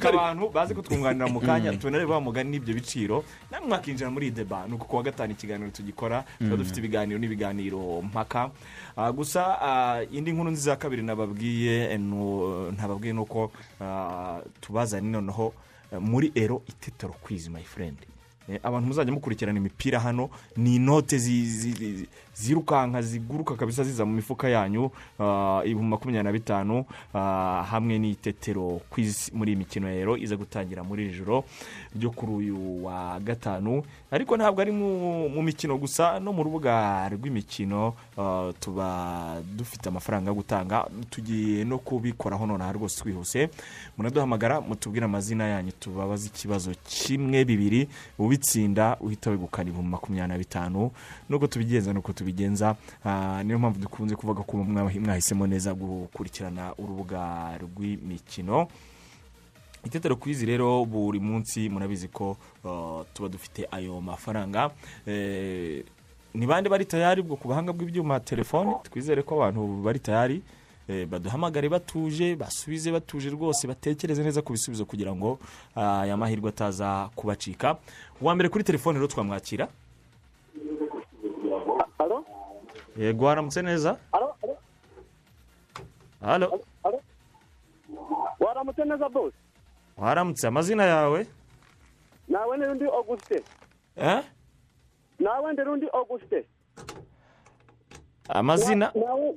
abantu 0.08 0.48
baze 0.54 0.74
kutwunganira. 0.74 1.26
Mu 1.26 1.40
kanya 1.40 1.72
tunarebe 1.76 2.06
ba 2.10 2.20
mugani 2.20 2.50
n'ibyo 2.50 2.74
biciro. 2.74 3.24
Namwe 3.50 3.68
mwakinjira 3.68 4.10
muri 4.10 4.26
iyi 4.30 4.34
deba 4.38 4.66
ni 4.66 4.74
uku 4.74 4.86
kuwa 4.86 5.02
gatanu 5.02 5.32
ikiganiro 5.32 5.70
tugikora 5.70 6.24
tuba 6.38 6.54
Mm. 6.54 6.58
dufite 6.62 6.78
ibiganiro 6.78 7.18
n'ibiganiro 7.18 8.02
mpaka. 8.02 8.50
Ah, 8.96 9.12
gusa 9.12 9.42
ah, 9.60 10.00
indi 10.12 10.32
nkuru 10.32 10.50
nziza 10.50 10.76
kabiri 10.76 11.02
nababwiye 11.02 11.92
eh, 11.92 12.00
ntababwiye 12.72 13.12
ni 13.12 13.20
uko 13.20 13.50
ah, 13.80 14.40
tubazane 14.60 15.10
noneho 15.10 15.52
eh, 15.92 16.00
muri 16.00 16.32
ero 16.34 16.62
itetero 16.68 17.12
kwizi 17.20 17.50
Eh, 17.50 18.15
abantu 18.62 18.86
muzajya 18.88 19.12
mukurikirana 19.12 19.58
imipira 19.58 20.00
hano 20.00 20.30
ni 20.56 20.76
inote 20.76 21.18
zirukanka 22.36 23.02
ziguruka 23.02 23.54
kabisa 23.56 23.84
ziza 23.84 24.04
mu 24.04 24.12
mifuka 24.12 24.48
yanyu 24.48 24.90
ah, 25.20 25.60
ibihumbi 25.64 25.90
makumyabiri 25.90 26.24
na 26.24 26.32
bitanu 26.32 26.84
ah, 27.14 27.64
hamwe 27.70 27.98
n'itetero 27.98 28.80
muri 29.32 29.52
iyi 29.52 29.56
mikino 29.56 29.88
rero 29.88 30.16
iza 30.16 30.36
gutangira 30.36 30.84
muri 30.84 31.08
joro 31.16 31.44
ryo 31.96 32.10
kuri 32.10 32.32
uyu 32.32 32.84
wa 32.84 33.20
gatanu. 33.20 33.82
Ariko 34.10 34.36
ntabwo 34.36 34.60
ari 34.60 34.72
mu 34.72 35.42
mikino 35.42 35.76
gusa 35.78 36.20
no 36.20 36.32
mu 36.32 36.44
rubuga 36.44 37.08
rw'imikino 37.08 37.94
ah, 38.18 38.52
tuba 38.60 39.40
dufite 39.56 39.88
amafaranga 39.88 40.28
yo 40.30 40.34
gutanga 40.36 40.84
tugiye 41.10 41.64
no 41.64 41.78
kubikoraho 41.78 42.46
nonaha 42.46 42.72
rwose 42.72 43.00
twihuse. 43.00 43.48
Munaduhamagara 43.96 44.60
mutubwire 44.60 45.04
amazina 45.04 45.44
yanyu 45.48 45.72
tubabaze 45.80 46.26
ikibazo 46.28 46.72
kimwe 46.84 47.44
bibiri 47.44 47.88
ubitsinda 48.18 48.96
uhita 49.00 49.30
wegukana 49.30 49.68
ibihumbi 49.68 49.90
makumyabiri 49.90 50.28
na 50.32 50.38
bitanu. 50.38 50.90
Nuko 51.28 51.46
tubigenza 51.46 51.92
nuko 51.92 52.12
tubigenza 52.12 52.25
Ah, 53.04 53.42
niyo 53.44 53.58
mpamvu 53.58 53.80
dukunze 53.80 54.16
kuvuga 54.16 54.42
ko 54.42 54.56
mwa- 54.64 54.90
mwahisemo 55.00 55.46
neza 55.46 55.74
gukurikirana 55.74 56.74
urubuga 56.78 57.58
rw'imikino. 57.58 58.68
Itetero 59.84 60.16
kwizi 60.16 60.46
rero 60.46 60.84
buri 60.84 61.20
munsi 61.20 61.68
murabizi 61.68 62.08
ko 62.08 62.36
uh, 62.64 63.06
tuba 63.14 63.28
dufite 63.28 63.68
ayo 63.70 64.00
mafaranga. 64.00 64.70
Eh, 65.06 65.84
ni 66.34 66.46
bande 66.46 66.68
bari 66.68 66.84
tayari 66.84 67.20
ubwo 67.20 67.36
ku 67.36 67.48
buhanga 67.48 67.72
bw'ibyuma? 67.72 68.20
Telefone? 68.20 68.74
Twizere 68.82 69.22
ko 69.22 69.34
abantu 69.42 69.82
bari 69.84 69.98
tayari. 70.02 70.42
Eh, 70.88 71.06
baduhamagare 71.06 71.68
batuje 71.68 72.36
basubize 72.36 72.90
batuje 72.92 73.30
rwose 73.30 73.66
batekereze 73.66 74.22
neza 74.22 74.42
ku 74.42 74.52
bisubizo 74.52 74.84
kugira 74.84 75.14
ngo 75.14 75.38
ah, 75.76 76.02
aya 76.02 76.16
mahirwe 76.16 76.48
ataza 76.50 77.10
kubacika. 77.14 77.78
Uwa 78.20 78.34
mbere 78.34 78.48
kuri 78.48 78.64
telefone 78.64 78.98
rero 78.98 79.06
twamwakira. 79.06 79.68
Yego 82.98 83.24
waramutse 83.24 83.62
neza 83.62 83.96
halo 86.20 86.60
waramutse 88.40 88.84
neza 88.84 89.08
bose 89.08 89.36
waramutse 89.96 90.46
amazina 90.46 90.84
yawe 90.84 91.26
nawe 92.28 92.56
ndi 92.56 92.66
undi 92.66 92.84
auguste. 92.84 93.42
Eh? 93.96 94.22
nawe 95.18 95.52
ndi 95.52 95.62
undi 95.62 95.86
auguste. 95.92 96.44
Amazina 98.28 98.92
nawe 98.94 99.34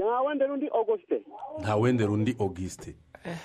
nawe 0.00 0.34
ndi 0.34 0.44
undi 0.44 0.68
auguste. 0.68 1.22
Nta 1.60 1.76
wendera 1.76 2.10
undi 2.10 2.36
augusite 2.40 2.94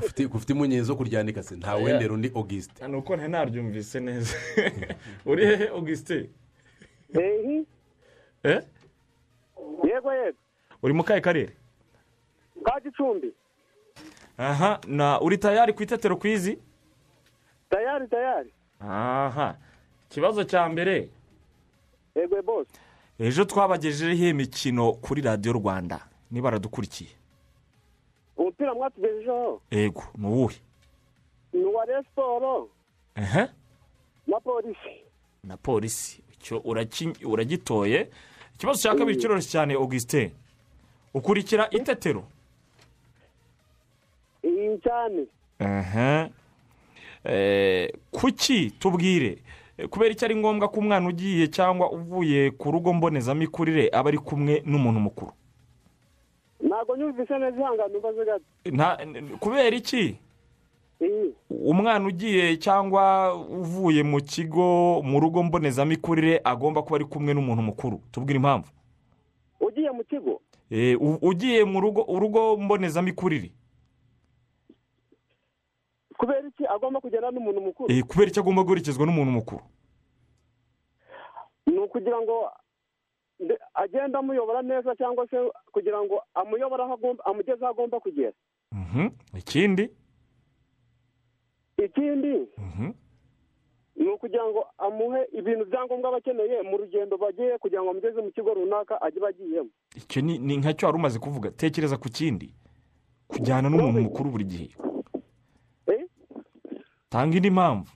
Ufite- 0.00 0.22
impungenge 0.22 0.82
zo 0.82 0.96
kuryandika 0.96 1.42
se 1.42 1.56
nta 1.56 1.74
wendera 1.76 2.14
undi 2.14 2.30
augusite 2.34 2.88
ni 2.88 2.96
uko 2.96 3.16
ntari 3.16 3.30
naryumvise 3.32 4.00
neza. 4.00 4.36
Uri 5.30 5.46
hehe 5.46 5.68
augustin 5.68 6.28
ehi 7.14 7.66
eh? 8.42 8.62
yego 9.84 10.12
yego. 10.14 10.38
Uri 10.82 10.92
mu 10.94 11.04
kahe 11.04 11.20
karere? 11.20 11.52
Ka 12.64 12.80
gicumbi 12.80 13.32
aha 14.38 14.80
na 14.86 15.20
uri 15.20 15.38
tayari 15.38 15.72
ku 15.72 15.82
itetero 15.82 16.16
kwizi 16.16 16.58
tayari 17.70 18.08
tayari. 18.08 18.50
Aha 18.80 19.56
ikibazo 20.10 20.44
cya 20.44 20.68
mbere. 20.68 21.08
Yego 22.16 22.42
bose 22.42 22.70
ejo 23.18 23.44
twabagejejeho 23.44 24.28
imikino 24.30 24.92
kuri 24.92 25.22
radiyo 25.22 25.52
rwanda. 25.52 26.00
Niba 26.30 26.44
baradukurikiye. 26.50 27.10
Umupira 28.44 28.74
mwatugejejeho 28.74 29.60
yego 29.70 30.02
ni 30.18 30.26
uwuhe? 30.26 30.56
Ni 31.52 31.64
uwa 31.64 31.84
Rayon 31.84 32.04
siporo 32.04 32.68
na 34.26 34.40
polisi. 34.40 34.94
Na 35.44 35.56
polisi. 35.56 36.22
Icyo 36.32 36.58
uragitoye. 37.24 38.08
Ikibazo 38.54 38.82
cya 38.82 38.94
kabiri 38.94 39.18
kiroroshye 39.18 39.50
cyane 39.50 39.74
augustin. 39.74 40.30
Ukurikira 41.14 41.70
itetero. 41.70 42.24
Iyi 44.42 44.78
cyane. 44.80 45.26
Eh, 47.24 47.92
kuki 48.10 48.70
tubwire? 48.70 49.38
Eh, 49.78 49.88
kubera 49.88 50.10
icyo 50.12 50.24
ari 50.26 50.36
ngombwa 50.36 50.68
ko 50.68 50.80
umwana 50.80 51.08
ugiye 51.08 51.48
cyangwa 51.48 51.90
uvuye 51.92 52.50
ku 52.50 52.70
rugo 52.70 52.92
mbonezamikurire 52.92 53.88
aba 53.92 54.08
ari 54.08 54.18
kumwe 54.18 54.62
n'umuntu 54.66 55.00
mukuru. 55.00 55.32
Ntabwo 56.64 56.96
nyumvise 56.96 57.38
neza 57.38 57.60
ihangane 57.60 57.94
umbaze 57.96 58.24
gato. 58.24 58.44
Kubera 59.40 59.76
iki? 59.76 60.16
Umwana 61.50 62.06
ugiye 62.08 62.56
cyangwa 62.56 63.34
uvuye 63.36 64.02
mu 64.02 64.20
kigo 64.24 65.02
mu 65.04 65.20
rugo 65.20 65.42
mbonezamikurire 65.42 66.40
agomba 66.44 66.82
kuba 66.82 66.96
ari 66.96 67.04
kumwe 67.04 67.34
n'umuntu 67.34 67.62
mukuru. 67.62 68.00
Tubwire 68.12 68.36
impamvu. 68.40 68.70
Ugiye 69.60 69.90
mu 69.90 70.04
kigo? 70.04 70.40
Eh, 70.70 70.96
ugiye 71.22 71.64
mu 71.64 71.80
rugo 71.80 72.02
urugo 72.08 72.56
mbonezamikurire. 72.56 73.52
Kubera 76.16 76.48
iki 76.48 76.64
agomba 76.66 77.00
kugenda 77.00 77.30
n'umuntu 77.30 77.60
mukuru? 77.60 77.92
Eh, 77.92 78.02
kubera 78.04 78.30
icyo 78.30 78.40
agomba 78.42 78.62
guherekezwa 78.64 79.06
n'umuntu 79.06 79.32
mukuru? 79.32 79.62
Ni 81.66 81.78
ukugira 81.78 82.20
ngo 82.22 82.48
agende 83.74 84.18
amuyobora 84.18 84.62
neza 84.62 84.94
cyangwa 84.96 85.26
se 85.28 85.36
kugira 85.72 86.02
ngo 86.02 86.22
amuyobore 86.34 86.82
aho 86.82 86.92
agomba 86.94 87.24
amugeze 87.26 87.64
aho 87.64 87.72
agomba 87.74 88.00
kugera. 88.00 88.32
Mhm. 88.72 89.08
ikindi? 89.38 89.90
Ikindi? 91.84 92.48
Mhm. 92.58 92.92
ni 93.96 94.08
ukugira 94.10 94.44
ngo 94.50 94.66
amuhe 94.78 95.20
ibintu 95.32 95.64
byangombwa 95.64 96.08
aba 96.08 96.18
akeneye 96.18 96.62
mu 96.62 96.76
rugendo 96.76 97.16
bagiye 97.18 97.58
kugira 97.58 97.82
ngo 97.82 97.90
amugeze 97.90 98.20
mu 98.22 98.30
kigo 98.30 98.54
runaka 98.54 99.00
ajye 99.02 99.20
bagiyemo. 99.20 99.70
Icyo 99.96 100.22
ni 100.22 100.56
nka 100.56 100.74
cyo 100.74 100.86
wari 100.86 100.98
umaze 100.98 101.18
kuvuga. 101.18 101.50
Tekereza 101.50 101.96
ku 101.96 102.08
kindi. 102.10 102.54
Kujyana 103.28 103.70
n'umuntu 103.70 104.00
mukuru 104.02 104.30
buri 104.30 104.44
gihe. 104.44 104.68
Tanga 107.10 107.36
indi 107.36 107.50
mpamvu. 107.50 107.90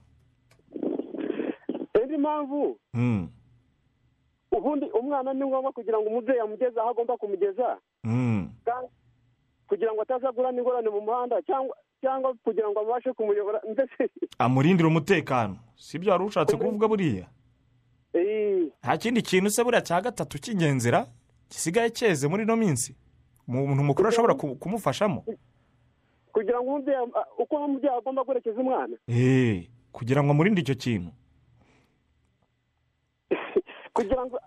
Indi 2.02 2.16
mpamvu? 2.18 2.78
Mm, 2.94 3.28
ubundi 4.58 4.86
umwana 5.00 5.32
ni 5.34 5.44
ngombwa 5.46 5.72
kugira 5.72 5.98
ngo 5.98 6.08
umubyeyi 6.10 6.40
amugeze 6.40 6.80
aho 6.80 6.90
agomba 6.90 7.16
kumugeza. 7.16 7.78
Mm. 8.04 8.50
kandi 8.64 8.88
kugira 9.68 9.92
ngo 9.92 10.02
atazagura 10.02 10.52
n'ingorane 10.52 10.88
mu 10.90 11.00
muhanda 11.00 11.42
cyangwa 11.42 11.76
cyangwa 12.00 12.34
kugira 12.44 12.68
ngo 12.70 12.80
abashe 12.80 13.12
kumuyobora. 13.12 13.60
Mbese 13.72 14.10
amurindira 14.44 14.88
umutekano. 14.88 15.56
Si 15.76 15.98
byo 15.98 16.12
wari 16.12 16.24
ushatse 16.24 16.56
kuvuga 16.56 16.88
buriya? 16.88 17.26
Nta 18.82 18.96
kindi 18.98 19.22
kintu 19.22 19.50
se 19.50 19.64
buriya 19.64 19.82
cya 19.82 20.00
gatatu 20.00 20.38
cy'ingenzira 20.38 21.06
gisigaye 21.50 21.90
cyeze 21.90 22.28
muri 22.28 22.42
ino 22.42 22.56
minsi? 22.56 22.96
Umuntu 23.48 23.82
mukuru 23.84 24.08
ashobora 24.08 24.34
ku- 24.34 24.56
kumufashamo? 24.56 25.24
Kugira 26.32 26.58
ngo 26.60 26.68
umubyeyi 26.70 26.98
ah, 27.14 27.24
uko 27.38 27.56
umubyeyi 27.56 27.96
agomba 27.96 28.24
guherekeza 28.24 28.60
umwana. 28.60 28.96
Kugira 29.92 30.22
ngo 30.24 30.30
amurinde 30.32 30.60
icyo 30.60 30.74
kintu. 30.74 31.10
Kugira 33.94 34.26
ngo 34.26 34.38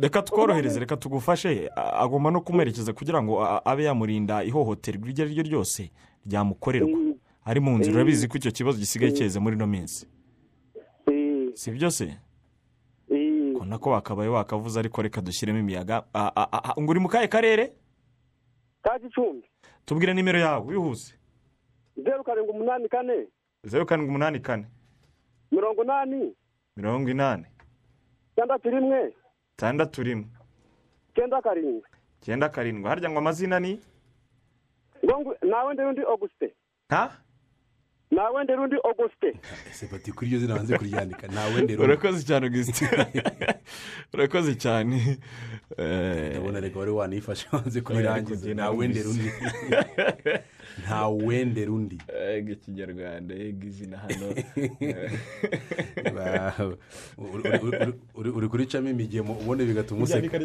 reka 0.00 0.22
tworohereze 0.22 0.80
reka 0.80 0.96
tugufashe 0.96 1.70
agomba 1.76 2.30
no 2.30 2.40
kumwerekeza 2.40 2.92
kugira 2.92 3.22
ngo 3.22 3.44
abe 3.64 3.84
yamurinda 3.84 4.44
ihohoterwa 4.44 5.08
iryo 5.08 5.24
ari 5.24 5.34
ryo 5.34 5.42
ryose 5.42 5.90
ryamukorerwa. 6.26 6.98
Ari 7.44 7.60
mu 7.60 7.78
nzira 7.78 7.94
urabizi 7.96 8.28
ko 8.28 8.36
icyo 8.38 8.50
kibazo 8.52 8.78
gisigaye 8.78 9.12
cyeze 9.12 9.38
muri 9.40 9.56
ino 9.56 9.66
minsi. 9.66 10.06
Si 11.54 11.70
byo 11.70 11.90
se? 11.90 12.16
Ko 13.58 13.64
nako 13.64 13.90
wakabaye 13.90 14.28
wakavuze 14.28 14.78
ariko 14.80 15.02
reka 15.02 15.20
dushyiremo 15.20 15.58
imiyaga. 15.58 16.04
Ngo 16.80 16.90
uri 16.90 17.00
mu 17.00 17.08
kahe 17.08 17.28
karere? 17.28 17.72
Ka 18.82 18.98
gicumbi 18.98 19.44
tubwire 19.86 20.14
nimero 20.14 20.38
yawe 20.38 20.64
wihuse. 20.66 21.14
Zeru 21.96 22.24
karindwi 22.24 22.50
umunani 22.52 22.88
kane. 22.88 23.26
Zeru 23.64 23.86
karindwi 23.86 24.08
umunani 24.10 24.40
kane. 24.40 24.66
Mirongo 25.52 25.82
inani. 25.84 26.34
Mirongo 26.76 27.10
inani. 27.10 27.44
Itandatu 28.32 28.70
rimwe. 28.70 29.12
Itandatu 29.58 30.02
rimwe 30.02 30.26
icyenda 31.10 31.42
karindwi 31.42 31.82
icyenda 32.20 32.48
karindwi 32.48 32.88
harya 32.88 33.10
ngo 33.10 33.18
amazina 33.18 33.60
ni? 33.60 33.80
Nawe 35.42 35.74
ndi 35.74 35.82
undi 35.82 36.02
auguste. 36.02 36.54
Nta 36.88 37.10
nta 38.14 38.30
wende 38.30 38.52
rundi 38.56 38.76
augustin 38.84 39.34
ese 39.70 39.86
bati 39.92 40.12
kuri 40.12 40.26
iryo 40.30 40.38
zina 40.40 40.54
banze 40.54 40.78
kuryandika 40.78 41.26
nta 41.28 41.44
wende 41.46 41.74
rundi. 41.76 41.82
Urakoze 41.92 42.22
cyane 42.26 42.46
augustin 42.46 42.88
urakoze 44.14 44.54
cyane. 44.54 45.18
Eh, 45.78 46.30
ndabona 46.30 46.60
reka 46.60 46.78
wari 46.78 46.90
wanifashe 46.90 47.46
wanze 47.52 47.80
kurirangiza 47.80 48.46
Oya, 48.46 48.54
nta 48.54 48.64
ariko 48.64 48.78
wende 48.80 49.00
njye 49.00 49.02
rundi. 49.08 49.30
Nta 50.84 51.08
wende 51.08 51.64
rundi. 51.64 51.98
Ega 52.30 52.52
ikinyarwanda 52.52 53.34
ega 53.34 53.66
izina 53.66 53.96
hano. 53.98 54.26
Ba- 56.14 56.54
uri- 57.18 57.48
uri- 57.48 57.58
uri- 57.62 57.94
uri- 58.14 58.30
uri 58.30 58.48
kuricamo 58.48 58.88
imigemo 58.90 59.32
ubundi 59.32 59.64
bigatuma 59.64 60.02
useka. 60.04 60.38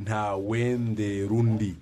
Nta 0.00 0.34
wende 0.36 1.26
rundi. 1.26 1.74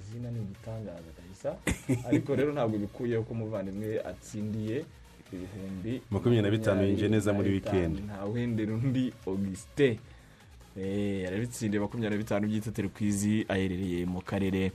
Izina 0.00 0.30
ni 0.30 0.40
igitangaza. 0.42 1.17
Kabisa. 1.38 1.56
Ariko 2.08 2.34
rero 2.34 2.52
ntabwo 2.52 2.78
bikuyeho 2.78 3.22
ko 3.22 3.32
umuvandimwe 3.32 4.00
atsindiye 4.02 4.84
ibihumbi 5.32 6.02
Makumyabiri 6.10 6.42
na 6.42 6.50
bitanu 6.50 6.82
yinjiye 6.82 7.08
neza 7.08 7.32
muri 7.32 7.50
bitanu. 7.50 7.98
nta 8.06 8.24
wende 8.24 8.64
rundi 8.64 9.12
augustin 9.26 9.98
Eh, 10.78 11.24
yarabitsindiye 11.24 11.80
makumyabiri 11.82 12.18
na 12.18 12.22
bitanu 12.22 12.46
by'itetero 12.46 12.88
ku 12.94 13.02
izi 13.02 13.42
aherereye 13.50 14.06
mu 14.06 14.22
karere 14.22 14.70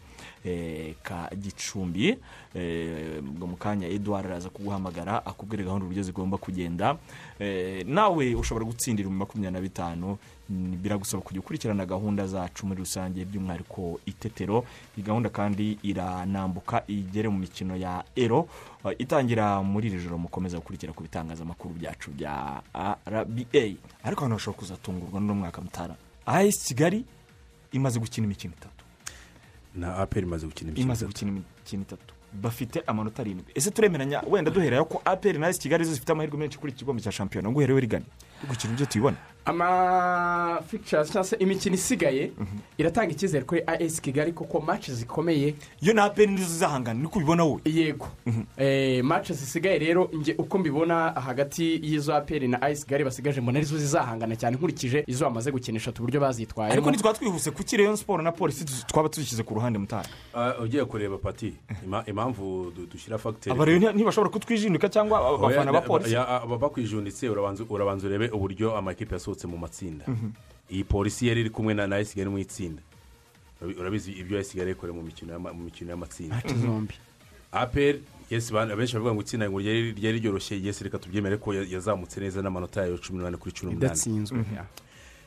ka 1.04 1.30
gicumbi 1.36 2.18
Eh, 2.56 3.18
mu 3.24 3.58
kanya 3.58 3.88
edouard 3.90 4.26
araza 4.30 4.50
kuguhamagara 4.50 5.26
akubwira 5.26 5.64
gahunda 5.64 5.86
uburyo 5.86 6.04
zigomba 6.04 6.38
kugenda. 6.38 6.98
Eh, 7.40 7.82
nawe 7.88 8.36
ushobora 8.36 8.66
gutsindira 8.66 9.10
mu 9.10 9.18
makumyabiri 9.18 9.54
na 9.54 9.62
bitanu 9.62 10.18
biragusaba 10.50 11.24
kujya 11.26 11.40
ukurikirana 11.42 11.82
gahunda 11.86 12.28
zacu 12.28 12.68
muri 12.70 12.86
rusange 12.86 13.26
by'umwihariko 13.26 14.00
itetero. 14.06 14.66
Iyi 14.98 15.02
gahunda 15.06 15.30
kandi 15.34 15.80
iranambuka 15.82 16.84
igere 16.88 17.26
mu 17.30 17.38
mikino 17.42 17.74
ya 17.76 18.04
ero 18.16 18.46
itangira 19.02 19.58
muri 19.66 19.88
iri 19.90 19.98
joro 20.06 20.18
mukomeza 20.22 20.62
gukurikira 20.62 20.94
ku 20.94 21.02
bitangazamakuru 21.02 21.74
byacu 21.74 22.12
bya 22.14 22.62
rba 23.10 23.26
ariko 24.06 24.20
abantu 24.22 24.36
bashobora 24.38 24.60
kuzatungurwa 24.62 25.18
n'uno 25.20 25.34
mwaka 25.42 25.58
mutara. 25.62 25.96
As 26.26 26.54
kigali 26.70 27.02
imaze 27.74 27.98
gukina 28.00 28.30
imikino 28.30 28.54
itatu. 28.54 28.73
Na 29.76 29.98
aperi 29.98 30.26
imaze 30.26 30.46
gukina 30.48 30.72
imikino 31.32 31.82
itatu. 31.82 32.14
bafite 32.34 32.82
amanota 32.88 33.22
arindwi. 33.22 33.52
Ese 33.56 33.72
turemeranya 33.72 34.22
wenda 34.30 34.52
duhereye 34.52 34.84
ko 34.84 35.02
aperi 35.06 35.40
na 35.40 35.48
as 35.48 35.60
kigali 35.60 35.84
zo 35.86 35.94
zifite 35.94 36.12
amahirwe 36.12 36.38
menshi 36.40 36.58
kuri 36.58 36.72
iki 36.72 36.80
gikombe 36.80 37.02
cya 37.02 37.12
shampiyona? 37.12 37.50
Ngo 37.50 37.58
uherewe 37.60 37.82
rigane 37.82 38.06
gukina 38.50 38.74
ibyo 38.74 38.86
tuyibona. 38.86 39.18
Ama 39.46 40.62
fikicasi 40.68 41.12
cyangwa 41.12 41.24
se 41.30 41.36
imikino 41.36 41.76
isigaye 41.76 42.32
iratanga 42.78 43.12
icyizere 43.12 43.46
kuri 43.46 43.62
as 43.68 44.02
kigali 44.02 44.32
kuko 44.34 44.60
match 44.62 44.90
zikomeye. 44.90 45.56
Iyo 45.82 45.94
na 45.94 46.04
aperi 46.04 46.32
nizo 46.32 46.46
zizahangana 46.46 47.00
niko 47.02 47.20
ubibona 47.20 47.44
wowe? 47.44 47.62
Yego. 47.66 48.08
Eh, 48.58 49.04
match 49.04 49.32
zisigaye 49.32 49.80
rero 49.80 50.10
nge 50.16 50.36
uko 50.38 50.58
mbibona 50.58 51.10
hagati 51.12 51.80
y'izo 51.84 52.16
aperi 52.16 52.48
na 52.48 52.62
as 52.62 52.86
kigali 52.86 53.04
basigaje 53.04 53.42
mbona 53.42 53.58
ari 53.60 53.66
zo 53.68 53.78
zizahangana 53.78 54.36
cyane 54.36 54.58
nkurikije 54.58 55.04
izo 55.08 55.26
bamaze 55.26 55.52
gukinisha 55.52 55.92
uburyo 55.92 56.20
bazitwayemo 56.20 56.74
ariko 56.74 56.90
ntitwaba 56.92 57.18
twihuse 57.18 57.52
kuki 57.52 57.78
rayon 57.78 57.96
siporo 57.96 58.24
na 58.24 58.32
polisi 58.32 58.66
twaba 58.88 59.10
tuzishyize 59.10 59.44
ku 59.44 59.54
ruhande 59.54 59.80
mutara? 59.80 60.08
Ah, 60.34 60.54
ugiye 60.64 60.86
kureba 60.86 61.18
pati. 61.18 61.54
Impamvu 62.08 62.72
du- 62.76 62.86
dushyira 62.86 63.18
fagiteri 63.18 63.56
aba 63.56 63.66
rero 63.66 63.80
nti- 63.80 63.94
ntibashobora 63.96 64.30
kutwijindika 64.32 64.90
cyangwa 64.90 65.20
abafana 65.36 65.72
ba 65.74 65.82
polisi 65.82 66.16
bakwijunditse 66.60 67.30
urabanza 67.30 68.08
urebe 68.08 68.30
uburyo 68.30 68.78
amakipe 68.78 69.16
yasohotse 69.16 69.33
mu 69.48 69.58
matsinda. 69.58 70.06
Mhm. 70.08 70.30
iyi 70.72 70.84
polisi 70.84 71.28
yari 71.28 71.42
iri 71.42 71.50
kumwe 71.50 71.74
na 71.74 71.88
na 71.88 72.04
kigali 72.04 72.30
mu 72.30 72.38
itsinda. 72.40 72.82
Urabi- 73.62 73.80
urabizi 73.80 74.12
ibyo 74.12 74.38
yasigaye 74.38 74.70
yakoreye 74.70 74.96
mu 74.98 75.04
mikino 75.04 75.34
y'ama- 75.34 75.54
mu 75.54 75.64
mikino 75.64 75.90
y'amatsinda. 75.92 76.42
Aperi 77.52 78.02
abenshi 78.72 78.94
bavuga 78.96 79.14
ngo 79.14 79.22
itsinda 79.22 79.50
ngo 79.50 79.60
ryari 79.60 79.92
ryari 79.94 80.20
ryoroshye. 80.20 80.58
Yesi 80.64 80.84
reka 80.84 80.98
tubyemere 80.98 81.38
ko 81.38 81.54
ya- 81.54 81.68
yazamutse 81.70 82.20
neza 82.20 82.42
n'amanota 82.42 82.82
yayo 82.82 82.98
cumi 82.98 83.20
n'umunani 83.20 83.38
kuri 83.38 83.54
cumi 83.54 83.72
n'umunani. 83.74 83.86
Idatsinzwe 83.94 84.38
ya. 84.56 84.66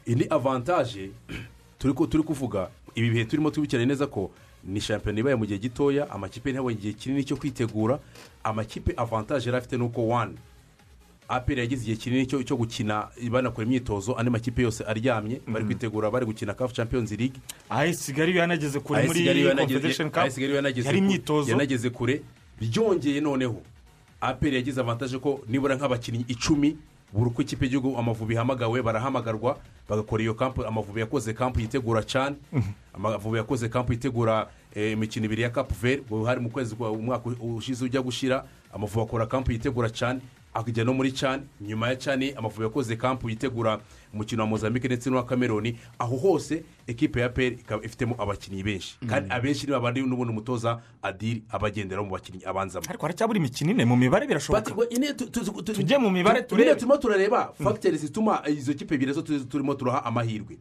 indi 0.07 0.27
avantaje 0.31 1.11
turi 1.79 1.95
ku- 1.95 2.07
turi 2.07 2.23
kuvuga 2.23 2.71
ibi 2.95 3.11
bihe 3.11 3.25
turimo 3.25 3.51
tubikiranye 3.51 3.87
neza 3.87 4.07
ko 4.11 4.31
ni 4.65 4.81
shampiyona 4.81 5.21
ibaye 5.21 5.37
mu 5.39 5.47
gihe 5.47 5.59
gitoya 5.59 6.11
amakipe 6.11 6.51
ntabonye 6.53 6.75
igihe 6.79 6.93
kinini 6.99 7.23
cyo 7.25 7.37
kwitegura. 7.39 7.99
Amakipe 8.43 8.95
avantaje 8.97 9.47
yari 9.51 9.59
afite 9.63 9.77
ni 9.79 9.85
uko 9.87 10.09
wani 10.09 10.35
aperi 11.29 11.61
yagize 11.61 11.83
igihe 11.83 11.97
kinini 11.97 12.27
cyo 12.27 12.57
gukina 12.57 13.09
banakora 13.31 13.67
imyitozo 13.67 14.15
andi 14.19 14.31
makipe 14.31 14.63
yose 14.63 14.85
aryamye 14.85 15.41
bari 15.47 15.65
kwitegura 15.65 16.11
bari 16.11 16.27
gukina 16.27 16.55
kafu 16.55 16.75
champions 16.75 17.11
league. 17.11 17.41
Kigali 18.07 18.33
yo 18.33 18.39
yanageze 18.41 18.81
kure 18.81 19.01
muri 19.07 19.25
confederation 19.67 20.11
cup? 20.11 20.23
Yari 20.87 20.99
imyitozo? 20.99 21.51
yanageze 21.51 21.91
kure. 21.91 22.23
Byongeye 22.61 23.21
noneho. 23.21 23.63
Aperi 24.21 24.57
yagize 24.57 24.81
avantaje 24.81 25.19
ko 25.19 25.41
nibura 25.49 25.77
nk'abakinnyi 25.77 26.25
icumi 26.29 26.77
buri 27.13 27.31
uko 27.31 27.43
ikipe 27.43 27.65
y'igihugu 27.65 27.99
amavubi 27.99 28.35
ihamagawe 28.35 28.83
barahamagarwa 28.83 29.59
bagakora 29.89 30.23
iyo 30.23 30.35
kampu 30.35 30.65
amavubi 30.67 31.01
yakoze 31.01 31.33
kampu 31.35 31.61
yitegura 31.61 32.03
cani 32.03 32.37
amavubi 32.95 33.37
yakoze 33.39 33.69
kampu 33.69 33.93
yitegura 33.93 34.49
eh, 34.75 34.93
imikino 34.93 35.27
ibiri 35.27 35.43
ya 35.43 35.51
kapu 35.51 35.75
veri 35.75 36.03
hari 36.27 36.41
mu 36.41 36.51
kwezi 36.51 36.75
umwaka 36.75 37.31
ushize 37.41 37.85
ujya 37.85 38.03
gushira. 38.03 38.45
Amavubi 38.73 39.03
akora 39.03 39.27
kampu 39.27 39.53
yitegura 39.53 39.89
cani 39.91 40.21
akajya 40.57 40.85
no 40.85 40.95
muri 40.95 41.13
cani 41.13 41.43
nyuma 41.61 41.89
ya 41.89 41.97
cani 41.97 42.33
amavubi 42.33 42.65
yakoze 42.65 42.97
kampu 42.97 43.29
yitegura 43.31 43.81
umukino 44.15 44.43
wa 44.43 44.49
mozambique 44.49 44.89
ndetse 44.89 45.11
n'uwa 45.11 45.27
cameroon. 45.27 45.77
Aho 45.99 46.17
hose 46.17 46.65
ekipe 46.87 47.21
ya 47.21 47.29
peri 47.29 47.57
ikaba 47.61 47.85
ifitemo 47.85 48.15
abakinnyi 48.19 48.63
benshi. 48.63 48.97
Kandi 49.09 49.31
abenshi 49.31 49.67
ni 49.67 49.73
babandi 49.73 50.01
n'ubundi 50.01 50.33
umutoza 50.33 50.81
adiri 51.03 51.43
abagendera 51.51 52.03
mu 52.03 52.11
bakinnyi 52.11 52.45
abanzamo 52.45 52.87
ariko 52.89 53.03
haracyabura 53.07 53.39
imikino 53.39 53.71
ine? 53.71 53.85
Mu 53.85 53.97
mibare 53.97 54.27
birashoboka. 54.27 54.71
Tujye 55.77 55.99
mu 55.99 56.11
mibare 56.11 56.43
turebe. 56.43 56.75
turimo 56.75 56.97
turareba 56.97 57.53
fagiteri 57.63 57.97
zituma 57.99 58.43
izo 58.49 58.73
kipe 58.75 58.95
ebyiri 58.95 59.13
zo 59.13 59.23
tu- 59.23 59.45
turimo 59.45 59.75
turaha 59.75 60.05
amahirwe. 60.05 60.57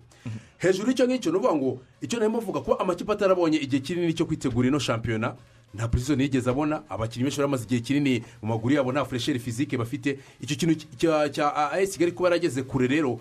Hejuru 0.58 0.90
y'icyo 0.90 1.08
ngicyo 1.08 1.32
ni 1.32 1.38
ukuvuga 1.38 1.56
ngo 1.56 1.80
icyo 2.02 2.20
narimo 2.20 2.42
mvuga 2.42 2.60
ko 2.62 2.74
amakipe 2.74 3.12
atarabonye 3.12 3.58
igihe 3.58 3.82
kinini 3.82 4.14
cyo 4.14 4.26
kwitegura 4.26 4.68
ino 4.68 4.80
shampiyona 4.80 5.36
nta 5.76 5.88
purizoni 5.88 6.24
yigeze 6.24 6.50
abona. 6.50 6.82
Abakinnyi 6.90 7.24
benshi 7.24 7.38
bari 7.38 7.48
bamaze 7.48 7.64
igihe 7.66 7.82
kinini 7.82 8.24
mu 8.42 8.48
maguru 8.50 8.76
yabo 8.76 8.92
nta 8.92 9.06
furesheri 9.06 9.40
fizike 9.40 9.78
bafite. 9.78 10.20
Icyo 10.42 10.56
kintu 10.56 10.76
cya- 10.98 11.72
as 11.72 11.92
kigali 11.94 12.12
kuba 12.12 12.30
yarageze 12.30 12.64
kure 12.64 12.88
rero 12.88 13.20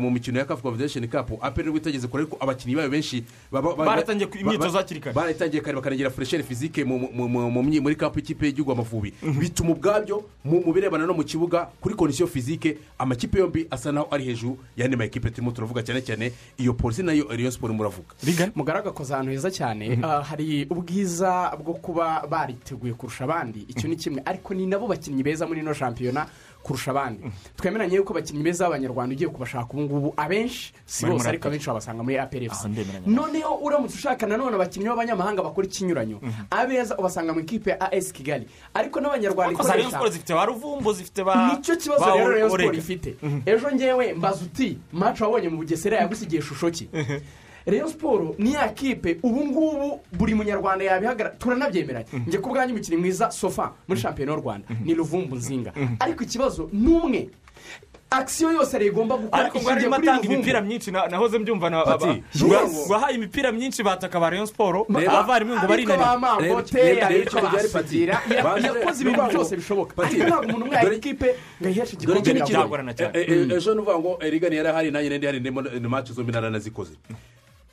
mu 0.00 0.10
mikino 0.10 0.38
ya 0.38 0.44
kafu 0.44 0.62
confederation 0.62 1.06
cup 1.08 1.44
aperi 1.44 1.66
nubwo 1.66 1.80
itageze 1.80 2.08
kure 2.08 2.22
ariko 2.22 2.36
abakinnyi 2.40 2.76
bayo 2.76 2.88
benshi 2.90 3.24
Baratangiye 3.52 4.28
imyitozo 4.40 4.78
hakiri 4.78 5.00
kare. 5.00 5.14
baratangiye 5.14 5.62
kare 5.62 5.76
bakanegera 5.76 6.10
furesheri 6.10 6.42
fizike 6.42 6.84
muri 6.84 7.96
kampu 7.96 8.18
y'ikipe 8.18 8.46
y'igihugu 8.46 8.72
amavubi. 8.72 9.12
Bituma 9.38 9.70
ubwabyo 9.72 10.24
mu 10.44 10.60
mu 10.66 10.72
birebana 10.72 11.06
no 11.06 11.14
mu 11.14 11.24
kibuga 11.24 11.68
kuri 11.80 11.94
kondisiyo 11.94 12.26
fizike 12.28 12.78
amakipe 12.98 13.38
yombi 13.38 13.66
asa 13.70 13.92
naho 13.92 14.08
ari 14.10 14.24
hejuru 14.24 14.58
y'andi 14.76 14.96
ma 14.96 15.04
ekipe 15.04 15.30
turimo 15.30 15.50
turavuga 15.52 15.82
cyane 15.82 16.00
cyane 16.02 16.32
iyo 16.58 16.72
polisi 16.74 17.02
na 17.02 17.12
yo 17.12 17.26
riyo 17.30 17.50
siporo 17.50 17.74
muravuga. 17.74 18.14
Mugaraga 18.54 18.90
akoze 18.90 19.14
ahantu 19.14 19.30
heza 19.32 19.50
cyane. 19.50 19.98
Ah, 20.02 20.22
hari 20.22 20.66
ubwiza 20.70 21.50
bwo 21.64 21.74
kuba 21.74 22.26
bariteguye 22.30 22.94
kurusha 22.94 23.24
abandi. 23.24 23.64
Icyo 23.68 23.88
ni 23.88 23.96
kimwe. 23.96 24.22
Ariko 24.24 24.54
ni 24.54 24.66
nabo 24.66 24.86
bakinnyi 24.86 25.22
beza 25.22 25.46
muri 25.46 25.60
ino 25.60 25.74
shampiyona. 25.74 26.26
Kurusha 26.64 26.90
abandi. 26.90 27.20
Twemeranye 27.56 27.96
yuko 28.00 28.12
abakinnyi 28.16 28.42
beza 28.42 28.64
b'abanyarwanda 28.64 29.12
ugiye 29.14 29.28
kubashaka 29.28 29.68
ubu 29.72 29.82
ngubu 29.84 30.14
abenshi 30.16 30.72
si 30.86 31.04
bose 31.06 31.28
ariko 31.28 31.48
abenshi 31.48 31.68
wabasanga 31.68 32.02
muri 32.02 32.16
ndemeranya. 32.68 33.06
noneho 33.06 33.54
uramutse 33.60 33.94
ushaka 34.00 34.26
nanone 34.26 34.56
abakinnyi 34.56 34.88
b'abanyamahanga 34.88 35.42
bakora 35.44 35.66
ikinyuranyo 35.68 36.18
abeza 36.50 36.96
ubasanga 36.96 37.32
mu 37.36 37.40
ikipe 37.44 37.70
ya 37.70 37.92
as 37.92 38.12
kigali. 38.12 38.46
Ariko 38.74 39.00
n'abanyarwanda 39.00 39.52
ikoresha 39.52 39.88
ni 41.52 41.62
cyo 41.62 41.76
kibazo 41.76 42.00
ba 42.04 42.16
rero 42.16 42.48
Orega. 42.48 42.48
siporo 42.50 42.78
ifite. 42.78 43.10
Ejo 43.46 43.68
ngewe 43.72 44.12
mbaza 44.16 44.44
uti 44.44 44.78
maci 44.92 45.22
wabonye 45.22 45.48
mu 45.52 45.56
bugesera 45.60 46.00
yagusigiye 46.00 46.40
ishusho 46.40 46.70
ki? 46.70 46.88
Rayon 47.66 47.88
siporo 47.88 48.34
ni 48.38 48.52
ya 48.52 48.68
kipe 48.68 49.18
ubu 49.22 49.44
ngubu 49.46 50.00
buri 50.12 50.34
munyarwanda 50.34 50.84
yabihagarara. 50.84 51.36
Turanabyemeranya 51.38 52.06
njye 52.26 52.38
ku 52.38 52.48
bwanyu 52.50 52.74
umukinnyi 52.74 52.96
mwiza 53.00 53.30
sofa 53.30 53.72
muri 53.88 54.00
shampiyona 54.00 54.32
y'u 54.32 54.40
rwanda. 54.40 54.66
Ni 54.84 54.94
ruvumbu 54.94 55.36
nzinga. 55.36 55.72
Ariko 56.00 56.24
ikibazo 56.24 56.68
ni 56.72 56.88
umwe 56.92 57.28
akisiyo 58.10 58.52
yose 58.52 58.76
ariyo 58.76 58.92
igomba 58.92 59.16
gukora 59.16 59.42
ariko 59.42 59.58
ngo 59.60 59.70
arimo 59.70 59.94
atanga 59.96 60.22
imipira 60.26 60.60
myinshi 60.60 60.90
na- 60.90 61.06
nahoze 61.06 61.38
mbyumva 61.38 61.70
na 61.70 61.78
Yes. 62.34 62.86
wahaye 62.90 63.14
imipira 63.16 63.52
myinshi 63.52 63.82
bataka 63.82 64.20
ba 64.20 64.30
rayon 64.30 64.46
siporo 64.46 64.86
abarimu 64.86 65.50
ngo 65.50 65.58
ariko 65.58 65.68
barinanira 65.68 66.06
ba 66.14 66.18
mambote 66.18 66.78
Reba- 66.78 67.08
reba- 67.08 67.40
reba- 67.40 67.50
basudira 67.50 68.14
Pati. 68.42 68.66
yakoze 68.66 69.02
ibintu 69.02 69.22
byose 69.34 69.56
bishoboka. 69.56 70.02
Ariko 70.02 70.24
ntabwo 70.30 70.46
umuntu 70.46 70.64
umwe 70.66 70.76
Dore- 70.82 70.96
ikipe 70.96 71.26
ngo 71.58 71.66
ayiheshe 71.68 71.94
igikombe. 71.96 72.20
icyo 72.20 72.46
byagorana 72.54 72.94
cyane 72.94 73.18
Eh, 73.18 73.30
eh, 73.30 73.56
ejo 73.56 73.74
ni 73.74 73.80
uvuga 73.82 73.98
ngo 73.98 74.18
erigani 74.22 74.56
yari 74.62 74.68
ahari 74.68 74.90
nanjye 74.94 75.10
nari 75.10 75.26
hari 75.26 75.40
ni 75.80 75.88
maci 75.90 76.12
zombi 76.14 76.30
naranazikoze 76.32 76.94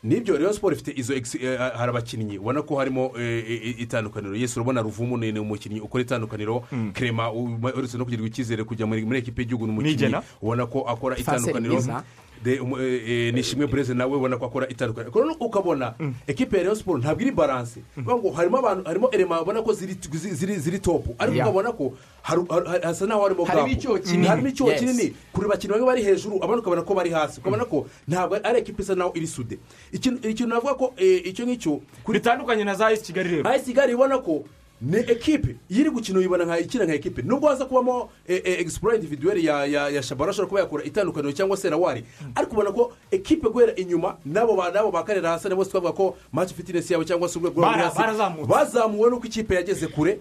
ni 0.04 0.20
byo 0.20 0.38
rero 0.38 0.54
siporo 0.54 0.76
ifite 0.76 0.94
izo 1.00 1.14
ex- 1.14 1.36
eh, 1.44 1.58
hari 1.60 1.90
abakinnyi. 1.90 2.38
Ubona 2.38 2.62
ko 2.62 2.76
harimo 2.78 3.12
eh, 3.20 3.46
eh, 3.50 3.80
itandukaniro. 3.82 4.36
Yesu 4.36 4.60
urabona 4.60 4.82
ruvumu 4.82 5.18
ni 5.18 5.40
umukinnyi 5.40 5.80
ukora 5.80 6.02
itandukaniro. 6.02 6.64
Kerema 6.94 7.32
u- 7.32 7.60
uretse 7.78 7.98
no 7.98 8.06
kugirirwa 8.06 8.28
icyizere 8.28 8.64
kujya 8.64 8.86
muri 8.88 9.18
ekipe 9.20 9.42
y'igihugu 9.42 9.68
ni 9.68 9.72
umukinnyi. 9.72 9.98
Ubona 10.42 10.66
ko 10.66 10.82
akora 10.90 11.16
itandukaniro. 11.18 11.76
De- 12.44 12.60
umu- 12.60 12.78
eh, 12.82 13.10
eh, 13.10 13.34
nishimwe 13.34 13.68
bureze 13.68 13.94
nawe 13.94 14.16
ubona 14.18 14.38
ko 14.38 14.46
akora 14.46 14.68
itandukanye 14.70 15.10
ukabona 15.40 15.94
ekipe 16.28 16.58
ya 16.58 16.64
rayon 16.64 16.76
siporo 16.76 16.98
ntabwo 17.00 17.22
iri 17.22 17.32
baranse 17.32 17.80
ngo 18.00 18.32
harimo 18.32 18.58
abantu 18.58 18.84
harimo 18.90 19.10
erema 19.14 19.38
babona 19.40 19.62
ko 19.62 19.74
ziri 19.74 19.94
ziri- 19.94 20.34
ziri 20.34 20.56
ziri 20.60 20.80
topu 20.80 21.16
ariko 21.20 21.38
ukabona 21.50 21.72
ko 21.72 21.94
hasa 22.84 23.06
n'aho 23.06 23.22
harimo 23.24 23.46
gapu. 23.68 23.74
harimo 24.30 24.48
icyuho 24.48 24.70
kinini. 24.80 25.14
Kure 25.34 25.48
bakinnyi 25.48 25.74
bamwe 25.74 25.86
bari 25.88 26.04
hejuru 26.04 26.38
abandi 26.44 26.60
ukabona 26.62 26.82
ko 26.86 26.94
bari 26.94 27.10
hasi. 27.10 27.40
Ukabona 27.42 27.66
ko 27.66 27.86
ntabwo 28.08 28.36
ari 28.44 28.60
ekipe 28.60 28.82
isa 28.84 28.96
naho 28.96 29.12
iri 29.16 29.28
sude. 29.28 29.58
Ikintu 29.92 30.48
navuga 30.48 30.74
ko 30.74 30.94
eh, 30.98 31.26
icyo 31.26 31.46
ngicyo 31.46 31.82
bitandukanye 32.08 32.64
na 32.64 32.76
za 32.76 32.92
esi 32.92 33.04
kigali 33.14 33.30
rero. 33.30 33.50
Ayesi 33.50 33.66
kigali 33.74 33.94
ubona 33.94 34.18
ko 34.18 34.44
ni 34.82 34.98
ekipe. 34.98 35.56
Iyo 35.70 35.82
iri 35.82 35.90
gukina 35.90 36.20
uyibona 36.20 36.46
nka 36.46 36.60
ikina 36.60 36.86
nka 36.86 36.94
ekipe. 36.94 37.22
Nubwo 37.22 37.50
haza 37.50 37.66
kubamo 37.66 38.10
egisipuro 38.28 38.96
individuweli 38.96 39.46
ya 39.46 39.66
ya 39.66 39.90
ya 39.90 40.04
shabara 40.04 40.32
ashobora 40.32 40.48
kuba 40.50 40.60
yakora 40.62 40.84
itandukaniro 40.84 41.32
cyangwa 41.34 41.58
se 41.58 41.70
rawari 41.70 42.04
ariko 42.36 42.54
ubona 42.54 42.72
ko 42.72 42.92
ekipe 43.12 43.50
guhera 43.50 43.76
inyuma 43.76 44.18
n'abo 44.26 44.56
n'abo 44.74 44.92
bakarera 44.92 45.30
hasi 45.32 45.50
nabo 45.50 45.66
twavuga 45.66 45.92
ko 45.94 46.18
maci 46.34 46.54
fitinesi 46.54 46.94
yabo 46.94 47.04
cyangwa 47.06 47.30
se 47.30 47.40
urwego 47.40 47.62
Bara- 47.62 47.84
hasi 47.84 47.98
bazamuwe 48.48 49.10
n'uko 49.10 49.26
ikipe 49.28 49.56
yageze 49.56 49.88
kure. 49.88 50.20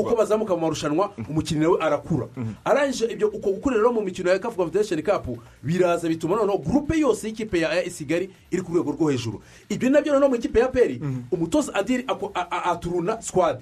Uko 0.00 0.16
bazamuka 0.16 0.54
mu 0.54 0.60
marushanwa 0.60 1.10
umukinnyi 1.28 1.60
nawe 1.60 1.78
arakura. 1.80 2.26
Arangije 2.64 3.04
ibyo 3.12 3.28
uko 3.28 3.50
gukurira 3.50 3.80
rero 3.82 3.92
mu 3.92 4.00
mikino 4.00 4.30
ya 4.30 4.38
kafu 4.38 4.56
confederation 4.56 5.02
cup 5.02 5.38
biraza 5.62 6.08
bituma 6.08 6.36
noneho 6.36 6.58
gurupe 6.58 6.98
yose 6.98 7.26
y'ikipe 7.28 7.58
ya 7.60 7.70
AS 7.70 7.96
kigali 7.98 8.30
iri 8.50 8.62
ku 8.62 8.72
rwego 8.72 8.92
rwo 8.92 9.10
hejuru. 9.10 9.42
Ibyo 9.68 9.90
na 9.90 10.00
byo 10.00 10.12
noneho 10.12 10.28
mu 10.30 10.36
ikipe 10.36 10.60
ya 10.60 10.68
peri 10.68 11.00
umutoza 11.30 11.74
adiri 11.74 12.04
aturuna 12.50 13.22
squad. 13.22 13.60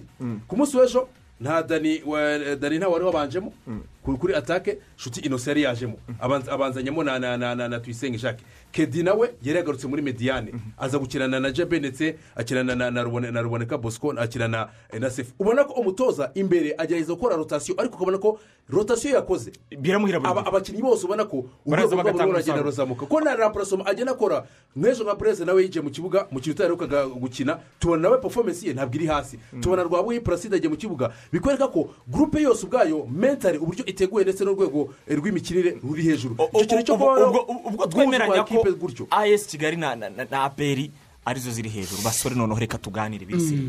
Ku 0.49 0.57
munsi 0.57 0.77
w'ejo? 0.77 1.09
Nta 1.41 1.63
dani 1.63 2.03
wa- 2.07 2.57
dani 2.57 2.79
nta 2.79 2.89
wari 2.89 3.05
wabanjemo? 3.05 3.53
Ku- 4.02 4.02
kuri 4.03 4.35
atake 4.35 4.79
nshuti 4.97 5.21
inosi 5.21 5.49
yari 5.49 5.63
yajemo. 5.63 5.97
Abanza- 6.21 6.53
abanzanyemo 6.53 7.05
na 7.05 7.19
na 7.19 7.37
na 7.37 7.55
na 7.55 7.69
na 7.69 7.81
tuyisenge 7.81 8.19
jacques. 8.19 8.45
Kedi 8.73 9.03
nawe 9.03 9.35
yari 9.43 9.59
yagarutse 9.59 9.87
muri 9.89 10.03
mediyane 10.03 10.53
aza 10.79 10.99
gukinana 10.99 11.41
na 11.41 11.51
jebe 11.51 11.79
ndetse 11.79 12.17
akinana 12.37 12.75
na 12.75 12.91
na 12.91 13.03
Rubone- 13.05 13.31
na 13.31 13.43
ruboneka 13.43 13.79
bosco 13.79 14.11
akinana 14.13 14.69
eh, 14.93 15.01
na 15.01 15.11
sefu. 15.11 15.33
Ubona 15.39 15.65
ko 15.65 15.73
umutoza 15.73 16.31
imbere 16.35 16.75
agerageza 16.79 17.15
gukora 17.15 17.37
rotasiyo 17.37 17.75
ariko 17.81 17.97
ukabona 17.97 18.19
ko 18.19 18.39
rotasiyo 18.71 19.15
yakoze. 19.15 19.53
Abakinnyi 20.49 20.83
bose 20.83 21.05
ubona 21.07 21.25
ko 21.25 21.45
urwego 21.67 21.87
rwabo 21.95 21.97
bagatanga 21.97 22.25
ruragenda 22.33 22.63
ruzamuka. 22.63 23.07
Ko 23.07 23.21
na 23.21 23.37
rampurasoma 23.37 23.87
agenda 23.87 24.13
akora 24.13 24.47
nk'ejo 24.77 25.05
nka 25.05 25.15
perezida 25.15 25.47
nawe 25.47 25.63
yigiye 25.63 25.83
mu 25.85 25.91
kibuga 25.91 26.27
mu 26.31 26.41
kintu 26.41 26.57
utaherukaga 26.57 27.07
gukina. 27.07 27.59
Tubona 27.79 28.03
nawe 28.03 28.19
performance 28.19 28.67
ye 28.67 28.73
ntabwo 28.75 28.95
iri 28.97 29.07
hasi. 29.07 29.39
Tubona 29.61 29.83
rwabuye 29.83 30.21
paraside 30.21 30.57
agiye 30.57 30.71
mu 30.71 30.77
kibuga. 30.77 31.13
Bikwereka 31.33 31.69
ko 31.69 31.91
gurupe 32.09 32.41
yose 32.43 32.67
ubwayo 32.67 33.07
mentari 33.07 33.59
uburyo 33.59 33.85
iteguye 33.93 34.25
ndetse 34.25 34.45
n'urwego 34.45 34.95
rw'imikinire 35.09 35.77
ruri 35.85 36.03
hejuru. 36.03 36.35
Icyo 36.35 36.67
kintu 36.67 36.83
cyo 36.83 36.95
kuba 36.97 37.13
ubwo 37.69 37.87
twemeranya 37.87 38.45
ko 38.45 38.65
as 39.11 39.47
kigali 39.47 39.77
na 39.77 39.95
aperi 40.45 40.91
ari 41.25 41.41
zo 41.41 41.51
ziri 41.51 41.69
hejuru. 41.69 42.03
Basore 42.03 42.35
noneho 42.35 42.59
reka 42.61 42.79
tuganire 42.79 43.27
bisire 43.27 43.63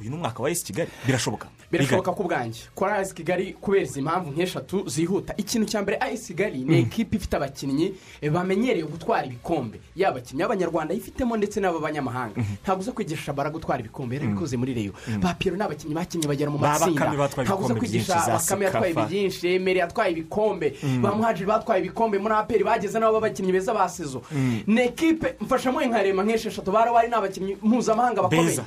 uyu 0.00 0.10
ni 0.10 0.16
umwaka 0.16 0.42
wa 0.42 0.48
as 0.50 0.64
kigali. 0.64 0.90
Birashoboka. 1.06 1.48
Birashoboka 1.72 2.12
ko 2.12 2.22
ubwanjye 2.22 2.60
ayesi 2.96 3.14
kigali 3.14 3.52
kubera 3.60 3.82
izi 3.84 4.02
mpamvu 4.02 4.30
nk'eshatu 4.30 4.88
zihuta. 4.88 5.34
Ikintu 5.36 5.66
cya 5.68 5.82
mbere 5.82 5.98
ayesi 6.00 6.26
kigali 6.34 6.58
ni 6.64 6.78
ekipi 6.78 7.16
ifite 7.16 7.36
abakinnyi 7.36 7.94
bamenyereye 8.32 8.84
gutwara 8.86 9.26
ibikombe. 9.26 9.80
Yaba 9.96 10.16
abakinnyi 10.16 10.42
b'abanyarwanda 10.42 10.94
yifitemo 10.94 11.36
ndetse 11.36 11.60
n'ab'abanyamahanga 11.60 12.40
ntabwo 12.62 12.80
uza 12.82 12.92
kwigisha 12.92 13.22
shabara 13.22 13.50
gutwara 13.50 13.80
ibikombe 13.80 14.16
yarabikoze 14.16 14.56
muri 14.56 14.74
reyo 14.74 14.92
ba 15.20 15.34
piyero 15.34 15.56
ni 15.56 15.62
abakinnyi 15.62 15.94
bakinnye 15.94 16.26
bagera 16.28 16.50
mu 16.50 16.58
matsinda. 16.58 17.12
ntabwo 17.44 17.64
uza 17.64 17.74
kwigisha 17.74 18.14
bakame 18.28 18.64
yatwaye 18.64 18.94
byinshi 18.94 19.48
emeri 19.48 19.78
yatwaye 19.78 20.12
ibikombe 20.12 20.76
ba 21.02 21.14
muhajiri 21.14 21.46
batwaye 21.46 21.80
ibikombe 21.82 22.18
muri 22.18 22.34
aperi 22.34 22.64
bageze 22.64 22.98
nabo 22.98 23.20
b'abakinnyi 23.20 23.52
beza 23.52 23.74
ba 23.74 23.88
sezo. 23.88 24.22
Ni 24.66 24.80
ekipe 24.80 25.34
mfashamo 25.40 25.82
nkarema 25.82 26.22
nk'esheshatu. 26.24 26.70
Barabaye 26.72 27.08
ni 27.08 27.14
abakinnyi 27.14 27.56
mpuzamahanga 27.62 28.22
bakomeye. 28.22 28.60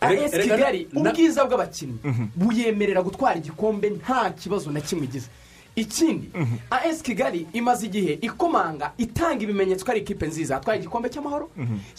AS 0.00 0.30
kigali 0.42 0.88
ubwiza 0.96 1.44
bw'abakinnyi 1.44 1.98
buyemerera 2.36 3.02
gutwara 3.02 3.36
igikombe 3.38 3.90
nta 3.90 4.30
kibazo 4.30 4.70
na 4.70 4.80
kimwe 4.80 5.04
igize. 5.04 5.28
Ikindi 5.76 6.30
as 6.70 7.02
kigali 7.02 7.46
imaze 7.52 7.86
igihe 7.86 8.18
ikomanga 8.20 8.92
itanga 8.98 9.42
ibimenyetso 9.44 9.84
ko 9.84 9.90
ari 9.92 10.00
ikipe 10.00 10.26
nziza. 10.26 10.54
Yatwaye 10.54 10.80
igikombe 10.80 11.08
cy'amahoro 11.08 11.50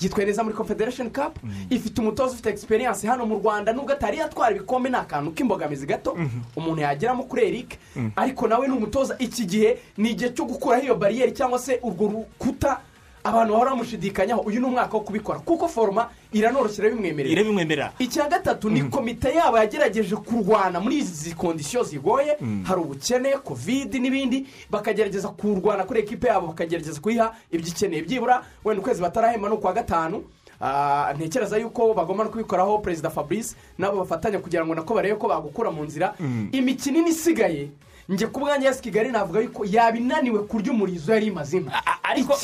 yitwaye 0.01 0.25
neza 0.27 0.43
muri 0.43 0.55
confederation 0.55 1.09
cup 1.09 1.37
ifite 1.69 2.01
umutoza 2.01 2.33
ufite 2.33 2.49
experience 2.49 3.07
hano 3.07 3.25
mu 3.25 3.35
rwanda 3.39 3.73
nubwo 3.73 3.93
atari 3.93 4.17
yatwara 4.17 4.55
ibikombe 4.55 4.89
ni 4.89 4.95
akantu 4.95 5.31
k'imbogamizi 5.31 5.85
gato. 5.87 6.17
Umuntu 6.55 6.81
yageramo 6.81 7.23
kuri 7.23 7.47
eric 7.47 7.77
ariko 8.15 8.47
nawe 8.47 8.67
ni 8.67 8.73
umutoza. 8.73 9.15
Iki 9.19 9.45
gihe 9.45 9.77
ni 9.97 10.09
igihe 10.11 10.29
cyo 10.35 10.45
gukuraho 10.45 10.83
iyo 10.83 10.95
bariyeri 10.95 11.31
cyangwa 11.31 11.59
se 11.59 11.79
urwo 11.83 12.07
rukuta 12.11 12.79
abantu 13.23 13.53
bahora 13.53 13.69
bamushidikanyaho 13.71 14.41
uyu 14.41 14.59
ni 14.59 14.65
umwaka 14.65 14.97
wo 14.97 15.03
kubikora. 15.03 15.39
Kuko 15.39 15.67
foroma 15.67 16.09
iranoroshye 16.33 16.81
irabimwemerera 16.81 17.31
irabimwemerera 17.33 17.91
icya 17.99 18.27
gatatu 18.29 18.69
ni 18.69 18.83
komite 18.83 19.29
yabo 19.35 19.57
yagerageje 19.57 20.15
kurwana 20.15 20.79
muri 20.79 20.97
izi 20.97 21.33
kondisiyo 21.35 21.83
zigoye. 21.83 22.37
Hari 22.63 22.81
ubukene 22.81 23.37
kovide 23.43 23.99
n'ibindi. 23.99 24.47
Bakagerageza 24.69 25.27
kurwana 25.29 25.83
kuri 25.83 25.99
ekipe 25.99 26.27
yabo 26.27 26.47
bakagerageza 26.47 26.99
kuyiha 27.01 27.35
ibyo 27.51 27.67
ikeneye. 27.67 28.01
Byibura 28.01 28.43
wenda 28.65 28.81
ukwezi 28.81 29.01
batarahemba 29.01 29.49
ni 29.49 29.55
ukwa 29.55 29.73
gatanu. 29.73 30.23
Ah, 30.63 31.13
ntekereza 31.17 31.57
yuko 31.57 31.93
bagomba 31.93 32.23
no 32.23 32.29
kubikoraho 32.29 32.77
perezida 32.79 33.09
fabrice 33.09 33.55
nabo 33.77 33.97
bafatanya 33.97 34.39
kugira 34.39 34.65
ngo 34.65 34.75
nako 34.75 34.93
barebe 34.93 35.15
ko 35.15 35.27
bagukura 35.27 35.71
mu 35.71 35.83
nzira. 35.83 36.13
Imikino 36.51 36.99
ine 36.99 37.09
isigaye 37.09 37.69
njye 38.11 38.27
ku 38.27 38.39
bwanjye 38.39 38.67
yasi 38.67 38.81
kigali 38.81 39.09
navuga 39.11 39.39
yuko 39.39 39.65
yaba 39.65 39.97
inaniwe 39.97 40.39
kurya 40.43 40.71
umurizo 40.71 41.13
yari 41.13 41.27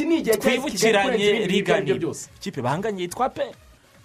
ni 0.05 0.17
kigali 0.17 0.37
kurenza 0.37 0.61
twibukiranye 0.61 1.45
rigani 1.47 1.91
ikipe 2.39 2.61
banganye 2.61 3.01
yitwa 3.01 3.29
pe 3.29 3.43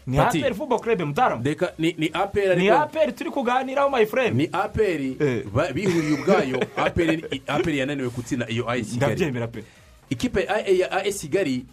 ni 0.07 0.19
aperi 0.19 0.55
fubo 0.55 0.79
kurebe 0.79 1.05
mutarama 1.05 1.43
ni 1.79 1.95
ni 1.99 2.11
aperi 2.13 2.57
ni 2.63 2.69
ariko 2.69 2.83
aperi 2.83 3.13
turi 3.13 3.31
kuganiraho 3.31 3.89
friend. 4.07 4.37
Ni 4.37 4.49
aperi 4.53 5.17
ba- 5.55 5.73
bihuriye 5.73 6.15
ubwayo. 6.19 6.59
Aperi 6.77 7.43
aperi 7.47 7.79
yananiwe 7.79 8.09
gutsinda 8.11 8.49
iyo 8.51 8.71
ayisi 8.71 8.91
kigali. 8.95 9.13
Ndabyemera 9.15 9.47
pe 9.49 9.65
ikipe 10.11 10.43
ya 10.79 10.91
as 10.91 11.21
kigali 11.21 11.65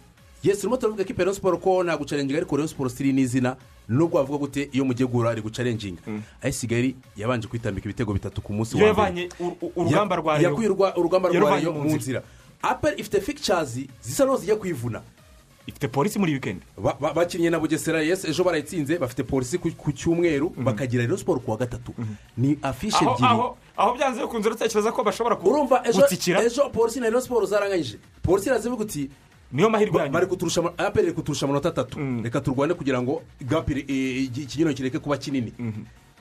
yesi 0.44 0.60
turimo 0.60 0.76
turavuga 0.76 1.02
ikipe 1.02 1.22
ya 1.24 1.34
siporo 1.34 1.56
ko 1.58 1.82
nta 1.84 1.96
gucarenginga 1.96 2.36
ariko 2.38 2.56
siporo 2.68 2.88
siri 2.90 3.12
n'izina. 3.12 3.56
Nubwo 3.90 4.18
wavuga 4.22 4.38
gute 4.38 4.70
iyo 4.72 4.84
mugiye 4.86 5.08
guhura 5.08 5.30
ari 5.34 5.42
gucarenginga 5.42 6.00
as 6.42 6.60
kigali 6.60 6.94
yabanje 7.18 7.48
kwitambika 7.50 7.84
ibitego 7.90 8.12
bitatu 8.14 8.38
ku 8.42 8.52
munsi 8.54 8.76
wa 8.78 8.92
mbere. 8.94 9.28
urugamba 9.76 10.16
rwa 10.16 10.34
Rayon. 10.38 10.50
yakuye 10.50 10.68
urugamba 10.96 11.28
rwa 11.28 11.50
rayon 11.50 11.74
mu 11.74 11.96
nzira. 11.98 12.22
aperi 12.62 13.00
ifite 13.00 13.20
fikicyazi 13.20 13.88
zisa 14.02 14.24
n'aho 14.24 14.36
zijya 14.38 14.56
kwivuna. 14.56 15.02
Ifite 15.66 15.88
polisi 15.88 16.18
muri 16.18 16.32
wikendi 16.32 16.62
Ba- 16.78 16.96
ba- 17.00 17.12
bakinnye 17.14 17.50
na 17.50 17.58
bugesera 17.58 18.02
yesi 18.02 18.26
ejo 18.30 18.44
barayitsinze 18.44 18.98
bafite 18.98 19.22
polisi 19.22 19.58
ku 19.58 19.92
cyumweru 19.92 20.50
bakagira 20.56 21.04
rayon 21.04 21.18
siporo 21.18 21.40
ku 21.40 21.50
wa 21.50 21.56
gatatu. 21.56 21.92
Ni 22.36 22.58
afishe 22.62 22.96
aho 23.04 23.14
ebyiri 23.14 23.32
aho 23.32 23.56
aho 23.76 23.94
byanze 23.96 24.20
bikunze 24.22 24.48
uratekereza 24.48 24.92
ko 24.92 25.02
bashobora 25.04 25.36
ku- 25.36 25.48
urumva 25.48 25.82
ejo 25.86 26.70
polisi 26.72 27.00
na 27.00 27.06
rayon 27.10 27.22
siporo 27.22 27.46
zaranganyije 27.46 27.98
polisi 28.22 28.48
irazivuga 28.48 28.82
uti 28.84 29.10
niyo 29.52 29.70
mahirwe 29.70 29.98
yanyu? 30.00 30.12
bari 30.12 30.26
kuturusha 30.26 30.62
aperi 30.78 31.06
iri 31.06 31.12
kuturusha 31.14 31.46
amanota 31.46 31.68
atatu. 31.68 31.98
Reka 32.22 32.40
turwane 32.40 32.74
kugira 32.74 33.02
ngo 33.02 33.22
gapiri 33.40 33.80
ikinyino 34.24 34.74
kireke 34.74 34.98
kuba 34.98 35.16
kinini. 35.16 35.52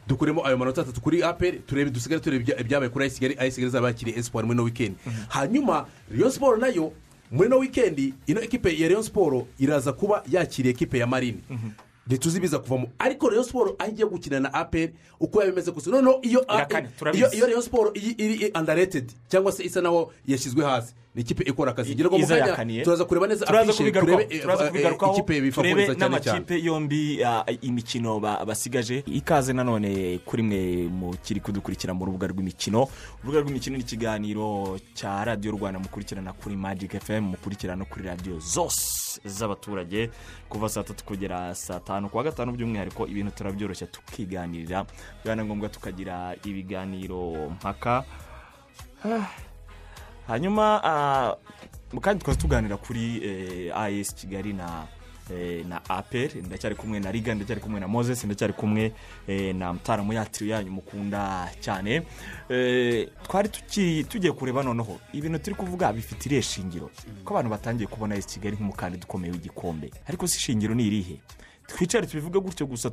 Dukuremo 0.07 0.45
ayo 0.47 0.57
manota 0.57 0.81
atatu 0.81 1.01
kuri 1.01 1.23
aperi 1.23 1.59
turebe 1.59 1.91
dusigare 1.91 2.21
turebe 2.21 2.43
ibya- 2.43 2.59
ibyabaye 2.61 2.89
kuri 2.89 3.03
ayisigali 3.05 3.35
ayisigali 3.39 3.71
zaba 3.71 3.87
yakiriye 3.87 4.17
esipuwari 4.17 4.47
muri 4.47 4.57
no 4.57 4.63
wikendi 4.63 4.97
hanyuma 5.29 5.85
rayon 6.11 6.31
siporo 6.31 6.57
na 6.57 6.67
yo 6.67 6.91
muri 7.31 7.49
no 7.49 7.57
wikendi 7.59 8.13
ino 8.27 8.41
ekipe 8.41 8.73
ya 8.79 8.87
rayon 8.87 9.03
siporo 9.03 9.47
iraza 9.59 9.93
kuba 9.93 10.23
yakiriye 10.31 10.73
ekipe 10.73 10.97
ya 10.97 11.07
marine. 11.07 11.37
Ntituzi 12.07 12.37
ibiza 12.37 12.59
kuvamo 12.59 12.87
ariko 12.99 13.29
rayon 13.29 13.43
siporo 13.45 13.75
aho 13.79 13.91
igiye 13.91 14.07
gukina 14.07 14.39
na 14.39 14.53
aperi 14.53 14.93
uko 15.19 15.39
yaba 15.41 15.51
imeze 15.53 15.71
gusa. 15.71 15.91
Noneho 15.91 16.19
iyo 16.23 16.41
rayon 17.45 17.61
siporo 17.61 17.91
iri 17.93 18.49
andaretedi 18.53 19.13
cyangwa 19.27 19.51
se 19.51 19.63
isa 19.63 19.81
naho 19.81 20.11
yashyizwe 20.27 20.65
hasi. 20.65 20.93
Ni 21.15 21.21
ikipe 21.21 21.43
ikora 21.43 21.71
akazi. 21.71 21.95
Ngira 21.95 22.09
ngo 22.09 22.17
mu 22.17 22.23
Iza 22.23 22.35
kanya 22.37 22.47
yakaniye. 22.51 22.83
turaza 22.83 23.05
kureba 23.05 23.27
neza 23.27 23.47
afishe 23.47 23.91
turebe 23.91 24.27
eh, 24.29 24.45
eh, 24.45 24.95
ikipe 25.11 25.41
bifavoriza 25.41 25.95
cyane 25.95 25.97
cyane 25.97 26.09
n'amakipe 26.09 26.55
yombi 26.63 27.23
ah, 27.23 27.43
imikino 27.61 28.19
ba- 28.19 28.45
basigaje. 28.45 29.03
Ikaze 29.09 29.53
nanone 29.53 30.19
kuri 30.25 30.43
mwe 30.43 30.59
mu 30.87 31.15
kiri 31.23 31.39
kudukurikira 31.41 31.93
mu 31.93 32.05
rubuga 32.05 32.27
rw'imikino. 32.29 32.87
Urubuga 33.23 33.41
rw'imikino 33.41 33.77
ni 33.77 33.83
ikiganiro 33.83 34.77
cya 34.93 35.23
radiyo 35.25 35.51
rwanda 35.57 35.79
mukurikirana 35.79 36.33
kuri 36.33 36.55
magic 36.55 36.93
fm 37.01 37.33
mukurikirana 37.33 37.85
kuri 37.89 38.05
radiyo 38.05 38.39
zose 38.39 39.17
z'abaturage 39.25 40.09
kuva 40.49 40.69
saa 40.69 40.83
tatu 40.83 41.03
kugera 41.05 41.55
saa 41.55 41.79
tanu. 41.79 42.09
Kuwa 42.09 42.23
gatanu 42.23 42.53
by'umwihariko 42.53 43.07
ibintu 43.07 43.31
turabyoroshya 43.33 43.87
tukiganirira. 43.87 44.85
Biba 45.23 45.35
na 45.35 45.45
ngombwa 45.45 45.69
tukagira 45.69 46.35
ibiganiro 46.45 47.49
mpaka 47.57 48.03
Ah, 49.05 49.25
hanyuma 50.29 50.81
ah, 50.83 51.35
mu 51.93 51.99
kanya 52.01 52.19
tukaba 52.19 52.37
tuganira 52.37 52.77
kuri 52.77 53.17
eh, 53.25 53.73
as 53.75 54.13
kigali 54.15 54.53
na 54.53 54.85
eh, 55.33 55.65
na 55.65 55.81
aperi 55.89 56.41
ndacyari 56.41 56.75
kumwe 56.75 56.99
na 56.99 57.11
riga 57.11 57.35
ndacyari 57.35 57.61
kumwe 57.61 57.79
na 57.79 57.87
moses 57.87 58.23
ndacyari 58.23 58.53
kumwe 58.53 58.93
eh, 59.27 59.55
na 59.55 59.73
mutaramu 59.73 60.13
yanyu 60.13 60.71
mukunda 60.71 61.49
cyane. 61.61 62.01
Eh, 62.49 63.09
twari 63.23 63.49
tugiye 64.09 64.31
kureba 64.33 64.63
noneho. 64.63 64.99
Ibintu 65.13 65.39
turi 65.39 65.55
kuvuga 65.55 65.93
bifite 65.93 66.25
irihe 66.25 66.41
shingiro? 66.41 66.89
Ko 67.25 67.33
abantu 67.33 67.49
batangiye 67.49 67.87
kubona 67.87 68.15
esi 68.15 68.27
kigali 68.39 68.55
nk'umukandida 68.55 69.05
ukomeye 69.05 69.33
w'igikombe 69.33 69.91
ariko 70.07 70.27
si 70.27 70.37
ishingiro 70.37 70.75
ni 70.75 70.87
irihe? 70.87 71.17
Twicare 71.77 72.07
tubivuge 72.07 72.39
gutyo 72.39 72.65
gusa 72.67 72.91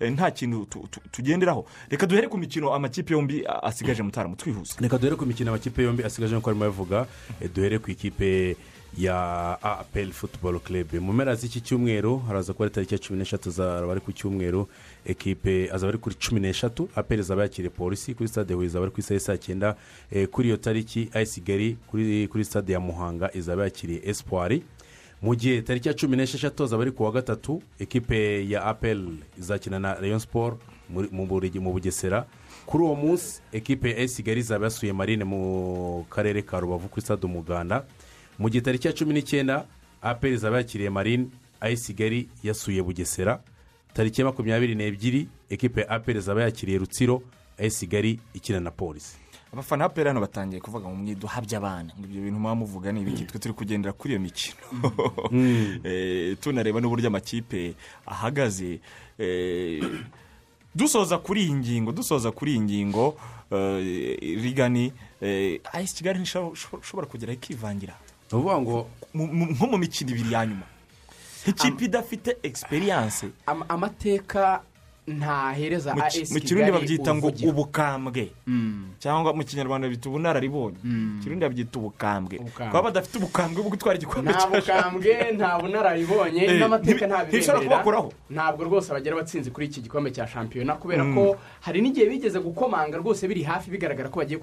eh, 0.00 0.12
nta 0.12 0.30
kintu 0.30 0.66
tu- 0.66 0.86
tu- 0.90 1.00
tugenderaho. 1.10 1.66
Reka 1.90 2.06
duhere 2.06 2.28
ku 2.28 2.38
mikino 2.38 2.72
amakipe 2.74 3.12
yombi 3.14 3.44
asigaje 3.62 4.02
mutaramu 4.02 4.36
twihuse. 4.36 4.76
Reka 4.80 4.98
duhere 4.98 5.16
ku 5.16 5.26
mikino 5.26 5.50
amakipe 5.50 5.82
yombi 5.82 6.04
asigaje 6.04 6.34
nk'uko 6.34 6.50
arimo 6.50 6.64
abivuga 6.64 7.06
eh, 7.40 7.50
duhere 7.54 7.78
ku 7.78 7.90
ikipe 7.90 8.56
ya 8.98 9.58
apel 9.62 10.12
football 10.12 10.60
club. 10.60 10.94
Mu 11.00 11.12
mpera 11.12 11.34
z'iki 11.34 11.60
cyumweru 11.60 12.18
haraza 12.18 12.52
kuba 12.52 12.64
ari 12.64 12.74
tariki 12.74 12.94
ya 12.94 13.00
cumi 13.00 13.18
n'eshatu 13.18 13.50
zaba 13.50 13.90
ari 13.92 14.00
ku 14.00 14.12
cyumweru 14.12 14.68
ekipe 15.04 15.68
azaba 15.72 15.88
ari 15.88 15.98
kuri 15.98 16.14
cumi 16.14 16.40
n'eshatu. 16.40 16.88
Apel 16.94 17.18
izaba 17.20 17.42
yakiriye 17.42 17.70
polisi 17.70 18.14
kuri 18.14 18.28
stade 18.28 18.54
huye 18.54 18.66
izaba 18.66 18.84
ari 18.86 18.94
ku 18.94 19.00
isaha 19.00 19.20
saa 19.20 19.36
cyenda 19.36 19.76
Eh, 20.12 20.28
kuri 20.28 20.48
iyo 20.48 20.56
tariki. 20.56 21.10
Ayisigari 21.14 21.76
kuri 21.90 22.44
stade 22.44 22.72
ya 22.72 22.80
muhanga 22.80 23.30
izaba 23.34 23.64
yakiriye 23.64 24.00
espoir. 24.04 24.60
Mu 25.24 25.32
gihe 25.36 25.62
tariki 25.62 25.88
ya 25.88 25.94
cumi 25.94 26.16
n'esheshatu 26.16 26.64
azaba 26.64 26.82
ari 26.82 26.92
ku 26.92 27.02
wa 27.04 27.12
gatatu 27.12 27.62
ekipe 27.80 28.44
ya 28.48 28.64
apel 28.64 29.08
izakina 29.38 29.78
na 29.78 29.96
sport 30.20 30.60
muri- 30.92 31.08
mu 31.10 31.72
bugesera. 31.72 32.26
Kuri 32.66 32.84
uwo 32.84 32.94
munsi 32.94 33.40
ekipe 33.52 33.90
ya 33.90 34.06
kigali 34.08 34.40
izaba 34.40 34.64
yasuye 34.66 34.92
marine 34.92 35.24
mu 35.24 36.04
karere 36.10 36.42
ka 36.42 36.60
rubavu 36.60 36.88
kuri 36.88 37.02
stade 37.02 37.24
umuganda. 37.26 37.84
Mu 38.38 38.48
gihe 38.50 38.60
tariki 38.60 38.86
ya 38.86 38.92
cumi 38.92 39.14
n'icyenda 39.14 39.64
apel 40.02 40.32
izaba 40.32 40.56
yakiriye 40.60 40.90
marine 40.90 41.26
ayesi 41.60 41.86
kigali 41.94 42.28
yasuye 42.42 42.82
bugesera. 42.82 43.40
Tariki 43.94 44.20
ya 44.20 44.26
makumyabiri 44.26 44.74
n'ebyiri 44.74 45.28
ekipe 45.50 45.80
ya 45.80 45.88
apel 45.90 46.16
izaba 46.16 46.42
yakiriye 46.42 46.78
rutsiro 46.78 47.22
ayesi 47.58 47.86
kigali 47.86 48.20
ikina 48.34 48.60
na 48.60 48.70
polisi 48.70 49.16
abafana 49.54 49.88
ba 49.88 50.04
hano 50.04 50.20
batangiye 50.20 50.60
kuvuga 50.60 50.88
ngo 50.88 50.96
mwiduhabye 50.96 51.56
abana. 51.56 51.94
Ngo 51.94 52.04
ibyo 52.10 52.22
bintu 52.22 52.38
muba 52.40 52.54
muvuga 52.54 52.92
ni 52.92 53.00
ibiki? 53.00 53.24
Twe 53.24 53.38
turi 53.38 53.54
kugendera 53.54 53.92
kuri 53.92 54.14
iyo 54.14 54.20
mikino. 54.20 54.58
Eh, 55.84 56.36
tunareba 56.40 56.80
n'uburyo 56.80 57.08
amakipe 57.08 57.74
ahagaze. 58.06 58.80
Eh, 59.18 59.82
dusoza 60.74 61.18
kuri 61.18 61.46
iyi 61.46 61.54
ngingo 61.54 61.92
dusoza 61.92 62.30
kuri 62.32 62.52
iyi 62.52 62.60
ngingo 62.60 63.16
rigani 64.42 64.92
eh, 65.20 65.60
ayisi 65.72 65.94
kigali 65.94 66.18
ntishobora 66.18 67.06
kugeraho 67.06 67.38
ikivangira. 67.38 67.94
Ni 68.32 68.38
ukuvuga 68.38 68.60
ngo 68.60 68.76
nko 69.14 69.66
mu 69.66 69.78
mikino 69.78 70.10
ibiri 70.10 70.32
ya 70.32 70.46
nyuma. 70.46 70.66
Nk'ikipe 71.46 71.84
idafite 71.84 72.36
egisperiyanse 72.42 73.30
Am- 73.46 73.64
amateka 73.68 74.62
ntahereza 75.06 75.92
as 76.04 76.32
mu 76.32 76.40
kirundi 76.40 76.72
babyita 76.72 77.14
ngo 77.14 77.28
ubukambwe. 77.48 78.32
Cyangwa 78.98 79.34
mu 79.36 79.44
kinyarwanda 79.44 79.88
bita 79.88 80.08
ubunararibonye. 80.08 80.78
Mu 80.84 81.20
kirundi 81.22 81.42
babyita 81.44 81.78
ubukambwe. 81.78 82.38
Kuba 82.40 82.82
badafite 82.82 83.18
ubukambwe 83.18 83.62
bwo 83.62 83.70
gutwara 83.70 83.98
igikombe 83.98 84.32
nta 84.32 84.46
bukambwe 84.48 85.32
nta 85.36 85.58
bunararibonye. 85.60 86.40
Eh, 86.44 86.60
n'amateka 86.60 87.60
kubakuraho. 87.60 88.12
ntabwo 88.30 88.64
rwose 88.64 88.92
bagera 88.92 89.16
batsinze 89.16 89.50
kuri 89.50 89.66
iki 89.66 89.80
gikombe 89.84 90.10
cya 90.10 90.26
shampiyona 90.26 90.74
kubera 90.80 91.04
Mm. 91.04 91.14
ko 91.14 91.36
hari 91.60 91.80
n'igihe 91.84 92.06
bigeze 92.08 92.40
gukomanga 92.40 92.96
rwose 92.96 93.28
biri 93.28 93.42
hafi 93.44 93.70
bigaragara 93.70 94.08
ko 94.08 94.18
bagiye 94.24 94.38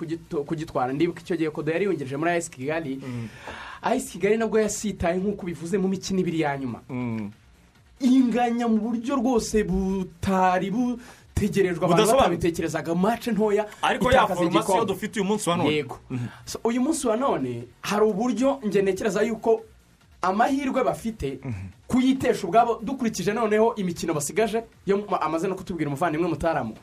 kugitwara. 0.45 0.93
Ndibuka 0.93 1.21
icyo 1.25 1.35
gihe 1.37 1.49
kodo 1.49 1.71
yari 1.71 1.85
yungereje 1.89 2.17
muri 2.17 2.31
ayisi 2.31 2.51
kigali. 2.51 3.01
Ayisi 3.81 4.11
kigali 4.13 4.37
nabwo 4.37 4.59
yasitaye 4.61 5.17
nk'uko 5.17 5.45
bivuze 5.45 5.77
mu 5.81 5.87
mikino 5.89 6.19
ibiri 6.21 6.39
ya 6.45 6.53
nyuma. 6.57 6.79
Inganya 8.03 8.67
mu 8.67 8.77
buryo 8.77 9.15
rwose 9.15 9.63
butari 9.63 10.71
butegerejwe 10.71 11.85
abantu 11.85 12.11
batabitekerezaga. 12.11 12.95
Mace 12.95 13.31
ntoya 13.31 13.65
ariko 13.81 14.11
ya 14.11 14.27
foromasiyo 14.27 14.85
dufite 14.85 15.19
uyu 15.19 15.25
munsi 15.29 15.49
wa 15.49 15.55
none. 15.57 15.69
Yego. 15.75 15.97
So, 16.45 16.59
uyu 16.63 16.81
munsi 16.81 17.07
wa 17.07 17.15
none 17.17 17.63
hari 17.81 18.05
uburyo 18.05 18.59
njye 18.63 18.81
ntekereza 18.81 19.21
yuko 19.21 19.61
amahirwe 20.21 20.83
bafite 20.83 21.39
kuyitesha 21.87 22.47
ubwabo 22.47 22.79
dukurikije 22.83 23.33
noneho 23.33 23.75
imikino 23.75 24.13
basigaje 24.13 24.63
yo 24.85 25.03
amaze 25.21 25.47
no 25.47 25.55
kutubwira 25.55 25.87
umuvandimwe 25.89 26.27
mutaramu. 26.29 26.73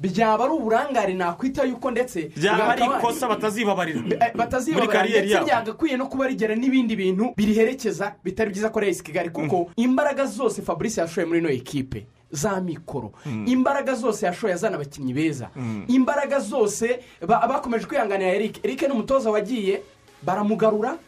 Byaba 0.00 0.44
ari 0.44 0.52
uburangare 0.54 1.14
nakwita 1.14 1.64
yuko 1.64 1.90
ndetse 1.90 2.30
byaba 2.36 2.68
ari 2.68 2.82
ikosa 2.98 3.28
batazibabarira. 3.28 3.98
Eh, 4.00 4.04
muri 4.04 4.30
batazibabarira 4.34 5.20
ndetse 5.20 5.44
byagakwiye 5.44 5.96
no 5.96 6.06
kuba 6.06 6.26
rigera 6.26 6.54
n'ibindi 6.56 6.96
bintu 6.96 7.32
biriherekeza 7.36 8.14
bitari 8.24 8.50
byiza 8.50 8.70
ko 8.70 8.80
reyisi 8.80 9.02
kigali 9.04 9.30
kuko 9.30 9.70
imbaraga 9.76 10.26
zose 10.26 10.62
fabrice 10.62 11.00
yashoye 11.00 11.26
muri 11.26 11.38
ino 11.40 11.50
ekipe 11.50 12.06
za 12.30 12.60
mikoro. 12.60 13.12
Imbaraga 13.46 13.94
zose 13.94 14.26
yashoye 14.26 14.54
azana 14.54 14.76
abakinnyi 14.76 15.12
beza. 15.14 15.48
Imbaraga 15.88 16.40
zose 16.40 17.00
ba- 17.22 17.46
bakomeje 17.48 17.86
kwihanganira 17.86 18.34
eric. 18.34 18.64
Eric 18.64 18.82
ni 18.82 18.88
umutoza 18.98 19.30
wagiye 19.30 19.82
baramugarura. 20.22 20.98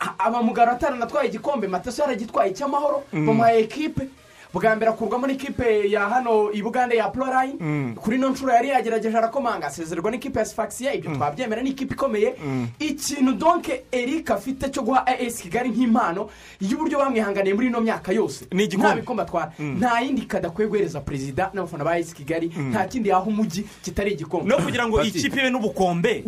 A- 0.00 0.14
abamugarura 0.18 0.76
ataranatwaye 0.76 1.28
igikombe 1.28 1.66
mataso 1.68 2.02
yaragitwaye 2.02 2.52
cy'amahoro 2.54 3.04
Mm. 3.12 3.26
bamuhaye 3.26 3.58
ekipe 3.60 4.08
bwa 4.54 4.76
mbere 4.76 4.90
akurwamo 4.90 5.26
n'ikipe 5.26 5.90
ya 5.90 6.08
hano 6.08 6.50
i 6.52 6.62
bugande 6.62 6.96
ya 6.96 7.08
purayini 7.08 7.58
Mm. 7.60 7.94
kuri 7.94 8.16
ino 8.16 8.30
nshuro 8.30 8.52
yari 8.52 8.68
yagerageje 8.68 9.18
arakomanga. 9.18 9.66
Asezererwa 9.66 10.10
n'ikipe 10.10 10.38
ya 10.38 10.44
sifakisiya 10.44 10.94
ibyo 10.94 11.14
twabyemera 11.14 11.62
ni 11.62 11.70
ikipe 11.70 11.94
ikomeye. 11.94 12.34
Ikintu 12.78 13.32
donke 13.32 13.82
eric 13.92 14.30
afite 14.30 14.70
cyo 14.70 14.82
guha 14.82 15.06
as 15.06 15.40
kigali 15.42 15.68
nk'impano 15.68 16.28
y'uburyo 16.60 16.98
bamwihanganiye 16.98 17.54
muri 17.54 17.66
ino 17.66 17.80
myaka 17.80 18.12
yose. 18.12 18.46
Ni 18.52 18.64
igikombe. 18.64 18.88
nta 18.88 18.96
bikombe 19.00 19.22
atwara. 19.22 19.52
Nta 19.58 20.00
yindi 20.00 20.22
kadakwiye 20.22 20.68
guhereza 20.68 21.00
perezida 21.00 21.50
n'abafana 21.54 21.84
ba 21.84 21.92
as 21.92 22.14
kigali. 22.14 22.48
Nta 22.70 22.84
kindi 22.88 23.08
yaha 23.08 23.22
umujyi 23.28 23.66
kitari 23.84 24.12
igikombe 24.12 24.48
no 24.48 24.56
kugira 24.62 24.86
ngo 24.88 25.02
ikipe 25.02 25.40
ibe 25.40 25.50
n'ubukombe. 25.50 26.24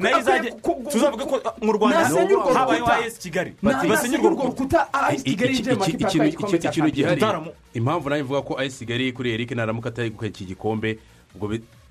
Nayo 0.00 0.18
izajya 0.20 0.52
tuzavuga 0.90 1.24
ko 1.24 1.36
uh, 1.36 1.52
mu 1.64 1.72
rwanda 1.72 2.04
habayeho 2.54 2.86
ayesi 2.92 3.18
kigali. 3.20 3.52
Na- 3.62 3.72
basenye 3.72 3.94
nasenye 3.94 4.16
urwo 4.18 4.28
urwo 4.28 4.44
rukuta. 4.46 4.78
Rukuta 4.92 5.08
as 5.08 5.22
kigali 5.22 5.54
yinjiye 5.54 5.74
mu 5.74 5.80
makipe 5.80 6.04
atwaye 6.06 6.28
igikombe 6.28 6.58
cya 6.58 6.72
shampiyona 6.72 7.12
impamvu 7.74 8.08
nawe 8.10 8.22
mvuga 8.22 8.42
ko 8.42 8.58
ayesi 8.58 8.78
kigali 8.86 9.12
kuri 9.12 9.32
eric 9.32 9.50
naramuka 9.52 9.88
atari 9.88 10.10
gukora 10.10 10.28
iki 10.28 10.44
gikombe 10.44 10.98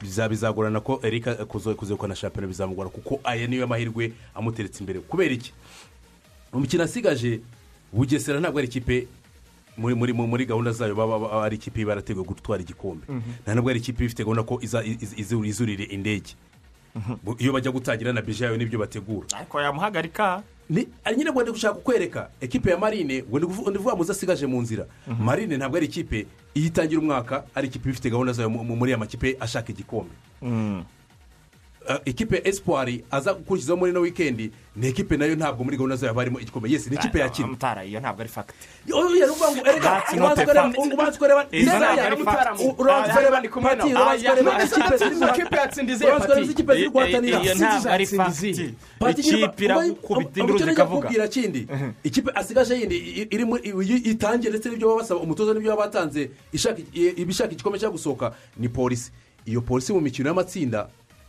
biza- 0.01 0.29
bizagorana 0.29 0.79
ko 0.81 0.99
eric 1.03 1.25
kuzegukana 1.47 2.15
shampiyona 2.15 2.47
bizamugora 2.47 2.89
kuko 2.89 3.19
aya 3.23 3.47
niyo 3.47 3.67
mahirwe 3.67 4.13
amuteretse 4.35 4.79
imbere. 4.83 4.99
Kubera 4.99 5.33
iki? 5.33 5.53
Mu 6.53 6.59
mikino 6.59 6.83
asigaje 6.83 7.39
bugesera 7.93 8.39
ntabwo 8.39 8.59
ari 8.59 8.67
ikipe 8.67 9.07
muri 9.77 9.95
muri 9.95 10.13
muri 10.13 10.45
gahunda 10.45 10.71
zayo 10.71 10.95
baba 10.95 11.43
ari 11.43 11.55
ikipe 11.55 11.81
iba 11.81 11.91
yarateguwe 11.95 12.25
gutwara 12.27 12.61
igikombe. 12.61 13.05
Mhm. 13.09 13.31
nta 13.43 13.55
nubwo 13.55 13.69
ari 13.71 13.79
ikipe 13.79 14.05
ifite 14.05 14.23
gahunda 14.23 14.43
ko 14.43 14.59
izurire 14.61 15.83
indege. 15.89 16.35
Bu- 17.23 17.35
iyo 17.39 17.53
bajya 17.53 17.71
gutangira 17.71 18.13
na 18.13 18.21
bije 18.21 18.43
yayo 18.45 18.57
ni 18.57 18.65
byo 18.65 18.79
bategura. 18.79 19.27
Ariko 19.37 19.61
yamuhagarika. 19.61 20.43
Nyine 21.17 21.31
ngo 21.31 21.41
ndi 21.43 21.51
gushaka 21.51 21.73
kukwereka 21.75 22.29
ekipe 22.41 22.69
ya 22.71 22.77
marine 22.77 23.23
ngo 23.29 23.37
ndi 23.39 23.47
kuvuga 23.77 23.95
muzo 23.95 24.11
asigaje 24.11 24.45
mu 24.47 24.61
nzira. 24.61 24.85
Marine 25.19 25.57
ntabwo 25.57 25.77
ari 25.77 25.85
ikipe 25.85 26.25
iyo 26.55 26.67
itangira 26.67 26.99
umwaka 27.01 27.43
ari 27.55 27.67
ikipe 27.67 27.89
ifite 27.89 28.09
gahunda 28.09 28.33
zayo 28.33 28.49
mu- 28.49 28.63
mu- 28.63 28.75
muri 28.75 28.91
aya 28.91 28.97
makipe 28.97 29.35
ashaka 29.39 29.71
igikombe. 29.71 30.11
Ikipe 32.05 32.35
ya 32.35 32.47
espoir 32.47 33.01
aza 33.11 33.33
gukurikizaho 33.33 33.77
muri 33.79 33.91
ino 33.91 34.01
wikendi 34.01 34.51
ni 34.75 34.87
ekipe 34.87 35.17
na 35.17 35.25
yo 35.25 35.35
ntabwo 35.35 35.63
muri 35.63 35.77
gahunda 35.77 35.95
zayo 35.95 36.13
harimo 36.13 36.39
igikombe. 36.39 36.69
Yesi 36.69 36.89
ni 36.89 36.95
ikipe 36.95 37.19
yakina 37.19 37.47
mutara 37.47 37.83
iyo 37.85 37.99
ntabwo 37.99 38.21
ari 38.21 38.29
fagiti 38.29 38.53
oya 38.93 39.25
ni 39.25 39.31
ukuvuga 39.31 39.51
ngo 39.51 39.67
erega 39.69 40.03
ubanza 40.13 40.15
not 40.15 40.39
a 40.39 40.45
kureba 40.45 40.61
fact. 42.31 42.61
ubanza 42.79 43.11
kumwe 43.49 43.69
Pati, 43.75 43.89
nawe. 43.89 44.17
urabanza 44.17 44.85
Ah, 44.85 44.97
se 44.97 45.05
ikipe 45.41 45.55
natsinze 45.55 45.95
ziri 45.95 46.51
ikipe 46.51 46.75
ziri 46.75 46.89
guhatanira 46.89 47.41
iyo 47.43 47.55
ntabwo 47.55 47.89
ari 47.91 48.05
fagiti 48.05 48.75
ikipe 49.17 49.67
ba- 49.67 49.85
induru 50.35 50.59
zikavuga 50.59 51.27
kindi 51.27 51.67
ikipe 52.03 52.31
asigaje 52.35 52.75
yindi 52.79 52.97
i- 52.97 53.27
iri 53.31 53.45
muri 53.45 53.61
i- 53.69 54.09
itangiye 54.11 54.49
ndetse 54.53 54.69
n'ibyo 54.69 54.87
baba 54.87 55.01
basaba 55.01 55.19
umutoza 55.19 55.53
n'ibyo 55.53 55.71
baba 55.75 55.85
batanze 55.89 56.29
ibishaka 57.17 57.51
igikombe 57.51 57.79
cyo 57.79 57.91
gusohoka 57.91 58.33
ni 58.57 58.69
polisi 58.69 59.11
iyo 59.45 59.61
polisi 59.61 59.93
mu 59.93 60.01
mikino 60.01 60.29
y'amatsinda 60.29 60.87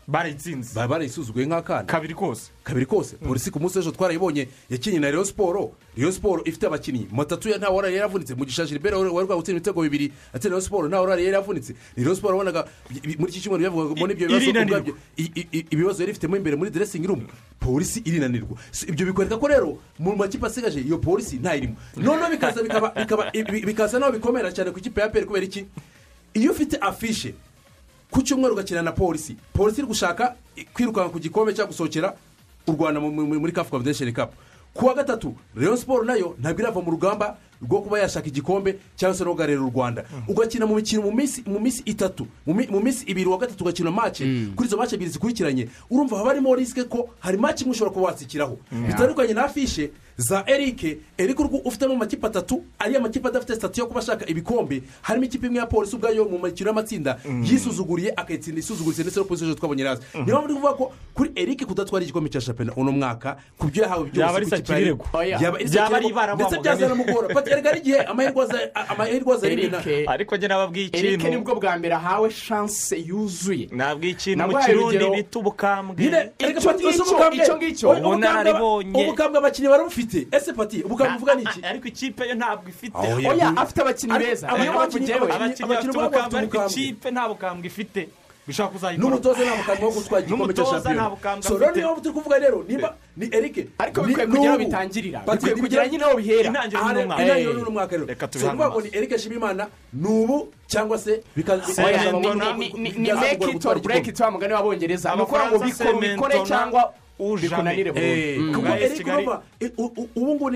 barayitsinze 0.09 0.75
baba 0.75 0.89
barayisuzuguye 0.89 1.47
nk'akana. 1.47 1.85
Kabiri 1.87 2.15
kose. 2.15 2.51
Kabiri 2.65 2.87
kose. 2.87 3.17
Polisi 3.17 3.51
ku 3.51 3.61
munsi 3.61 3.79
w'ejo 3.79 3.91
twarayibonye 3.93 4.49
yakinnye 4.71 4.99
na 4.99 5.11
Rayon 5.11 5.25
siporo 5.25 5.73
Rayon 5.97 6.13
siporo 6.13 6.43
ifite 6.45 6.67
abakinnyi. 6.67 7.07
Matatu 7.13 7.49
ya 7.49 7.59
ntawe 7.59 7.77
wari 7.77 7.95
yaravunitse 7.97 8.35
mu 8.35 8.45
gishashi 8.45 8.75
ribera 8.75 8.99
wari 8.99 9.27
gutsinda 9.27 9.59
ibitego 9.59 9.83
bibiri. 9.83 10.13
Atsinda 10.35 10.57
Rayon 10.57 10.61
siporo 10.65 10.89
ntawe 10.89 11.07
wari 11.09 11.25
yaravunitse 11.25 11.73
ni 11.97 12.05
Rayon 12.05 12.17
siporo 12.17 12.39
wabonaga 12.39 12.65
muri 13.19 13.33
iki 13.33 13.41
cyumweru 13.41 13.65
yavugaga 13.65 13.95
ngo 14.01 14.07
n'ibyo 14.07 14.29
bibazo 14.29 14.51
ubwabyo 14.51 14.95
ibibazo 15.71 16.03
yari 16.03 16.11
ifitemo 16.13 16.37
imbere 16.37 16.57
muri 16.57 16.71
dressing 16.71 17.07
room. 17.07 17.27
Polisi 17.61 18.01
irinanirwa. 18.05 18.59
Ibyo 18.89 19.07
bikwereka 19.07 19.37
ko 19.39 19.47
rero 19.49 19.79
mu 19.99 20.17
makipe 20.17 20.47
asigaje 20.47 20.81
iyo 20.81 20.99
polisi 20.99 21.37
ntayirimo 21.39 21.77
noneho 21.97 22.31
bikaza 22.31 22.63
bikaba 22.63 22.95
bikaza 23.65 23.99
naho 23.99 24.13
bikomera 24.13 24.53
cyane 24.53 24.71
ku 24.71 24.79
ikipe 24.79 25.01
ya 25.01 25.09
peri 25.09 25.27
kubera 25.27 25.45
iki? 25.45 25.67
Iyo 26.35 26.53
ufite 26.53 26.77
afishe 26.81 27.35
ku 28.13 28.23
cyumweru 28.23 28.53
ugakina 28.55 28.83
na 28.83 28.93
polisi. 28.93 29.37
Polisi 29.53 29.81
iri 29.81 29.89
gushaka 29.89 30.37
kwirukanka 30.75 31.09
ku 31.11 31.19
gikombe 31.19 31.55
cyangwa 31.57 31.73
gusohokera 31.73 32.13
u 32.69 32.73
rwanda 32.73 33.01
mu- 33.01 33.11
mu- 33.11 33.41
muri 33.41 33.53
kafu 33.53 33.71
confederation 33.71 34.13
cup. 34.13 34.31
Ku 34.75 34.87
wa 34.87 34.95
gatatu 34.95 35.35
rayon 35.57 35.77
siporo 35.77 36.05
na 36.05 36.15
yo 36.15 36.37
ntabwo 36.41 36.61
irava 36.63 36.81
mu 36.81 36.91
rugamba 36.91 37.37
rwo 37.63 37.81
kuba 37.83 37.99
yashaka 38.01 38.27
igikombe 38.29 38.79
cyangwa 38.97 39.15
se 39.19 39.25
no 39.25 39.31
guhagararira 39.35 39.63
u 39.65 39.71
rwanda. 39.71 40.05
Ugakina 40.29 40.67
mu 40.67 40.75
mikino 40.77 41.03
mu 41.03 41.13
minsi 41.61 41.83
itatu 41.85 42.27
mu 42.47 42.55
mi- 42.55 42.67
mu 42.69 42.81
minsi 42.81 43.05
ibiri 43.09 43.29
wa 43.29 43.39
gatatu 43.39 43.65
ugakina 43.65 43.91
mace 43.91 44.25
kuri 44.57 44.69
izo 44.69 44.77
mace 44.77 44.95
ebyiri 44.97 45.13
zikurikiranye 45.13 45.69
urumva 45.91 46.17
haba 46.17 46.29
harimo 46.29 46.55
risike 46.55 46.85
ko 46.85 47.09
hari 47.21 47.39
mace 47.39 47.65
imwe 47.65 47.73
ushobora 47.73 47.95
kuba 47.95 48.07
watsikiraho 48.07 48.59
bitandukanye 48.87 49.35
na 49.35 49.45
afishe 49.45 49.91
za 50.17 50.45
erike 50.47 50.99
erike 51.19 51.43
urwo 51.43 51.59
ufitemo 51.65 51.95
amakipe 51.95 52.27
atatu 52.27 52.65
ariya 52.79 53.01
makipe 53.01 53.29
adafite 53.29 53.55
sitati 53.55 53.81
yo 53.81 53.87
kuba 53.87 54.01
ashaka 54.01 54.27
ibikombe 54.27 54.83
harimo 55.03 55.25
ikipe 55.27 55.47
imwe 55.47 55.59
ya 55.59 55.67
polisi 55.67 55.97
ubwayo 55.97 56.25
mu 56.25 56.39
mikino 56.39 56.69
y'amatsinda 56.71 57.19
yisuzuguriye 57.43 58.13
akayitsinda 58.17 58.61
isuzuguritse 58.61 59.03
ndetse 59.03 59.19
no 59.21 59.25
polisi 59.25 59.45
ejo 59.45 59.55
twabonye 59.55 59.85
hasi 59.85 60.03
niyo 60.15 60.39
mpamvu 60.39 60.55
kuvuga 60.55 60.73
ko 60.73 60.93
kuri 61.15 61.31
erike 61.37 61.65
kudatwara 61.65 62.03
igikombe 62.05 62.31
cya 62.31 62.41
shampiyona 62.41 62.73
uno 62.77 62.93
mwaka 62.93 63.37
ku 63.59 63.67
byo 63.67 63.83
yahawe 63.83 64.05
byose 64.11 64.33
ku 64.33 64.37
Erike. 64.37 64.57
sakirego. 64.57 65.05
Oya. 65.13 65.39
Byaba 65.39 65.97
ari 65.97 66.07
ibara 66.09 66.35
ndetse 66.35 66.59
byazanamugora 66.61 67.29
pati 67.35 67.51
erega 67.51 67.71
ari 67.71 67.79
igihe 67.81 68.01
amahirwe 68.01 68.45
aza- 68.45 68.71
rimwe 69.49 69.69
na 69.69 69.79
Erike- 69.81 70.05
ariko 70.09 70.37
njye 70.37 70.49
nababwiye 70.49 70.87
erike 70.93 71.15
ikintu 71.15 71.29
ni 71.39 71.45
bwo 71.45 71.55
bwa 71.55 71.79
mbere 71.79 71.95
ahawe 71.95 72.31
shanse 72.31 72.97
yuzuye. 72.99 73.69
Nabwiye 73.73 74.13
ikintu 74.13 74.47
mu 74.49 74.59
kirundi 74.67 75.05
bita 75.17 75.39
ubukambwe. 75.39 75.97
Icyo 77.43 77.57
ngicyo- 77.57 77.89
ubukambwe? 79.03 79.39
Abakinnyi 79.39 79.69
barabufite 79.69 80.12
ese 80.33 80.53
pati 80.53 80.83
ubukambwe 80.83 81.17
uvuga 81.17 81.35
ni 81.35 81.43
iki? 81.43 81.61
ariko 81.65 81.89
ikipe 81.89 82.23
yo 82.29 82.35
ntabwo 82.35 82.69
ifite. 82.69 82.99
Oya 83.29 83.49
afite 83.57 83.81
abakinnyi 83.83 84.19
beza. 84.19 84.47
abakinnyi- 84.49 84.61
niyo 84.61 84.73
mpamvu 84.73 84.99
njyewe 84.99 85.27
abakinnyi- 85.27 85.67
bafite 85.69 85.91
ubukambwe 85.99 86.39
ariko 86.39 86.57
ikipe 86.67 87.11
nta 87.11 87.29
bukambwe 87.29 87.67
ifite. 87.67 88.03
Bishobora 88.47 88.73
kuzayikora 88.75 89.07
n'umutoza 89.09 89.41
nta 89.47 89.55
bukambwe 89.57 89.85
wo 89.87 89.93
gutwara 89.95 90.25
igikombe 90.27 90.55
cya 90.55 90.65
shampiyona. 90.67 91.43
so 91.47 91.59
rero 91.59 91.71
niyo 91.75 91.87
mpamvu 91.87 92.01
turi 92.03 92.15
kuvuga 92.15 92.37
rero 92.43 92.59
niba 92.69 92.89
ni 93.17 93.27
erike 93.37 93.63
ariko 93.79 94.01
bikwiye 94.03 94.27
kugira 94.27 94.51
aho 94.51 94.59
bitangirira 94.59 95.19
bikwiye 95.23 95.55
kugira 95.55 95.87
nyine 95.87 96.05
aho 96.05 96.15
bihera 96.19 96.49
Intangiriro 96.51 96.83
Aha, 96.83 96.93
ni 96.93 97.03
umwaka. 97.05 97.23
intangiriro 97.23 97.51
Eh. 97.53 97.63
ni 97.63 97.69
umwaka 97.71 97.93
rero. 97.97 98.07
Reka 98.07 98.27
so 98.33 98.39
ngo 98.55 98.65
amaso. 98.65 98.81
ni 98.81 98.89
erike 98.99 99.19
shimimana 99.19 99.67
ni 99.95 100.09
ubu 100.09 100.53
cyangwa 100.67 100.99
se 100.99 101.23
bika- 101.39 101.55
Oya, 101.87 102.11
bikazaba 102.11 102.55
ni- 102.59 103.13
make 103.15 103.47
it 103.55 103.67
or 103.67 103.79
break 103.81 104.07
it 104.09 104.21
wa 104.21 104.31
mugani 104.31 104.53
w'abongereza. 104.55 105.15
Ni 105.15 105.23
ukuvuga 105.23 105.47
ngo 105.51 105.59
Sementona, 105.71 106.43
cyangwa 106.45 106.93
Eh, 108.01 108.39
burundu 108.39 108.59
kuko 109.03 109.43
u- 109.79 109.93
u- 109.97 110.09
ubu 110.17 110.35
ngubu 110.35 110.51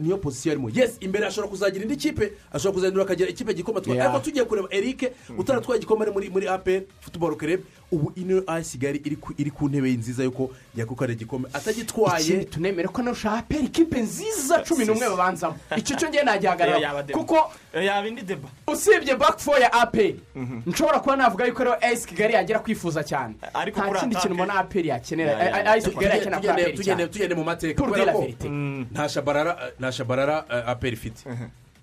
niyo 0.00 0.16
pozisiyo 0.18 0.52
arimo 0.52 0.70
yes 0.74 0.96
imbere 1.00 1.26
ashobora 1.26 1.48
kuzagira 1.50 1.82
indi 1.84 1.96
kipe 1.96 2.32
ashobora 2.52 2.74
kuzahindura 2.74 3.04
akagira 3.04 3.30
ikipe 3.30 3.54
gikombe 3.54 3.80
atwara 3.80 3.96
Yeah. 4.00 4.10
ariko 4.14 4.24
tugiye 4.24 4.44
kureba 4.44 4.68
erike 4.70 5.12
utaratwaye 5.38 5.78
igikombe 5.78 6.02
ari 6.04 6.12
muri 6.12 6.30
muri 6.30 6.48
aperi 6.48 6.86
futuboro 7.00 7.36
kerebe 7.36 7.62
ubu 7.92 8.12
ino 8.16 8.42
ayisi 8.46 8.78
kigali 8.78 8.98
iri 9.04 9.16
ku- 9.16 9.34
ntebe 9.68 9.92
nziza 9.92 10.24
yuko 10.24 10.50
yakukara 10.76 11.12
igikombe 11.12 11.48
atagitwaye. 11.52 12.24
Ikindi 12.24 12.44
tunemere 12.44 12.88
ko 12.88 13.02
narusha 13.02 13.32
aperi 13.32 13.64
ikipe 13.68 14.00
nziza 14.00 14.58
cumi 14.64 14.84
n'umwe 14.84 15.08
babanzamo. 15.08 15.56
Icyo 15.76 15.96
cyo 15.96 16.08
yaba 16.08 16.24
nagihagarara 16.24 17.04
kuko 17.12 17.52
yaba 17.74 18.08
indi 18.08 18.22
deba. 18.22 18.48
usibye 18.66 19.14
four 19.40 19.60
ya 19.60 19.72
aperi 19.72 20.20
nshobora 20.66 21.00
kuba 21.00 21.16
navuga 21.16 21.44
yuko 21.46 21.64
rero 21.64 21.76
ayisi 21.80 22.06
kigali 22.08 22.34
yagera 22.34 22.58
kwifuza 22.58 23.04
cyane. 23.04 23.34
Nta 23.42 24.00
kindi 24.00 24.16
kintu 24.16 24.34
mbona 24.34 24.54
aperi 24.54 24.88
yakenera. 24.88 25.32
Ya, 25.32 25.38
ya, 25.38 25.58
ya. 25.58 25.72
ayisi 25.72 25.90
kigali 25.90 26.08
yakenera 26.18 26.38
kuri 26.40 26.48
aperi 26.50 26.84
cyane. 26.84 27.06
tugende 27.08 27.34
mu 27.34 27.44
mateka 27.44 27.82
kubera 27.82 28.12
ko 28.12 28.20
vérité. 28.24 28.48
nta 28.92 29.08
shabarara 29.08 29.52
nta 29.78 29.92
shabarara 29.92 30.44
eh, 30.50 30.68
aperi 30.68 30.96
ifite. 30.96 31.24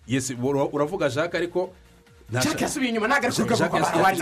Yes 0.07 0.31
ura- 0.31 0.69
uravuga 0.73 1.09
jacques 1.09 1.35
ariko 1.35 1.69
jacques 2.31 2.61
yasubiye 2.61 2.89
inyuma 2.93 3.07
ntabwo 3.07 3.25
ari 3.27 3.33
ku 3.35 3.41
rwego 3.41 3.77
rw'abari 3.79 4.17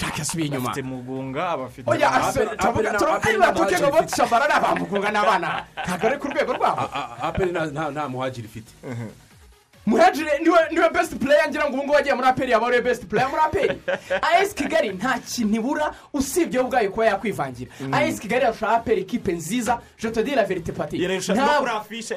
Jacques 0.00 0.18
yasubiye 0.22 0.46
inyuma. 0.48 0.68
Bafite 0.70 0.82
mugunga 0.86 1.44
bafite 1.60 1.86
na 3.38 3.52
tuvuge 3.52 3.76
ngo 3.80 3.90
bose 3.90 4.16
shabara 4.16 4.44
ni 4.46 4.54
abamugunga 4.54 5.08
n'abana 5.10 5.48
ntabwo 5.86 6.04
ari 6.06 6.16
ku 6.22 6.26
rwego 6.30 6.50
rwabo. 6.54 6.80
A- 6.80 6.92
a- 6.98 7.28
aperi 7.28 7.50
nta 7.50 8.02
muhagiri 8.08 8.46
ifite 8.46 8.70
muhajire 9.90 10.38
ni 10.72 10.80
we 10.80 10.88
best 10.90 11.16
player 11.16 11.48
ngira 11.48 11.64
ngo 11.64 11.74
ubu 11.74 11.82
ngubu 11.82 11.92
wagiye 11.92 12.14
muri 12.14 12.28
aperi 12.28 12.52
yaba 12.52 12.66
ari 12.66 12.76
we 12.76 12.82
best 12.82 13.04
player 13.06 13.28
muri 13.30 13.42
aperi 13.42 13.78
ayesi 14.32 14.54
kigali 14.54 14.88
nta 14.88 15.18
kintu 15.18 15.56
ibura 15.56 15.94
usibye 16.12 16.60
yo 16.60 16.64
ubwayo 16.64 16.90
kuba 16.90 17.06
yakwivangira. 17.06 17.70
Ayesi 17.92 18.20
kigali 18.20 18.44
yarusha 18.44 18.68
aperi 18.68 19.00
ikipe 19.00 19.32
nziza 19.32 19.80
la 20.36 20.44
verite 20.44 20.72
pati 20.72 21.08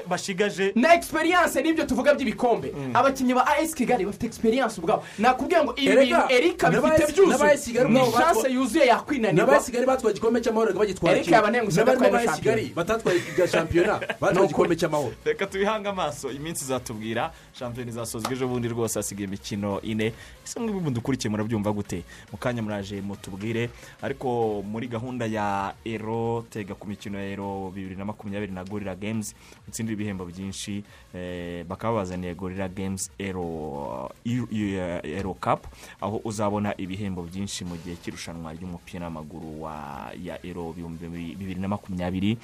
bashigaje 0.07 0.71
na 0.75 0.93
experience 0.93 1.61
n'ibyo 1.61 1.85
tuvuga 1.85 2.13
by'ibikombe. 2.13 2.73
Abakinnyi 2.93 3.33
ba 3.33 3.47
ayesi 3.47 3.75
kigali 3.75 4.05
bafite 4.05 4.25
experience 4.25 4.77
ubwabo. 4.81 5.03
Nakubwiye 5.19 5.63
ngo 5.63 5.73
ibi 5.75 5.95
bintu 5.97 6.21
erika 6.29 6.69
bifite 6.69 7.11
byuzuye. 7.13 7.57
Kigali 7.57 7.89
ni 7.89 7.99
batwa- 7.99 8.49
yuzuye 8.49 8.85
yakwinanirwa 8.85 9.47
n'abasigari 9.47 9.85
batwaye 9.85 10.11
igikombe 10.15 10.41
cy'amahoro 10.41 10.73
bagitwara 10.73 11.17
yabanengushye 11.17 11.79
n'abarimo 11.79 12.05
adatwaye 12.05 12.27
ba 12.27 12.33
kigali 12.33 12.61
shampiyona. 12.61 12.75
batatwaye 12.75 13.47
shampiyona 13.51 13.99
batwaye 14.21 14.45
igikombe 14.45 14.75
cy'amahoro. 14.75 15.13
Reka 15.25 15.47
tubihange 15.47 15.89
amaso 15.89 16.31
iminsi 16.31 16.63
izatubwira. 16.63 17.31
Shampiyona 17.63 17.91
izasozwa 17.91 18.31
ejo 18.33 18.47
bundi 18.47 18.67
rwose 18.67 18.99
hasigaye 18.99 19.27
imikino 19.27 19.81
ine. 19.81 20.13
Ese 20.45 20.59
mwebwe 20.59 20.91
dukurikiye 20.91 21.31
murabyumva 21.31 21.71
gute? 21.71 22.03
Mu 22.31 22.37
kanya 22.37 22.61
muraje 22.61 23.01
mutubwire. 23.01 23.69
Ariko 24.01 24.61
muri 24.63 24.87
gahunda 24.87 25.25
ya 25.25 25.73
ero 25.85 26.45
tega 26.49 26.75
ku 26.75 26.87
mikino 26.87 27.17
ya 27.19 27.25
ero 27.31 27.71
bibiri 27.75 27.95
na 27.95 28.05
makumyabiri 28.05 28.51
na 28.51 28.63
gorira 28.63 28.95
games 28.95 29.35
utsindira 29.67 29.93
ibihembo 29.95 30.25
byinshi 30.25 30.83
eh, 31.15 31.65
bakaba 31.65 32.03
bazaniye 32.03 32.35
gorira 32.35 32.67
games 32.67 33.09
ero 33.19 34.09
ero- 34.25 35.33
cup 35.39 35.65
aho 36.01 36.21
uzabona 36.23 36.73
ibihembo 36.77 37.23
byinshi 37.23 37.65
mu 37.65 37.75
gihe 37.81 37.95
cy'irushanwa 37.99 38.53
ry'umupira 38.53 39.05
w'amaguru 39.09 39.61
wa 39.63 40.11
ya 40.23 40.37
ero 40.45 40.73
bibiri 40.73 41.59
na 41.59 41.67
makumyabiri. 41.67 42.37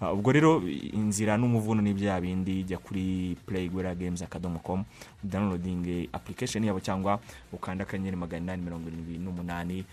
Ah, 0.00 0.12
ubwo 0.12 0.32
rero 0.32 0.60
inzira 0.92 1.36
n'umuvuno 1.38 1.82
ni 1.82 1.94
bya 1.94 2.20
bindi 2.20 2.64
jya 2.64 2.78
kuri 2.78 3.36
gorira 3.70 3.94
games 3.94 4.22
akadomo 4.22 4.58
com 4.58 4.84
downloading 5.22 6.08
application 6.12 6.64
yabo 6.64 6.80
cyangwa 6.80 7.20
ukanda 7.52 7.84
akanyenyeri 7.84 8.16
magana 8.16 8.42
inani 8.42 8.62
mirongo 8.62 8.88
irindwi 8.88 9.18
n'umunani 9.18 9.84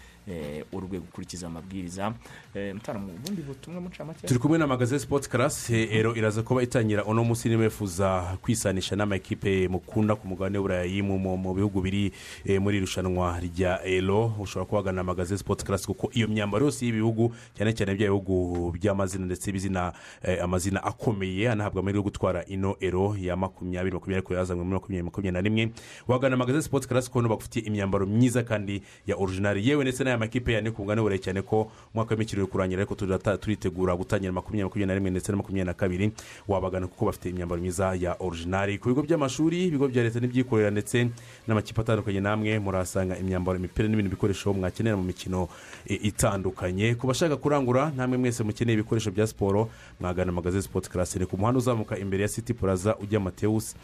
urwego 0.72 1.06
ukurikiza 1.10 1.48
amabwiriza. 1.48 2.14
Eh, 2.56 2.74
mutara 2.74 3.00
mu 3.00 3.12
bundi 3.26 3.42
butumwa 3.42 3.82
mucamake 3.82 4.28
turi 4.28 4.40
kumwe 4.40 4.58
na 4.58 4.68
magaze 4.68 5.00
sipoti 5.00 5.30
karasi 5.30 5.76
ero 5.92 6.16
iraza 6.16 6.44
kuba 6.44 6.64
itangira 6.64 7.06
uno 7.06 7.24
munsi 7.24 7.50
niba 7.50 7.64
wifuza 7.64 8.38
kwisanisha 8.42 8.96
n'amakipe 8.96 9.68
mukunda 9.68 10.16
ku 10.16 10.28
mugabane 10.28 10.58
w'uburayi 10.58 11.02
mu 11.02 11.54
bihugu 11.54 11.82
biri 11.82 12.12
eh, 12.46 12.62
muri 12.62 12.78
iri 12.78 12.86
rushanwa 12.86 13.40
rya 13.40 13.86
ero. 13.86 14.34
Ushobora 14.40 14.66
kubagana 14.70 15.04
magaze 15.04 15.38
sipoti 15.38 15.66
karasi 15.66 15.88
kuko 15.88 16.10
iyo 16.14 16.28
myambaro 16.28 16.66
yose 16.66 16.86
y'ibihugu 16.86 17.34
cyane 17.58 17.74
cyane 17.74 17.96
bya 17.96 18.08
bihugu 18.10 18.72
by'amazina 18.72 19.26
ndetse 19.26 19.52
bizina 19.52 19.94
eh, 20.24 20.44
amazina 20.44 20.84
akomeye 20.84 21.50
anahabwa 21.52 21.80
amahirwe 21.82 22.00
yo 22.00 22.04
gutwara 22.04 22.46
ino 22.46 22.76
ero 22.80 23.16
ya 23.20 23.36
makumyabiri 23.36 23.94
makumyabiri 23.94 24.26
ko 24.28 24.34
yazanywe 24.34 24.64
muri 24.64 24.74
makumyabiri 24.74 25.04
makumyabiri 25.04 25.32
na 25.34 25.42
rimwe. 25.42 25.74
Wagana 26.08 26.38
magaze 26.38 26.62
sipoti 26.62 26.88
karasi 26.88 27.10
kuko 27.12 27.28
bagufitiye 27.28 27.66
imyambaro 27.66 28.06
myiza 28.06 28.44
kandi 28.44 28.82
ya 29.08 29.16
orujinari 29.18 29.68
yewe 29.68 29.84
ndetse 29.84 30.04
n'aya 30.04 30.18
makipe 30.20 30.54
yane 30.54 30.72
ku 30.72 30.82
mugabane 30.82 31.02
w'uburayi 31.02 31.22
cyane 31.24 31.42
ko 31.42 31.72
umwaka 31.94 32.14
w'imikino 32.16 32.44
uri 32.44 32.52
kurangira 32.52 32.82
ariko 32.82 32.96
turitegura 33.38 33.96
gutangira 33.96 34.32
makumyabiri 34.34 34.64
makumyabiri 34.64 34.86
na 34.88 34.94
rimwe 34.96 35.10
ndetse 35.12 35.32
na 35.32 35.38
makumyabiri 35.38 35.66
na 35.66 35.74
kabiri 35.74 36.12
wabagana 36.48 36.88
kuko 36.88 37.06
bafite 37.06 37.30
imyambaro 37.30 37.62
myiza 37.62 37.96
ya 38.00 38.16
orujinari 38.20 38.78
ku 38.78 38.90
bigo 38.90 39.02
by'amashuri 39.04 39.68
ibigo 39.68 39.88
bya 39.88 40.04
leta 40.04 40.20
n'ibyikorera 40.20 40.72
ndetse 40.72 41.08
n'amakipe 41.48 41.82
atandukanye 41.82 42.20
namwe 42.20 42.60
murahasanga 42.60 43.18
imyambaro 43.18 43.58
imipira 43.58 43.88
n'ibindi 43.88 44.10
bikoresho 44.10 44.54
mwakenera 44.54 44.98
mu 44.98 45.04
mikino 45.04 45.48
e, 45.88 45.96
itandukanye. 45.96 46.96
Ku 46.96 47.08
bashaka 47.08 47.38
kurangura 47.38 47.92
namwe 47.96 48.18
mwese 48.18 48.44
mukeneye 48.44 48.74
ibikoresho 48.74 49.12
bya 49.12 49.28
siporo 49.28 49.70
mwagana 50.00 50.32
magaze 50.32 50.62
sipoti 50.62 50.90
karasi 50.90 51.20
ni 51.20 51.26
ku 51.26 51.38
muhanda 51.38 51.58
uzamuka 51.58 51.98
imbere 51.98 52.22
ya 52.24 52.28
siti 52.30 52.54
puraza 52.54 52.98
ujya 52.98 53.20
matewusi 53.20 53.76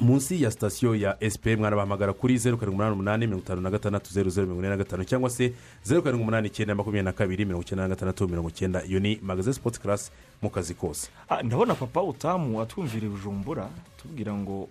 munsi 0.00 0.42
ya 0.42 0.50
sitasiyo 0.50 0.94
ya 0.94 1.16
esipe 1.24 1.56
mwanabahamagara 1.56 2.12
kuri 2.12 2.38
zeru 2.38 2.56
karindwi 2.58 2.74
umunani 2.76 2.94
umunani 2.94 3.26
mirongo 3.26 3.44
itanu 3.44 3.60
na 3.60 3.70
gatandatu 3.70 4.12
zeru 4.12 4.30
zeru 4.30 4.46
mirongo 4.46 4.60
ine 4.62 4.68
na 4.70 4.76
gatanu 4.76 5.04
cyangwa 5.04 5.30
se 5.30 5.52
zeru 5.84 6.02
karindwi 6.02 6.22
umunani 6.22 6.46
icyenda 6.48 6.74
makumyabiri 6.74 7.04
na 7.04 7.12
kabiri 7.12 7.44
mirongo 7.44 7.62
icyenda 7.62 7.82
na 7.82 7.88
gatandatu 7.88 8.28
mirongo 8.28 8.48
icyenda. 8.48 8.84
Iyo 8.84 9.00
ni 9.00 9.18
magaze 9.22 9.52
sipoti 9.52 9.80
karasi 9.80 10.10
mu 10.42 10.50
kazi 10.50 10.74
kose. 10.74 11.08
Ah, 11.28 11.42
ndabona 11.42 11.74
papa 11.74 12.02
utamu 12.02 12.60
atwumvira 12.62 13.08
bujumbura 13.08 13.68
tubwira 14.02 14.34
ngo 14.34 14.68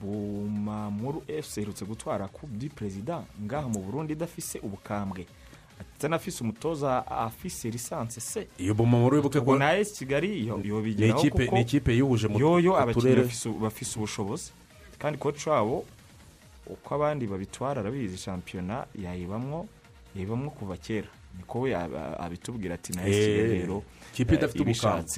bumamuru 0.00 1.22
efuse 1.28 1.60
iherutse 1.60 1.84
gutwara 1.84 2.28
du 2.42 2.68
perezida 2.68 3.22
ngaha 3.44 3.68
mu 3.68 3.78
burundi 3.80 4.12
idafise 4.12 4.58
ubukambwe. 4.58 5.26
Atanafise 6.04 6.44
umutoza 6.44 7.06
afise 7.06 7.70
lisanse 7.70 8.20
se. 8.20 8.46
Iyo 8.58 8.74
bumamuru 8.74 9.16
wibuke 9.16 9.40
ko 9.40 9.56
na 9.58 9.76
esi 9.76 9.94
kigali 9.98 10.46
yobigeraho 10.64 11.22
kuko 11.30 11.54
ni 11.56 11.60
ikipe 11.60 11.96
yuhuje 11.96 12.28
mu 12.28 12.38
yoyo 12.38 12.76
abakinnyi 12.76 13.16
bafise 13.60 13.96
ubushobozi. 13.98 14.52
Kandi 14.98 15.18
koci 15.18 15.48
wabo 15.48 15.84
uko 16.66 16.94
abandi 16.94 17.26
babitwara 17.26 17.80
arabizi 17.80 18.16
shampiyona 18.18 18.86
yayibamwo 19.02 19.66
yayibamwo 20.14 20.50
kuva 20.50 20.76
kera. 20.76 21.08
Niko 21.36 21.60
we 21.60 21.74
abitubwira 22.18 22.74
ati 22.74 22.92
na 22.92 23.06
esi 23.08 23.20
kigali 23.20 23.54
Eh, 23.54 23.60
rero 23.60 23.82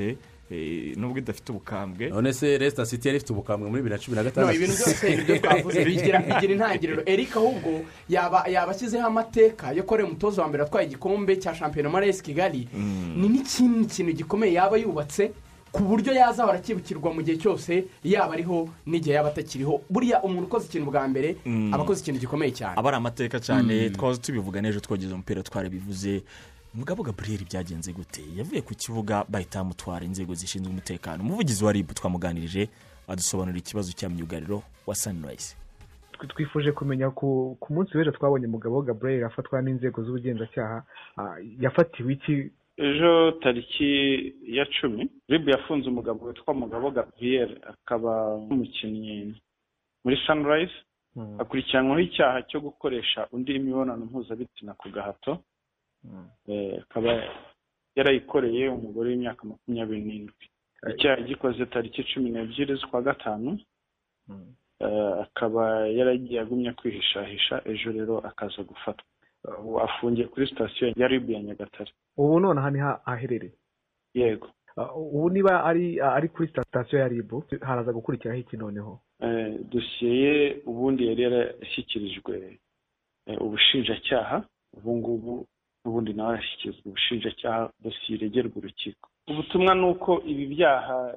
eh, 0.00 0.16
eh, 0.50 0.96
nubwo 0.96 1.18
idafite 1.18 1.50
ubukambwe. 1.52 2.08
None 2.08 2.32
se 2.32 2.58
resita 2.58 2.86
siti 2.86 3.08
yari 3.08 3.16
ifite 3.16 3.32
ubukambwe 3.32 3.68
muri 3.70 3.82
bibiri 3.82 3.94
na 3.96 4.02
cumi 4.02 4.16
na 4.16 4.22
no 4.22 4.28
gatandatu 4.30 4.56
ibintu 4.56 4.74
byose 4.76 5.12
ibyo 5.12 5.38
twavuze. 5.38 5.84
Bigira 5.88 6.18
bigira 6.18 6.52
intangiriro. 6.52 7.02
Erika 7.06 7.40
ahubwo 7.40 7.70
yaba 8.08 8.46
yaba 8.48 8.72
ashyizeho 8.72 9.06
amateka 9.06 9.72
yo 9.72 9.82
korera 9.82 10.08
umutoza 10.08 10.42
wa 10.42 10.48
mbere 10.48 10.62
atwaye 10.64 10.86
igikombe 10.86 11.36
cya 11.36 11.54
shampiyona 11.54 11.90
muri 11.90 12.08
esi 12.08 12.22
kigali. 12.22 12.68
Ni 13.16 13.28
n'ikindi 13.28 13.86
kintu 13.86 14.12
gikomeye 14.12 14.52
yaba 14.54 14.76
yubatse 14.76 15.32
ku 15.72 15.82
buryo 15.82 16.12
yazaba 16.14 16.52
arakibukirwa 16.56 17.12
mu 17.12 17.20
gihe 17.22 17.36
cyose 17.36 17.84
yaba 18.04 18.32
ariho 18.32 18.68
n'igihe 18.86 19.14
yaba 19.16 19.28
atakiriho. 19.28 19.82
Buriya 19.90 20.22
umuntu 20.22 20.46
ukoze 20.48 20.66
ikintu 20.72 20.86
bwa 20.90 21.04
mbere 21.08 21.36
Mm. 21.44 21.74
aba 21.74 21.82
akoze 21.84 22.00
ikintu 22.00 22.20
gikomeye 22.20 22.52
cyane. 22.54 22.74
Aba 22.80 22.88
ari 22.88 22.96
amateka 22.96 23.36
cyane. 23.40 23.88
Mm. 23.88 23.94
twaza 23.94 24.20
tubivuga 24.22 24.60
n'ejo 24.62 24.80
twogeze 24.80 25.12
umupira 25.14 25.42
twarabivuze 25.42 26.22
mugabo 26.76 27.02
gaburiyeri 27.02 27.44
byagenze 27.44 27.92
gute? 27.92 28.22
Yavuye 28.36 28.60
ku 28.62 28.74
kibuga 28.74 29.24
bahita 29.28 29.58
bamutwara 29.62 30.04
inzego 30.04 30.34
zishinzwe 30.34 30.70
umutekano. 30.72 31.22
Umuvugizi 31.22 31.64
wa 31.64 31.72
ribu 31.72 31.94
twamuganirije 31.94 32.68
adusobanurira 33.08 33.58
ikibazo 33.58 33.92
cya 33.92 34.08
myugariro 34.08 34.62
wa 34.86 34.94
sanirayisi 34.94 35.56
twifuje 36.28 36.72
kumenya 36.72 37.10
ku 37.10 37.56
munsi 37.70 37.96
w'ejo 37.96 38.10
twabonye 38.12 38.46
umugabo 38.46 38.82
gaburiyeri 38.82 39.24
afatwa 39.24 39.62
n'inzego 39.62 40.02
z'ubugenzacyaha. 40.04 40.82
Ah, 41.16 41.36
yafatiwe 41.60 42.12
iki? 42.12 42.50
Ejo 42.76 43.32
tariki 43.42 44.34
ya 44.44 44.66
cumi 44.80 45.08
ribu 45.28 45.50
yafunze 45.50 45.88
umugabo 45.88 46.26
witwa 46.26 46.54
mugabo 46.54 46.90
gabriel. 46.90 47.50
Akaba 47.72 48.34
umukinnyi 48.36 49.34
muri 50.04 50.16
sunrise. 50.26 50.74
Akurikiranwaho 51.38 52.00
icyaha 52.00 52.42
cyo 52.48 52.60
gukoresha 52.60 53.28
undi 53.32 53.54
imibonano 53.56 54.04
mpuzabitsina 54.04 54.74
ku 54.74 54.88
gahato. 54.92 55.40
Akaba 56.82 57.10
yarayikoreye 57.96 58.68
umugore 58.68 59.10
w'imyaka 59.10 59.44
makumyabiri 59.44 60.00
n'indwi. 60.04 60.44
Icyaha 60.92 61.22
gikoze 61.28 61.66
tariki 61.66 62.04
cumi 62.10 62.30
n'ebyiri 62.30 62.74
z'ukwa 62.80 63.02
gatanu 63.02 63.58
Eh, 64.80 65.12
akaba 65.24 65.86
yaragiye 65.88 66.40
agumya 66.40 66.72
kwihishahisha 66.76 67.62
ejo 67.64 67.92
rero 67.96 68.18
akaza 68.28 68.60
gufatwa. 68.62 69.06
Afungiye 69.86 70.26
kuri 70.28 70.46
sitasiyo 70.46 70.92
ya 70.96 71.08
ribu 71.08 71.32
ya 71.32 71.42
nyagatare. 71.42 71.90
Ubu 72.16 72.40
nonaha 72.40 72.70
ni 72.70 72.78
ha- 72.78 73.00
aherereye? 73.06 73.56
Yego. 74.14 74.48
Ah, 74.76 74.92
ubu 74.92 75.30
niba 75.30 75.64
ari 75.64 76.00
ah, 76.00 76.12
ari 76.14 76.28
kuri 76.28 76.48
sitasiyo 76.48 76.98
ya 77.00 77.08
ribu 77.08 77.44
haraza 77.60 77.92
gukurikiraho 77.92 78.40
iki 78.40 78.56
noneho? 78.56 79.00
Eh, 79.20 79.56
dosiye 79.72 80.12
ye 80.24 80.62
ubundi 80.66 81.06
yari 81.08 81.22
yarashyikirijwe 81.22 82.58
eh, 83.26 83.40
ubushinjacyaha. 83.40 84.44
Ubu 84.76 84.96
ngubu 84.96 85.46
ubundi 85.90 86.12
nawe 86.14 86.32
arashyikirizwa 86.34 86.82
ubushinjacyaha 86.86 87.70
dosiye 87.82 88.26
urukiko. 88.56 89.08
Ubutumwa 89.30 89.74
ni 89.74 89.84
uko 89.90 90.22
ibi 90.26 90.46
byaha 90.54 91.14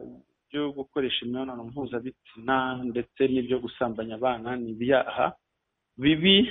byo 0.50 0.72
gukoresha 0.72 1.26
imibonano 1.26 1.64
mpuzabitsina 1.70 2.84
ndetse 2.92 3.22
n'ibyo 3.28 3.60
gusambanya 3.60 4.16
abana 4.18 4.56
ni 4.56 4.70
ibyaha 4.74 5.26
bibi 5.98 6.50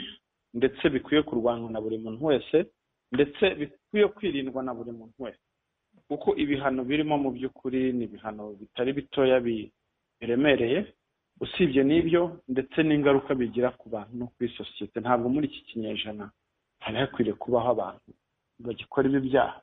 ndetse 0.54 0.84
bikwiye 0.90 1.22
kurwanywa 1.22 1.70
na 1.70 1.80
buri 1.80 1.98
muntu 1.98 2.24
wese 2.24 2.66
ndetse 3.12 3.44
bikwiye 3.58 4.06
kwirindwa 4.08 4.62
na 4.62 4.74
buri 4.74 4.92
muntu 4.92 5.14
wese. 5.24 5.40
Kuko 6.08 6.36
ibihano 6.36 6.84
birimo 6.84 7.18
mu 7.18 7.30
by'ukuri 7.36 7.92
ni 7.92 8.04
ibihano 8.04 8.52
bitari 8.60 8.92
bitoya 8.92 9.40
bi- 9.40 9.70
biremereye. 10.20 10.86
Usibye 11.40 11.82
n'ibyo 11.84 12.40
ndetse 12.48 12.82
n'ingaruka 12.82 13.34
bigira 13.34 13.70
ku 13.70 13.88
bantu 13.88 14.12
no 14.18 14.26
kuri 14.34 14.48
sosiyete. 14.58 15.00
Ntabwo 15.00 15.28
muri 15.28 15.46
iki 15.46 15.60
kinyejana 15.68 16.30
hari 16.88 17.00
hakwiriye 17.02 17.34
kubaho 17.42 17.68
abantu 17.74 18.08
bagikora 18.64 19.04
ibi 19.08 19.20
byaha 19.28 19.56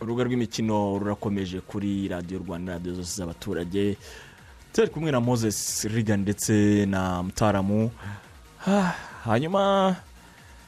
urubuga 0.00 0.24
rw'imikino 0.24 0.98
rurakomeje 0.98 1.60
kuri 1.60 2.08
radiyo 2.08 2.38
rwanda 2.44 2.72
radiyo 2.72 2.94
zose 2.94 3.12
z'abaturage. 3.16 3.96
Turi 4.72 4.88
kumwe 4.88 5.10
na 5.12 5.20
moses 5.20 5.84
riga 5.84 6.16
ndetse 6.16 6.86
na 6.86 7.22
mutaramu. 7.22 7.90
Hanyuma 9.24 9.96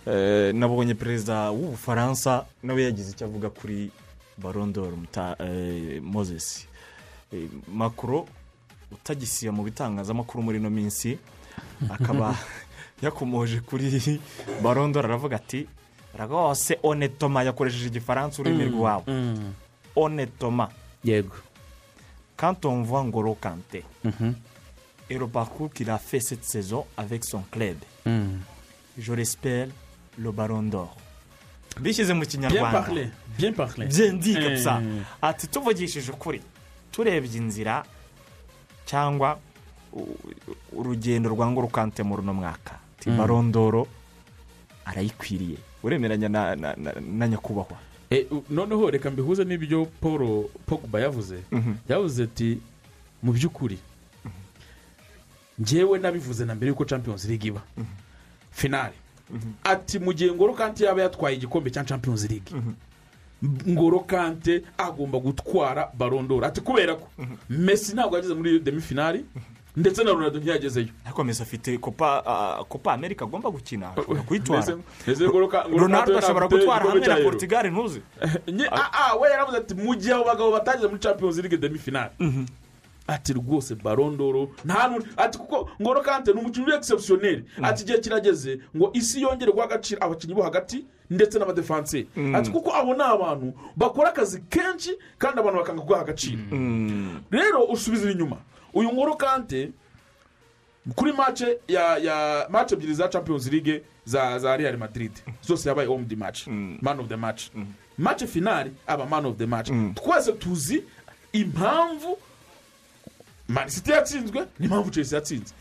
eh, 0.07 0.55
nabonye 0.55 0.95
perezida 0.95 1.51
w'ubufaransa 1.51 2.45
nawe 2.63 2.83
yagize 2.83 3.11
icyo 3.13 3.27
avuga 3.27 3.51
kuri 3.51 3.91
barondoro 4.39 4.97
moses. 6.03 6.67
Eh, 7.33 7.49
makuro 7.69 8.27
utagisiya 8.93 9.53
mu 9.53 9.63
bitangazamakuru 9.65 10.43
muri 10.43 10.59
ino 10.59 10.71
minsi. 10.71 11.19
Akaba 11.91 12.35
yakomoje 13.03 13.61
kuri 13.61 14.21
barondoro 14.63 15.09
aravuga 15.09 15.37
ati 15.37 15.67
rwose 16.19 16.79
onetoma 16.83 17.43
yakoresheje 17.43 17.87
igifaransa 17.89 18.43
ururimi 18.43 18.65
Mm, 18.65 18.73
rwabo 18.79 19.13
mm. 19.13 19.53
onetoma 19.97 20.69
yego. 21.05 21.37
Quand 22.37 22.65
on 22.65 22.83
voit 22.85 23.05
ngoro 23.05 23.35
kante 23.35 23.83
et 25.09 25.19
le 25.19 25.27
parcours 25.29 25.71
qu'il 25.73 25.89
a 25.91 25.99
fait 25.99 26.21
cette 26.21 26.45
saison 26.45 26.85
avec 26.97 27.25
son 27.25 27.43
club 27.51 27.77
Mm. 28.07 28.39
je 28.99 29.13
bishyize 31.81 32.15
mu 32.15 32.27
kinyarwanda. 32.27 32.83
kabisa 34.35 34.81
Eh. 34.83 35.03
ati 35.23 35.47
tuvugishije 35.47 36.13
ukuri. 36.13 36.41
Turebye 36.93 37.37
inzira 37.37 37.85
cyangwa 38.87 39.39
urugendo 40.73 41.29
rwa 41.31 41.47
ngoro 41.51 41.69
kante 41.69 42.03
muri 42.03 42.23
uno 42.23 42.35
mwaka. 42.35 42.79
Mm. 43.07 43.17
ballon 43.19 43.53
d'or 43.53 43.87
arayikwiriye. 44.85 45.59
Uremeranya 45.83 46.29
na, 46.29 47.27
nyakubahwa. 47.29 47.79
Eh, 48.11 48.27
noneho 48.51 48.91
reka 48.91 49.11
mbihuze 49.11 49.45
n'ibyo 49.45 49.87
paul 50.01 50.49
pogba 50.67 51.01
yavuze. 51.01 51.39
Mhm. 51.53 51.75
yavuze 51.89 52.23
ati 52.25 52.59
mu 53.23 53.33
by'ukuri 53.33 53.79
njyewe 55.59 55.99
nabivuze 55.99 56.45
na 56.45 56.55
mbere 56.55 56.69
y'uko 56.69 56.85
champions 56.85 57.25
league 57.25 57.49
iba. 57.49 57.63
Finale. 58.53 58.95
Ati 59.65 59.99
mu 59.99 60.13
gihe 60.13 60.33
ngoro 60.33 60.53
kante 60.55 60.85
yaba 60.85 61.03
yatwaye 61.03 61.37
igikombe 61.37 61.71
cya 61.71 61.85
champions 61.85 62.31
league 62.31 62.53
ngoro 63.69 64.01
kante 64.01 64.63
agomba 64.79 65.19
gutwara 65.19 65.91
barondora 65.99 66.47
ati 66.49 66.61
kubera 66.61 66.95
ko 66.95 67.09
messi 67.51 67.93
ntabwo 67.95 68.17
yageze 68.17 68.35
muri 68.35 68.61
demi 68.61 68.81
finale 68.81 69.25
ndetse 69.77 70.05
na 70.05 70.11
ronaldo 70.13 70.39
ntiyagezeyo. 70.41 70.89
Ariko 71.05 71.25
mesi 71.25 71.43
afite 71.43 71.79
copa 71.79 72.23
ah, 72.27 72.65
copa 72.65 72.93
america 72.93 73.23
agomba 73.25 73.51
gukina 73.51 73.93
ashobora 73.93 74.23
kuyitwara. 74.23 74.63
Ronaldo 75.79 76.19
ashobora 76.19 76.49
gutwara 76.49 76.85
hamwe 76.85 77.07
na 77.07 77.15
portugal 77.31 77.71
ntuzi. 77.71 78.01
Nye- 78.53 78.69
ah, 78.73 78.91
ah, 78.93 79.17
we 79.21 79.29
yaravuze 79.31 79.57
ati 79.59 79.75
mu 79.75 79.95
gihe 79.95 80.15
abo 80.15 80.25
bagabo 80.25 80.51
batageze 80.53 80.89
muri 80.89 80.99
champions 81.01 81.37
league 81.37 81.59
demi 81.61 81.79
finale 81.79 82.11
ati 83.09 83.33
rwose 83.33 83.75
barondoro 83.75 84.49
nta 84.65 84.89
n'undi 84.89 85.07
ati 85.17 85.39
kuko 85.39 85.71
ngoro 85.83 86.01
kante 86.03 86.33
ni 86.33 86.41
umukinnyi 86.41 86.67
uri 86.67 86.75
egisepusiyoneri 86.77 87.45
ati 87.63 87.83
igihe 87.83 87.99
kirageze 87.99 88.61
ngo 88.77 88.91
isi 88.93 89.23
yongere 89.23 89.53
guha 89.53 89.65
agaciro 89.65 90.05
abakinnyi 90.05 90.35
bo 90.35 90.43
hagati 90.43 90.85
ndetse 91.11 91.39
n'abadefanse 91.39 92.07
ati 92.35 92.51
kuko 92.51 92.75
abo 92.75 92.95
ni 92.95 93.03
abantu 93.03 93.53
bakora 93.77 94.09
akazi 94.09 94.41
kenshi 94.51 94.91
kandi 95.19 95.41
abantu 95.41 95.59
bakanga 95.59 95.83
guha 95.83 96.01
agaciro. 96.01 96.43
Rero 97.31 97.65
usubiza 97.65 98.11
inyuma. 98.11 98.37
Uyu 98.75 98.93
ngoro 98.93 99.15
kante 99.17 99.71
kuri 100.95 101.13
mace 101.13 101.59
ya 101.69 101.97
ya 101.99 102.47
mace 102.51 102.75
ebyiri 102.75 102.95
za 102.95 103.09
champions 103.09 103.47
league 103.53 103.83
za 104.05 104.39
za 104.39 104.57
real 104.57 104.77
madrid 104.79 105.13
zose 105.43 105.69
yabaye 105.69 105.89
home 105.89 106.05
the 106.09 106.17
match 106.17 106.47
man 106.83 107.01
of 107.01 107.09
the 107.09 107.17
match. 107.17 107.51
Mace 107.99 108.27
finale 108.27 108.71
aba 108.87 109.07
man 109.07 109.27
of 109.27 109.37
the 109.37 109.47
match. 109.47 109.71
Twese 109.95 110.33
tuzi 110.33 110.83
impamvu 111.33 112.19
man 113.49 113.69
city 113.69 113.91
yatsinzwe? 113.91 114.47
N'impamvu 114.61 114.91
chelsea 114.91 115.17
yatsinze. 115.19 115.55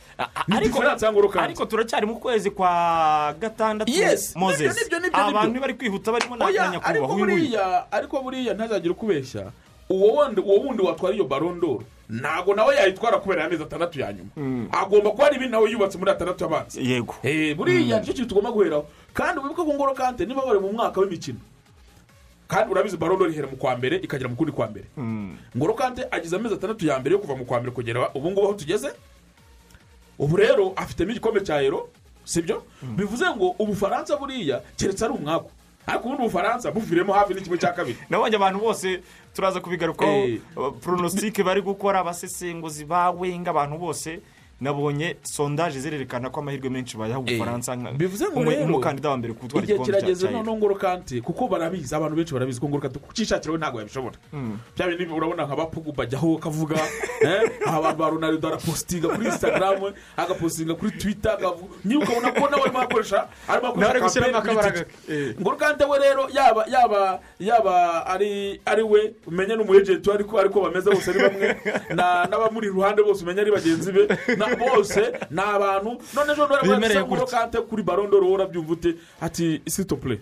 Ni 0.48 0.60
diferanse 0.60 1.06
ya 1.06 1.12
ngoro 1.12 1.30
kante 1.30 1.46
ariko 1.46 1.66
turacyari 1.66 2.06
mu 2.06 2.16
kwezi 2.20 2.52
kwa 2.52 3.36
gatandatu 3.40 3.92
ni 5.00 5.10
byo, 5.10 5.28
abantu 5.28 5.60
bari 5.62 5.74
kwihuta 5.74 6.12
barimo 6.12 6.36
na 6.36 6.46
na 6.46 6.52
Oya, 6.52 6.64
ariko 6.64 6.90
nyakubahwa 6.90 7.18
buriya 7.18 7.92
ariko 7.92 8.22
buriya 8.22 8.54
ntazagire 8.54 8.92
ukubeshya. 8.92 9.52
Uwo 9.90 10.26
wundi 10.60 10.82
watwara 10.82 11.16
iyo 11.16 11.24
barondoro 11.26 11.84
ntabwo 12.10 12.56
nawe 12.56 12.76
yayitwara 12.76 13.18
kubera 13.18 13.46
amezi 13.46 13.64
atandatu 13.64 14.00
ya 14.00 14.14
nyuma. 14.14 14.30
Agomba 14.72 15.10
kuba 15.12 15.24
hari 15.24 15.36
ibindi 15.36 15.52
nawe 15.52 15.72
yubatse 15.72 15.98
muri 15.98 16.12
atandatu 16.12 16.46
abanza 16.46 16.82
yego. 16.82 17.16
Eh, 17.24 17.56
buriya 17.56 18.00
ni 18.00 18.06
cyo 18.06 18.14
kintu 18.14 18.30
tugomba 18.30 18.52
guheraho. 18.52 18.86
Kandi 19.14 19.40
wibuke 19.42 19.64
ko 19.64 19.74
ngoro 19.74 19.94
kante 19.94 20.26
niba 20.26 20.46
bari 20.46 20.60
mu 20.60 20.72
mwaka 20.74 21.02
w'imikino 21.02 21.38
kandi 22.48 22.72
urabizi 22.72 22.98
barondoro 22.98 23.32
ihera 23.32 23.48
mu 23.48 23.58
kwa 23.58 23.76
mbere 23.78 23.96
ikagera 23.98 24.30
mu 24.30 24.36
kundi 24.36 24.52
kwa 24.52 24.68
mbere? 24.68 24.86
Ngoro 25.58 25.74
kante 25.74 26.08
agize 26.12 26.36
amezi 26.36 26.56
atandatu 26.56 26.86
ya 26.86 27.00
mbere 27.00 27.14
yo 27.14 27.20
kuva 27.20 27.36
mu 27.36 27.46
kwa 27.46 27.60
mbere 27.60 27.72
kugera 27.76 28.10
ubu 28.14 28.32
ngubu 28.32 28.48
aho 28.48 28.54
tugeze 28.54 28.90
ubu 30.20 30.36
rero 30.38 30.74
afitemo 30.76 31.12
igikombe 31.12 31.42
cya 31.42 31.62
ero 31.62 31.90
sibyo? 32.24 32.64
Bivuze 32.82 33.26
ngo 33.36 33.56
ubufaransa 33.60 34.18
buriya 34.18 34.62
keretse 34.78 35.06
ari 35.06 35.14
umwaku. 35.14 35.52
Ariko 35.88 36.04
ubundi 36.06 36.22
ubufaransa 36.24 36.72
buviremo 36.72 37.14
hafi 37.14 37.34
n'ikimwe 37.34 37.58
cya 37.58 37.74
kabiri. 37.74 37.98
Nabonye 38.10 38.36
abantu 38.36 38.60
bose 38.60 39.02
turaza 39.34 39.60
kubigarukaho 39.62 40.12
Eh. 40.12 40.40
pronositike 40.82 41.44
bari 41.44 41.62
gukora 41.62 42.00
abasesenguzi 42.00 42.86
ba 42.86 43.12
wenga 43.12 43.50
abantu 43.52 43.78
bose. 43.78 44.20
Nabonye 44.62 45.16
sondaje 45.24 45.80
zirerekana 45.80 46.30
ko 46.30 46.40
amahirwe 46.40 46.70
menshi 46.70 46.98
bayaha 46.98 47.20
ubufaransa 47.20 47.76
ngo 47.78 47.92
rero 48.44 48.64
nk'umukandida 48.66 49.10
wa 49.10 49.18
mbere 49.18 49.34
ku 49.34 49.42
gutwara 49.46 49.64
igihe 49.68 49.80
kirageze 49.84 50.26
noneho 50.32 50.44
Euro. 50.44 50.56
ngoro 50.56 50.76
kante 50.76 51.22
kuko 51.22 51.48
barabizi 51.48 51.96
abantu 51.96 52.16
benshi 52.16 52.34
barabizi 52.34 52.60
ko 52.60 52.70
ngoro 52.70 52.82
kante 52.82 53.00
kucyishakira 53.00 53.52
we 53.52 53.58
ntabwo 53.60 53.80
yabishobora 53.80 54.16
bya 54.76 54.88
bindi 54.88 55.12
urabona 55.12 55.46
nka 55.46 55.56
bapugu 55.56 55.92
bajyaho 55.92 56.38
akavuga 56.40 56.76
eh, 57.28 57.52
abantu 57.68 57.98
ba 58.00 58.10
ronaldo 58.10 58.48
arapositinga 58.48 59.08
kuri 59.12 59.26
instagram 59.28 59.92
agapositinga 60.18 60.74
kuri 60.80 60.92
akavuga 61.24 61.76
niba 61.84 62.04
ukabona 62.04 62.32
ko 62.32 62.48
nawe 62.50 62.64
arimo 62.64 62.80
akoresha 62.80 63.28
arimo 63.48 63.76
Nawe 63.76 63.90
ari 63.92 64.00
akoresha 64.00 64.20
gushyiramo 64.22 64.42
campaign 64.42 64.42
kuri 64.42 64.52
akabaraga 64.56 64.84
Twitter. 64.84 65.42
ngoro 65.42 65.56
kante 65.58 65.84
we 65.84 65.98
rero 66.00 66.24
yaba 66.32 66.62
yaba 66.72 67.20
yaba 67.40 67.76
ari 68.08 68.84
we 68.84 69.14
umenye 69.28 69.56
n'umu 69.56 69.76
ejenti 69.76 70.12
ariko 70.12 70.62
bameze 70.64 70.90
bose 70.90 71.10
ari 71.12 71.20
bamwe 71.20 71.48
na- 71.96 72.26
n'abamuri 72.32 72.68
iruhande 72.68 73.04
bose 73.04 73.24
umenya 73.24 73.42
ari 73.42 73.52
bagenzi 73.52 73.92
be 73.92 74.08
bose 74.56 75.02
ni 75.32 75.42
abantu 75.42 75.92
none 76.16 76.32
ejo 76.34 76.48
Bemereye 76.48 76.80
baravuga 76.80 77.06
ngoro 77.06 77.26
kante 77.26 77.58
kuri 77.62 77.84
barondoro 77.84 78.32
urabyumva 78.32 78.74
ute? 78.74 78.96
Ati 79.22 79.62
sitopure 79.68 80.20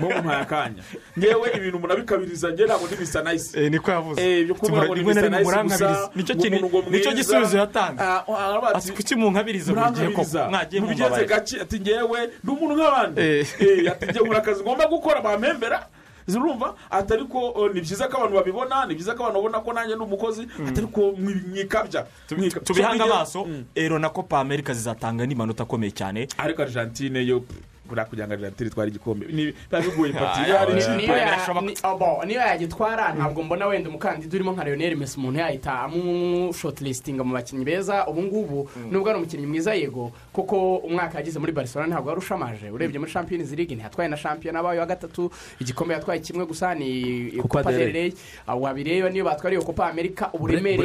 mo 0.00 0.08
mumpaye 0.10 0.40
akanya. 0.42 0.82
Ngewe 1.18 1.50
ibintu 1.56 1.78
munabikabiriza 1.78 2.52
ngewe 2.52 2.66
ntabwo 2.68 2.86
ndi 2.86 2.96
misa 2.96 3.22
nayisi 3.22 3.58
Eh, 3.60 3.70
niko 3.70 3.90
yavuze. 3.90 4.40
Ibyo 4.40 4.54
kuvuga 4.54 4.82
ngo 4.84 4.94
rimwe 4.94 5.14
nayisi 5.14 5.44
murankabiriza 5.44 5.88
gusa 5.88 6.10
ni 6.14 6.22
cyo 6.24 6.34
ngo 6.34 6.82
ngo 6.82 7.12
gisubizo 7.14 7.58
yatanze. 7.58 8.02
Ah, 8.02 8.24
ah, 8.28 8.48
aravuga 8.48 8.74
ati, 8.74 8.92
kuki 8.92 9.14
munkabiriza? 9.14 9.72
Buri 9.72 9.90
gihe 9.90 10.08
koko 10.08 10.22
munkabiriza. 10.22 10.48
mwagiye 10.48 10.80
mumbabarira 10.82 11.28
gake 11.28 11.60
ati 11.60 11.80
ngewe 11.80 12.20
ndi 12.44 12.50
umuntu 12.52 12.74
nk'abandi. 12.76 13.20
Eh, 13.20 13.92
ati 13.92 14.04
ngewe 14.06 14.24
nkora 14.24 14.38
akazi 14.38 14.62
ngomba 14.62 14.86
gukora 14.86 15.20
bampembera 15.20 15.86
zirumva 16.26 16.74
ati 16.90 17.12
ariko 17.12 17.54
eh, 17.58 17.70
ni 17.74 17.80
byiza 17.80 18.08
ko 18.08 18.16
abantu 18.16 18.36
babibona 18.36 18.86
ni 18.86 18.94
byiza 18.94 19.14
ko 19.14 19.22
abantu 19.26 19.38
babona 19.42 19.60
ko 19.60 19.72
nanjye 19.72 19.94
ndi 19.94 20.04
umukozi 20.04 20.42
ati 20.68 20.78
ariko 20.80 21.00
mwi- 21.18 21.44
mwikabya 21.50 22.06
Mwika- 22.30 22.60
tubihange 22.60 22.98
So, 22.98 23.04
amaso 23.14 23.46
ero 23.74 23.98
na 23.98 24.08
copa 24.08 24.40
america 24.40 24.72
zizatanga 24.72 25.26
n'amanota 25.26 25.62
akomeye 25.62 25.90
cyane. 25.92 26.28
Ariko 26.38 26.62
argentine 26.62 27.26
yo 27.26 27.42
buriya 27.88 28.04
kugira 28.06 28.26
ngo 28.26 28.34
argentine 28.34 28.68
itware 28.70 28.88
igikombe. 28.90 29.26
Ni- 29.26 29.52
biba 29.52 29.80
bigoye 29.80 30.12
pati 30.12 30.40
iyo 30.46 30.58
hari 30.58 30.72
yeah. 30.72 30.82
ikipe 30.84 31.02
niyo 31.02 31.16
ya- 31.18 31.24
birashoboka. 31.24 31.66
ni- 31.66 31.98
bo, 31.98 32.24
niyo 32.24 32.40
yagitwara 32.40 33.12
ntabwo 33.14 33.42
mbona 33.42 33.66
wenda 33.66 33.88
umukandida 33.88 34.34
urimo 34.36 34.52
nka 34.52 34.64
leonel 34.64 34.96
mesi 34.96 35.18
umuntu 35.18 35.38
yahita 35.40 35.72
amushotilistinga 35.80 37.24
mu 37.24 37.34
bakinnyi 37.34 37.64
beza. 37.64 38.06
Ubu 38.06 38.22
ngubu 38.22 38.70
nubwo 38.90 39.10
ari 39.10 39.18
umukinnyi 39.18 39.46
mwiza 39.46 39.74
yego 39.74 40.12
kuko 40.32 40.76
umwaka 40.76 41.18
yagize 41.18 41.38
muri 41.38 41.52
barcelona 41.52 41.88
ntabwo 41.94 42.08
wari 42.08 42.18
ushamaje. 42.20 42.70
Urebye 42.70 42.98
muri 42.98 43.12
champions 43.12 43.50
league 43.52 43.74
ntiyatwaye 43.74 44.08
na 44.08 44.16
shampiyona 44.16 44.58
abaye 44.60 44.80
wa 44.80 44.86
gatatu. 44.86 45.30
Igikombe 45.60 45.94
yatwaye 45.94 46.20
kimwe 46.20 46.46
gusa 46.46 46.74
ni 46.74 47.32
Copa 47.42 47.72
del 47.72 47.92
Rey. 47.92 48.12
wabireba 48.46 49.10
niyo 49.10 49.24
batwara 49.24 49.54
iyo 49.56 49.62
copa 49.64 49.90
america 49.90 50.30
uburemere 50.32 50.76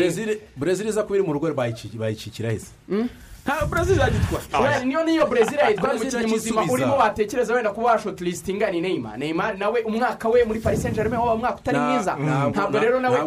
brezil 0.55 0.87
iza 0.87 1.03
kuba 1.03 1.15
iri 1.15 1.25
mu 1.27 1.33
rugo 1.33 1.47
bayiki- 1.53 1.97
bayikikira 1.97 2.51
heza 2.51 2.71
nta 3.47 3.65
brazil 3.65 3.97
yagitwara 3.99 4.83
niyo 4.83 5.03
niyo 5.03 5.25
brezil 5.27 5.57
yayitwara 5.59 5.93
Brezil 5.99 6.19
umukinnyi 6.19 6.31
muzima 6.33 6.61
urimo 6.71 6.97
watekereza 6.97 7.53
wenda 7.53 7.71
kuba 7.71 7.91
washotilistinga 7.91 8.71
ni 8.71 8.81
neymar 8.81 9.17
neymar 9.17 9.57
nawe 9.57 9.81
umwaka 9.81 10.29
we 10.29 10.43
muri 10.43 10.59
paris 10.59 10.81
saint 10.81 10.95
germain 10.95 11.19
waba 11.21 11.33
umwaka 11.33 11.55
utari 11.59 11.77
Na- 11.77 11.89
mwiza 11.93 12.15
ntabwo- 12.51 12.79
rero 12.79 12.99
nawe 12.99 13.19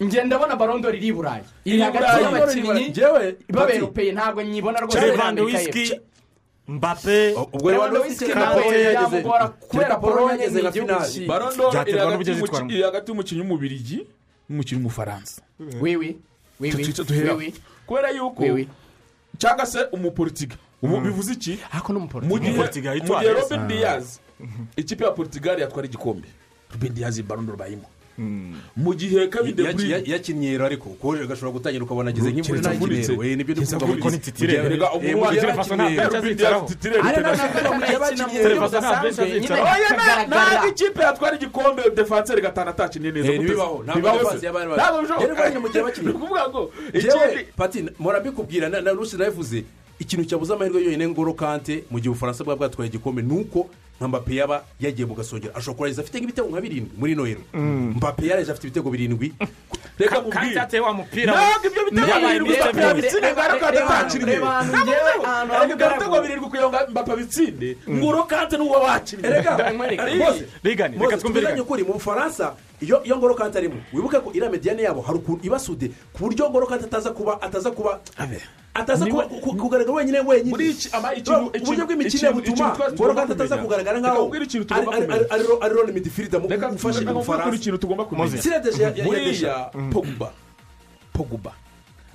njye 0.00 0.24
ndabona 0.24 0.56
barondori 0.56 0.98
iri 0.98 1.08
i 1.08 1.12
burayi 1.12 1.42
iri 1.64 1.80
hagati 1.80 2.22
y'abakinnyi 2.22 2.92
b'aberopeye 3.48 4.12
ntabwo 4.12 4.42
nyibona 4.42 4.80
rwose 4.80 5.00
lewandowski 5.00 6.00
mbappe 6.68 7.34
ubwo 7.52 7.70
Lewandowski 7.70 8.24
ntabwo 8.24 8.60
Pologne 8.62 8.82
yageze 8.82 9.22
kubera 9.68 9.98
yageze 10.30 10.62
ni 10.62 10.68
igihugu 10.68 10.92
barondoro 11.28 11.68
iri 11.70 11.92
Byaterwa 11.92 12.86
hagati 12.86 13.10
y'umukinnyi 13.10 13.40
w'umubirigi 13.40 13.98
n'umukinnyi 14.48 14.78
w'umufaransa 14.82 15.42
wiwi 15.80 16.16
wiwi 16.60 16.94
wiwi 17.10 17.54
kubera 17.86 18.10
yuko 18.10 18.42
cyangwa 19.38 19.66
se 19.66 19.78
umupolitiga 19.92 20.56
ubu 20.82 21.00
bivuze 21.00 21.32
iki? 21.32 21.58
Mu 22.28 22.38
gihe 22.38 23.32
robin 23.32 23.66
diaz 23.68 24.18
ikipe 24.76 25.04
ya 25.04 25.10
portugal 25.10 25.58
yatwara 25.60 25.86
igikombe. 25.88 26.28
Robin 26.72 26.94
diaz 26.94 27.22
barondoro 27.22 27.56
bayimo. 27.58 27.84
Mu 28.76 28.94
gihe 28.94 29.28
kevin 29.28 29.54
de 29.56 29.62
Yaki- 29.62 29.90
ya- 29.90 29.98
bruyne 30.00 30.12
yakinnye 30.12 30.56
ariko 30.64 30.88
kuko 30.96 31.12
gashobora 31.28 31.52
gutangira 31.52 31.84
ukabona 31.84 32.10
agize 32.10 32.30
nk'imvura 32.32 32.60
ntakinero 32.60 33.16
we 33.20 33.36
ni 33.36 33.44
byo 33.44 33.54
ndi 33.54 33.60
Keretse 33.66 33.76
kuvuga 33.76 33.86
avunitse. 33.86 34.08
muri 34.08 34.18
Titire. 34.18 34.52
Mu 34.52 34.58
gihe- 34.58 34.66
Erega 34.66 34.86
umuntu 34.92 35.06
mu 35.06 35.06
gihe 35.06 35.14
wagira 35.20 35.48
yakinnye- 35.48 35.56
faso 35.56 35.74
ntabwo 39.76 40.68
ikipe 40.68 41.02
yatwara 41.02 41.36
igikombe 41.36 41.82
defanseri 41.90 42.42
gatanu 42.42 42.70
atakiniye 42.70 43.12
neza. 43.12 43.32
Bibaho 43.32 43.82
ntabwo 43.84 44.00
bishoboka 45.02 45.60
mu 45.60 45.68
gihe 45.68 45.82
bakinnye 45.82 46.08
ni 46.10 46.14
ukuvuga 46.16 46.48
ngo 46.48 46.70
pati 47.56 47.82
mpora 48.00 48.20
mbikubwira 48.20 48.68
na 48.68 48.92
rusi 48.92 49.16
nabivuze 49.16 49.64
ikintu 49.98 50.24
cyabuze 50.24 50.52
amahirwe 50.54 50.84
yonyine 50.84 51.08
ngoro 51.08 51.32
kante 51.34 51.84
mu 51.90 51.98
gihe 52.00 52.10
ubufaransa 52.10 52.44
bwaba 52.44 52.58
bwatwaye 52.68 52.88
igikombe 52.90 53.22
ni 53.22 53.32
uko 53.32 53.68
nka 54.00 54.08
mbappe 54.08 54.34
yaba 54.34 54.64
yagiye 54.80 55.06
mu 55.08 55.14
gasongero 55.14 55.52
ashobora 55.56 55.76
kurangiza 55.78 56.02
afite 56.02 56.16
nk'ibitego 56.20 56.48
nka 56.52 56.60
birindwi 56.60 56.92
muri 56.98 57.14
nohero 57.14 57.40
mbappe 57.96 58.26
yaraje 58.26 58.50
afite 58.52 58.64
ibitego 58.68 58.90
birindwi 58.90 59.32
reka 59.98 60.14
kandi 60.20 60.28
mubwire 60.28 60.54
yateye 60.60 60.80
wa 60.84 60.92
mupira 60.92 61.32
ntabwo 61.32 61.66
ibyo 61.68 61.82
bitego 61.84 62.06
birindwi 62.20 62.56
mbappe 62.56 62.80
yabitsinde 62.82 63.28
ahantu 64.52 64.76
njyewe 64.84 65.12
ahantu 65.24 65.52
Ariko 65.54 65.72
ibyo 65.74 65.86
bitego 65.88 66.10
ngo- 66.16 66.22
birindwi 66.22 66.44
kugira 66.46 66.68
ngo 66.68 66.76
mbappe 66.90 67.12
abitsinde 67.12 67.68
ngoro 67.88 68.22
kante 68.28 68.56
n'uwo 68.56 68.78
wakinnye 68.84 69.28
reka 69.28 69.50
reka 69.96 71.16
rigani 71.40 71.60
ukuri 71.60 71.82
mu 71.84 71.92
bufaransa 71.96 72.54
iyo 72.80 73.04
iyo 73.04 73.16
ngoro 73.16 73.34
kante 73.34 73.58
arimo 73.58 73.76
wibuke 73.92 74.20
ko 74.20 74.30
iriya 74.32 74.50
mediyane 74.50 74.82
yabo 74.82 75.00
hari 75.00 75.18
ukuntu 75.18 75.46
ibasude 75.46 75.90
ku 76.12 76.18
buryo 76.24 76.50
ngoro 76.50 76.66
kante 76.66 76.84
ataza 76.84 77.10
kuba 77.10 77.40
ataza 77.42 77.70
kuba 77.70 78.00
ataza 78.74 79.06
kugaragara 79.56 79.92
wenyine 79.96 80.20
wenyine. 80.20 80.52
Uburyo 81.62 81.84
bw'imikino 81.88 82.32
butuma 82.32 82.76
ngoro 82.92 83.14
kante 83.14 83.32
ataza 83.32 83.56
kugaragara 83.64 83.98
nkaho 84.00 84.28
ari- 84.92 85.74
roni 85.74 85.92
midifirida 85.92 86.38
mu 86.38 86.48
gufasha 86.76 87.00
kumenya. 88.04 88.42
Siredeje 88.42 88.82
ya 89.46 89.70
pogba. 89.92 90.28
Pogba. 91.12 91.52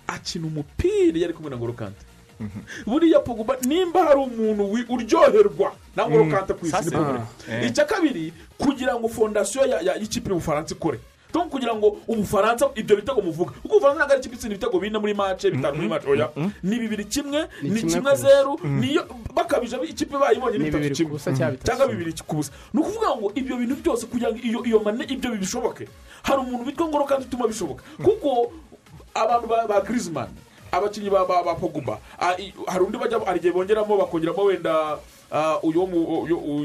Akina 0.07 0.45
umupira 0.47 1.17
iyo 1.17 1.25
ari 1.25 1.33
kumwe 1.33 1.49
na 1.49 1.57
ngoro 1.57 1.73
kante 1.73 2.05
buriya 2.87 3.19
pogba 3.19 3.57
nimba 3.67 4.03
hari 4.03 4.19
umuntu 4.19 4.63
uryoherwa 4.89 5.73
na 5.95 6.07
ngoro 6.09 6.25
kante 6.25 6.53
ku 6.53 6.65
isi 6.65 6.85
ni 6.85 6.91
pogba 6.91 7.27
Eh. 7.49 7.67
icya 7.69 7.85
kabiri 7.85 8.33
kugira 8.57 8.95
ngo 8.95 9.07
fondasiyo 9.09 9.65
y'ikipe 9.65 10.29
y'ubufaransa 10.29 10.75
ikore. 10.75 10.99
Donc 11.33 11.47
kugira 11.49 11.71
ngo 11.75 11.97
ubufaransa 12.07 12.67
ibyo 12.75 12.95
bitego 12.95 13.21
muvuga 13.23 13.51
kuko 13.63 13.75
ubufaransa 13.79 13.97
ntabwo 14.03 14.13
ari 14.13 14.19
ikipe 14.19 14.35
itsinda 14.35 14.55
ibitego 14.55 14.79
bine 14.79 14.97
muri 14.99 15.13
mace 15.13 15.47
bitanu 15.51 15.75
muri 15.75 15.87
mace 15.87 16.07
oya. 16.09 16.27
Ni 16.63 16.75
bibiri 16.79 17.05
kimwe 17.05 17.47
Ni 17.63 17.81
kimwe 17.83 18.15
zeru. 18.15 18.59
niyo 18.63 19.07
bakabije 19.35 19.77
ikipe 19.87 20.17
bayibonye 20.17 20.57
Ni 20.57 20.63
bitatu 20.67 20.83
bibiri 20.83 20.91
ku 20.91 20.97
kimwe 20.97 21.11
busa 21.15 21.31
cyangwa 21.31 21.51
bitatu. 21.55 21.65
cyangwa 21.67 21.87
bibiri 21.87 22.11
ku 22.27 22.35
busa. 22.35 22.51
Ni 22.73 22.79
ukuvuga 22.83 23.09
ngo 23.15 23.31
ibyo 23.35 23.55
bintu 23.57 23.75
byose 23.79 24.05
kugira 24.11 24.29
ngo 24.31 24.39
iyo 24.43 24.59
iyo 24.67 24.79
mane 24.83 25.03
ibyo 25.07 25.31
bishoboke 25.39 25.87
hari 26.23 26.39
umuntu 26.43 26.65
witwa 26.67 26.87
ngoro 26.87 27.05
kandi 27.07 27.23
utuma 27.31 27.47
bishoboka. 27.47 27.81
Kuko 28.03 28.51
abantu 29.15 29.47
ba 29.47 29.67
ba 29.67 29.81
Griezmann 29.81 30.29
abakinnyi 30.71 31.09
ba 31.09 31.25
ba 31.25 31.43
ba 31.43 31.55
Pogba 31.55 31.99
i- 32.39 32.53
hari 32.67 32.83
undi 32.85 32.97
bajya 32.97 33.19
hari 33.25 33.39
igihe 33.39 33.53
bongeramo 33.53 33.97
bakongeramo 33.97 34.43
wenda 34.43 34.97
uyu 35.63 35.81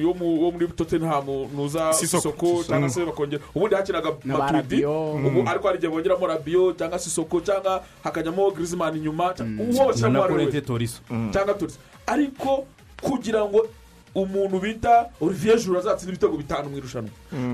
wo 0.08 0.50
muri 0.50 0.66
Tottenham 0.76 1.26
nuza. 1.54 1.92
Sissoko 1.92 2.64
cyangwa 2.66 2.88
se 2.90 3.04
bakongera 3.04 3.42
ubundi 3.54 3.74
hakinaga 3.76 4.10
Rabiot. 4.52 5.26
ubu 5.26 5.48
ariko 5.48 5.66
hari 5.66 5.78
igihe 5.78 5.92
bongeramo 5.92 6.26
Rabiot 6.26 6.78
cyangwa 6.78 6.98
Sissoko 6.98 7.40
cyangwa 7.40 7.82
hakajyamo 8.04 8.50
Griezmann 8.50 8.96
inyuma. 8.96 9.34
Cyangwa- 9.34 9.64
uwo 9.64 9.92
na 10.22 10.28
cyangwa 11.32 11.54
toriso. 11.54 11.78
Ariko 12.06 12.66
kugira 13.02 13.44
ngo 13.44 13.66
umuntu 14.16 14.56
bita 14.64 15.10
olivier 15.20 15.58
juru 15.60 15.78
azatsinda 15.78 16.12
ibitego 16.16 16.36
bitanu 16.40 16.70
mu 16.72 16.76
irushanwa. 16.80 17.10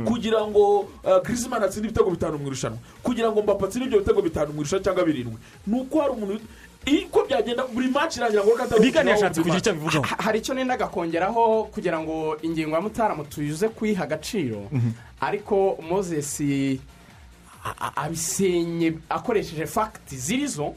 Kugira 0.06 0.46
ngo 0.46 0.86
uh, 1.02 1.18
Griezmann 1.26 1.62
atsinde 1.66 1.88
ibitego 1.90 2.10
bitanu 2.10 2.38
mu 2.38 2.46
irushanwa. 2.46 2.78
Kugira 3.02 3.30
ngo 3.34 3.42
mbapa 3.42 3.66
atsinde 3.66 3.86
ibyo 3.90 3.98
bitego 3.98 4.22
bitanu 4.22 4.52
mu 4.54 4.60
irushanwa 4.62 4.84
cyangwa 4.84 5.04
birindwi. 5.04 5.38
Ni 5.66 5.74
uko 5.80 6.00
hari 6.00 6.12
umuntu 6.14 6.40
uko 7.06 7.18
byagenda 7.26 7.62
buri 7.66 7.88
match 7.90 8.16
irangira 8.16 8.42
ngo 8.44 8.54
katari 8.54 8.82
rigani 8.84 9.10
yashatse 9.10 9.40
kugira 9.42 9.58
icyo 9.58 9.70
abivugaho. 9.72 10.02
Ha- 10.06 10.22
hari 10.22 10.38
icyo 10.38 10.54
nenda 10.54 10.78
kongeraho 10.86 11.64
kugira 11.74 11.98
ngo 12.00 12.36
ingingo 12.42 12.74
ya 12.76 12.80
mutaramu 12.80 13.24
tuyuze 13.24 13.68
kuyiha 13.68 14.04
agaciro. 14.04 14.70
Ariko 15.20 15.78
moses 15.90 16.40
a- 17.64 17.74
a- 17.80 17.92
abisenye 18.06 18.94
akoresheje 19.10 19.66
fagiti 19.66 20.16
zirizo. 20.16 20.74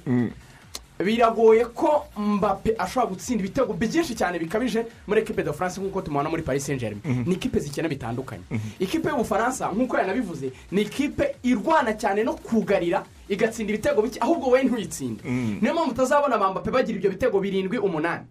Biragoye 1.00 1.66
ko 1.66 2.06
mbappe 2.18 2.76
ashobora 2.78 3.12
gutsinda 3.12 3.44
ibitego 3.44 3.74
byinshi 3.74 4.16
cyane 4.16 4.40
bikabije 4.40 4.86
muri 5.08 5.22
ekipe 5.22 5.44
de 5.44 5.52
france 5.54 5.82
nk'uko 5.82 6.02
tumubona 6.02 6.30
muri 6.30 6.42
paris 6.44 6.66
saint 6.66 6.80
germain 6.80 7.24
ni 7.28 7.34
ikipe 7.36 7.60
zikina 7.60 7.88
bitandukanye. 7.90 8.44
Ikipe 8.80 9.10
y'ubufaransa 9.10 9.72
nk'uko 9.76 9.98
yanabivuze 9.98 10.52
ni 10.72 10.82
ikipe 10.82 11.36
irwana 11.44 11.94
cyane 12.00 12.24
no 12.24 12.34
kugarira 12.40 13.04
igatsinda 13.30 13.74
ibitego 13.74 14.02
bike 14.02 14.20
ahubwo 14.22 14.48
wowe 14.48 14.64
ntuyitsinde. 14.64 15.24
Niyo 15.62 15.74
mpamvu 15.74 15.92
utazabona 15.92 16.38
ba 16.38 16.52
mbappe 16.52 16.72
bagira 16.72 16.98
ibyo 16.98 17.10
bitego 17.12 17.40
birindwi 17.40 17.78
umunani. 17.78 18.24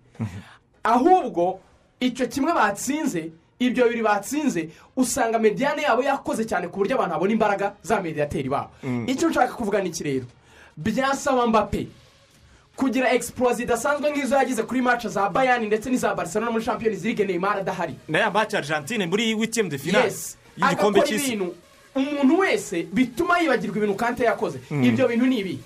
Ahubwo 0.83 1.61
icyo 2.01 2.27
kimwe 2.27 2.53
batsinze 2.53 3.31
ibyo 3.59 3.85
bibiri 3.85 4.03
batsinze 4.03 4.69
usanga 4.97 5.39
mediyane 5.39 5.83
yabo 5.83 6.03
yakoze 6.03 6.45
cyane 6.45 6.69
ku 6.69 6.79
buryo 6.81 6.97
abantu 6.97 7.13
babona 7.15 7.33
imbaraga 7.33 7.75
za 7.83 8.01
mediyateri 8.01 8.49
babo. 8.49 8.71
Icyo 9.07 9.29
nshaka 9.31 9.53
kuvuga 9.55 9.81
ni 9.83 9.89
iki 9.89 10.03
rero? 10.05 10.27
Byasaba 10.77 11.47
mbappe 11.47 11.87
kugira 12.77 13.13
egisipuwa 13.13 13.55
zidasanzwe 13.55 14.11
nk'izo 14.11 14.37
yagize 14.37 14.63
kuri 14.63 14.83
mace 14.83 15.09
za 15.09 15.29
bayani 15.31 15.67
ndetse 15.67 15.91
n'iza 15.91 16.15
barcelona 16.15 16.51
muri 16.51 16.65
champions 16.65 17.05
league 17.05 17.25
neymar 17.27 17.59
adahari. 17.59 17.95
Na 18.09 18.19
ya 18.19 18.31
maci 18.31 18.57
argentine 18.57 19.07
muri 19.07 19.35
de 19.35 19.79
finale. 19.79 20.13
Y'igikombe 20.57 21.01
cy'isi. 21.03 21.39
Umuntu 21.95 22.39
wese 22.39 22.83
bituma 22.93 23.39
yibagirwa 23.39 23.77
ibintu 23.77 23.95
kante 23.95 24.25
yakoze. 24.25 24.59
Mm. 24.71 24.85
ibyo 24.85 25.09
bintu 25.09 25.27
ni 25.27 25.39
ibi. 25.39 25.59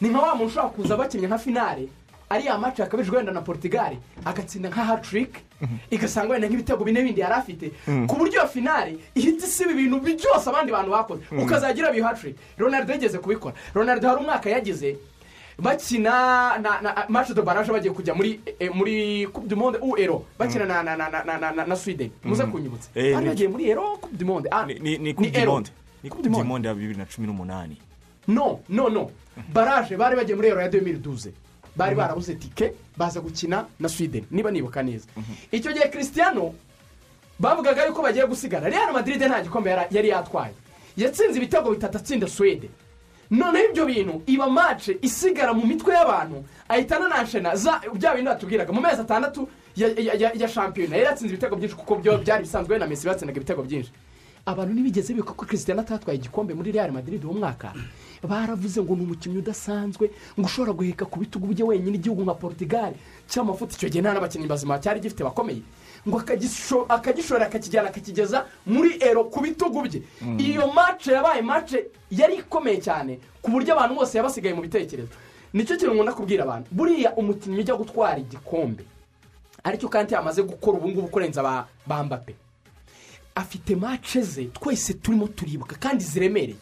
Ni 0.00 0.08
nka 0.08 0.18
wa 0.20 0.34
muntu 0.34 0.50
ushobora 0.50 0.68
kuza 0.74 0.96
bakinnye 0.96 1.26
nka 1.26 1.38
finale 1.38 1.88
ariya 2.30 2.58
mace 2.58 2.82
yakabijwe 2.82 3.16
wenda 3.16 3.32
na 3.32 3.40
portugal 3.40 3.96
agatsinda 4.24 4.68
nka 4.68 4.84
hatiriki 4.84 5.40
igasanga 5.90 6.32
wenda 6.32 6.48
nk'ibitego 6.48 6.84
bine 6.84 7.02
bindi 7.02 7.20
yari 7.20 7.34
afite. 7.34 7.70
Mm. 7.86 8.06
ku 8.06 8.16
buryo 8.16 8.32
iyo 8.42 8.48
finale 8.48 8.98
ihita 9.14 9.46
isiba 9.46 9.70
ibintu 9.70 10.00
bi- 10.00 10.14
byose 10.18 10.48
abandi 10.50 10.72
bantu 10.72 10.90
bakoze. 10.90 11.22
Ukazagira 11.42 11.92
biyo 11.92 12.04
hatiriki 12.04 12.38
ronaldo 12.58 12.92
yigeze 12.92 13.18
kubikora. 13.18 13.54
Ronaldo 13.74 14.08
hari 14.08 14.20
umwaka 14.20 14.50
yagize 14.50 14.96
bakina 15.58 16.58
na 16.58 16.80
na 16.80 17.06
mace 17.08 17.34
de 17.34 17.42
barage 17.42 17.72
bagiye 17.72 17.92
kujya 17.94 18.14
muri 18.14 18.40
e, 18.60 18.68
muri 18.68 19.26
coupe 19.32 19.48
du 19.48 19.56
monde 19.56 19.78
u 19.82 19.96
ero. 19.98 20.24
Bakina 20.38 20.64
mm. 20.64 20.84
na 20.84 20.96
na 20.96 21.38
na 21.38 21.64
na 21.66 21.76
swede 21.76 22.10
muze 22.24 22.44
mm. 22.44 22.52
kunyibutsa. 22.52 22.88
Eh, 22.94 23.14
bari 23.14 23.26
bagiye 23.26 23.48
muri 23.48 23.70
ero 23.70 23.96
coupe 23.96 24.16
du 24.16 24.24
monde. 24.24 24.48
Ah, 24.50 24.66
ni 24.66 25.14
coupe 25.14 25.30
du 25.32 25.46
monde. 25.46 25.68
Ni 26.04 26.10
coupe 26.10 26.22
du 26.22 26.28
monde. 26.30 26.66
Ya 26.66 26.74
bibiri 26.74 26.98
na 26.98 27.06
cumi 27.06 27.26
n'umunani. 27.26 27.76
No 28.28 28.60
no 28.68 28.88
no. 28.88 29.10
Barage 29.52 29.96
bari 29.96 30.16
bagiye 30.16 30.36
muri 30.36 30.48
ero 30.48 30.60
ya 30.60 30.68
demiri 30.68 30.98
duze 30.98 31.32
bari 31.76 31.94
mm-hmm. 31.94 31.98
barabuze 31.98 32.34
tike 32.34 32.72
baza 32.96 33.20
gukina 33.20 33.66
na 33.80 33.88
sweden. 33.88 34.24
Niba 34.30 34.50
nibuka 34.50 34.82
neza. 34.82 35.06
Mm-hmm. 35.16 35.36
Icyo 35.52 35.72
gihe 35.72 35.88
christian 35.88 36.52
bavugaga 37.38 37.86
yuko 37.86 38.02
bagiye 38.02 38.26
gusigara. 38.26 38.68
Real 38.68 38.92
madrid 38.92 39.22
nta 39.22 39.42
gikombe 39.42 39.70
yari 39.90 40.08
yatwaye. 40.08 40.52
Yatsinze 40.96 41.38
ibitego 41.38 41.70
bitatu 41.70 41.96
atsinda 41.96 42.28
swede 42.28 42.68
noneho 43.30 43.64
ibyo 43.70 43.84
bintu 43.86 44.22
iba 44.26 44.46
mace 44.50 44.98
isigara 45.02 45.52
mu 45.52 45.66
mitwe 45.66 45.94
y'abantu 45.94 46.44
ahita 46.68 46.96
ananashena 46.96 47.56
za 47.56 47.80
bya 47.94 48.14
bintu 48.14 48.30
batubwiraga 48.30 48.72
mu 48.72 48.80
mezi 48.80 49.00
atandatu 49.00 49.48
ya, 49.76 50.48
shampiyona 50.48 50.96
yari 50.96 51.06
yatsinze 51.06 51.32
ibitego 51.34 51.56
byinshi 51.56 51.76
kuko 51.76 51.94
byari 51.96 52.42
bisanzwe 52.44 52.78
na 52.78 52.86
mesi 52.86 53.06
batsindaga 53.06 53.36
ibitego 53.36 53.62
byinshi. 53.62 53.92
Abantu 54.46 54.72
ntibigeze 54.74 55.10
bibuka 55.14 55.32
ko 55.34 55.44
christian 55.46 55.78
atatwaye 55.78 56.18
igikombe 56.18 56.54
muri 56.54 56.72
real 56.72 56.92
madrid 56.92 57.24
uwo 57.24 57.34
mwaka. 57.34 57.74
Baravuze 58.22 58.80
ngo 58.82 58.94
ni 58.96 59.02
umukinnyi 59.02 59.38
udasanzwe 59.42 60.10
ngo 60.38 60.46
ushobora 60.46 60.72
guheka 60.72 61.04
ku 61.04 61.18
bitugu 61.18 61.46
bye 61.50 61.64
wenyine 61.66 61.96
igihugu 61.98 62.22
nka 62.22 62.34
portugal 62.34 62.92
cy'amafuti 63.28 63.74
icyo 63.74 63.88
gihe 63.90 64.02
nta 64.02 64.12
n'abakinnyi 64.14 64.46
bazima 64.46 64.78
cyari 64.78 65.00
gifite 65.02 65.24
bakomeye. 65.26 65.62
Ngo 66.08 66.18
akagisho- 66.18 66.86
akagishora 66.88 67.46
akakijyana 67.46 67.88
akakigeza 67.88 68.46
muri 68.66 68.96
ero 69.00 69.24
ku 69.24 69.40
bitugu 69.40 69.82
bye. 69.82 70.02
Mm. 70.22 70.38
iyo 70.40 70.66
mace 70.72 71.12
yabaye 71.12 71.42
mace 71.42 71.86
yari 72.10 72.34
ikomeye 72.42 72.80
cyane 72.80 73.18
ku 73.42 73.50
buryo 73.50 73.74
abantu 73.74 73.94
bose 73.94 74.14
yabasigaye 74.18 74.54
mu 74.54 74.62
bitekerezo. 74.62 75.08
Nicyo 75.52 75.76
kintu 75.76 75.94
nkunda 75.94 76.12
kubwira 76.12 76.44
abantu. 76.44 76.68
Buriya 76.70 77.14
umukinnyi 77.16 77.60
ujya 77.60 77.74
gutwara 77.76 78.18
igikombe 78.18 78.84
ari 79.64 79.78
cyo 79.78 79.88
kandi 79.88 80.14
yamaze 80.14 80.42
gukora 80.42 80.78
ubu 80.78 80.88
ngubu 80.88 81.08
kurenza 81.08 81.42
ba 81.42 81.66
ba 81.86 82.02
mbappe. 82.04 82.34
Afite 83.34 83.76
mace 83.76 84.22
ze 84.22 84.44
twese 84.44 84.94
turimo 84.94 85.26
turibuka 85.28 85.76
kandi 85.76 86.04
ziremereye 86.04 86.56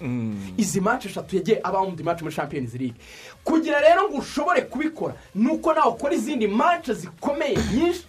izi 0.56 0.80
mace 0.80 1.08
eshatu 1.08 1.36
yagiye 1.36 1.60
abaho 1.62 1.90
mu 1.90 1.96
mace 2.04 2.22
muri 2.24 2.34
champions 2.34 2.74
league. 2.74 2.96
Kugira 3.44 3.80
rero 3.80 4.08
ngo 4.08 4.18
ushobore 4.18 4.62
kubikora 4.66 5.14
ni 5.34 5.48
uko 5.52 5.72
nawe 5.74 5.90
ukora 5.92 6.14
izindi 6.14 6.46
mace 6.48 6.94
zikomeye 6.94 7.56
nyinshi 7.74 8.04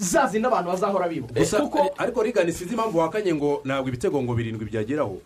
za 0.00 0.26
zindi 0.26 0.46
abantu 0.48 0.70
bazahora 0.72 1.08
bibuka 1.08 1.44
kuko 1.60 1.90
ariko 1.98 2.22
rigani 2.22 2.52
sinzi 2.52 2.72
impamvu 2.74 2.98
wakanye 2.98 3.34
ngo 3.34 3.60
ntabwo 3.64 3.88
ibitego 3.88 4.22
ngo 4.22 4.34
birindwi 4.34 4.64
byageraho. 4.64 5.20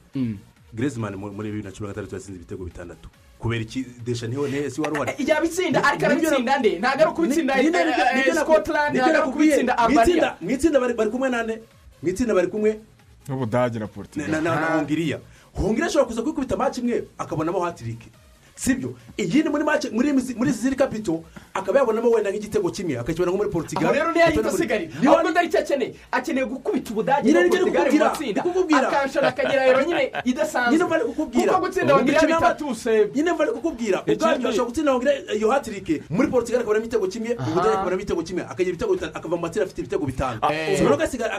Gerezimani 0.75 1.17
muri 1.17 1.51
bibiri 1.51 1.63
na 1.65 1.71
cumi 1.71 1.87
na 1.89 1.95
gatandatu 1.95 2.15
yatsinze 2.15 2.37
ibitego 2.39 2.65
bitandatu. 2.65 3.09
Kubera 3.39 3.63
iki 3.63 3.85
desha 4.05 4.27
ni 4.27 4.35
ho 4.37 4.49
ne 4.49 4.71
si 4.71 4.81
wari 4.81 4.95
uhari? 4.97 5.13
Yabitsinda 5.31 5.85
ariko 5.85 6.07
arabitsinda 6.07 6.59
nde? 6.59 6.79
Ntabwo 6.79 7.01
ari 7.03 7.11
ukubitsinda 7.11 7.55
Ni- 7.57 7.63
ni- 7.71 7.77
eh, 7.79 7.85
ni- 7.87 7.93
eh, 7.93 8.17
ni 8.17 8.23
byo 8.23 8.35
naku- 8.35 8.53
scotland 8.53 8.95
ni 8.95 8.99
byo 9.01 9.07
ntabwo 9.13 9.23
ari 9.23 9.29
ukubitsinda 9.31 9.79
albania 9.79 10.35
mu 10.41 10.51
itsinda 10.51 10.81
bari 10.81 11.11
kumwe 11.11 11.29
nande 11.31 11.55
mu 12.03 12.09
itsinda 12.09 12.35
bari 12.35 12.49
kumwe? 12.49 12.81
N'ubudage 13.29 13.79
na 13.79 13.81
na 13.85 13.89
portugal 13.89 14.43
na- 14.43 14.67
hongiriya. 14.77 15.21
Hongiriya 15.55 15.87
ashobora 15.87 16.07
kuza 16.09 16.23
kwikubita 16.23 16.57
maci 16.57 16.81
imwe 16.81 17.05
akabonamo 17.19 17.61
hatirike 17.61 18.09
sibyo? 18.57 18.95
Iyindi 19.19 19.49
muri 19.51 19.65
maci 19.65 19.91
muri 19.91 20.09
izi- 20.13 20.37
muri 20.37 20.51
ziri 20.53 20.77
kapito 20.77 21.25
akaba 21.55 21.79
yabonamo 21.81 22.11
wenda 22.11 22.31
nk'igitego 22.31 22.71
kimwe 22.71 22.99
akakibona 22.99 23.31
nko 23.31 23.37
muri 23.39 23.51
portugal 23.51 23.85
aho 23.87 23.95
rero 23.95 24.11
muri- 24.11 24.49
asigarira 24.49 24.91
Niba- 25.01 25.13
ahubwo 25.13 25.31
ndari 25.31 25.49
cyo 25.49 25.59
akeneye 25.61 25.95
akeneye 26.13 26.47
gukubita 26.47 26.91
ubudage 26.91 27.33
na 27.33 27.41
portugal 27.49 27.93
mu 27.93 27.99
matsinda. 27.99 28.43
akanshana 28.89 29.29
akagera 29.29 29.63
rero 29.67 29.83
nyine 29.87 30.13
idasanzwe. 30.31 30.73
Nyine 30.73 30.85
mva 30.85 30.99
kukubwira. 30.99 31.53
Kuko 31.53 31.67
gutsinda 31.67 31.95
Umukino 31.97 32.27
bitatu 32.27 32.75
se 32.75 33.11
nyine 33.15 33.33
mva 33.33 33.47
kukubwira. 33.47 33.99
Ubwabyo 34.07 34.49
ashobora 34.49 34.67
gutsinda 34.71 34.91
hongiriya 34.93 35.35
iyo 35.35 35.51
hatirike 35.51 36.03
muri 36.11 36.29
portugal 36.29 36.61
akabonamo 36.61 36.85
ibitego 36.85 37.07
kimwe 37.07 37.31
ubudage 37.35 37.75
akabonamo 37.75 38.01
ibitego 38.03 38.23
kimwe 38.23 38.43
akagira 38.43 38.71
ibitego 38.71 38.93
bitanu 38.95 39.13
akava 39.15 39.37
mu 39.37 39.43
matsinda 39.43 39.65
afite 39.67 39.79
ibitego 39.81 40.05
bitanu. 40.07 40.39
Eh. 40.51 40.79
rero 40.81 40.95
agasigara 40.95 41.35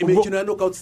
imikino 0.00 0.36
ya 0.36 0.44
nokawuti 0.44 0.80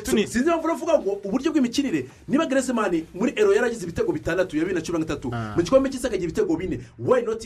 tuni- 0.00 0.26
sinzi 0.26 0.46
impamvu 0.48 0.66
uravuga 0.66 0.98
ngo 0.98 1.10
uburyo 1.24 1.50
bw'imikinire 1.52 2.06
niba 2.28 2.46
geresemani 2.46 3.04
muri 3.14 3.32
ero 3.36 3.52
yaragize 3.54 3.86
ibitego 3.88 4.12
bitandatu 4.12 4.56
ya 4.56 4.62
bibiri 4.64 4.74
na 4.80 4.84
cumi 4.84 4.98
na 4.98 5.04
gatatu. 5.04 5.28
Mu 5.56 5.62
gikombe 5.64 5.88
cy'isi 5.90 6.06
akagira 6.06 6.28
ibitego 6.28 6.56
bine. 6.56 6.80
Why 6.98 7.22
not 7.24 7.40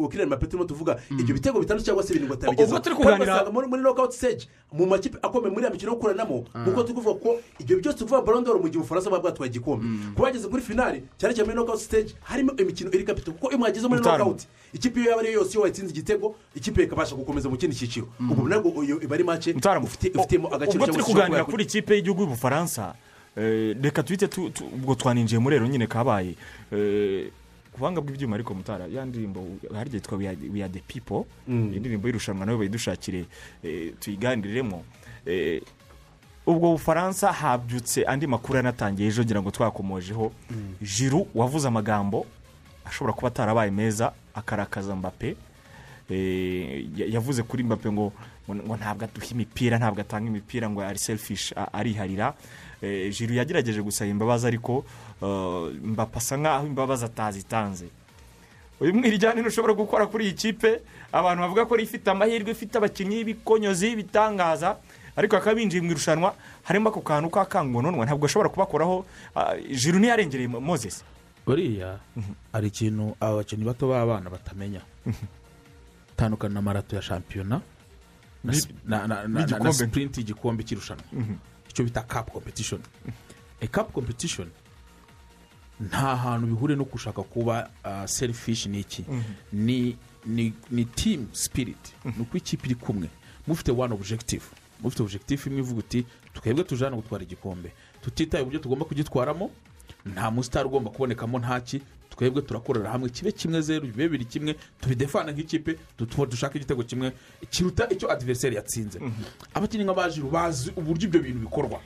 ukirere 0.00 0.26
mape 0.28 0.46
turimo 0.46 0.64
tuvuga 0.68 1.00
ibyo 1.10 1.34
bitego 1.34 1.60
bitandatu 1.60 1.84
cyangwa 1.84 2.02
se 2.04 2.12
birindwi 2.14 2.34
atabigezaho 2.36 2.76
Ubwo 2.76 2.80
turi 2.80 2.94
Kandi 2.96 3.08
kuganira- 3.08 3.34
ugasanga 3.34 3.50
muri 3.68 3.82
nokawuti 3.82 4.16
stage 4.16 4.46
mu 4.72 4.86
makipe 4.86 5.18
akomeye 5.22 5.52
muri 5.52 5.64
ya 5.64 5.70
mikino 5.70 5.92
yo 5.92 5.98
kuranamo 5.98 6.44
kuko 6.64 6.82
turi 6.82 6.94
kuvuga 6.94 7.20
ko 7.20 7.40
ibyo 7.58 7.78
byose 7.80 7.98
tuvuga 7.98 8.20
barondoro 8.22 8.58
mu 8.58 8.68
gihe 8.68 8.78
ubufaransa 8.78 9.10
buba 9.10 9.22
bwatwaye 9.22 9.50
igikombe. 9.50 9.86
Kuba 10.14 10.28
bageze 10.28 10.48
kuri 10.48 10.62
finale 10.62 11.02
cyane 11.18 11.34
cyane 11.34 11.46
muri 11.48 11.56
nokawuti 11.56 11.84
stage 11.84 12.14
harimo 12.22 12.52
imikino 12.56 12.90
iri 12.92 13.04
kapito 13.04 13.32
kuko 13.32 13.48
iyo 13.50 13.58
mwageze 13.58 13.88
muri 13.88 14.00
nokawuti 14.00 14.46
ikipe 14.72 15.00
iyo 15.00 15.10
yaba 15.10 15.20
ariyo 15.22 15.34
yose 15.40 15.52
iyo 15.52 15.60
wayitsinze 15.62 15.90
igitego 15.92 16.34
ikipe 16.54 16.82
ikabasha 16.82 17.14
gukomeza 17.16 17.48
mu 17.48 17.56
kindi 17.56 17.76
cyiciro. 17.76 18.06
Ubu 18.20 18.48
nabwo 18.48 18.84
iyo 18.84 19.00
iba 19.02 19.14
ari 19.14 19.24
make 19.24 19.52
ufite- 19.52 20.12
ufitemo 20.18 20.48
agaciro 20.54 20.84
ubwo 20.84 20.86
turi 20.86 20.92
cyangwa 20.92 21.06
se 21.06 21.12
kuganira 21.12 21.42
ushobora 21.42 21.44
kuri 21.44 21.64
ikipe 21.64 21.94
y'igihugu 21.94 22.20
y'ubufaransa 22.22 22.94
reka 23.82 24.02
tuhite 24.02 24.28
tu- 24.28 24.50
tu- 24.50 24.64
ubwo 24.66 24.94
twaninjiye 24.94 25.38
muri 25.38 25.56
rero 25.58 25.68
nyine 25.68 25.86
kabaye. 25.86 26.34
Eh, 26.72 27.30
ku 27.72 27.78
buhanga 27.80 28.00
bw'ibyuma 28.00 28.34
ariko 28.36 28.54
mutara 28.54 28.86
ya 28.88 29.04
ndirimbo 29.04 29.44
hari 29.74 29.90
igihe 29.90 30.48
we 30.52 30.62
are 30.62 30.72
the 30.72 30.80
people 30.80 31.26
Mm. 31.48 31.70
iyi 31.72 31.80
ndirimbo 31.80 32.08
y'irushanwa 32.08 32.46
na 32.46 32.52
yo 32.52 32.58
bayidushakire 32.58 33.26
eh, 33.62 33.92
tuyiganiriremo 34.00 34.84
Eh, 35.26 35.60
ubwo 36.46 36.72
bufaransa 36.72 37.32
habyutse 37.32 38.04
andi 38.06 38.26
makuru 38.26 38.56
yanatangiye 38.56 39.08
ejo 39.08 39.22
ngira 39.24 39.42
ngo 39.42 39.50
twakomojeho. 39.50 40.32
Jiru 40.80 41.26
wavuze 41.34 41.68
amagambo 41.68 42.26
ashobora 42.84 43.12
kuba 43.12 43.28
atarabaye 43.28 43.70
meza 43.70 44.12
akarakaza 44.34 44.96
mbape 44.96 45.36
Eh, 46.10 46.86
ya- 46.96 47.06
yavuze 47.18 47.42
kuri 47.42 47.62
mbape 47.64 47.90
ngo 47.92 48.12
ngo 48.48 48.76
ntabwo 48.78 49.04
aduha 49.04 49.26
imipira 49.34 49.74
ntabwo 49.78 50.00
atanga 50.00 50.28
imipira 50.30 50.70
ngo 50.70 50.80
ari 50.80 50.98
selfish 50.98 51.52
ariharira. 51.72 52.30
Eh, 52.30 52.34
jiru 53.12 53.34
yagerageje 53.34 53.82
gusaba 53.82 54.10
imbabazi 54.10 54.46
ariko 54.46 54.84
eh, 55.22 55.74
mbape 55.84 56.18
asa 56.18 56.36
nkaho 56.36 56.66
imbabazi 56.66 57.04
atazitanze. 57.04 57.86
Uyu 58.80 58.94
mwirijyane 58.94 59.40
ntushobora 59.40 59.74
gukora 59.74 60.06
kuri 60.06 60.24
iyi 60.24 60.34
kipe. 60.34 60.80
Abantu 61.12 61.40
bavuga 61.42 61.64
ko 61.66 61.76
ifite 61.80 62.10
amahirwe 62.10 62.50
ifite 62.52 62.76
abakinnyi 62.78 63.24
b'ibikonyozi 63.24 63.96
bitangaza 63.96 64.76
ariko 65.16 65.36
bakaba 65.40 65.56
binjiye 65.56 65.80
mu 65.80 65.90
irushanwa 65.96 66.34
harimo 66.68 66.88
ako 66.92 67.00
kantu 67.00 67.32
k'akangononwa 67.32 68.04
ntabwo 68.04 68.26
ashobora 68.28 68.52
kubakoraho. 68.52 69.06
Ah, 69.34 69.56
jiru 69.56 69.96
ntiyarengereye 69.98 70.48
Mo- 70.48 70.60
moses. 70.60 71.00
Buriya 71.46 71.96
hari 72.52 72.68
ikintu 72.68 73.16
aba 73.20 73.40
bakinnyi 73.40 73.64
bato 73.64 73.88
b'abana 73.88 74.28
batamenya. 74.28 74.82
Tandukana 76.16 76.54
na 76.54 76.60
marato 76.62 76.96
ya 76.96 77.02
shampiyona 77.02 77.60
na 78.44 79.72
sipurinti 79.72 80.20
y'igikombe 80.20 80.62
cy'irushanwa. 80.68 81.04
Mhm. 81.12 81.34
Icyo 81.76 81.84
bita 81.84 82.02
kapu 82.02 82.32
kompetishoni 82.32 82.82
e 83.60 83.66
kapu 83.66 83.92
kompetishoni 83.92 84.50
nta 85.80 86.16
hantu 86.16 86.46
bihuriye 86.46 86.76
no 86.78 86.84
gushaka 86.84 87.22
kuba 87.22 87.70
serifishi 88.06 88.68
ni 88.68 88.80
iki? 88.80 89.04
Mhm. 89.08 89.92
ni 90.70 90.84
timu 90.84 91.28
sipiriti 91.32 91.92
ni 92.04 92.12
uko 92.22 92.36
ikipe 92.36 92.66
iri 92.66 92.74
kumwe. 92.74 93.08
Mufite 93.46 93.72
wani 93.72 93.94
objekitifu 93.94 94.54
mufite 94.82 95.02
objekitifu 95.02 95.48
imwe 95.48 95.60
ivuga 95.60 95.78
uti 95.78 96.06
twebwe 96.34 96.64
tuje 96.64 96.84
hano 96.84 96.96
gutwara 96.96 97.24
igikombe. 97.24 97.72
Tutitaye 98.02 98.42
uburyo 98.42 98.60
tugomba 98.60 98.84
kugitwaramo 98.84 99.50
nta 100.06 100.30
musitari 100.30 100.68
ugomba 100.68 100.90
kubonekamo 100.90 101.38
ntaki 101.38 101.82
twebwe 102.16 102.42
turakorera 102.42 102.90
hamwe 102.90 103.08
kibe 103.08 103.32
kimwe 103.32 103.60
zeru 103.60 103.86
bibe 103.86 104.08
bibiri 104.08 104.24
kimwe 104.24 104.56
tubidefana 104.80 105.32
nk'ikipe 105.32 105.76
dutuma 105.98 106.26
dushaka 106.26 106.56
igitego 106.56 106.82
kimwe 106.82 107.12
kiruta 107.50 107.88
icyo 107.92 108.08
adiveriseri 108.12 108.56
yatsinze. 108.56 108.98
Abakinnyi 109.54 109.84
nk'abajiru 109.84 110.30
bazi 110.30 110.72
uburyo 110.76 111.08
ibyo 111.08 111.20
bintu 111.20 111.38
bikorwa. 111.44 111.78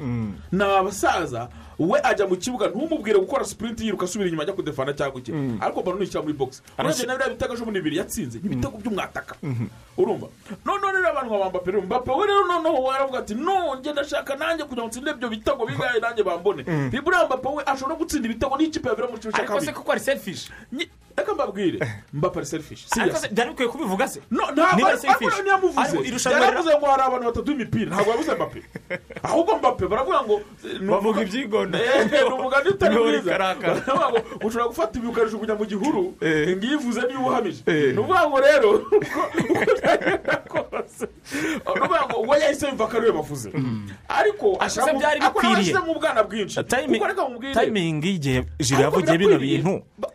Ni 0.52 0.62
abasaza 0.64 1.48
we 1.78 1.98
ajya 2.02 2.26
mu 2.26 2.36
kibuga 2.36 2.68
ntumubwire 2.68 3.18
gukora 3.18 3.44
sipurinti 3.44 3.84
yiruka 3.84 4.04
asubira 4.06 4.28
inyuma 4.28 4.42
ajya 4.46 4.54
kudefana 4.54 4.92
cyangwa 4.94 5.18
iki. 5.20 5.32
Ariko 5.60 5.82
baro 5.82 5.98
nushyira 5.98 6.22
muri 6.22 6.34
bogisi 6.38 6.62
urabona 6.78 7.06
nawe 7.06 7.18
biriya 7.18 7.34
bitego 7.34 7.52
ejo 7.54 7.64
bundi 7.64 7.80
bibiri 7.80 7.96
yatsinze 7.98 8.38
ni 8.38 8.46
ibitego 8.46 8.78
by'umwataka. 8.78 9.34
Urumva? 9.96 10.26
Noneho 10.64 10.92
rero 10.92 11.08
abantu 11.10 11.30
nka 11.30 11.38
wa 11.38 11.50
mbappe 11.50 12.10
we 12.10 12.26
rero 12.26 12.44
noneho 12.46 12.82
waravuga 12.82 13.18
ati 13.18 13.34
no 13.34 13.74
njye 13.76 13.92
ndashaka 13.92 14.36
nanjye 14.36 14.64
kugira 14.64 14.82
ngo 14.82 14.88
nsinde 14.88 15.10
ibyo 15.10 15.28
bitego 15.28 15.66
bigaye 15.66 16.00
nanjye 16.00 16.22
bambone. 16.22 16.62
Buriya 17.04 17.26
mbappe 17.26 17.48
we 17.48 17.62
ashobora 17.66 17.96
gutsinda 17.98 18.26
ibitego 18.28 18.56
n'ikipe 18.56 18.88
yabera 18.88 19.08
mu 19.08 19.16
cyiciro 19.18 19.32
cya 19.32 19.38
ariko 19.42 19.60
se 19.60 19.66
kabiri. 19.66 19.74
kuko 19.76 19.92
ari 19.92 20.00
selfish? 20.00 20.50
Reka 21.16 21.34
mbabwire 21.34 21.78
mbappe 22.12 22.38
ari 22.38 22.46
selfish 22.46 22.86
ariko 23.00 23.16
se 23.16 23.28
byari 23.28 23.50
bikwiye 23.50 23.68
kubivuga 23.70 24.08
se? 24.08 24.20
Ntabwo 24.30 26.04
irushanwa 26.04 26.40
yaravuze 26.46 26.76
ngo 26.78 26.86
hari 26.86 27.02
abantu 27.02 27.26
batatu 27.26 27.44
b'imipira 27.46 27.90
ntabwo 27.94 28.10
yavuze 28.10 28.34
mbappe. 28.34 28.60
Ahubwo 29.22 29.56
mbappe 29.58 29.86
baravuga 29.86 30.22
ngo 30.22 30.40
eh, 30.64 30.80
Bavuga 30.80 30.98
umuga- 30.98 31.22
ibyigonda. 31.22 31.78
Eh, 31.78 32.10
ni 32.12 32.32
umugani 32.34 32.68
utari 32.68 32.96
mwiza 32.96 33.30
baravuga 33.38 34.10
ngo 34.10 34.18
ushobora 34.46 34.66
gufata 34.68 34.98
ibi 34.98 35.06
ukajugunya 35.08 35.54
mu 35.54 35.64
gihuru 35.66 36.14
ngiyo 36.56 36.74
ivuze 36.80 37.00
niba 37.06 37.20
uhamije. 37.20 37.62
Ni 37.66 37.98
ukuvuga 37.98 38.28
ngo 38.28 38.38
rero 38.40 38.70
uko 38.70 39.64
byagenda 39.76 40.36
kose. 40.48 41.06
Ni 41.34 41.56
ukuvuga 41.56 42.00
ngo 42.08 42.16
uwo 42.20 42.34
yahise 42.36 42.66
yumva 42.66 42.86
ko 42.86 42.96
ari 42.96 43.06
we 43.06 43.12
bavuze 43.12 43.48
ariko 44.08 44.56
ashaka 44.60 44.92
byari 44.94 45.20
ariko 45.20 45.42
nawe 45.42 45.54
bikwiriye. 45.54 45.56
yashyize 45.58 45.80
mu 45.86 45.94
bwana 46.00 46.22
bwinshi. 46.22 46.56
Tayimingi 47.54 48.08
y'igihe 48.08 48.40
jiro 48.60 48.80
yavugiye 48.82 49.18
bino 49.18 49.38
bintu. 49.38 49.82
Ba- 49.98 50.10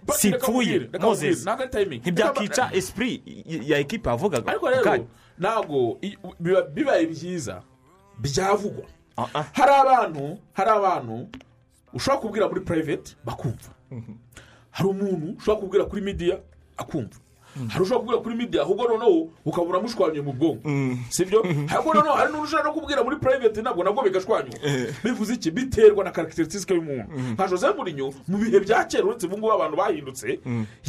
ba- 0.98 1.04
si 1.04 1.04
reka 1.04 1.04
ipfuye 1.04 1.04
mubwire, 1.04 1.04
reka 1.04 1.08
mubwire, 1.08 1.30
moses 1.32 1.44
ntabwo 1.44 1.64
ari 1.64 1.72
timing. 1.72 2.00
ntibyakica 2.02 2.64
y- 3.46 3.62
ya 3.70 3.78
ekipa 3.80 4.10
yavugaga 4.12 4.48
ariko 4.52 4.70
rero 4.70 5.08
ntabwo 5.40 6.00
bibaye 6.74 7.06
byiza 7.08 7.62
byavugwa 8.20 8.86
hari 9.54 9.72
abantu 9.74 10.38
hari 10.54 10.70
abantu 10.72 11.28
ushobora 11.94 12.22
kubwira 12.22 12.48
muri 12.50 12.62
private 12.62 13.16
bakumva. 13.24 13.70
Hari 14.72 14.90
umuntu 14.90 15.38
ushobora 15.40 15.60
kubwira 15.62 15.86
kuri 15.86 16.02
media 16.02 16.40
akumva. 16.78 17.20
Hari 17.68 17.84
ushobora 17.84 18.00
kubwira 18.00 18.22
kuri 18.22 18.36
media 18.36 18.62
ahubwo 18.62 18.88
noneho 18.88 19.28
ukaba 19.46 19.68
uramushwanyuye 19.68 20.22
mu 20.22 20.34
bwonko. 20.34 20.70
Sibyo? 21.10 21.46
Ahubwo 21.70 21.94
noneho 21.94 22.16
hari 22.16 22.34
ushobora 22.34 22.64
no 22.64 22.74
kubwira 22.74 23.04
muri 23.04 23.16
private 23.18 23.62
ntabwo 23.62 23.84
nabwo 23.84 24.04
bigashwanyuka 24.04 24.58
bivuze 25.04 25.34
iki? 25.34 25.52
Biterwa 25.52 26.04
na 26.04 26.12
karacteristique 26.12 26.76
y'umuntu 26.76 27.12
nka 27.34 27.48
jose 27.48 27.68
murinyo 27.78 28.14
mu 28.28 28.38
bihe 28.38 28.60
bya 28.60 28.84
kera 28.84 29.04
uretse 29.04 29.26
ubu 29.26 29.38
ngubu 29.38 29.54
abantu 29.54 29.78
bahindutse 29.78 30.40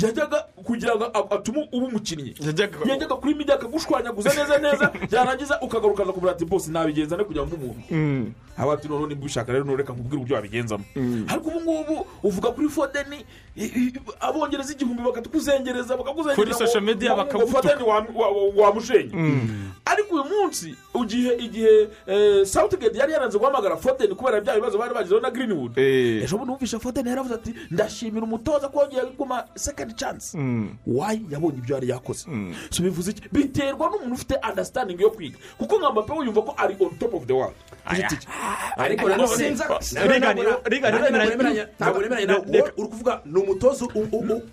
yajyaga 0.03 0.47
kugira 0.65 0.97
ngo 0.97 1.05
atume 1.31 1.69
uba 1.73 1.87
umukinnyi. 1.87 2.35
Yajyaga 2.41 3.15
kuri 3.17 3.35
media 3.35 3.55
akagushwanyaguza 3.55 4.35
neza 4.35 4.59
neza 4.59 4.93
byarangiza 5.11 5.61
ukagaruka 5.61 6.03
akakubwira 6.03 6.33
ati 6.33 6.45
bose 6.45 6.71
nabigenza 6.71 7.17
ne 7.17 7.25
kugira 7.25 7.47
ngo 7.47 7.55
umuntu? 7.57 8.33
Aba 8.57 8.73
ati 8.73 8.89
noneho 8.89 9.07
niba 9.07 9.21
ubishaka 9.21 9.53
rero 9.53 9.65
ntureka 9.65 9.93
nkubwire 9.93 10.17
uburyo 10.17 10.37
wabigenzamo. 10.37 10.85
Ariko 11.29 11.49
ubu 11.49 11.61
ngubu 11.61 12.07
uvuga 12.23 12.51
kuri 12.51 12.69
fodeni 12.69 13.25
abongereza 14.21 14.73
igihumbi 14.73 15.03
bakatukuzengereza 15.03 15.97
bakakuzengereza 15.97 16.56
Kuri 16.57 16.67
social 16.69 16.83
media 16.85 17.11
ngo- 17.15 17.25
ngo 17.25 17.47
bakagutuka. 17.47 17.85
wamushenye 18.57 19.13
ariko 19.85 20.15
uyu 20.15 20.25
munsi 20.25 20.75
igihe 21.03 21.33
igihe 21.35 21.89
sawutigedi 22.45 22.99
yari 22.99 23.13
yaranze 23.13 23.39
guhamagara 23.39 23.77
fodeni 23.77 24.15
kubera 24.15 24.41
bya 24.41 24.55
bibazo 24.55 24.79
bari 24.79 24.95
bagizeho 24.95 25.21
na 25.21 25.31
greenwood 25.31 25.79
ejo 25.79 26.37
bundi 26.39 26.51
wumvishe 26.53 26.79
fodeni 26.79 27.09
yaravuze 27.09 27.35
ati 27.35 27.55
ndashimira 27.71 28.25
umutoza 28.27 28.69
ko 28.69 28.81
yongeye 28.83 29.03
gukoma 29.05 29.45
second 29.55 29.95
chance 29.97 30.39
wayi 30.87 31.23
yabonye 31.31 31.59
ibyo 31.59 31.75
yari 31.75 31.89
yakoze 31.89 32.27
so 32.71 32.83
bivuze 32.83 33.11
iki 33.11 33.23
biterwa 33.33 33.91
n'umuntu 33.91 34.15
ufite 34.15 34.35
understanding 34.51 35.01
yo 35.01 35.11
kwiga 35.11 35.39
kuko 35.59 35.79
nka 35.79 35.91
mbappe 35.91 36.13
yumva 36.25 36.43
ko 36.43 36.55
ari 36.57 36.77
on 36.81 36.91
top 36.99 37.15
of 37.15 37.27
the 37.27 37.33
world 37.33 37.55
ariko 38.77 39.09
nanone 39.09 39.51
ntabwo 41.79 42.01
nemeranya 42.01 42.27
nawe 42.27 42.45
wowe 42.49 42.73
uri 42.77 42.89
kuvuga 42.89 43.21
ni 43.25 43.41
umutoza 43.41 43.87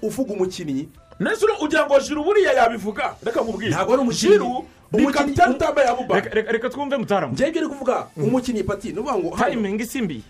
uvuga 0.01 0.33
umukinnyi 0.33 0.89
nese 1.23 1.45
ugira 1.61 1.85
ngo 1.85 1.99
jiro 1.99 2.23
buriya 2.23 2.53
yabivuga. 2.53 3.15
Reka 3.23 3.41
nkubwire 3.41 3.71
ntabwo 3.71 3.93
ari 3.93 4.01
umukinnyi. 4.01 4.63
Ni 4.93 5.07
kapitani 5.07 5.55
utambaye 5.55 5.87
abubaka 5.89 6.29
reka 6.29 6.69
twumve 6.69 6.97
mutaramu 6.97 7.33
njyewe 7.33 7.51
uri 7.57 7.67
kuvuga 7.67 8.07
umukinnyi 8.17 8.63
pati 8.63 8.93
ni 8.93 8.99
ukuvuga 8.99 9.17
ngo 9.17 9.37
tayimingi 9.37 9.85
si 9.85 10.01
mbi. 10.01 10.23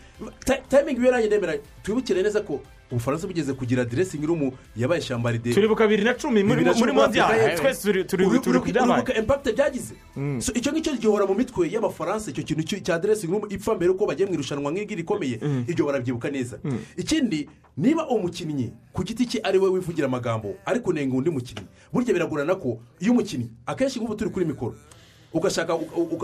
Tayimingi 0.70 1.02
iyo 1.02 1.12
nanjye 1.12 1.28
ndemera 1.28 1.54
twibukire 1.84 2.24
neza 2.24 2.42
ko 2.42 2.62
ubufaransa 2.94 3.28
bugeze 3.28 3.54
kugira 3.54 3.86
diresingi 3.86 4.26
rumu 4.26 4.54
yabaye 4.78 5.02
shambaride 5.02 5.54
turibuka 5.54 5.88
bibiri 5.88 6.04
na 6.06 6.14
cumi 6.14 6.44
muri 6.44 6.92
mondial 6.94 7.58
twese 7.58 7.82
turi 7.82 8.06
turi 8.06 8.40
turi 8.40 8.60
ku 8.60 8.66
byabaye 8.70 9.02
uribuka 9.02 9.14
impakite 9.20 9.52
byagize. 9.58 9.94
So, 10.40 10.54
icyo 10.54 10.72
ngicyo 10.72 10.94
gihora 11.02 11.26
mu 11.26 11.34
mitwe 11.36 11.66
y'abafaransa 11.72 12.30
icyo 12.32 12.44
kintu 12.44 12.64
cya 12.86 13.00
diresingi 13.02 13.34
rumu 13.34 13.48
ipfa 13.50 13.76
mbere 13.76 13.92
uko 13.92 14.06
bagiye 14.06 14.30
mu 14.30 14.34
irushanwa 14.38 14.70
nk'iri 14.72 14.96
rikomeye 15.02 15.40
ibyo 15.68 15.86
barabyibuka 15.86 16.30
neza. 16.30 16.60
Ikindi 16.98 17.50
niba 17.78 18.06
umukinnyi 18.08 18.70
ku 18.94 19.04
giti 19.04 19.26
cye 19.26 19.40
ari 19.44 19.58
we 19.58 19.70
wivugira 19.70 20.06
amagambo 20.08 20.54
ariko 20.66 20.90
unenga 20.94 21.16
undi 21.18 21.30
mukinnyi 21.34 21.66
burya 21.94 22.14
biragorana 22.14 22.54
ko 22.56 22.78
iyo 23.02 23.12
umukinnyi 23.12 23.50
akenshi 23.66 23.98
nk'ubu 24.00 24.16
turi 24.16 24.30
kuri 24.30 24.46
mikoro 24.46 24.76
ugashaka 25.34 25.76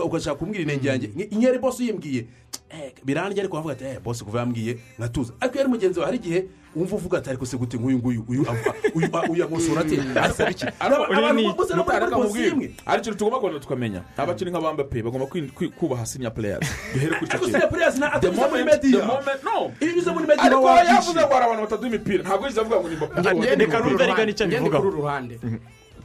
ugashaka 0.04 0.36
kumbwira 0.38 0.62
inenge 0.62 0.88
yanjye 0.88 1.10
inyeri 1.30 1.58
bose 1.58 1.82
uyimbwiye 1.82 2.26
eh, 2.70 2.92
birandya 3.04 3.42
ariko 3.42 3.56
wavuga 3.56 3.72
ati 3.74 3.84
eh 3.84 3.98
bose 4.04 4.24
kuva 4.24 4.38
yambwiye 4.38 4.78
nkatuza 4.98 5.32
ariko 5.40 5.54
iyo 5.54 5.62
ari 5.64 5.70
mugenzi 5.70 5.98
wawe 5.98 6.06
hari 6.12 6.18
igihe 6.18 6.44
wumva 6.76 6.96
uvuga 6.96 7.18
ati 7.18 7.28
ariko 7.30 7.46
se 7.46 7.56
gute 7.56 7.76
nk'uyu 7.76 7.98
nguyu 7.98 8.24
uyu 8.28 8.42
ava- 8.50 8.74
uyu 8.94 9.08
a- 9.12 9.26
uyu 9.30 9.44
amusura 9.44 9.80
ate 9.80 9.98
asaba 10.20 10.50
iki 10.50 10.66
abantu 10.80 11.54
bose 11.56 11.74
nabo 11.74 11.84
bari 11.90 12.06
muri 12.06 12.22
posiyo 12.28 12.48
imwe 12.54 12.70
hari 12.86 13.00
ikintu 13.00 13.18
tugomba 13.18 13.38
kubona 13.38 13.58
tukamenya 13.60 14.00
abakinnyi 14.16 14.50
nka 14.50 14.60
bamba 14.60 14.84
pe 14.84 15.02
bagomba 15.02 15.26
kwi- 15.26 15.50
kwi- 15.50 15.70
kubaha 15.74 16.06
senior 16.06 16.30
players 16.34 16.62
duhere 16.94 17.14
kuri 17.18 17.26
icyo 17.26 17.34
ariko 17.34 17.44
kintu 17.46 17.52
senior 17.52 17.70
players 17.70 17.96
na- 17.98 18.10
The 18.10 18.16
atabiza 18.16 18.48
muri 18.48 18.62
moment- 18.62 18.82
media. 18.82 19.00
the 19.00 19.06
moment- 19.06 19.42
no 19.44 19.56
iyo 19.80 19.92
unyuze 19.92 20.10
muri 20.14 20.26
media 20.26 20.42
ariko 20.44 20.60
uba 20.60 20.70
yavuze 20.70 20.90
wabyishimiye. 20.94 21.26
ngo 21.26 21.34
hari 21.34 21.44
abantu 21.44 21.62
batatu 21.66 21.82
b'imipira 21.82 22.22
ntabwo 22.22 22.44
yigeze 22.46 22.60
avuga 22.60 22.76
ngo 22.80 22.88
ni 22.88 22.96
mbappe 22.96 23.20
ngende 23.34 23.64
Reka 23.64 23.78
kuri 23.78 23.90
numve 23.90 24.04
uru 24.04 24.10
reka 24.10 24.24
n'icyo 24.26 24.46
ruhande. 24.46 24.56
abivugaho. 24.56 24.60
Ngende 24.60 24.78
kuri 24.78 24.88
uru 24.88 25.02
ruhande 25.02 25.34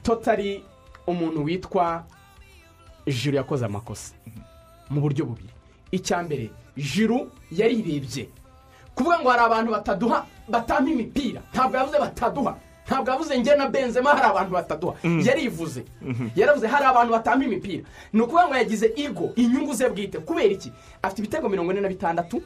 totari 0.04 0.64
umuntu 1.08 1.44
witwa 1.46 2.04
jiro 3.08 3.38
yakoze 3.38 3.66
amakosa. 3.66 4.14
Mu 4.90 5.02
buryo 5.02 5.26
bubiri. 5.26 5.50
Icya 5.92 6.24
mbere 6.24 6.50
jiro 6.78 7.28
yarirebye. 7.52 8.30
Kuvuga 8.96 9.20
ngo 9.20 9.30
hari 9.30 9.44
abantu 9.44 9.72
bataduha 9.72 10.26
batampa 10.50 10.92
imipira. 10.92 11.42
Ntabwo 11.54 11.78
yavuze 11.78 12.00
bataduha. 12.00 12.56
Ntabwo 12.88 13.12
yavuze 13.12 13.38
njye 13.38 13.56
na 13.56 13.68
benzema 13.68 14.10
hari 14.10 14.26
abantu 14.26 14.52
bataduha. 14.54 14.96
Yarivuze. 15.24 15.84
Yaravuze 16.36 16.68
hari 16.68 16.86
abantu 16.86 17.12
batampa 17.14 17.46
imipira. 17.46 17.84
Ni 18.14 18.22
ukuvuga 18.22 18.48
ngo 18.48 18.56
yagize 18.56 18.94
igo 18.96 19.32
inyungu 19.36 19.74
ze 19.74 19.90
bwite. 19.90 20.20
Kubera 20.20 20.54
iki? 20.54 20.72
Afite 21.02 21.20
ibitego 21.22 21.50
mirongo 21.50 21.72
ine 21.72 21.82
na 21.82 21.90
bitandatu. 21.90 22.42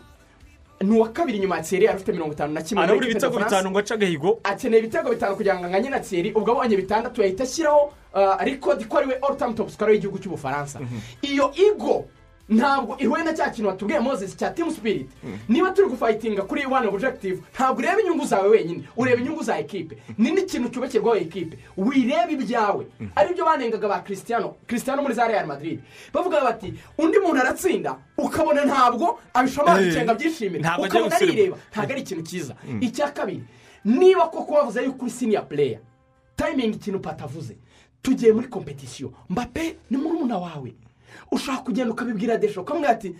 Ni 0.81 0.91
uwa 0.97 1.09
kabiri 1.09 1.39
nyuma 1.39 1.55
ya 1.55 1.61
tseri 1.63 1.85
yari 1.85 1.95
afite 1.95 2.11
mirongo 2.11 2.33
itanu 2.33 2.53
na 2.53 2.61
kimwe 2.61 2.83
arabura 2.83 3.05
ibitego 3.07 3.37
bitanu 3.39 3.69
ngo 3.71 3.79
ace 3.79 3.93
agahigo. 3.93 4.39
Akeneye 4.43 4.79
ibitego 4.83 5.09
bitanu 5.09 5.35
kugira 5.35 5.59
ngo 5.59 5.65
anganye 5.65 5.89
na 5.89 5.99
tseri 5.99 6.31
ubwo 6.31 6.51
abonye 6.51 6.75
bitandatu 6.77 7.21
yahita 7.21 7.43
ashyiraho 7.43 7.93
uh, 8.13 8.41
rekodi 8.43 8.85
ko 8.85 8.97
ari 8.97 9.07
we 9.07 9.13
all 9.21 9.35
time 9.37 9.53
top 9.53 9.69
scorer 9.69 9.91
w'igihugu 9.93 10.19
cy'ubufaransa. 10.19 10.79
Iyo 11.21 11.51
igo 11.55 12.05
ntabwo 12.49 12.97
ihuye 12.97 13.23
na 13.23 13.33
cya 13.33 13.49
kintu 13.49 13.69
watubwiye 13.69 13.99
moses 13.99 14.37
cya 14.37 14.49
team 14.51 14.71
spirit. 14.71 15.09
Niba 15.49 15.71
turi 15.71 15.87
gufayitinga 15.89 16.41
kuri 16.41 16.65
one 16.65 16.87
objective 16.87 17.41
ntabwo 17.53 17.79
ureba 17.79 18.01
inyungu 18.01 18.25
zawe 18.25 18.49
wenyine. 18.49 18.83
Ureba 18.97 19.21
inyungu 19.21 19.43
za 19.43 19.59
ekipe 19.59 19.97
ni 20.17 20.31
n'ikintu 20.31 20.69
cyubakirwaho 20.69 21.17
ekipe 21.17 21.57
wireba 21.77 22.31
ibyawe. 22.31 22.85
Aribyo 23.15 23.45
banengaga 23.45 23.87
ba 23.87 23.99
christiano 24.01 24.55
christiano 24.67 25.01
muri 25.01 25.13
za 25.13 25.27
real 25.27 25.45
madrid. 25.47 25.79
Bavuga 26.13 26.41
bati 26.41 26.73
undi 26.97 27.19
muntu 27.19 27.39
aratsinda 27.41 27.95
ukabona 28.17 28.65
ntabwo 28.65 29.19
abishobora 29.33 29.77
gucenga 29.83 30.13
byishimira 30.13 30.59
ntabwo 30.59 30.85
agiye 30.85 31.01
ukabona 31.03 31.15
arireba 31.15 31.57
ntabwo 31.71 31.91
ari 31.93 32.01
ikintu 32.01 32.23
cyiza. 32.23 32.55
Icya 32.81 33.11
kabiri 33.11 33.43
niba 33.85 34.27
koko 34.27 34.53
wavuze 34.53 34.83
yuko 34.83 35.01
uri 35.05 35.11
siniya 35.11 35.41
pureya 35.41 35.79
tayimingi 36.35 36.77
ikintu 36.77 36.99
patavuze. 36.99 37.57
Tugiye 38.01 38.33
muri 38.33 38.47
kompetisiyo 38.47 39.13
mbape 39.29 39.77
ni 39.89 39.97
murumuna 39.97 40.37
wawe. 40.37 40.73
Ushobora 41.31 41.63
kugenda 41.63 41.91
ukabibwira 41.91 42.37
desho 42.37 42.61
ukamubwira 42.61 42.91
ati 42.93 43.15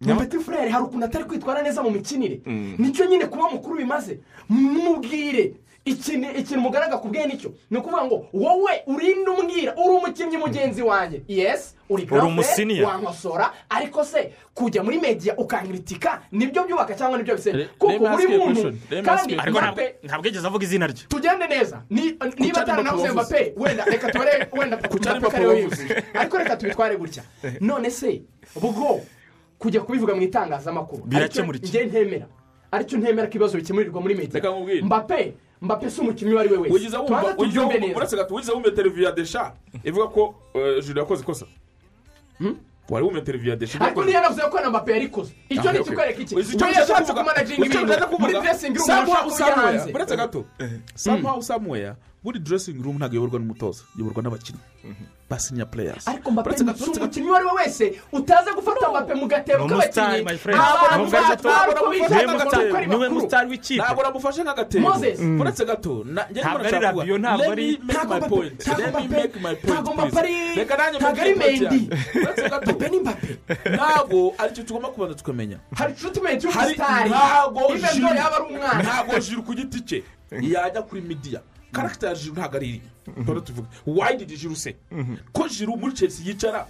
mupeti 0.00 0.38
furere 0.38 0.70
hari 0.70 0.84
ukuntu 0.84 1.06
atari 1.06 1.24
kwitwara 1.24 1.62
neza 1.62 1.82
mu 1.82 1.90
mikinire? 1.90 2.40
Nicyo 2.78 3.04
nyine 3.06 3.26
kuba 3.26 3.50
mukuru 3.50 3.76
bimaze? 3.76 4.18
Mubwire 4.48 5.54
ikintu 5.84 6.28
ikintu 6.38 6.60
mugaraga 6.60 6.98
kubwiye 6.98 7.26
ni 7.26 7.36
cyo 7.38 7.52
ni 7.70 7.78
ukuvuga 7.78 8.04
ngo 8.04 8.26
wowe 8.32 8.72
urinde 8.86 9.30
umbwira 9.30 9.74
uri 9.76 9.94
umukinnyi 9.96 10.36
mugenzi 10.36 10.82
wanjye. 10.82 11.22
Yesi 11.28 11.74
uri 11.90 12.06
umusiniya. 12.26 12.88
wankosora 12.88 13.52
ariko 13.68 14.04
se 14.04 14.32
kujya 14.54 14.82
muri 14.82 14.98
media 14.98 15.36
ukangiritika 15.36 16.22
ni 16.32 16.46
byo 16.46 16.64
byubaka 16.64 16.94
cyangwa 16.94 17.18
ni 17.18 17.24
byo 17.24 17.34
bisenya 17.36 17.68
kuko 17.78 17.98
buri 17.98 18.26
muntu 18.38 18.72
kandi 19.04 19.34
ntabwo 20.02 20.26
yigeze 20.26 20.46
avuga 20.46 20.64
izina 20.64 20.86
rye. 20.86 21.04
Tugende 21.08 21.46
neza. 21.46 21.82
Ni- 21.90 22.02
niba 22.02 22.26
Kuki 22.30 22.50
ari 22.50 22.60
ataranavuze 22.60 23.10
Mbappe. 23.10 23.40
Mbappe 23.40 23.52
wenda 23.56 23.84
reka 23.84 24.12
tubare 24.12 24.48
wenda 24.58 24.76
Kuki 24.76 25.08
ari 25.08 25.18
mbappe 25.18 25.18
Mbappe 25.18 25.30
kariwe 25.30 25.54
wavuze? 25.62 25.82
yivuze 25.82 26.04
ariko 26.14 26.38
reka 26.38 26.56
tubitware 26.56 26.96
gutya. 26.96 27.22
None 27.60 27.90
se 27.90 28.22
ubwo 28.56 29.00
kujya 29.58 29.80
kubivuga 29.80 30.14
mu 30.14 30.22
itangazamakuru 30.22 31.06
njye 31.62 31.84
ntemera. 31.84 32.26
Aricyo 32.72 32.98
ntemera 32.98 33.26
ko 33.28 33.34
ibibazo 33.34 33.58
bikemurirwa 33.58 34.00
muri 34.00 34.14
Reka 34.32 34.48
nkubwire. 34.48 34.82
Mbappe 35.62 35.90
si 35.90 36.00
umukinnyi 36.00 36.32
uwo 36.32 36.40
ari 36.40 36.48
we 36.48 36.58
wese. 36.58 36.90
Tubanza 37.06 37.34
tubyumve 37.34 37.78
neza 37.78 37.96
uretse 37.96 38.16
gato 38.16 38.34
wigize 38.34 38.52
wumva 38.52 38.70
televiziyo 38.70 39.06
ya 39.08 39.12
desha 39.14 39.52
ivuga 39.84 40.06
ko 40.06 40.34
eh, 40.54 40.84
juru 40.84 40.98
yakoze 40.98 41.22
ikosa. 41.22 41.46
Wari 42.88 43.04
wumva 43.04 43.20
televiziyo 43.20 43.50
ya 43.50 43.56
desha 43.56 43.80
ariko 43.80 44.04
niyo 44.04 44.14
yanavuze 44.14 44.42
ko 44.42 44.60
na 44.60 44.70
mbappe 44.70 44.92
yarikoze 44.92 45.32
icyo 45.48 45.70
Ah, 45.70 45.72
ni 45.72 45.78
okay. 45.78 45.80
ikikwereka 45.92 46.20
iki? 46.22 46.34
We 46.34 46.42
yashatse 46.72 47.12
kumanaginga 47.12 47.66
ibintu. 47.66 48.18
muri 48.18 48.32
dressing 48.32 48.74
room 48.74 48.86
Somehow, 48.86 49.14
ashaka 49.14 49.30
kujya 49.30 49.54
hanze. 49.54 49.92
uretse 49.94 50.16
gato 50.16 50.44
somehow 50.94 51.40
somewhere 51.42 51.94
buri 52.24 52.38
dressing 52.38 52.78
room 52.82 52.96
ntabwo 52.98 53.14
iyoborwa 53.16 53.38
n'umutoza 53.40 53.82
iyoborwa 53.96 54.22
n'abakinnyi. 54.22 54.60
Ba 55.30 55.38
senior 55.38 55.66
players. 55.70 56.06
Ariko 56.08 56.30
Uretse 56.30 56.64
ni 56.64 56.70
gato- 56.70 56.84
uretse 56.84 57.00
gato- 57.00 57.00
umukinnyi 57.00 57.28
uwo 57.28 57.36
ari 57.36 57.46
we 57.46 57.52
wese 57.52 58.00
utaza 58.12 58.52
gufata 58.54 58.88
mbappe 58.90 59.14
mu 59.14 59.26
gatebo 59.26 59.64
Ni 59.64 59.68
k'abakinnyi. 59.70 60.24
my 60.24 60.36
friend. 60.36 60.60
abantu 60.60 61.10
batwara 61.10 61.70
uko 61.72 62.74
ari 62.76 62.86
ni 62.86 62.96
we 62.96 63.08
mustar 63.08 63.46
w'ikipe. 63.48 63.82
ntabwo 63.82 64.02
namufashe 64.02 64.42
nk'agatebo 64.44 64.88
Moses. 64.88 65.18
uretse 65.40 65.64
gato 65.64 66.04
Ntabwo 66.04 66.66
ari 66.66 66.78
kuvuga, 66.86 67.18
ntabwo 67.18 67.52
ari- 67.52 67.78
me 67.78 67.78
make 67.82 67.92
ntabwo 67.92 68.14
my 68.14 68.20
Mbappe- 68.20 68.28
point. 68.28 68.60
Ntabwo 68.60 68.82
let 68.82 68.94
me 68.94 69.00
Mbappe- 69.00 69.22
make 69.22 69.36
my 69.40 69.54
point 69.54 69.64
ntabwo 69.64 69.92
Mbappe 69.94 70.10
please 70.10 70.20
ari- 70.20 70.56
reka 70.56 70.74
nanjye 70.76 70.98
ntabwo 70.98 71.16
make 71.16 71.22
ari 71.22 71.34
point 71.34 71.60
Mendy. 71.60 71.64
yanjye. 71.64 72.20
uretse 72.22 72.48
gato. 72.50 72.72
Ntabwo 73.70 74.34
ari 74.38 74.52
cyo 74.54 74.62
tugomba 74.64 74.88
kubanza 74.88 75.14
tukamenya. 75.14 75.58
Hari 75.74 75.92
treatment 75.94 76.42
hari 76.44 76.54
y'umusitari 76.54 77.10
ntabwo 77.10 77.60
Giroud- 77.72 78.16
yaba 78.16 78.36
ari 78.36 78.44
umwana. 78.54 78.82
Ntabwo 78.82 79.18
jiru 79.18 79.42
ku 79.42 79.54
giti 79.54 79.80
cye. 79.80 80.02
Yajya 80.32 80.82
kuri 80.82 81.00
midiya 81.00 81.40
karagita 81.72 82.08
ya 82.08 82.14
jiru 82.14 82.34
ntabwo 82.34 82.56
ari 82.56 82.68
iri 82.68 82.82
tuba 83.26 83.40
tuvuga 83.40 83.68
wayidi 83.86 84.24
di 84.24 84.36
jiru 84.36 84.56
se 84.56 84.76
ko 85.32 85.48
jiru 85.48 85.76
muri 85.76 85.92
chelsea 85.94 86.26
yicara 86.26 86.66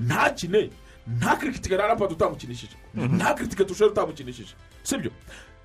ntakine 0.00 0.70
nta 1.18 1.36
kirikitike 1.36 1.76
na 1.76 1.86
rapadi 1.86 2.14
utamukinishije 2.14 2.76
nta 2.94 3.34
kirikitike 3.34 3.64
tushobora 3.64 3.92
utamukinishije 3.92 4.54
sibyo 4.82 5.10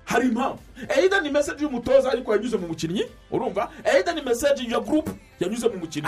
hari 0.04 0.28
impamvu 0.28 0.58
eyida 0.96 1.20
ni 1.20 1.30
mesaje 1.30 1.64
y'umutoza 1.64 2.12
ariko 2.12 2.32
yanyuze 2.32 2.56
mu 2.56 2.66
mukinnyi 2.68 3.04
urumva 3.30 3.70
eyida 3.84 4.12
ni 4.12 4.22
mesaje 4.22 4.64
ya 4.70 4.80
gurupe 4.80 5.10
yanyuze 5.40 5.68
mu 5.68 5.76
mukinnyi 5.78 6.06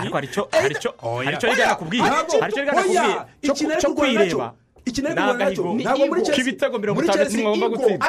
hari 0.61 0.73
icyo 0.75 0.91
rigana 1.49 1.49
rigana 1.49 1.75
kubwiye 1.75 2.03
oya, 3.01 3.27
cyo- 3.47 3.53
nacyo- 3.67 3.89
kwireba 4.17 4.53
ari 4.87 5.13
ni 5.15 5.21
agahigo 5.21 5.73
ntabwo 5.73 6.05
muri 6.07 6.21
Chelsea- 6.21 6.35
k'ibitego 6.35 6.75
mirongo 6.79 6.95
muri 7.01 7.07
itandatu 7.07 7.37
ego. 7.39 7.69
gutsinda 7.69 8.05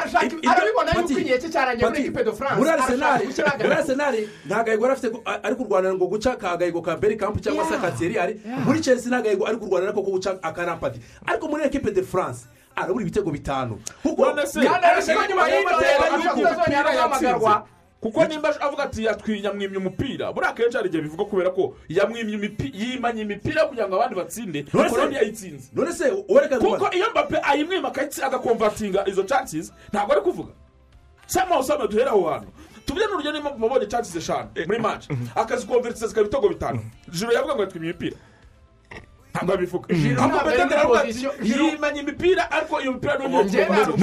arabibona 0.51 0.91
yuko 0.95 1.19
igihe 1.19 1.37
cye 1.39 1.49
cyarangiye 1.49 1.85
muri 1.89 1.99
equipe 2.01 2.23
de 2.23 2.31
france 2.31 2.57
muri 2.59 2.69
arisenali 2.69 3.23
muri 3.63 3.73
arisenali 3.73 4.21
nta 4.47 4.63
gahigo 4.63 4.83
yari 4.85 4.93
afite 4.93 5.07
ari 5.43 5.55
kurwanira 5.55 5.93
ngo 5.93 6.07
guca 6.07 6.31
ka 6.41 6.57
gahigo 6.57 6.81
ka 6.81 6.95
berikampu 6.95 7.39
cyangwa 7.39 7.65
se 7.65 7.73
Yeah. 7.73 7.81
ka 7.81 7.91
teriyari 7.91 8.33
Yeah. 8.45 8.65
muri 8.65 8.79
chelsea 8.81 9.09
nta 9.11 9.21
gahigo 9.21 9.43
ari 9.47 9.57
kurwanira 9.57 9.91
ko 9.93 10.01
guca 10.01 10.31
akarampadi 10.41 10.99
ariko 11.27 11.47
muri 11.47 11.63
ekipe 11.63 11.91
de 11.91 12.01
france 12.03 12.45
arabura 12.75 13.01
ibitego 13.03 13.31
bitanu 13.31 13.79
kuko 14.03 14.25
none 14.25 14.47
se 14.47 14.59
nyuma 14.59 15.43
y'ibyo 15.51 15.75
Ariko 15.79 16.15
ashaka 16.15 16.15
umupira 16.15 16.33
kutazongera 16.33 16.93
yatsinze. 16.93 17.78
Kuko 18.01 18.25
nimba 18.25 18.61
avuga 18.61 18.83
ati 18.83 19.03
yamwimye 19.43 19.77
umupira 19.77 20.31
buriya 20.33 20.51
akenshi 20.51 20.77
hari 20.77 20.87
igihe 20.89 21.03
bivuga 21.03 21.25
kubera 21.25 21.49
ko 21.51 21.75
yamwimye 21.89 22.51
yimanye 22.73 23.21
imipira 23.21 23.65
kugira 23.65 23.87
ngo 23.87 23.95
abandi 23.95 24.15
batsinde 24.15 24.65
None 24.73 25.15
yayitsinze 25.15 25.69
none 25.73 25.91
se 25.93 26.11
kuko 26.11 26.95
iyo 26.95 27.09
mbappe 27.11 27.37
ayimwima 27.43 27.91
agakomvatinga 28.23 29.07
izo 29.07 29.23
chances 29.23 29.73
ntabwo 29.93 30.11
ari 30.13 30.21
kuvuga 30.21 30.51
sama 31.27 31.59
usama 31.59 31.87
duhera 31.87 32.11
aho 32.11 32.29
hantu 32.29 32.47
tuvuge 32.85 33.05
n'urugero 33.05 33.33
niba 33.37 33.51
mubonye 33.57 33.85
chances 33.85 34.15
eshanu 34.15 34.49
muri 34.67 34.79
match 34.79 35.07
akazikonvertisa 35.35 36.07
zikaba 36.07 36.21
ibitego 36.27 36.49
bitanu 36.49 36.79
jiro 37.11 37.31
yavuga 37.31 37.55
ngo 37.55 37.61
yatwimye 37.61 37.89
imipira 37.89 38.17
ntabwo 39.33 39.53
abivuga 39.53 39.85
ahubwo 40.19 40.39
muri 40.43 40.55
aravuga 40.75 40.99
ati, 40.99 41.09
yimanye 41.71 41.99
imipira 42.01 42.51
ariko 42.51 42.81
iyo 42.81 42.91
mipira 42.93 43.13
munyemerere- 43.17 43.97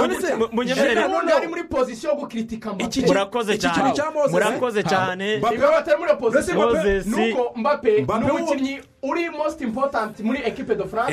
Giroud 0.74 1.12
ntabwo 1.24 1.36
ari 1.36 1.47
muri 1.48 1.65
pozisiyo 1.65 2.11
yo 2.11 2.16
gukritika 2.16 2.69
mbappe. 2.73 2.85
Murakoze 3.09 3.59
cyane. 3.59 3.93
murakoze 4.32 4.82
cyane. 4.82 5.27
Niba 5.36 5.70
batari 5.70 5.98
muri 5.98 6.11
opozisiyo 6.12 6.55
Moses- 6.57 7.07
nuko 7.07 7.53
Mbappe 7.57 7.90
ni 7.90 8.31
umukinnyi 8.31 8.81
uri 9.03 9.31
most 9.31 9.61
important 9.61 10.20
muri 10.20 10.39
equipe 10.44 10.74
de 10.74 10.85
france. 10.85 11.12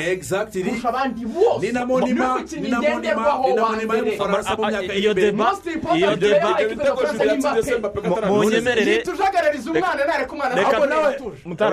Kurusha 0.70 0.88
abandi 0.88 1.26
bose. 1.26 1.66
Ni 1.66 1.72
na 1.72 1.86
monima 1.86 2.24
Niwe 2.24 2.34
ni 2.34 2.40
mukinnyi 2.42 2.68
na 2.70 2.76
monima 2.80 2.98
ngenderwaho 2.98 3.48
ni 3.48 3.60
wa 3.60 3.70
mbere. 3.84 4.16
Iyo 5.04 5.14
deba- 5.14 5.44
iyo 5.98 6.16
deba- 6.16 6.60
ni 7.26 8.26
munyemerere 8.30 8.96
ntitujagarariza 8.96 9.70
umwana 9.70 10.04
ntareka 10.04 10.32
umwana. 10.32 10.54
Reka- 10.54 10.68
ahubwo 10.70 10.86
nawe 10.86 11.02
Mutara- 11.44 11.70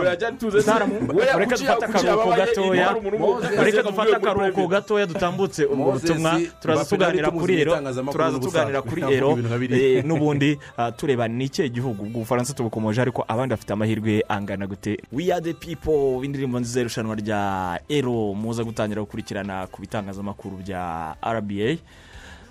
Mutara 0.51 0.85
Mutara, 0.85 0.85
mureke 1.33 1.55
dufate 1.55 1.85
akaruhuko. 1.85 2.30
Gatoya 2.35 2.95
mureke 3.57 3.83
dufate 3.83 4.15
akaruhuko 4.15 4.67
gatoya 4.67 5.05
dutambutse 5.05 5.65
ubwo 5.65 5.91
butumwa 5.91 6.41
turaza 6.61 6.85
tuganira 6.85 7.31
kuri 7.31 7.61
ero 7.61 7.75
turaza 8.11 8.39
tuganira 8.39 8.81
kuri 8.81 9.01
ero 9.13 9.37
eh, 9.71 10.05
n'ubundi 10.05 10.59
ah, 10.77 10.91
tureba 10.91 11.27
ni 11.27 11.45
ikihe 11.45 11.69
gihugu 11.69 12.03
ubwo 12.03 12.17
ubufaransa 12.21 12.53
tubukomoje 12.53 13.01
ariko 13.01 13.25
abandi 13.27 13.53
bafite 13.53 13.73
amahirwe 13.73 14.23
angana 14.29 14.67
gute 14.67 14.97
we 15.11 15.31
are 15.31 15.41
the 15.41 15.53
people 15.53 16.25
indirimbo 16.25 16.59
nziza 16.59 16.79
y'irushanwa 16.79 17.15
rya 17.15 17.79
ero 17.89 18.33
muza 18.33 18.63
gutangira 18.63 19.01
gukurikirana 19.01 19.67
ku 19.67 19.81
bitangazamakuru 19.81 20.57
bya 20.57 21.15
rba 21.23 21.77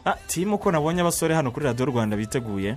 Ah, 0.05 0.17
timu 0.27 0.59
ko 0.59 0.73
nabonye 0.73 1.01
abasore 1.01 1.35
hano 1.35 1.51
kuri 1.53 1.67
radiyo 1.67 1.87
rwanda 1.87 2.17
biteguye 2.17 2.77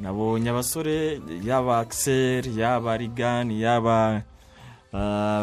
nabonye 0.00 0.50
abasore 0.50 1.20
yaba 1.42 1.78
akiseri 1.78 2.54
yaba 2.60 2.96
rigani 2.96 3.62
yaba 3.62 3.96
ah, 4.16 4.22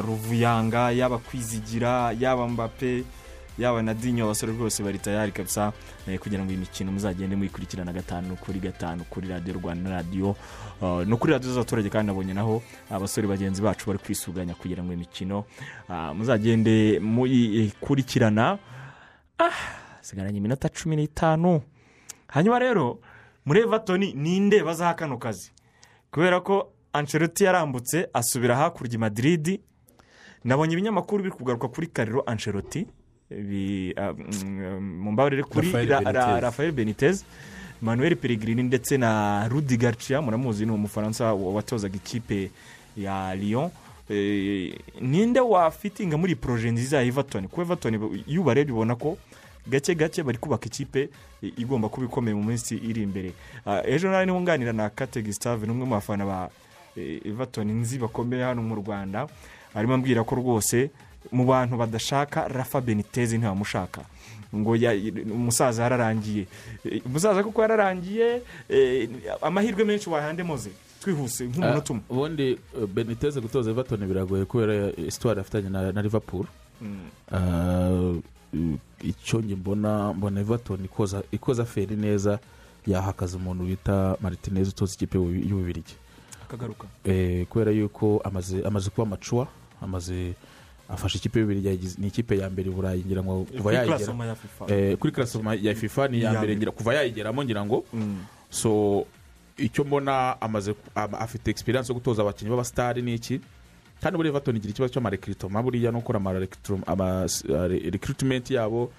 ruvuyanga 0.06 0.92
yaba 0.92 1.18
kwizigira 1.18 2.12
yaba 2.20 2.48
mbappe 2.48 3.04
yaba 3.58 3.82
na 3.82 3.94
dinyo 3.94 4.26
abasore 4.26 4.52
rwose 4.54 4.84
bari 4.84 5.00
tayari 5.00 5.32
kabisa 5.32 5.74
eh, 6.08 6.20
kugira 6.20 6.44
ngo 6.44 6.52
iyi 6.52 6.60
mikino 6.60 6.92
muzagende 6.92 7.36
muyikurikirana 7.36 7.94
gatanu 7.94 8.36
kuri 8.36 8.60
gatanu 8.60 9.04
kuri 9.10 9.28
radiyo 9.28 9.54
rwanda 9.58 9.90
radiyo 9.90 10.36
ah, 10.82 11.04
no 11.06 11.18
kuri 11.18 11.34
radiyo 11.34 11.54
z'abaturage 11.54 11.90
kandi 11.90 12.08
nabonye 12.08 12.34
naho 12.34 12.62
abasore 12.90 13.28
bagenzi 13.28 13.62
bacu 13.62 13.88
bari 13.88 14.00
kwisuganya 14.00 14.54
kugira 14.54 14.84
ngo 14.84 14.94
imikino 14.94 15.46
ah, 15.90 16.14
muzagende 16.14 17.00
muyikurikirana. 17.00 18.58
Ah 19.40 19.58
sigaranye 20.08 20.38
iminota 20.38 20.70
cumi 20.70 20.96
n'itanu. 20.96 21.62
Hanyuma 22.28 22.60
rero 22.60 23.00
muri 23.46 23.60
evatoni 23.60 24.14
ninde 24.14 24.64
bazaha 24.64 24.94
kano 24.94 25.18
kazi? 25.18 25.52
Kubera 26.12 26.40
ko 26.42 26.72
ancelotti 26.98 27.44
yarambutse 27.44 28.08
asubira 28.14 28.56
hakurya 28.56 28.94
i 28.94 28.98
madiridi 28.98 29.60
nabonye 30.44 30.74
ibinyamakuru 30.74 31.24
biri 31.24 31.36
kugaruka 31.36 31.68
kuri 31.68 31.88
kariro 31.88 32.24
ancelotti. 32.26 32.88
Ah, 33.98 34.14
mm, 34.14 35.02
mu 35.04 35.12
mbabarire 35.12 35.44
kuri 35.44 35.68
Rafael 35.72 35.88
Ra- 35.90 36.40
Ra- 36.40 36.72
Benitez. 36.72 37.24
manuel 37.82 38.16
peregrini 38.16 38.64
ndetse 38.64 38.98
na 38.98 39.48
rudi 39.48 39.78
garcia 39.78 40.22
muramuzi 40.22 40.66
ni 40.66 40.72
umufaransa 40.72 41.34
wa- 41.34 41.54
watozaga 41.54 41.96
ikipe 41.96 42.52
ya 42.98 43.36
lyon. 43.36 43.70
Eh, 44.10 44.74
ninde 45.02 45.40
wafitinga 45.40 46.18
muri 46.18 46.36
poroje 46.36 46.72
nziza 46.72 46.98
ya 46.98 47.04
everton? 47.04 47.48
Kuko 47.48 47.62
everton 47.62 47.94
iyo 48.28 48.42
ubarebye 48.42 48.74
ubona 48.74 48.96
ko 48.96 49.18
gake 49.68 49.96
gake 49.96 50.24
bari 50.24 50.38
kubaka 50.38 50.66
ikipe 50.66 51.10
igomba 51.58 51.90
kuba 51.90 52.06
ikomeye 52.08 52.34
mu 52.36 52.44
minsi 52.44 52.76
iri 52.80 53.04
imbere. 53.04 53.34
Ah, 53.66 53.82
ejo 53.86 54.08
nari 54.10 54.32
nkunganira 54.32 54.72
na 54.74 54.90
kate 54.90 55.22
gisitave 55.22 55.68
n'umwe 55.68 55.86
mu 55.86 55.92
bafana 56.00 56.26
ba 56.26 56.50
everton 57.26 57.72
nzi 57.72 57.98
bakomeye 58.00 58.44
hano 58.44 58.62
mu 58.62 58.76
rwanda 58.76 59.28
arimo 59.76 59.94
ambwira 59.94 60.24
ko 60.24 60.36
rwose 60.36 60.90
mu 61.32 61.46
bantu 61.46 61.78
badashaka 61.78 62.48
rafa 62.48 62.82
benitez 62.82 63.34
ntibamushaka 63.34 64.02
ngo 64.56 64.78
umusaza 65.34 65.84
yararangiye. 65.84 66.48
Eh, 66.86 67.02
umusaza 67.06 67.44
kuko 67.44 67.62
yararangiye 67.62 68.42
eh, 68.70 69.10
amahirwe 69.42 69.84
menshi 69.84 70.10
wahande 70.10 70.44
moze 70.44 70.72
twihuse 71.04 71.46
nk'umunota 71.52 71.94
umwe 71.94 72.04
ubundi 72.10 72.48
eh, 72.52 72.88
beniteze 72.94 73.42
gutoza 73.42 73.72
everton 73.72 74.08
biragoye 74.08 74.46
kubera 74.46 74.92
isitwari 74.98 75.40
afitanye 75.40 75.70
na 75.70 76.02
liverpool. 76.02 76.46
Mm. 76.82 77.10
Ah, 77.32 78.14
icyo 79.04 79.42
njye 79.42 79.56
mbona 79.56 80.14
mbona 80.14 80.40
everton 80.42 80.86
ikoza 80.86 81.24
ikoza 81.32 81.66
feri 81.66 81.96
neza 81.96 82.40
yahakaza 82.88 83.38
umuntu 83.38 83.64
bita 83.64 84.18
martinez 84.22 84.70
utoza 84.70 84.94
ikipe 84.96 85.18
y'Ubu- 85.18 85.48
y'ububirigi 85.50 85.96
akagaruka. 86.48 86.88
Eh, 87.04 87.46
kubera 87.52 87.72
yuko 87.72 88.22
amaze 88.24 88.90
kuba 88.90 89.06
macuwa 89.06 89.48
amaze 89.82 90.34
afashe 90.90 91.18
ikipe 91.20 91.40
yagize- 91.44 92.00
ni 92.00 92.08
ikipe 92.08 92.38
ya 92.40 92.50
mbere 92.50 92.70
i 92.70 92.74
burayi 92.74 93.04
ngira 93.06 93.24
ngo 93.24 93.44
kuva 93.44 93.64
Kuri 93.64 93.76
yayigera. 93.76 93.98
Eh, 94.72 94.98
kuri 94.98 95.12
klasoma 95.14 95.56
ya 95.56 95.76
fifa 95.76 96.08
ni 96.08 96.18
iya 96.24 96.32
mbere 96.40 96.56
ngira 96.56 96.72
kuva 96.72 96.94
yayigeramo 96.96 97.44
ngira 97.44 97.66
ngo 97.66 97.84
so 98.50 99.04
icyo 99.58 99.84
mbona 99.84 100.40
amaze 100.42 100.76
afite 100.96 101.52
experience 101.52 101.90
yo 101.92 101.96
gutoza 102.00 102.22
abakinnyi 102.24 102.52
b'abasitari 102.56 103.02
ni 103.02 103.14
iki? 103.20 103.42
Kandi 104.02 104.16
buriya 104.18 104.32
everton 104.32 104.56
igira 104.56 104.70
ikibazo 104.72 104.94
cy'amarekiritoma 104.94 105.58
buriya 105.64 105.92
no 105.92 106.00
gukora 106.00 106.22
amarekirutimenti 106.88 108.54
yabo 108.54 108.92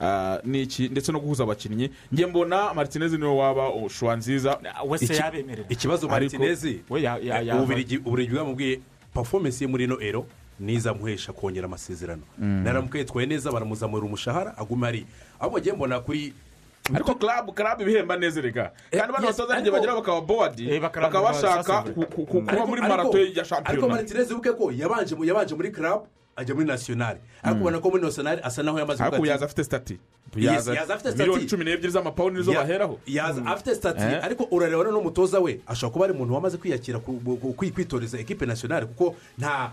ah, 0.00 0.38
ni 0.44 0.62
iki? 0.62 0.88
Ndetse 0.88 1.12
no 1.12 1.20
guhuza 1.20 1.42
abakinnyi. 1.44 1.90
Njye 2.12 2.26
mbona 2.26 2.74
martinez 2.74 3.12
ni 3.12 3.24
we 3.24 3.34
waba 3.36 3.88
shuwa 3.88 4.16
nziza. 4.16 4.58
Wese 4.88 5.04
Iki- 5.04 5.14
yabemerera 5.22 5.68
ikibazo 5.68 6.06
Ariko- 6.08 6.38
martinez? 6.38 6.64
ububirigi 7.60 8.34
bwamubwiye 8.34 8.80
performance 9.14 9.64
ye 9.64 9.68
muri 9.70 9.84
ino 9.84 10.00
ero 10.00 10.26
nizamuhesha 10.60 11.32
kongera 11.32 11.64
amasezerano. 11.66 12.22
Mm. 12.38 12.62
naramuka 12.64 12.98
yitwaye 12.98 13.26
neza 13.26 13.52
baramuzamura 13.52 14.04
umushahara 14.06 14.56
aguma 14.58 14.88
ari. 14.88 15.06
Ahubwo 15.40 15.58
ngiye 15.60 15.74
mbona 15.74 16.00
kuri 16.00 16.32
ariko 16.94 17.14
club 17.14 17.54
club 17.54 17.80
ibihemba 17.80 18.16
neza 18.16 18.40
reka 18.40 18.70
kandi 18.90 19.12
bano 19.12 19.26
yes, 19.26 19.36
batoza 19.36 19.54
n'igihe 19.58 19.70
ariko- 19.70 19.72
bagera 19.76 19.94
bakaba 19.94 20.20
bowadi 20.20 20.70
Eh, 20.70 20.80
bakaba 20.80 21.22
bashaka 21.22 21.82
kuba 21.82 22.06
Ariko- 22.06 22.66
muri 22.66 22.80
ariko- 22.82 22.88
marato 22.88 23.18
ya 23.18 23.24
ariko 23.24 23.44
shampiyona 23.44 23.88
martinez 23.88 24.30
wibuke 24.30 24.52
ko 24.52 24.70
yabanje 24.72 25.14
mu- 25.16 25.24
yabanje 25.24 25.54
muri 25.54 25.70
club 25.70 26.06
ajya 26.36 26.54
muri 26.54 26.66
nasiyonari 26.66 27.20
ariko 27.42 27.60
ubona 27.60 27.78
ko 27.80 27.90
muri 27.90 28.02
nasiyonari 28.02 28.40
asa 28.44 28.62
naho 28.62 28.78
yamaze 28.78 29.02
ariko 29.02 29.16
ubu 29.16 29.22
kuvuga 29.22 29.34
ati- 29.34 29.42
yaza 29.42 29.44
afite 29.46 29.64
sitati 29.64 29.98
yaza 30.36 30.94
afite 30.94 31.10
stati. 31.10 31.18
miliyoni 31.18 31.46
cumi 31.46 31.64
n'ebyiri 31.64 31.90
z'amapawundi 31.92 32.38
nizo 32.38 32.52
baheraho 32.52 32.98
yaza 33.06 33.46
afite 33.46 33.74
sitati 33.74 34.02
Eh. 34.02 34.24
ariko 34.24 34.44
urareba 34.50 34.84
n'umutoza 34.84 35.40
we 35.40 35.60
ashobora 35.66 35.92
kuba 35.92 36.04
ari 36.04 36.14
umuntu 36.14 36.34
wamaze 36.34 36.56
kwiyakira 36.58 36.98
kwitoreza 37.56 38.18
ekipe 38.18 38.46
nasiyonari 38.46 38.86
kuko 38.86 39.14
nta 39.38 39.72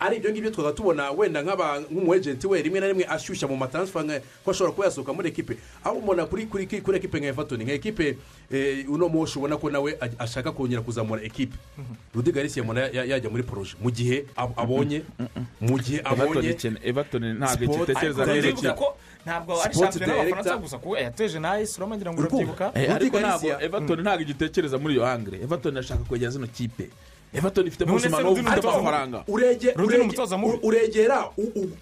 ari 0.00 0.16
ibyo 0.16 0.30
ngibyo 0.30 0.50
twaba 0.50 0.72
tubona 0.72 1.10
wenda 1.10 1.42
nk'aba- 1.42 1.80
nk'umu 1.90 2.14
ejenti 2.14 2.46
we 2.46 2.62
rimwe 2.62 2.80
na 2.80 2.86
rimwe 2.86 3.04
ashyushya 3.08 3.48
mu 3.48 3.56
matransfer 3.56 4.02
nka- 4.04 4.20
ko 4.44 4.50
ashobora 4.50 4.72
kuba 4.72 4.84
yasohoka 4.86 5.12
muri 5.12 5.28
ekipe. 5.32 5.56
Aho 5.84 5.96
umubona 5.96 6.26
kuri 6.26 6.46
kuri 6.46 6.66
kuri 6.66 6.96
ekipe 6.98 7.18
nka 7.20 7.26
efatoni 7.32 7.64
nka 7.64 7.72
ekipe 7.72 8.16
eh, 8.52 8.84
uno 8.90 9.08
moshi 9.08 9.38
ubona 9.38 9.56
ko 9.56 9.70
nawe 9.70 9.96
ashaka 10.18 10.52
kongera 10.52 10.82
kuzamura 10.82 11.22
ekipe. 11.22 11.56
Rudi 12.14 12.32
garisiye 12.32 12.64
ya- 12.92 13.04
yajya 13.04 13.30
muri 13.30 13.42
poroje 13.42 13.74
mu 13.80 13.90
gihe 13.90 14.26
ab- 14.36 14.52
abonye 14.56 15.02
mu 15.60 15.78
gihe 15.78 16.00
abonye 16.04 16.54
everton 16.84 17.22
ntabwo 17.38 17.64
igitekereza 17.64 18.26
neza. 18.26 18.72
Ko 18.74 18.96
ntabwo 19.24 19.52
ari 19.62 19.74
shampiyona 19.74 20.14
y'abafaransa 20.16 20.56
gusa 20.60 20.78
kuko 20.78 20.96
yateje 20.96 21.38
na 21.40 21.60
esi 21.60 21.80
roma 21.80 21.96
ngira 21.96 22.12
ngo 22.12 22.20
urabyibuka. 22.20 22.72
Eh, 22.74 22.88
ariko 22.94 23.20
ntabwo 23.20 23.48
Garcia- 23.48 23.62
everton 23.64 24.00
ntabwo 24.00 24.22
igitekereza 24.22 24.78
muri 24.78 24.94
iyo 24.94 25.04
hangire 25.04 25.38
everton 25.40 25.72
irashaka 25.72 26.04
kwegera 26.04 26.30
zino 26.30 26.46
kipe. 26.46 26.90
Everton 27.32 27.66
ifite 27.66 27.84
ubuzima 27.84 28.18
Rudi 28.18 28.28
n'ubu 28.28 28.40
ufite 28.40 28.50
n'umutoza 28.50 28.78
amafaranga 28.78 29.18
urege- 29.28 29.72
Rudi 29.76 29.94
urege- 29.94 29.98
n'umutoza 29.98 30.36
mubi. 30.36 30.56
u- 30.56 30.66
uregera 30.66 31.18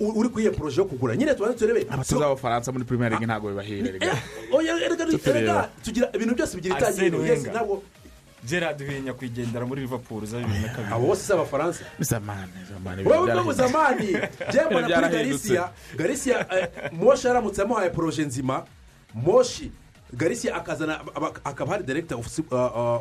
uri 0.01 0.29
kuri 0.29 0.43
iyo 0.45 0.53
poroje 0.53 0.81
yo 0.81 0.87
kugura. 0.87 1.16
Nyine 1.16 1.35
tubanze 1.35 1.59
turebe. 1.59 1.87
Abatoza 1.91 2.20
b'abafaransa 2.20 2.73
muri 2.73 2.85
league 3.11 3.27
ntabwo 3.27 3.49
bibahererega 3.51 4.12
tugira 5.85 6.11
ibintu 6.15 6.35
byose 6.35 6.57
bigira 6.57 6.79
itangiriro 6.79 7.19
yes 7.25 7.31
Wenger. 7.39 7.53
ntabwo 7.53 7.83
gerard 8.45 8.79
binya 8.87 9.12
kwigendera 9.15 9.66
muri 9.66 9.81
liverpool 9.83 10.27
za 10.27 10.39
bibiri 10.39 10.61
na 10.61 10.69
kabiri. 10.69 10.93
abo 10.95 11.07
bose 11.07 11.23
si 11.27 11.33
abafaransa. 11.33 11.81
Zamani 12.01 12.53
zamani 12.69 13.03
wowe 13.05 13.41
ubwo 13.41 13.53
zamani 13.53 14.12
jya 14.53 14.66
mbona 14.70 14.87
kuri 14.89 15.09
garisiya 15.09 15.70
garisiya 15.97 16.47
eh, 16.61 16.69
moshi 16.93 17.29
aramutse 17.29 17.62
amuhaye 17.62 17.91
poroje 17.91 18.23
nzima. 18.25 18.65
Moshi 19.15 19.70
garisiya 20.12 20.55
akazana 20.57 21.01
aba- 21.15 21.33
akaba 21.45 21.73
hari 21.73 21.85
direkita 21.85 22.16
ofu 22.16 22.31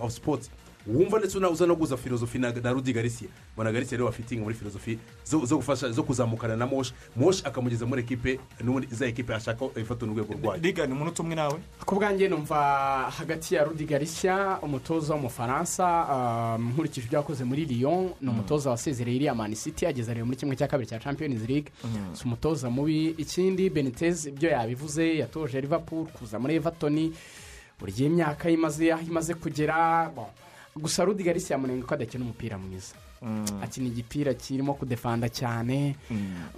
sipoti 0.09 0.49
wumva 0.87 1.19
ndetse 1.19 1.37
uza 1.37 1.65
no 1.65 1.75
guza 1.75 1.97
filozofi 1.97 2.39
na 2.39 2.71
rudi 2.71 2.93
garisiya 2.93 3.29
mbona 3.53 3.71
garisiya 3.71 3.97
rero 3.97 4.05
bafitinga 4.09 4.43
muri 4.43 4.55
filozofi 4.55 4.99
zo 5.23 5.57
gufasha 5.57 5.89
zo 5.91 6.03
kuzamukana 6.03 6.55
na 6.55 6.65
moshi 6.65 6.93
moshi 7.15 7.41
akamugeza 7.45 7.85
muri 7.85 8.01
ekipe 8.01 8.39
n'ubundi 8.63 8.87
za 8.91 9.05
ekipe 9.07 9.35
ashaka 9.35 9.65
ifata 9.75 10.05
urwego 10.05 10.33
rwayo. 10.33 10.61
Riga 10.61 10.85
ni 10.87 10.93
umunota 10.93 11.23
umwe 11.23 11.35
nawe? 11.35 11.59
Ku 11.85 11.95
bwanjye 11.95 12.27
numva 12.29 12.57
hagati 13.17 13.55
ya 13.55 13.63
rudi 13.63 13.85
garishya 13.85 14.59
umutoza 14.61 15.13
w'umufaransa 15.13 15.85
um, 16.57 16.69
nkurikije 16.71 17.05
ibyo 17.07 17.17
yakoze 17.19 17.43
muri 17.43 17.65
lyon 17.65 18.09
ni 18.21 18.29
umutoza 18.29 18.69
wasezereye 18.69 19.15
iriya 19.17 19.35
mani 19.35 19.55
city 19.55 19.85
ageze 19.85 20.11
areba 20.11 20.25
muri 20.25 20.37
kimwe 20.37 20.55
cya 20.55 20.67
kabiri 20.67 20.89
cya 20.89 20.99
champions 20.99 21.41
league. 21.49 21.71
Si 22.13 22.23
umutoza 22.25 22.69
mubi. 22.69 23.07
Ikindi 23.17 23.69
benitez 23.69 24.25
ibyo 24.25 24.49
yabivuze 24.49 25.17
yatoje 25.17 25.61
liverpool 25.61 26.05
kuza 26.07 26.39
muri 26.39 26.55
everton. 26.55 27.13
Buri 27.79 27.91
gihe 27.91 28.09
imyaka 28.09 28.49
ye 28.49 28.53
imaze 28.55 28.91
aho 28.93 29.01
imaze 29.07 29.33
kugera. 29.33 30.11
Gusa 30.77 31.05
rudi 31.05 31.23
garishya 31.23 31.55
yamunenga 31.55 31.85
ko 31.85 31.93
adakina 31.95 32.23
umupira 32.23 32.57
mwiza. 32.57 32.95
Akina 33.63 33.87
igipira 33.87 34.33
kirimo 34.33 34.73
kudefanda 34.73 35.29
cyane. 35.29 35.95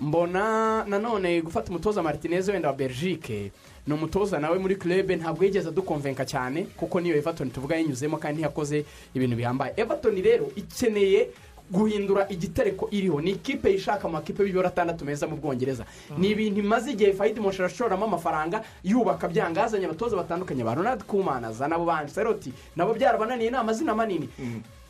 Mbona 0.01 0.83
nanone 0.85 1.41
gufata 1.41 1.69
umutoza 1.69 2.03
martinez 2.03 2.49
wenda 2.49 2.67
wa 2.67 2.73
belgique 2.75 3.51
ni 3.87 3.93
umutoza 3.93 4.39
nawe 4.39 4.59
muri 4.59 4.75
club 4.75 5.11
ntabwo 5.11 5.43
yigeze 5.43 5.69
adukonvenka 5.69 6.25
cyane 6.25 6.63
kuko 6.77 6.99
niyo 7.01 7.15
everton 7.17 7.49
tuvuga 7.51 7.75
yinyuzemo 7.75 8.17
kandi 8.17 8.35
ntiyakoze 8.41 8.85
ibintu 9.15 9.35
bihambaye. 9.35 9.73
Everton 9.77 10.21
rero 10.21 10.51
ikeneye 10.55 11.29
guhindura 11.71 12.27
igitereko 12.29 12.87
iriho. 12.91 13.21
Ni 13.21 13.31
ikipe 13.31 13.71
yishaka 13.71 14.07
mu 14.07 14.13
makipe 14.13 14.43
y'ibiro 14.43 14.67
atandatu 14.67 15.05
meza 15.05 15.27
mu 15.27 15.35
bwongereza. 15.37 15.85
Ni 16.17 16.29
ibintu 16.29 16.59
imaze 16.59 16.91
igihe 16.91 17.13
fayidi 17.13 17.39
moshara 17.39 17.69
ashoramo 17.69 18.05
amafaranga 18.05 18.63
yubaka 18.83 19.27
byanga 19.27 19.61
yazanye 19.61 19.85
abatoza 19.85 20.15
batandukanye 20.15 20.63
ba 20.63 20.73
ronald 20.75 21.03
kumana 21.03 21.47
azana 21.47 21.75
abo 21.75 21.85
ba 21.85 21.99
anseloti 21.99 22.53
nabo 22.75 22.93
byarabananiye 22.93 23.49
ni 23.49 23.57
amazina 23.57 23.95
manini. 23.95 24.29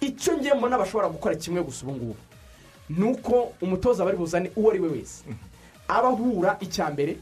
Icyo 0.02 0.38
ngiye 0.38 0.54
mbona 0.54 0.78
bashobora 0.78 1.10
gukora 1.10 1.36
kimwe 1.36 1.64
gusa 1.64 1.86
ubu 1.86 1.96
ngubu 1.96 2.16
ni 2.90 3.04
uko 3.06 3.54
umutoza 3.62 4.06
bari 4.06 4.18
buzane 4.18 4.52
uwo 4.56 4.70
ari 4.72 4.80
we 4.80 4.90
wese. 4.90 5.24
Aba 5.88 6.08
ahura 6.08 6.58
icya 6.62 6.90
mbere 6.90 7.18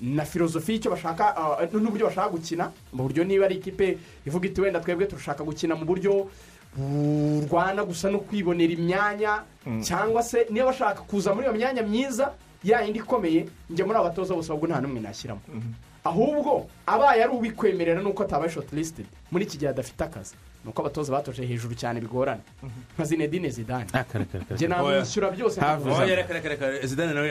na 0.00 0.24
filozofi 0.24 0.72
y'icyo 0.72 0.90
bashaka 0.90 1.36
ah, 1.36 1.64
n'uburyo 1.72 2.06
bashaka 2.06 2.28
gukina 2.28 2.68
mu 2.92 3.02
buryo 3.08 3.24
niba 3.24 3.44
ari 3.46 3.54
ikipe 3.56 3.96
ivuga 4.26 4.48
iti 4.48 4.60
wenda 4.60 4.80
twebwe 4.80 5.06
turashaka 5.06 5.44
gukina 5.44 5.72
mu 5.74 5.84
buryo 5.88 6.28
burwana 6.76 7.84
gusa 7.84 8.10
no 8.10 8.18
kwibonera 8.18 8.72
imyanya 8.72 9.42
cyangwa 9.82 10.22
se 10.22 10.46
niba 10.50 10.66
bashaka 10.66 11.00
kuza 11.02 11.34
muri 11.34 11.46
iyo 11.46 11.54
myanya 11.56 11.82
myiza 11.82 12.32
ya 12.64 12.80
yindi 12.82 12.98
ikomeye 12.98 13.48
njya 13.70 13.86
muri 13.86 13.98
abo 13.98 14.08
batoza 14.08 14.34
bose 14.34 14.50
ahubwo 14.52 14.66
nta 14.68 14.80
n'umwe 14.80 15.00
nashyiramo. 15.00 15.40
Ahubwo 16.04 16.66
abaye 16.86 17.22
ari 17.24 17.32
ubikwemerera 17.32 18.00
nuko 18.02 18.22
atabaye 18.22 18.50
shoti 18.50 18.76
lisitedi 18.76 19.08
muri 19.30 19.44
iki 19.44 19.58
gihe 19.58 19.70
adafite 19.70 20.00
akazi. 20.04 20.34
Ni 20.66 20.70
uko 20.70 20.82
abatoza 20.82 21.12
batoje 21.12 21.46
hejuru 21.46 21.74
cyane 21.74 22.00
bigorana. 22.00 22.40
Nka 22.98 23.04
zinedine 23.04 23.50
zidane. 23.50 23.86
Njye 24.50 24.68
namwishyura 24.68 25.30
byose 25.30 25.60
oya 26.02 26.16
reka 26.16 26.32
reka 26.34 26.48
reka 26.48 26.86
zidane 26.86 27.14
nawe 27.14 27.28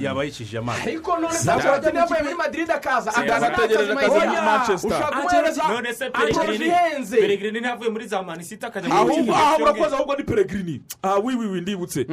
yaba- 0.00 0.24
yicishije 0.24 0.58
amazi 0.58 0.82
ariko 0.82 1.16
none 1.18 1.34
ntabwo 1.44 1.68
wajya 1.70 1.90
yavuye 1.94 2.22
muri 2.22 2.34
madrid 2.34 2.70
akaza. 2.70 3.14
Akaza 3.14 3.46
ategereje 3.52 3.94
n'akazi 3.94 4.16
akazi 4.16 4.26
muri 4.26 4.40
Manchester. 4.40 5.68
none 5.68 5.94
se 5.94 6.10
peregrini. 6.10 6.66
Ihenze 6.66 7.16
peregrini 7.16 7.60
ntavuye 7.60 7.90
muri 7.90 8.06
za 8.06 8.22
manisita 8.22 8.66
akajya 8.66 8.88
mu 8.88 8.94
ahubwo 8.94 9.14
cy'ubwenge. 9.14 9.62
urakoze 9.62 9.94
ahubwo 9.96 10.16
ni 10.16 10.24
peregrini. 10.24 10.82
Aha 11.02 11.16
wiwiwi 11.18 11.60
ndibutse. 11.60 12.06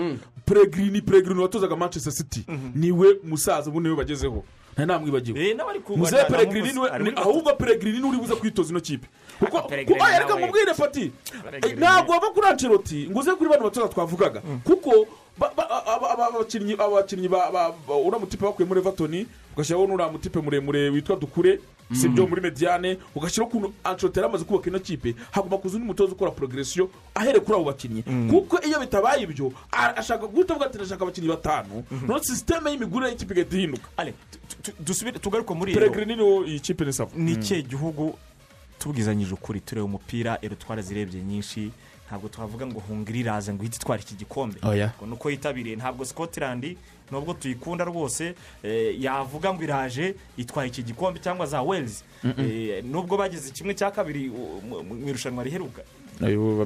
Peregrini 0.46 1.02
peregrini 1.02 1.42
watozaga 1.42 1.76
manchester 1.76 2.14
city. 2.14 2.46
Niwe 2.76 3.08
musaza 3.24 3.70
ubu 3.70 3.82
ni 3.82 3.90
we 3.90 3.96
bagezeho. 3.96 4.44
Nta 4.76 4.86
namwibagiwe 4.86 5.40
Eh, 5.50 5.58
muzehe 5.96 6.22
na- 6.24 6.30
peregrini 6.30 6.74
muri 6.74 7.14
ahubwo 7.16 7.54
peregrini 7.56 7.98
ni 7.98 8.04
we 8.04 8.10
uri 8.10 8.18
buze 8.18 8.36
kwitoza 8.36 8.70
ino 8.70 8.80
kipe. 8.80 9.08
Kuko 9.40 9.62
kuko 9.62 9.96
nawe. 10.36 10.46
mubwire 10.46 10.74
Peregrini. 11.44 11.74
eh, 11.74 11.78
ntabwo 11.78 12.12
wava 12.14 12.30
kuri 12.32 12.48
anceloti 12.48 13.08
ngo 13.10 13.20
uze 13.20 13.32
kuri 13.36 13.50
bano 13.50 13.64
batoza 13.64 13.88
twavugaga 13.88 14.42
kuko 14.64 15.08
aba- 15.42 15.86
aba- 15.86 16.28
abakinnyi 16.28 16.74
abakinnyi 16.80 17.28
ba- 17.28 17.52
ba- 17.52 17.74
ba- 17.88 17.96
uriya 17.98 18.20
mutipe 18.20 18.46
bakuye 18.46 18.68
muri 18.68 18.80
everton 18.80 19.26
ugashyiraho 19.56 19.88
n'uriya 19.88 20.12
mutipe 20.12 20.40
muremure 20.42 20.90
witwa 20.90 21.16
dukure 21.16 21.60
si 21.94 22.08
byo 22.10 22.26
muri 22.28 22.42
mediane 22.42 22.98
ugashyiraho 23.16 23.50
ukuntu 23.52 23.74
anceloti 23.84 24.20
yari 24.20 24.30
amaze 24.30 24.44
kubaka 24.46 24.70
ino 24.70 24.80
kipe 24.80 25.16
hagomba 25.32 25.58
kuza 25.58 25.76
undi 25.76 25.88
mutoza 25.88 26.14
ukora 26.16 26.32
progresiyo 26.32 26.90
ahereye 27.16 27.40
kuri 27.44 27.56
abo 27.56 27.64
bakinnyi. 27.68 28.04
Kuko 28.32 28.60
iyo 28.66 28.80
bitabaye 28.80 29.24
ibyo 29.24 29.52
ashaka 29.72 30.28
guhita 30.28 30.54
avuga 30.56 30.66
ati 30.66 30.78
ndashaka 30.78 31.04
abakinnyi 31.04 31.28
batanu. 31.30 31.84
Noneho 31.92 32.24
sisiteme 32.24 32.72
y'imigurire 32.72 33.12
y'ikipe 33.12 33.34
igahita 33.34 33.56
ihinduka. 33.58 33.88
Dusubire 34.80 35.20
tugaruke 35.20 35.54
muri 35.54 35.72
ero 35.72 35.80
peregrini 35.82 36.16
niwo 36.16 36.46
iyi 36.46 36.60
kipe 36.60 36.86
ni 36.86 36.94
sawa 36.94 37.10
ni 37.16 37.32
ikihe 37.34 37.62
gihugu 37.62 38.18
tubwizanyije 38.86 39.34
ukuri 39.34 39.60
tureba 39.66 39.86
umupira 39.86 40.38
ero 40.46 40.56
twarazirebye 40.56 41.22
nyinshi 41.22 41.72
ntabwo 42.08 42.30
twavuga 42.30 42.68
ngo 42.70 42.80
hungiri 42.80 43.20
iraze 43.20 43.50
ngo 43.54 43.64
ihite 43.66 43.78
itwara 43.82 44.02
iki 44.02 44.16
gikombe. 44.16 44.58
Oya. 44.62 44.94
ngo 44.98 45.06
ni 45.06 45.14
uko 45.14 45.30
yitabiriye. 45.30 45.76
Ntabwo 45.76 46.06
scotland 46.06 46.78
nubwo 47.12 47.34
tuyikunda 47.34 47.84
rwose 47.84 48.36
eh, 48.64 49.02
yavuga 49.02 49.54
ngo 49.54 49.64
iraje 49.64 50.16
itwaye 50.38 50.70
iki 50.70 50.84
gikombe 50.84 51.18
cyangwa 51.20 51.46
za 51.50 51.62
wales. 51.66 52.04
Eh, 52.38 52.86
nubwo 52.86 53.18
bageze 53.18 53.50
kimwe 53.52 53.74
cya 53.74 53.90
kabiri 53.92 54.30
mu 54.86 55.10
irushanwa 55.10 55.44
riheruka. 55.44 55.82
Ariko. 56.22 56.66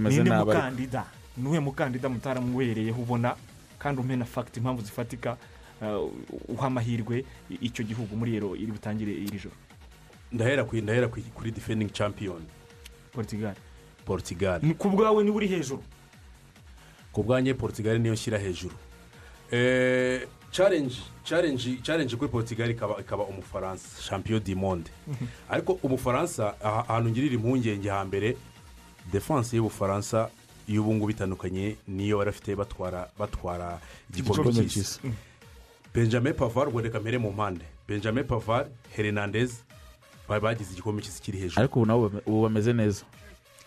mukandida? 0.59 1.05
Nuwe 1.37 1.59
mukandida 1.59 2.09
mutaramuwereyeho 2.09 2.99
ubona 3.01 3.35
kandi 3.79 4.01
umena 4.01 4.25
fagiti 4.25 4.59
impamvu 4.59 4.81
zifatika 4.83 5.37
eh, 5.81 6.03
uha 6.51 6.67
amahirwe 6.67 7.23
icyo 7.63 7.83
gihugu 7.87 8.11
muri 8.15 8.35
ero 8.35 8.55
iri 8.59 8.71
butangire 8.75 9.11
iri 9.15 9.39
joro. 9.39 9.55
Ndahera 10.31 10.63
ndahera 10.81 11.07
ku- 11.07 11.21
kuri 11.35 11.51
defending 11.51 11.89
champion. 11.91 12.41
Portugal. 13.11 13.55
Portugal. 14.05 14.61
Ku 14.77 14.89
bwawe 14.89 15.23
ni 15.23 15.29
we 15.31 15.35
uri 15.37 15.47
hejuru? 15.47 15.83
Ku 17.13 17.23
bwanjye 17.23 17.53
portugal 17.53 17.99
niyo 17.99 18.13
nshyira 18.13 18.37
hejuru. 18.37 18.75
Eh, 19.51 20.27
challenge 20.51 20.95
challenge 21.23 21.79
challenge 21.83 22.15
kuri 22.15 22.29
portugal 22.31 22.69
ikaba 22.99 23.23
umufaransa 23.23 24.01
champion 24.09 24.39
du 24.43 24.55
monde. 24.55 24.89
Ariko 25.49 25.73
umufaransa 25.83 26.55
aha- 26.61 26.85
ahantu 26.89 27.09
ngirira 27.09 27.35
impungenge 27.35 27.89
hambere 27.89 28.37
defanse 29.11 29.55
y'ubufaransa 29.57 30.29
y'ubu 30.67 30.93
ngubu 30.93 31.09
itandukanye 31.11 31.75
niyo 31.87 32.17
bari 32.17 32.29
bafite 32.31 32.55
batwara 32.55 33.09
batwara 33.19 33.79
igikombe 34.13 34.53
cy'isi. 34.69 34.99
benjamin 35.93 36.33
pavar 36.33 36.67
ubwo 36.67 36.81
reka 36.81 36.99
mpere 36.99 37.17
mu 37.17 37.31
mpande. 37.31 37.65
Benjamin 37.87 38.23
pavar 38.23 38.67
hernandez 38.95 39.51
bari 39.51 39.68
bagize 40.29 40.71
igikombe 40.73 41.01
cy'isi 41.01 41.21
kiri 41.21 41.37
hejuru. 41.41 41.59
Ariko 41.59 41.79
ubu 41.79 41.85
nabo 41.85 42.11
ubu 42.25 42.41
bameze 42.45 42.73
neza. 42.73 43.03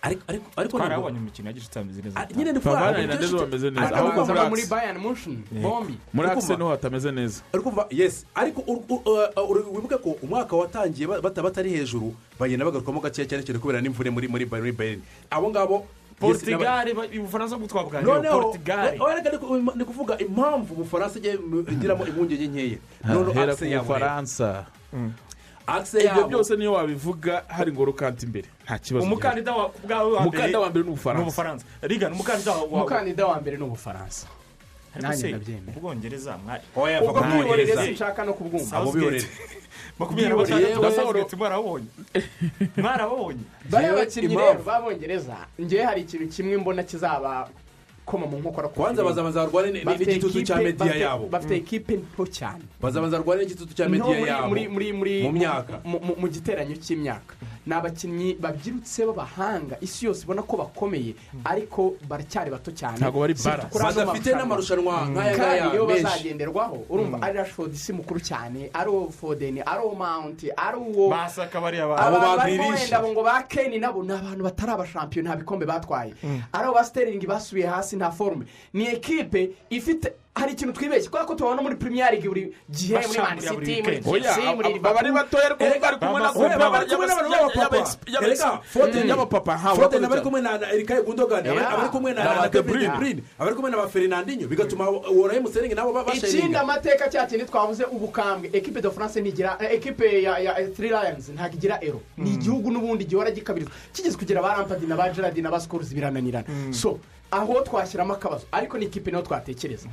Ariko 0.03 0.23
ariko 0.29 0.47
ariko 0.57 0.79
twarabonye 0.79 1.19
imikino 1.19 1.47
yagiye 1.49 1.67
itameze 1.67 2.03
neza. 2.03 2.19
Ah, 2.21 2.27
nyine 2.37 2.53
ni 2.53 2.59
Pavard 2.61 2.83
fura- 2.83 2.91
na 2.93 2.99
Hernandez 2.99 3.31
bameze 3.33 3.71
neza. 3.71 3.95
Ahubwo 3.97 4.23
akaza 4.23 4.49
muri 4.51 4.67
bayani 4.67 4.99
mushini 4.99 5.43
bombi. 5.63 5.95
Muri 6.13 6.27
ma- 6.29 6.57
ni 6.59 6.63
ho 6.65 6.71
hatameze 6.71 7.11
neza. 7.13 7.43
Yesi 7.91 8.27
ariko 8.35 8.61
uh, 8.67 9.51
ur- 9.51 9.67
wibuke 9.75 9.97
ko 10.03 10.17
umwaka 10.23 10.57
watangiye 10.57 11.07
ba- 11.07 11.21
bata- 11.23 11.43
batari 11.43 11.71
hejuru 11.71 12.15
bagenda 12.39 12.65
bagarukamo 12.67 12.99
gakeya 13.01 13.29
cyane 13.31 13.43
cyane 13.47 13.59
kubera 13.63 13.79
n'imvune 13.81 14.11
muri 14.11 14.27
muri 14.29 14.45
muri 14.47 14.73
bayern. 14.75 15.03
Abo 15.31 15.51
ngabo 15.51 15.87
portugal 16.19 16.87
ba- 16.95 17.07
ubufaransa 17.19 17.55
bwo 17.59 17.67
twabuganiraho 17.71 18.17
noneho 18.19 18.43
portugal. 18.43 18.99
Oya, 19.01 19.15
reka 19.23 19.31
ndi- 19.31 19.75
ndi 19.75 19.85
kuvuga 19.87 20.19
impamvu 20.19 20.75
ubufaransa 20.83 21.19
igiramo 21.19 22.07
impungenge 22.11 22.47
nkeya. 22.51 22.79
Noneho 23.07 23.33
hera 23.39 23.55
akise 25.67 26.05
yabo. 26.05 26.21
ibyo 26.21 26.29
byose 26.29 26.57
niyo 26.57 26.73
wabivuga 26.73 27.45
hari 27.49 27.73
ngoro 27.73 27.93
kanti 27.93 28.27
imbere. 28.27 28.49
Nta 28.65 28.79
kibazo 28.79 29.07
umukandida 29.07 29.53
wa 29.53 29.71
bwawe 29.85 30.13
wa 30.13 30.21
mbere 30.21 30.29
umukandida 30.29 30.61
wa 30.61 30.71
mbere 30.71 30.85
ni 30.85 30.91
ubufaransa. 30.91 31.65
Rigana 31.83 32.15
umukandida 32.15 32.53
wa 32.53 32.65
umukandida 32.65 33.27
wa 33.27 33.41
mbere 33.41 33.57
ni 33.57 33.65
ubufaransa. 33.65 34.27
Ariko 34.95 35.09
nanjye 35.09 35.23
se 35.23 35.29
ndabyemera. 35.29 35.77
Ubwongereza 35.77 36.39
mwari 36.39 36.63
oya 36.77 37.03
ubwo 37.03 37.23
mwongereza. 37.23 37.85
Sinshaka 37.85 38.25
no 38.25 38.35
kubwumva. 38.35 38.77
Abo 38.77 38.93
bihorere 38.93 39.27
makumyabiri 39.99 40.29
na 40.29 40.37
batandatu 40.37 40.73
yewe. 40.73 40.83
basabwe 40.83 41.37
mwarabonye. 41.37 41.87
Mwarabonye. 42.83 43.45
Bariya 43.71 43.95
bakinnyi 43.95 44.37
rero 44.37 44.63
b'abongereza 44.67 45.37
ngewe 45.61 45.83
hari 45.85 46.01
ikintu 46.01 46.29
kimwe 46.29 46.57
mbona 46.57 46.83
kizaba 46.83 47.49
koma 48.05 48.27
mu 48.27 48.39
nkokora 48.39 48.69
ku 48.69 48.75
kwanza 48.75 49.03
kirere. 49.03 49.09
bazabanza 49.09 49.41
barwane 49.45 49.71
n'igitutu 49.85 50.43
cya 50.43 50.57
mediya 50.57 50.95
yabo. 50.95 51.27
bafite 51.29 51.55
ekipe 51.57 51.95
nto 51.97 52.27
cyane. 52.27 52.65
Bazabanza 52.81 53.19
barwane 53.19 53.43
n'igitutu 53.43 53.75
cya 53.75 53.89
mediya 53.89 54.19
yabo 54.19 54.55
mu 55.23 55.33
myaka. 55.33 55.81
mu 55.85 56.29
giteranyo 56.29 56.77
cy'imyaka. 56.77 57.35
Ni 57.67 57.75
abakinnyi 57.75 58.35
babyirutse 58.41 59.07
b'abahanga. 59.07 59.77
Isi 59.81 60.07
yose 60.07 60.23
ibona 60.25 60.43
ko 60.43 60.57
bakomeye 60.57 61.15
ariko 61.45 61.95
baracyari 62.09 62.51
bato 62.51 62.71
cyane. 62.73 62.99
Ntabwo 62.99 63.21
bari 63.21 63.35
bara. 63.35 63.69
badafite 63.73 64.35
n'amarushanwa 64.35 65.09
nk'aya 65.11 65.37
kandi 65.37 65.67
ngaya 65.69 65.87
menshi. 65.87 66.03
bazagenderwaho. 66.05 66.77
Urumva 66.91 67.23
ari 67.23 67.39
rashford 67.39 67.73
si 67.75 67.93
mukuru 67.93 68.21
cyane 68.21 68.71
ari 68.75 68.91
uwo 68.91 69.11
fodeni 69.11 69.61
ari 69.61 69.81
uwo 69.85 69.95
mawunti 69.95 70.51
ari 70.57 70.77
uwo 70.77 71.09
basaka 71.11 71.61
bariya 71.61 71.85
Abo 71.85 71.95
bantu 71.95 72.17
abantu 72.17 72.39
barimo 72.39 72.69
wenda 72.69 73.03
ngo 73.03 73.23
ba 73.23 73.43
keni 73.49 73.79
nabo 73.79 74.03
ni 74.03 74.13
abantu 74.13 74.43
batari 74.45 74.73
abashampiyo 74.73 75.23
nta 75.23 75.37
bikombe 75.37 75.67
batwaye. 75.67 76.15
Ari 76.53 76.65
abo 76.65 76.75
ba 76.75 76.85
siteringi 76.85 77.27
basubiye 77.27 77.67
hasi 77.67 77.97
nta 77.97 78.11
forume 78.11 78.47
ni 78.75 78.87
ekipe 78.87 79.51
ifite 79.71 80.13
hari 80.35 80.53
ikintu 80.53 80.73
twibeshye 80.73 81.09
kubera 81.13 81.25
ko 81.29 81.35
tubona 81.35 81.63
muri 81.63 81.77
premier 81.77 82.11
league 82.11 82.29
buri 82.29 82.53
gihe 82.71 82.97
muri 83.07 83.19
man 83.21 83.39
city 83.41 83.83
muri 83.85 84.01
chelsea 84.01 84.55
muri 84.57 84.75
abari 84.81 85.09
liverpool 85.09 85.13
batoya 85.13 85.47
ariko 85.61 85.81
bari 85.81 85.97
kumwe 86.01 86.21
na 86.21 86.59
baba 86.59 86.71
bari 86.71 86.91
kumwe. 86.91 87.07
Erega, 88.23 88.61
Foden- 88.73 89.09
y'abapapa 89.09 89.59
Foden 89.59 89.79
urakoze 89.79 89.97
aba 89.97 90.07
ari 90.07 90.09
cyane. 90.09 90.23
kumwe 90.25 90.41
na 90.41 90.59
na 90.59 90.73
Erika 90.73 91.03
Gundogan 91.03 91.47
aba 91.47 91.53
Yeah. 91.55 91.73
aba 91.73 91.83
ari 91.83 91.91
kumwe 91.91 92.13
na 92.15 92.25
Na- 92.25 92.35
na 92.35 92.41
na 92.43 92.49
De 92.49 92.63
Bruyne. 92.63 92.97
Bruyne 92.97 93.23
aba 93.39 93.47
ari 93.47 93.57
kumwe 93.57 93.71
na 93.71 93.77
ba 93.77 93.89
Fernandinho 93.89 94.49
bigatuma 94.49 94.85
Wora 94.89 95.41
Muserengi 95.41 95.75
nabo 95.75 95.91
ikindi 95.91 96.21
babasharinga 96.21 96.61
amateka 96.61 97.09
cya 97.11 97.27
kindi 97.27 97.45
twavuze 97.45 97.85
ubukambwe 97.85 98.51
ekipe 98.53 98.81
de 98.81 98.91
france 98.91 99.21
ntigira 99.21 99.57
eh, 99.61 99.75
ekipe 99.77 100.23
ya 100.23 100.55
three 100.75 100.89
lions 100.89 101.29
ntabwo 101.29 101.57
igira 101.57 101.79
ero 101.85 102.01
ni 102.17 102.35
igihugu 102.35 102.71
n'ubundi 102.73 103.05
gihora 103.05 103.31
gikabirizwa 103.31 103.73
kigeze 103.93 104.17
kugira 104.17 104.41
ba 104.43 104.55
rampadi 104.57 104.87
na 104.87 104.97
ba 104.97 105.11
gerard 105.13 105.37
na 105.39 105.51
ba 105.51 105.61
sikoruzi 105.61 105.95
birananirana 105.95 106.45
so 106.73 106.99
aho 107.31 107.61
twashyiramo 107.65 108.15
akabazo 108.15 108.47
ariko 108.53 108.79
ni 108.79 108.87
ikipe 108.87 109.11
ni 109.11 109.17
ho 109.17 109.23
twatekereza 109.23 109.89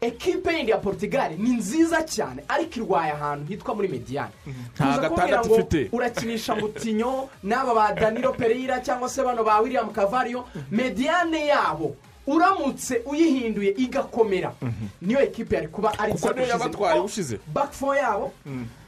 ekipe 0.00 0.52
yindi 0.56 0.70
ya 0.70 0.78
portugal 0.78 1.30
ni 1.38 1.50
nziza 1.50 2.02
cyane 2.02 2.42
ariko 2.48 2.80
irwaye 2.80 3.12
ahantu 3.12 3.46
hitwa 3.52 3.74
muri 3.74 3.88
mediyani 3.88 4.32
Nta 4.74 4.84
Kuza 4.86 5.08
kumbwira 5.08 5.26
gatandatu 5.36 5.54
ifite. 5.54 5.88
urakinisha 5.92 6.54
mutinyo 6.56 7.28
n'aba 7.42 7.74
ba 7.74 7.92
danilo 7.92 8.32
pereira 8.32 8.80
cyangwa 8.80 9.08
se 9.08 9.22
bano 9.22 9.44
ba 9.44 9.60
william 9.60 9.90
kavario 9.92 10.44
mediyane 10.70 11.46
yabo 11.46 11.96
uramutse 12.26 13.02
uyihinduye 13.06 13.70
igakomera. 13.76 14.52
Niyo 15.02 15.20
ekipe 15.20 15.54
yari 15.56 15.68
kuba 15.68 15.98
ari 15.98 16.12
yabatwaye 16.48 17.00
ushize. 17.00 17.38
bakifo 17.54 17.94
yabo 17.94 18.32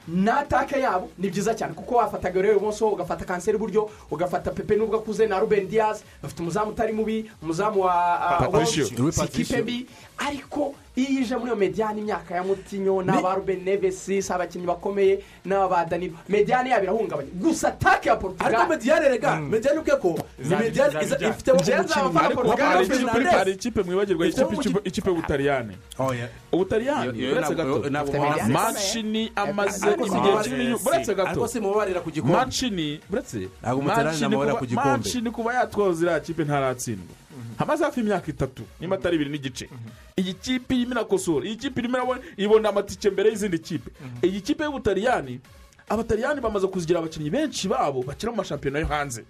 n'atake 0.08 0.80
yabo 0.80 1.08
ni 1.18 1.30
byiza 1.30 1.54
cyane 1.54 1.74
kuko 1.74 1.94
wafataga 1.94 2.42
rero 2.42 2.56
ibumoso 2.56 2.88
ugafata 2.88 3.24
kanseri 3.24 3.56
iburyo 3.56 3.90
ugafata 4.10 4.50
pepe 4.50 4.76
nubwo 4.76 4.96
akuze 4.96 5.26
na 5.26 5.38
ruben 5.38 5.68
diaz 5.68 6.00
bafite 6.22 6.40
umuzamu 6.42 6.70
utari 6.70 6.92
mubi 6.92 7.30
umuzamu 7.42 7.80
wa 7.80 7.94
uh, 7.94 8.38
Patricio. 8.46 8.84
Wolves, 8.84 8.98
Louis 8.98 9.14
si 9.14 9.20
Patricio. 9.20 9.42
ikipe 9.58 9.62
mbi 9.62 9.86
ariko 10.18 10.74
iyo 10.96 11.20
ije 11.20 11.36
muri 11.36 11.46
iyo 11.46 11.56
mediyani 11.56 12.00
imyaka 12.00 12.34
ya 12.34 12.42
mutinyo 12.44 13.02
n'aba 13.02 13.34
ruben 13.34 13.64
neves 13.64 14.04
si 14.06 14.32
abakinnyi 14.32 14.66
bakomeye 14.66 15.24
n'aba 15.44 15.68
ba 15.68 15.84
danilo 15.84 16.14
mediyani 16.28 16.70
yabo 16.70 16.82
irahungabanya 16.84 17.30
gusa 17.34 17.68
atake 17.68 18.08
ya 18.08 18.14
ariko 18.14 18.28
portugal 18.28 18.68
mediyane 18.68 19.08
rega 19.08 19.36
mediyane 19.40 19.78
ubwe 19.80 19.96
ko 19.96 20.18
ni 20.38 20.44
zabi- 20.48 21.28
ifitemo 21.30 21.58
umukinnyi 21.58 22.18
ariko 22.18 22.56
hari 22.56 22.84
ikipe- 22.86 23.12
Fernandes. 23.12 23.32
hari 23.32 23.52
ikipe 23.52 23.82
mwibagirwa 23.82 24.26
ikipe 24.84 25.08
y'ubutaliyani 25.10 25.76
ubutaliyani 26.52 27.26
uretse 27.32 27.54
gato 27.54 27.82
manshini 28.48 29.32
amaze 29.36 29.86
Ariko 29.86 29.91
igihe 29.94 30.43
kinini 30.43 30.74
uretse 30.86 31.14
gato 31.14 31.48
si 31.48 31.60
mubabarira 31.60 32.01
ku 32.01 32.10
gikombe 32.10 32.36
manshini 32.36 33.01
uretse 33.12 33.48
Ntabwo 33.62 33.78
umutaliyani 33.81 34.06
Mancini 34.10 34.31
namubarira 34.31 35.31
kuba- 35.31 35.55
yatwaza 35.55 36.02
iriya 36.05 36.20
kipe 36.20 36.44
ntaratsindwa 36.44 37.14
hamaze 37.59 37.85
hafi 37.85 38.01
imyaka 38.01 38.28
itatu 38.31 38.62
niba 38.81 38.97
atari 38.97 39.16
ibiri 39.16 39.31
n'igice 39.31 39.69
iyi 40.16 40.35
kipe 40.35 40.74
irimo 40.74 40.93
irakosora 40.93 41.47
iyi 41.47 41.56
kipe 41.56 41.81
irimo 41.81 41.97
irabona 41.97 42.20
ibona 42.36 42.69
amatike 42.69 43.10
mbere 43.10 43.28
y'izindi 43.31 43.59
kipe 43.59 43.90
iyi 44.23 44.40
kipe 44.40 44.64
y'ubutaliyani 44.64 45.40
abataliyani 45.89 46.40
bamaze 46.40 46.66
kuzigira 46.66 46.98
abakinnyi 46.98 47.31
benshi 47.31 47.69
babo 47.69 48.02
bakina 48.02 48.32
mu 48.32 48.36
mashampiyona 48.39 48.78
yo 48.78 48.86
hanze 48.86 49.24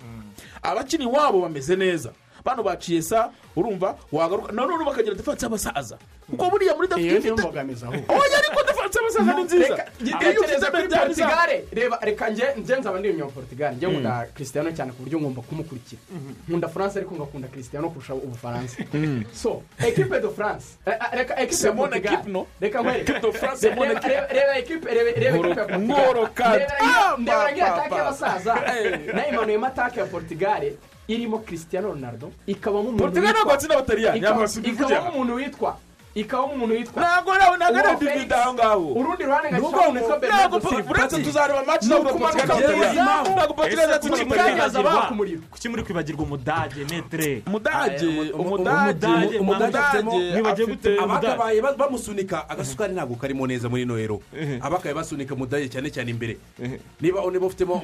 abakina 0.63 1.05
iwabo 1.05 1.41
bameze 1.43 1.77
neza 1.77 2.13
bano 2.45 2.63
baciye 2.63 3.03
sa 3.03 3.31
urumva 3.57 3.97
wagaruka 4.13 4.53
nanone 4.53 4.85
bakagira 4.85 5.15
defanse 5.15 5.47
y'abasaza 5.47 5.99
kuko 6.31 6.51
buriya 6.51 6.75
muri 6.75 6.89
iyo 6.89 6.97
niyo 6.99 7.19
ifite 7.19 7.33
mbogamizi 7.43 7.85
aho 7.85 7.95
oya 7.95 8.39
ariko 8.39 8.62
defanse 8.93 9.19
y'abasaza 9.19 9.33
ni 9.37 9.43
nziza. 9.45 9.69
Reka 9.69 10.31
iyo 10.31 10.41
ufite 10.41 10.71
kuri 10.71 10.89
portugal 10.89 11.51
reba 11.73 11.99
reka 12.03 12.31
nge 12.31 12.45
nzaba 12.81 12.99
ndi 12.99 13.09
umunya 13.11 13.25
portugal 13.27 13.73
nge 13.77 13.87
nkunda 13.87 14.27
christiano 14.35 14.71
cyane 14.73 14.93
ku 14.93 15.03
buryo 15.03 15.21
ngomba 15.21 15.43
kumukurikira. 15.43 16.01
Nkunda 16.49 16.69
france 16.69 16.99
ariko 16.99 17.15
ngakunda 17.15 17.49
christiano 17.49 17.91
kurusha 17.91 18.15
ubufaransa. 18.15 18.77
So 19.33 19.63
equipe 19.79 20.21
de 20.21 20.29
france. 20.29 20.67
Eh, 20.87 20.93
eh, 20.93 21.09
reka 21.13 21.35
equipe 21.41 21.67
ya 21.67 21.73
non? 22.27 22.47
reka 22.61 22.81
nkwereke 22.83 23.13
Reba- 23.69 23.77
reba- 24.09 24.29
reba 24.33 24.59
equipe 24.59 24.87
reba 24.95 25.11
reba 25.21 25.37
Ngoro- 25.37 25.51
equipe 25.51 25.61
ya 25.61 25.67
portugal. 25.67 25.81
Ngoro 25.81 26.27
Kante. 26.35 26.59
Ndebera- 26.59 26.79
Ah, 26.81 27.17
ndebera 27.19 27.53
ngira 27.53 27.67
papa. 27.67 27.81
atake 27.81 27.95
y'abasaza 27.95 28.55
Eh. 28.77 29.15
nayimanuyemo 29.15 29.67
atake 29.67 30.01
ya 30.01 30.07
portugal 30.07 30.63
irimo 31.09 31.39
christiano 31.39 31.89
ronaldo. 31.89 32.33
Ikabamo 32.47 32.89
umuntu 32.89 33.05
witwa- 33.21 33.57
ikabamo 34.65 35.09
umuntu 35.15 35.35
witwa 35.35 35.77
ikabamo 36.15 36.53
umuntu 36.53 36.75
witwa 36.75 37.03
ntabwo 37.03 37.31
ntabwo 37.35 37.99
Felix. 37.99 38.15
divide 38.15 38.35
aho 38.35 38.55
ngaho 38.55 38.87
urundi 38.93 39.23
ruhande 39.25 39.49
ngashyiraho 39.51 39.91
umuntu 39.91 40.27
ntabwo 40.27 40.57
uretse 40.91 41.17
tuzareba 41.25 41.65
match 41.65 41.83
Ni 41.83 41.89
ntabwo. 41.89 42.27
Abataliyani. 42.27 43.31
ntabwo 43.35 43.55
Portugal 43.55 43.85
Ese 43.85 43.95
atsinda 43.95 44.17
kuki 45.51 45.69
muri 45.69 45.83
kwibagirwa 45.83 46.23
umudage 46.23 46.85
netre 46.85 47.43
umudage 47.47 48.07
umudage 48.33 49.07
umudage, 49.39 49.39
umudage 49.39 50.63
umudage, 50.65 50.99
abakabaye 51.03 51.61
ba- 51.63 51.73
bamusunika 51.77 52.49
agasukari 52.49 52.93
ntabwo 52.95 53.17
karimo 53.17 53.47
neza 53.47 53.69
muri 53.69 53.85
nohero 53.85 54.21
abakabaye 54.61 54.95
basunika 54.95 55.35
mudage 55.35 55.69
cyane 55.69 55.89
cyane 55.91 56.11
imbere 56.11 56.37
niba 57.01 57.21
niba 57.31 57.47
ufitemo 57.47 57.81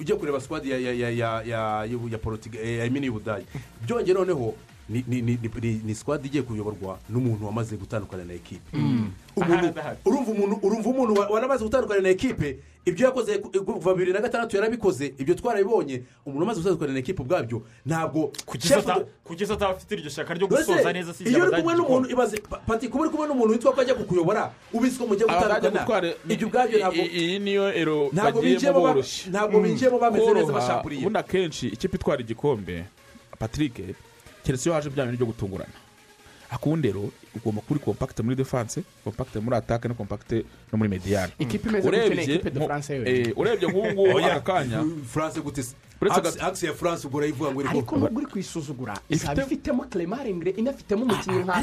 ujya 0.00 0.16
kureba 0.16 0.40
sikwadi 0.40 0.70
ya 0.70 0.78
ya 0.78 0.92
ya 0.92 1.10
ya 1.10 1.30
ya 1.44 1.60
ya 2.10 2.18
porutiga 2.18 2.58
ya 2.60 2.90
mini 2.90 3.06
y'ubudage 3.06 3.44
byongeye 3.84 4.14
noneho 4.14 4.54
ni 4.88 5.04
ni 5.08 5.22
ni 5.22 5.38
ni- 5.42 5.50
ni- 5.62 5.80
ni 5.84 5.94
sikwadi 5.94 6.28
igiye 6.28 6.42
kuyoborwa 6.42 6.98
n'umuntu 7.10 7.46
wamaze 7.46 7.76
gutandukana 7.76 8.24
na 8.24 8.32
ekipe. 8.34 8.70
Umuntu 9.36 9.72
urumva 10.04 10.30
umuntu 10.32 10.54
urumva 10.62 10.88
umuntu 10.90 11.14
wa- 11.20 11.28
waramaze 11.28 11.64
gutandukana 11.64 12.00
na 12.00 12.08
ekipe 12.08 12.56
ibyo 12.86 13.06
yakoze 13.06 13.38
ku- 13.42 13.50
kuva 13.64 13.94
bibiri 13.94 14.12
na 14.12 14.20
gatandatu 14.20 14.56
yarabikoze 14.56 15.14
ibyo 15.18 15.34
twarabibonye 15.34 16.02
umuntu 16.26 16.44
umaze 16.46 16.60
gutandukana 16.62 16.92
na 16.92 16.98
ekipe 17.02 17.18
ubwabyo 17.22 17.62
ntabwo 17.86 18.30
kugeza 19.24 19.54
ataba 19.54 19.70
afite 19.74 19.94
iryo 19.98 20.10
shyaka 20.10 20.34
ryo 20.34 20.46
gusoza 20.46 20.92
neza 20.92 21.10
si 21.14 21.24
iyo 21.26 21.42
uri 21.50 21.56
kumwe 21.62 21.74
n'umuntu 21.74 22.06
ibaze 22.10 22.36
pa- 22.46 22.62
pati 22.62 22.88
kuba 22.88 23.02
uri 23.04 23.10
kumwe 23.10 23.26
n'umuntu 23.28 23.52
witwa 23.58 23.72
ko 23.74 23.80
ajya 23.82 23.94
kukuyobora 23.98 24.52
ubizi 24.72 24.98
ko 24.98 25.06
mujya 25.10 25.26
gutandukana 25.26 26.14
ibyo 26.30 26.46
ubwabyo 26.46 26.78
iyi 26.94 27.38
niyo 27.42 27.74
ero 27.74 28.10
bagiyemo 28.14 28.80
boroshye 28.80 29.30
ntabwo 29.34 29.60
binjiyemo 29.60 29.98
bameze 29.98 30.30
neza 30.34 30.52
bashapuriye. 30.54 31.00
ubundi 31.02 31.18
akenshi 31.18 31.66
ikipe 31.74 31.96
itwara 31.98 32.20
igikombe 32.22 32.84
patrick 33.38 33.74
keretse 34.46 34.68
iyo 34.68 34.74
haje 34.74 34.90
bya 34.90 35.04
bintu 35.06 35.16
byo 35.18 35.26
gutungurana. 35.26 35.74
Akundi 36.50 36.88
rero 36.88 37.10
ugomba 37.34 37.60
kuba 37.60 37.74
uri 37.74 37.80
kompakite 37.84 38.22
muri 38.22 38.36
defanse 38.36 38.82
kompakite 39.04 39.40
muri 39.42 39.56
atake 39.56 39.88
no 39.88 39.94
kompakite 39.94 40.44
no 40.72 40.78
muri 40.78 40.88
mediyani 40.88 41.32
yo. 41.38 41.42
eh, 43.10 43.32
urebye 43.36 43.68
nk'ubu 43.68 43.86
ngubu 43.92 44.16
Oya, 44.16 44.36
aka 44.36 44.52
kanya. 44.52 44.84
France 45.10 45.40
gute 45.40 45.62
axe 46.40 46.66
ya 46.66 46.72
france 46.74 47.06
ubwo 47.06 47.18
urayivuga 47.18 47.50
ngo 47.50 47.60
iri 47.60 47.68
ariko 47.70 47.86
ko 47.86 47.96
nubwo 47.96 48.18
uri 48.18 48.26
kuyisuzugura 48.26 48.94
izaba 49.08 49.42
ifitemo 49.42 49.84
clemar 49.84 50.26
ingre 50.28 50.50
inafitemo 50.50 51.04
umukinnyi 51.04 51.38
nka 51.44 51.54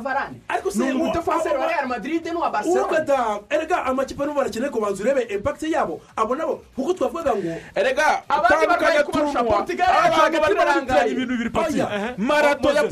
varane. 0.00 0.40
ni 0.64 0.72
se 0.72 0.92
umudefanseri 0.92 1.58
wa 1.58 1.66
real 1.66 1.86
madrid 1.88 2.26
n'uwa 2.26 2.50
barcelona. 2.50 2.86
Ugata 2.86 3.40
erega 3.50 3.84
amakipe 3.84 4.24
n'ubu 4.24 4.36
barakeneye 4.38 4.70
kubanza 4.70 5.02
urebe 5.02 5.22
impakiti 5.22 5.72
yabo. 5.72 6.00
Abo 6.16 6.34
nabo 6.36 6.62
kuko 6.76 6.92
twavugaga 6.92 7.34
ngo 7.36 7.56
erega 7.74 8.22
Abandi 8.28 8.46
utandukanye 8.46 8.66
barwaye 8.66 9.02
kubarusha 9.02 9.38
turunwa 9.38 9.56
Portugal 9.56 9.90
abantu 9.90 10.40
barimo 10.40 10.62
ibintu 11.10 11.32
bibiri 11.32 11.50
pati 11.50 11.74
Oya. 11.74 12.14
marato 12.18 12.72
ya 12.72 12.82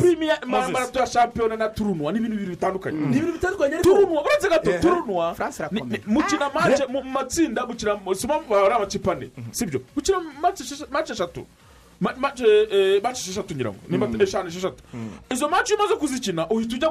Moses. 0.47 0.73
marato 0.73 0.99
ya 1.01 1.07
shampiyona 1.07 1.57
na 1.57 1.69
turunwa 1.69 2.13
ni 2.13 2.19
ibintu 2.19 2.37
bibiri 2.37 2.51
bitandukanye. 2.57 2.99
Ni 2.99 3.17
ibintu 3.17 3.33
bitandukanye 3.33 3.75
ariko 3.75 3.95
turunwa 3.95 4.23
uretse 4.23 4.49
gato 4.49 4.73
turunwa 4.79 5.37
mukina 6.07 6.51
match 6.55 6.81
mu 6.89 7.03
matsinda 7.03 7.67
mukina 7.67 7.99
sima 8.15 8.35
ari 8.35 8.75
amakipe 8.75 9.11
ane. 9.11 9.31
Sibyo 9.53 9.81
eshe- 10.61 10.91
match 10.91 11.11
eshatu 11.11 11.47
Ma- 12.01 12.15
match 12.17 12.41
match 13.03 13.19
esheshatu 13.21 13.55
ngira 13.55 13.71
ngo 13.71 13.79
nimba 13.89 14.07
Mm. 14.07 14.13
eshanu 14.23 14.49
esheshatu 14.49 14.83
izo 15.31 15.49
match 15.49 15.71
iyo 15.71 15.79
umaze 15.79 15.95
kuzikina 15.97 16.47
uhita 16.49 16.77
ujya 16.77 16.91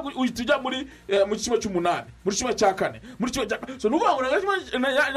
mu 1.26 1.36
kimwe 1.36 1.58
cy'umunani 1.58 2.06
muri 2.24 2.36
kimwe 2.36 2.54
cya 2.54 2.74
kane 2.74 3.00
muri 3.18 3.32
kimwe 3.32 3.46
cya 3.48 3.58
so 3.80 3.88
ni 3.88 3.96
ukuvuga 3.96 4.14
ngo 4.14 4.22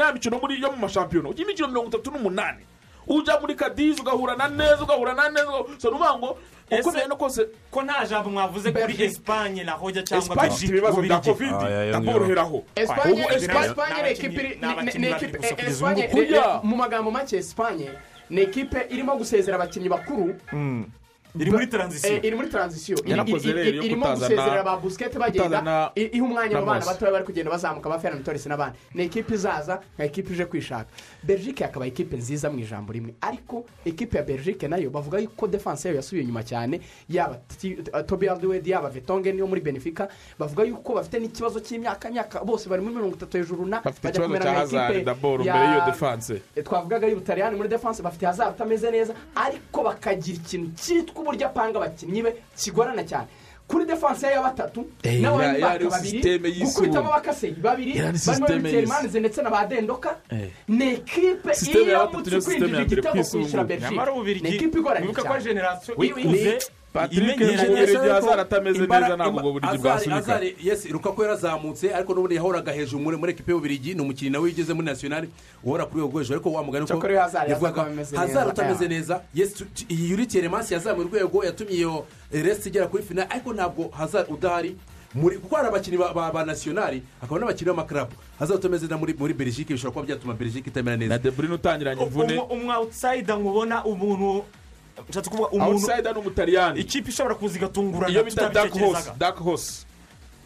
ya 0.00 0.12
mikino 0.12 0.38
muri 0.40 0.62
yo 0.62 0.72
mu 0.72 0.78
mashampiyona 0.80 1.28
imikino 1.44 1.68
mirongo 1.68 1.88
itatu 1.92 2.10
n'umunani 2.10 2.64
ujya 3.06 3.40
muri 3.40 3.54
kadizi 3.54 4.00
ugahura 4.00 4.36
na 4.36 4.48
neza 4.48 4.82
ugahura 4.82 5.14
na 5.14 5.28
neza 5.28 5.46
so 5.78 5.90
ni 5.90 5.96
ukuvuga 5.96 6.18
ngo 6.18 6.38
uko 6.80 6.90
bigenda 6.90 7.16
kose 7.16 7.46
ko 7.70 7.82
nta 7.82 8.06
jambo 8.06 8.30
mwavuze 8.30 8.72
kuri 8.72 8.94
esipanye 9.04 9.64
na 9.64 9.72
hoja 9.72 10.02
cyangwa 10.02 10.24
ifite 10.46 10.66
ibibazo 10.72 10.96
bya 11.02 11.16
ya, 11.70 11.84
ndaboroheraho 12.00 12.64
ni- 15.94 16.02
Kurya. 16.08 16.60
mu 16.62 16.76
magambo 16.76 17.10
make 17.10 17.36
Espanye 17.36 17.90
ni 18.30 18.40
ekipe 18.40 18.86
irimo 18.90 19.16
gusezera 19.16 19.56
abakinnyi 19.56 19.88
bakuru. 19.88 20.34
Iri 21.38 21.50
muri 21.50 21.66
taranzisiyo 21.66 22.12
Eh, 22.18 22.24
iri 22.24 22.36
muri 22.36 22.48
taranzisiyo 22.48 22.96
irimo 23.06 24.06
gusezerera 24.14 24.62
ba 24.64 24.76
busikete 24.76 25.18
bagenda 25.18 25.92
iha 25.94 26.24
umwanya 26.24 26.58
abo 26.58 26.66
bana 26.66 26.84
batoya 26.86 27.12
bari 27.12 27.24
kugenda 27.24 27.50
bazamuka 27.50 27.88
ba 27.88 27.98
ferran 27.98 28.22
torres 28.22 28.46
n'abandi. 28.46 28.76
Ni 28.94 29.02
ekipe 29.04 29.34
izaza 29.34 29.80
nka 29.96 30.04
ekipe 30.04 30.32
ije 30.32 30.44
kwishaka. 30.44 30.86
Belgique 31.22 31.60
yakaba 31.64 31.86
ekipe 31.86 32.16
nziza 32.16 32.50
mu 32.50 32.58
ijambo 32.58 32.92
rimwe. 32.92 33.14
Ariko 33.20 33.64
ekipe 33.84 34.16
ya 34.18 34.22
belgique 34.24 34.68
na 34.68 34.76
yo 34.76 34.90
bavuga 34.90 35.18
yuko 35.18 35.46
defanse 35.48 35.88
yayo 35.88 35.96
yasubiye 35.96 36.22
inyuma 36.22 36.42
cyane. 36.44 36.80
Yaba 37.08 37.38
uh, 37.38 38.00
toby 38.06 38.28
alderweireld 38.28 38.66
yaba 38.66 38.88
vetongen 38.88 39.38
yo 39.38 39.46
muri 39.46 39.60
benefica 39.60 40.08
bavuga 40.38 40.64
yuko 40.64 40.94
bafite 40.94 41.18
n'ikibazo 41.20 41.60
cy'imyaka 41.60 42.10
myaka 42.10 42.44
bose 42.44 42.68
bari 42.68 42.82
muri 42.82 42.94
mirongo 42.94 43.14
itatu 43.16 43.36
hejuru 43.38 43.66
na 43.66 43.80
bafite 43.80 44.02
bajya 44.04 44.24
ikibazo 44.24 44.28
kumera 44.28 44.44
cya 44.44 44.52
nka 44.52 44.60
hazari 44.60 44.98
ekipe 45.00 45.10
ya- 45.44 45.54
mbere 45.54 45.64
y'iyo 45.64 45.84
defanse 45.86 46.42
Eh, 46.56 46.64
twavugaga 46.64 47.06
ari 47.06 47.14
butaliyani 47.16 47.56
muri 47.56 47.68
defanse 47.68 48.02
bafite 48.02 48.26
hazari 48.26 48.50
utameze 48.50 48.90
neza 48.90 49.14
ariko 49.34 49.82
bakagira 49.82 50.36
ikintu 50.36 50.70
cyitwa 50.76 51.21
uburyo 51.22 51.46
apanga 51.46 51.78
abakinnyi 51.78 52.22
be 52.22 52.30
kigorana 52.56 53.04
cyane. 53.06 53.26
Kuri 53.68 53.84
defanse 53.86 54.26
ya 54.26 54.42
batatu 54.42 54.84
Eh, 55.02 55.20
baka 55.62 55.78
babiri 55.90 56.18
gukubitamo 56.66 57.08
abakaseri 57.08 57.56
babiri 57.62 57.92
barimo 58.42 58.68
imanze 58.84 59.20
ndetse 59.20 59.42
na 59.42 59.50
ba 59.50 59.64
dendoka 59.66 60.10
Eh. 60.30 60.50
ni 60.68 60.84
ekipe 60.98 61.54
ukwinjije 61.80 61.90
ya 61.92 61.98
mbere 62.68 62.82
igitego 62.82 63.14
kwishyura 63.38 63.62
nyamara 63.90 64.12
ni 64.42 64.48
ekipe 64.56 64.78
igoranye 64.78 65.06
cyane. 65.22 65.28
Patrick 66.92 67.40
igihe 67.40 67.96
ko 67.98 68.12
hazari 68.12 68.40
atameze 68.40 68.78
neza 68.86 69.16
ntabwo 69.16 69.38
ubwo 69.40 69.52
burigi 69.52 69.74
Azari- 69.74 69.82
bwasunika 69.82 70.18
Azari, 70.18 70.56
yes 70.62 70.84
rukaku 70.90 71.22
yarazamutse 71.22 71.94
ariko 71.94 72.14
n'ubundi 72.14 72.34
yahoraga 72.36 72.72
hejuru 72.72 73.02
muri 73.02 73.16
muri 73.16 73.32
ekipe 73.32 73.50
y'ububirigi 73.52 73.94
ni 73.94 74.00
umukinnyi 74.00 74.30
nawe 74.32 74.44
wigeze 74.44 74.72
muri 74.74 74.86
nasiyonari 74.86 75.28
uhora 75.64 75.84
kuri 75.86 76.02
urwo 76.04 76.18
rwego 76.20 76.32
ariko 76.34 76.52
wa 76.52 76.62
mugani 76.62 76.86
ko 76.86 76.92
yavugaga 77.48 77.84
neza, 77.90 78.46
utameze 78.46 78.88
neza 78.88 79.20
yes 79.34 79.54
tu- 79.54 79.64
tu- 79.64 79.84
iyi 79.88 80.10
yuri 80.10 80.26
telemasi 80.26 80.74
yazamuye 80.74 81.06
urwego 81.08 81.44
yatumye 81.44 81.72
iyo 81.76 82.04
resite 82.32 82.68
igera 82.68 82.86
kuri 82.86 83.02
finali 83.02 83.28
ariko 83.30 83.52
ntabwo 83.52 83.88
hazari 83.96 84.28
udahari. 84.32 84.76
Muri 85.14 85.36
kuko 85.38 85.56
hari 85.56 85.68
abakinnyi 85.68 85.98
ba- 85.98 86.44
nasiyonari 86.44 87.02
hakaba 87.20 87.40
n'abakinnyi 87.40 87.68
b'amakarabu 87.68 88.12
hazari 88.38 88.58
utameze 88.58 88.84
neza 88.88 88.96
muri 88.96 89.12
muri 89.18 89.34
belgique 89.34 89.72
bishobora 89.76 89.92
kuba 89.92 90.06
byatuma 90.08 90.32
belgique 90.34 90.68
itamera 90.72 90.96
na 90.96 91.00
neza 91.04 91.18
de 91.18 91.30
bruyne 91.30 91.54
utangiranye 91.54 92.02
imvune. 92.02 92.38
Umwawusayida 92.50 93.36
nkubona 93.36 93.84
umuntu 93.84 94.44
nshatse 95.08 95.30
kuvuga 95.30 95.48
umuntu 95.48 95.72
outside 95.86 96.12
ni 96.12 96.18
umutaliyani 96.18 96.80
ikipe 96.80 97.10
ishobora 97.10 97.34
kuza 97.34 97.58
igatungurana 97.58 98.12
iyo 98.12 98.24
bita 98.24 98.48
dark 98.48 98.72
horse. 98.72 98.78
tutabitekerezaga 98.78 99.18
dark 99.18 99.38
horse. 99.38 99.86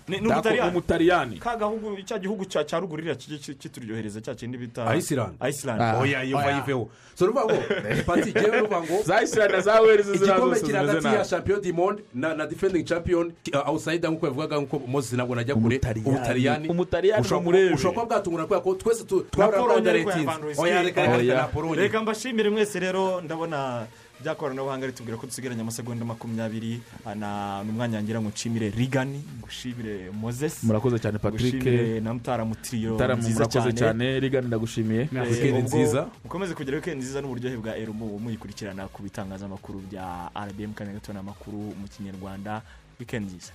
Ni 0.08 0.20
ni 0.20 0.28
Dark- 0.28 0.32
umutaliyani 0.32 0.70
umutaliyani 0.70 1.36
ka 1.38 1.56
gahugu 1.56 2.02
cya 2.06 2.18
gihugu 2.18 2.44
cya 2.44 2.64
cya 2.64 2.78
ruguru 2.80 3.02
iriya 3.02 3.14
kijya 3.18 3.38
ki- 3.38 3.54
kituryohereza 3.54 4.20
cya 4.22 4.34
kindi 4.34 4.58
bita 4.58 4.86
Iceland. 4.96 5.34
Iceland. 5.48 5.82
Ah. 5.82 5.98
oya 5.98 6.22
iyo 6.24 6.36
vayiveho 6.38 6.88
so 7.18 7.26
ruvuga 7.26 7.44
ngo 7.44 7.58
pati 8.06 8.28
igiye 8.30 8.46
ruvuga 8.46 8.80
ngo 8.86 9.02
za 9.02 9.22
isirani 9.22 9.52
na 9.52 9.60
za 9.60 9.80
weri 9.80 10.02
ziriya 10.02 10.24
igikombe 10.36 10.54
zose 10.58 10.66
kiri 10.66 10.78
zimeze 10.78 10.92
hagati 10.92 11.06
ya 11.06 11.12
nabi 11.12 11.28
champion 11.28 11.60
du 11.62 11.74
monde 11.74 12.02
na 12.14 12.34
na 12.34 12.46
defending 12.46 12.84
champion 12.84 13.32
uh, 13.54 13.68
outsider 13.68 14.10
nk'uko 14.10 14.26
yavugaga 14.26 14.56
nk'uko 14.60 14.86
moses 14.86 15.12
ntabwo 15.12 15.34
najya 15.34 15.54
kure. 15.54 15.80
Ubutaliyani 16.06 16.68
umutaliyani 16.68 17.20
ushobora 17.22 17.40
umurebe 17.42 17.74
ushobora 17.74 18.00
kuba 18.00 18.14
bwatungura 18.14 18.44
kubera 18.46 18.60
ko 18.62 18.74
twese 18.74 19.04
polonye 19.04 19.90
rwanda 19.90 19.90
yavanduye 19.90 20.54
oya 20.58 20.82
reka 20.82 21.02
reka 21.18 21.34
na 21.34 21.48
polonye 21.50 21.82
reka 21.82 22.02
mbashimire 22.02 22.50
mwese 22.50 22.78
rero 22.80 23.20
ndabona 23.20 23.86
bya 24.22 24.34
koranabuhanga 24.34 24.86
ritubwira 24.86 25.16
ko 25.18 25.26
dusigaranye 25.26 25.60
amasegonda 25.60 26.04
makumyabiri 26.04 26.80
ah, 27.06 27.62
n'umwanya 27.64 28.02
ngira 28.02 28.20
ngo 28.20 28.28
nshimire 28.32 28.70
rigani 28.70 29.20
ngushimire 29.40 30.10
moses 30.10 30.64
murakoze 30.64 30.98
cyane 30.98 31.18
patrick. 31.18 31.60
Na 32.02 32.14
mutara 32.14 32.44
mutiriyo 32.44 32.92
Mutarama, 32.96 33.20
nziza 33.22 33.46
cyane. 33.46 33.72
cyane. 33.72 34.20
Rigani 34.20 34.46
ndagushimiye. 34.46 35.08
Weekend 35.12 35.56
ubwo 35.56 35.78
nziza. 35.78 36.08
mukomeze 36.24 36.54
kugira 36.54 36.76
weekend 36.76 36.98
nziza 37.02 37.20
n'uburyohe 37.20 37.56
bwa 37.56 37.76
ero 37.76 37.92
mu 37.92 38.18
muyikurikirana 38.18 38.88
ku 38.88 39.02
bitangazamakuru 39.02 39.78
bya 39.90 40.30
rbm 40.48 40.72
kane 40.72 40.92
gato 40.96 41.12
n'amakuru 41.12 41.58
mu 41.76 41.86
kinyarwanda. 41.88 42.62
Weekend 42.98 43.26
nziza. 43.28 43.52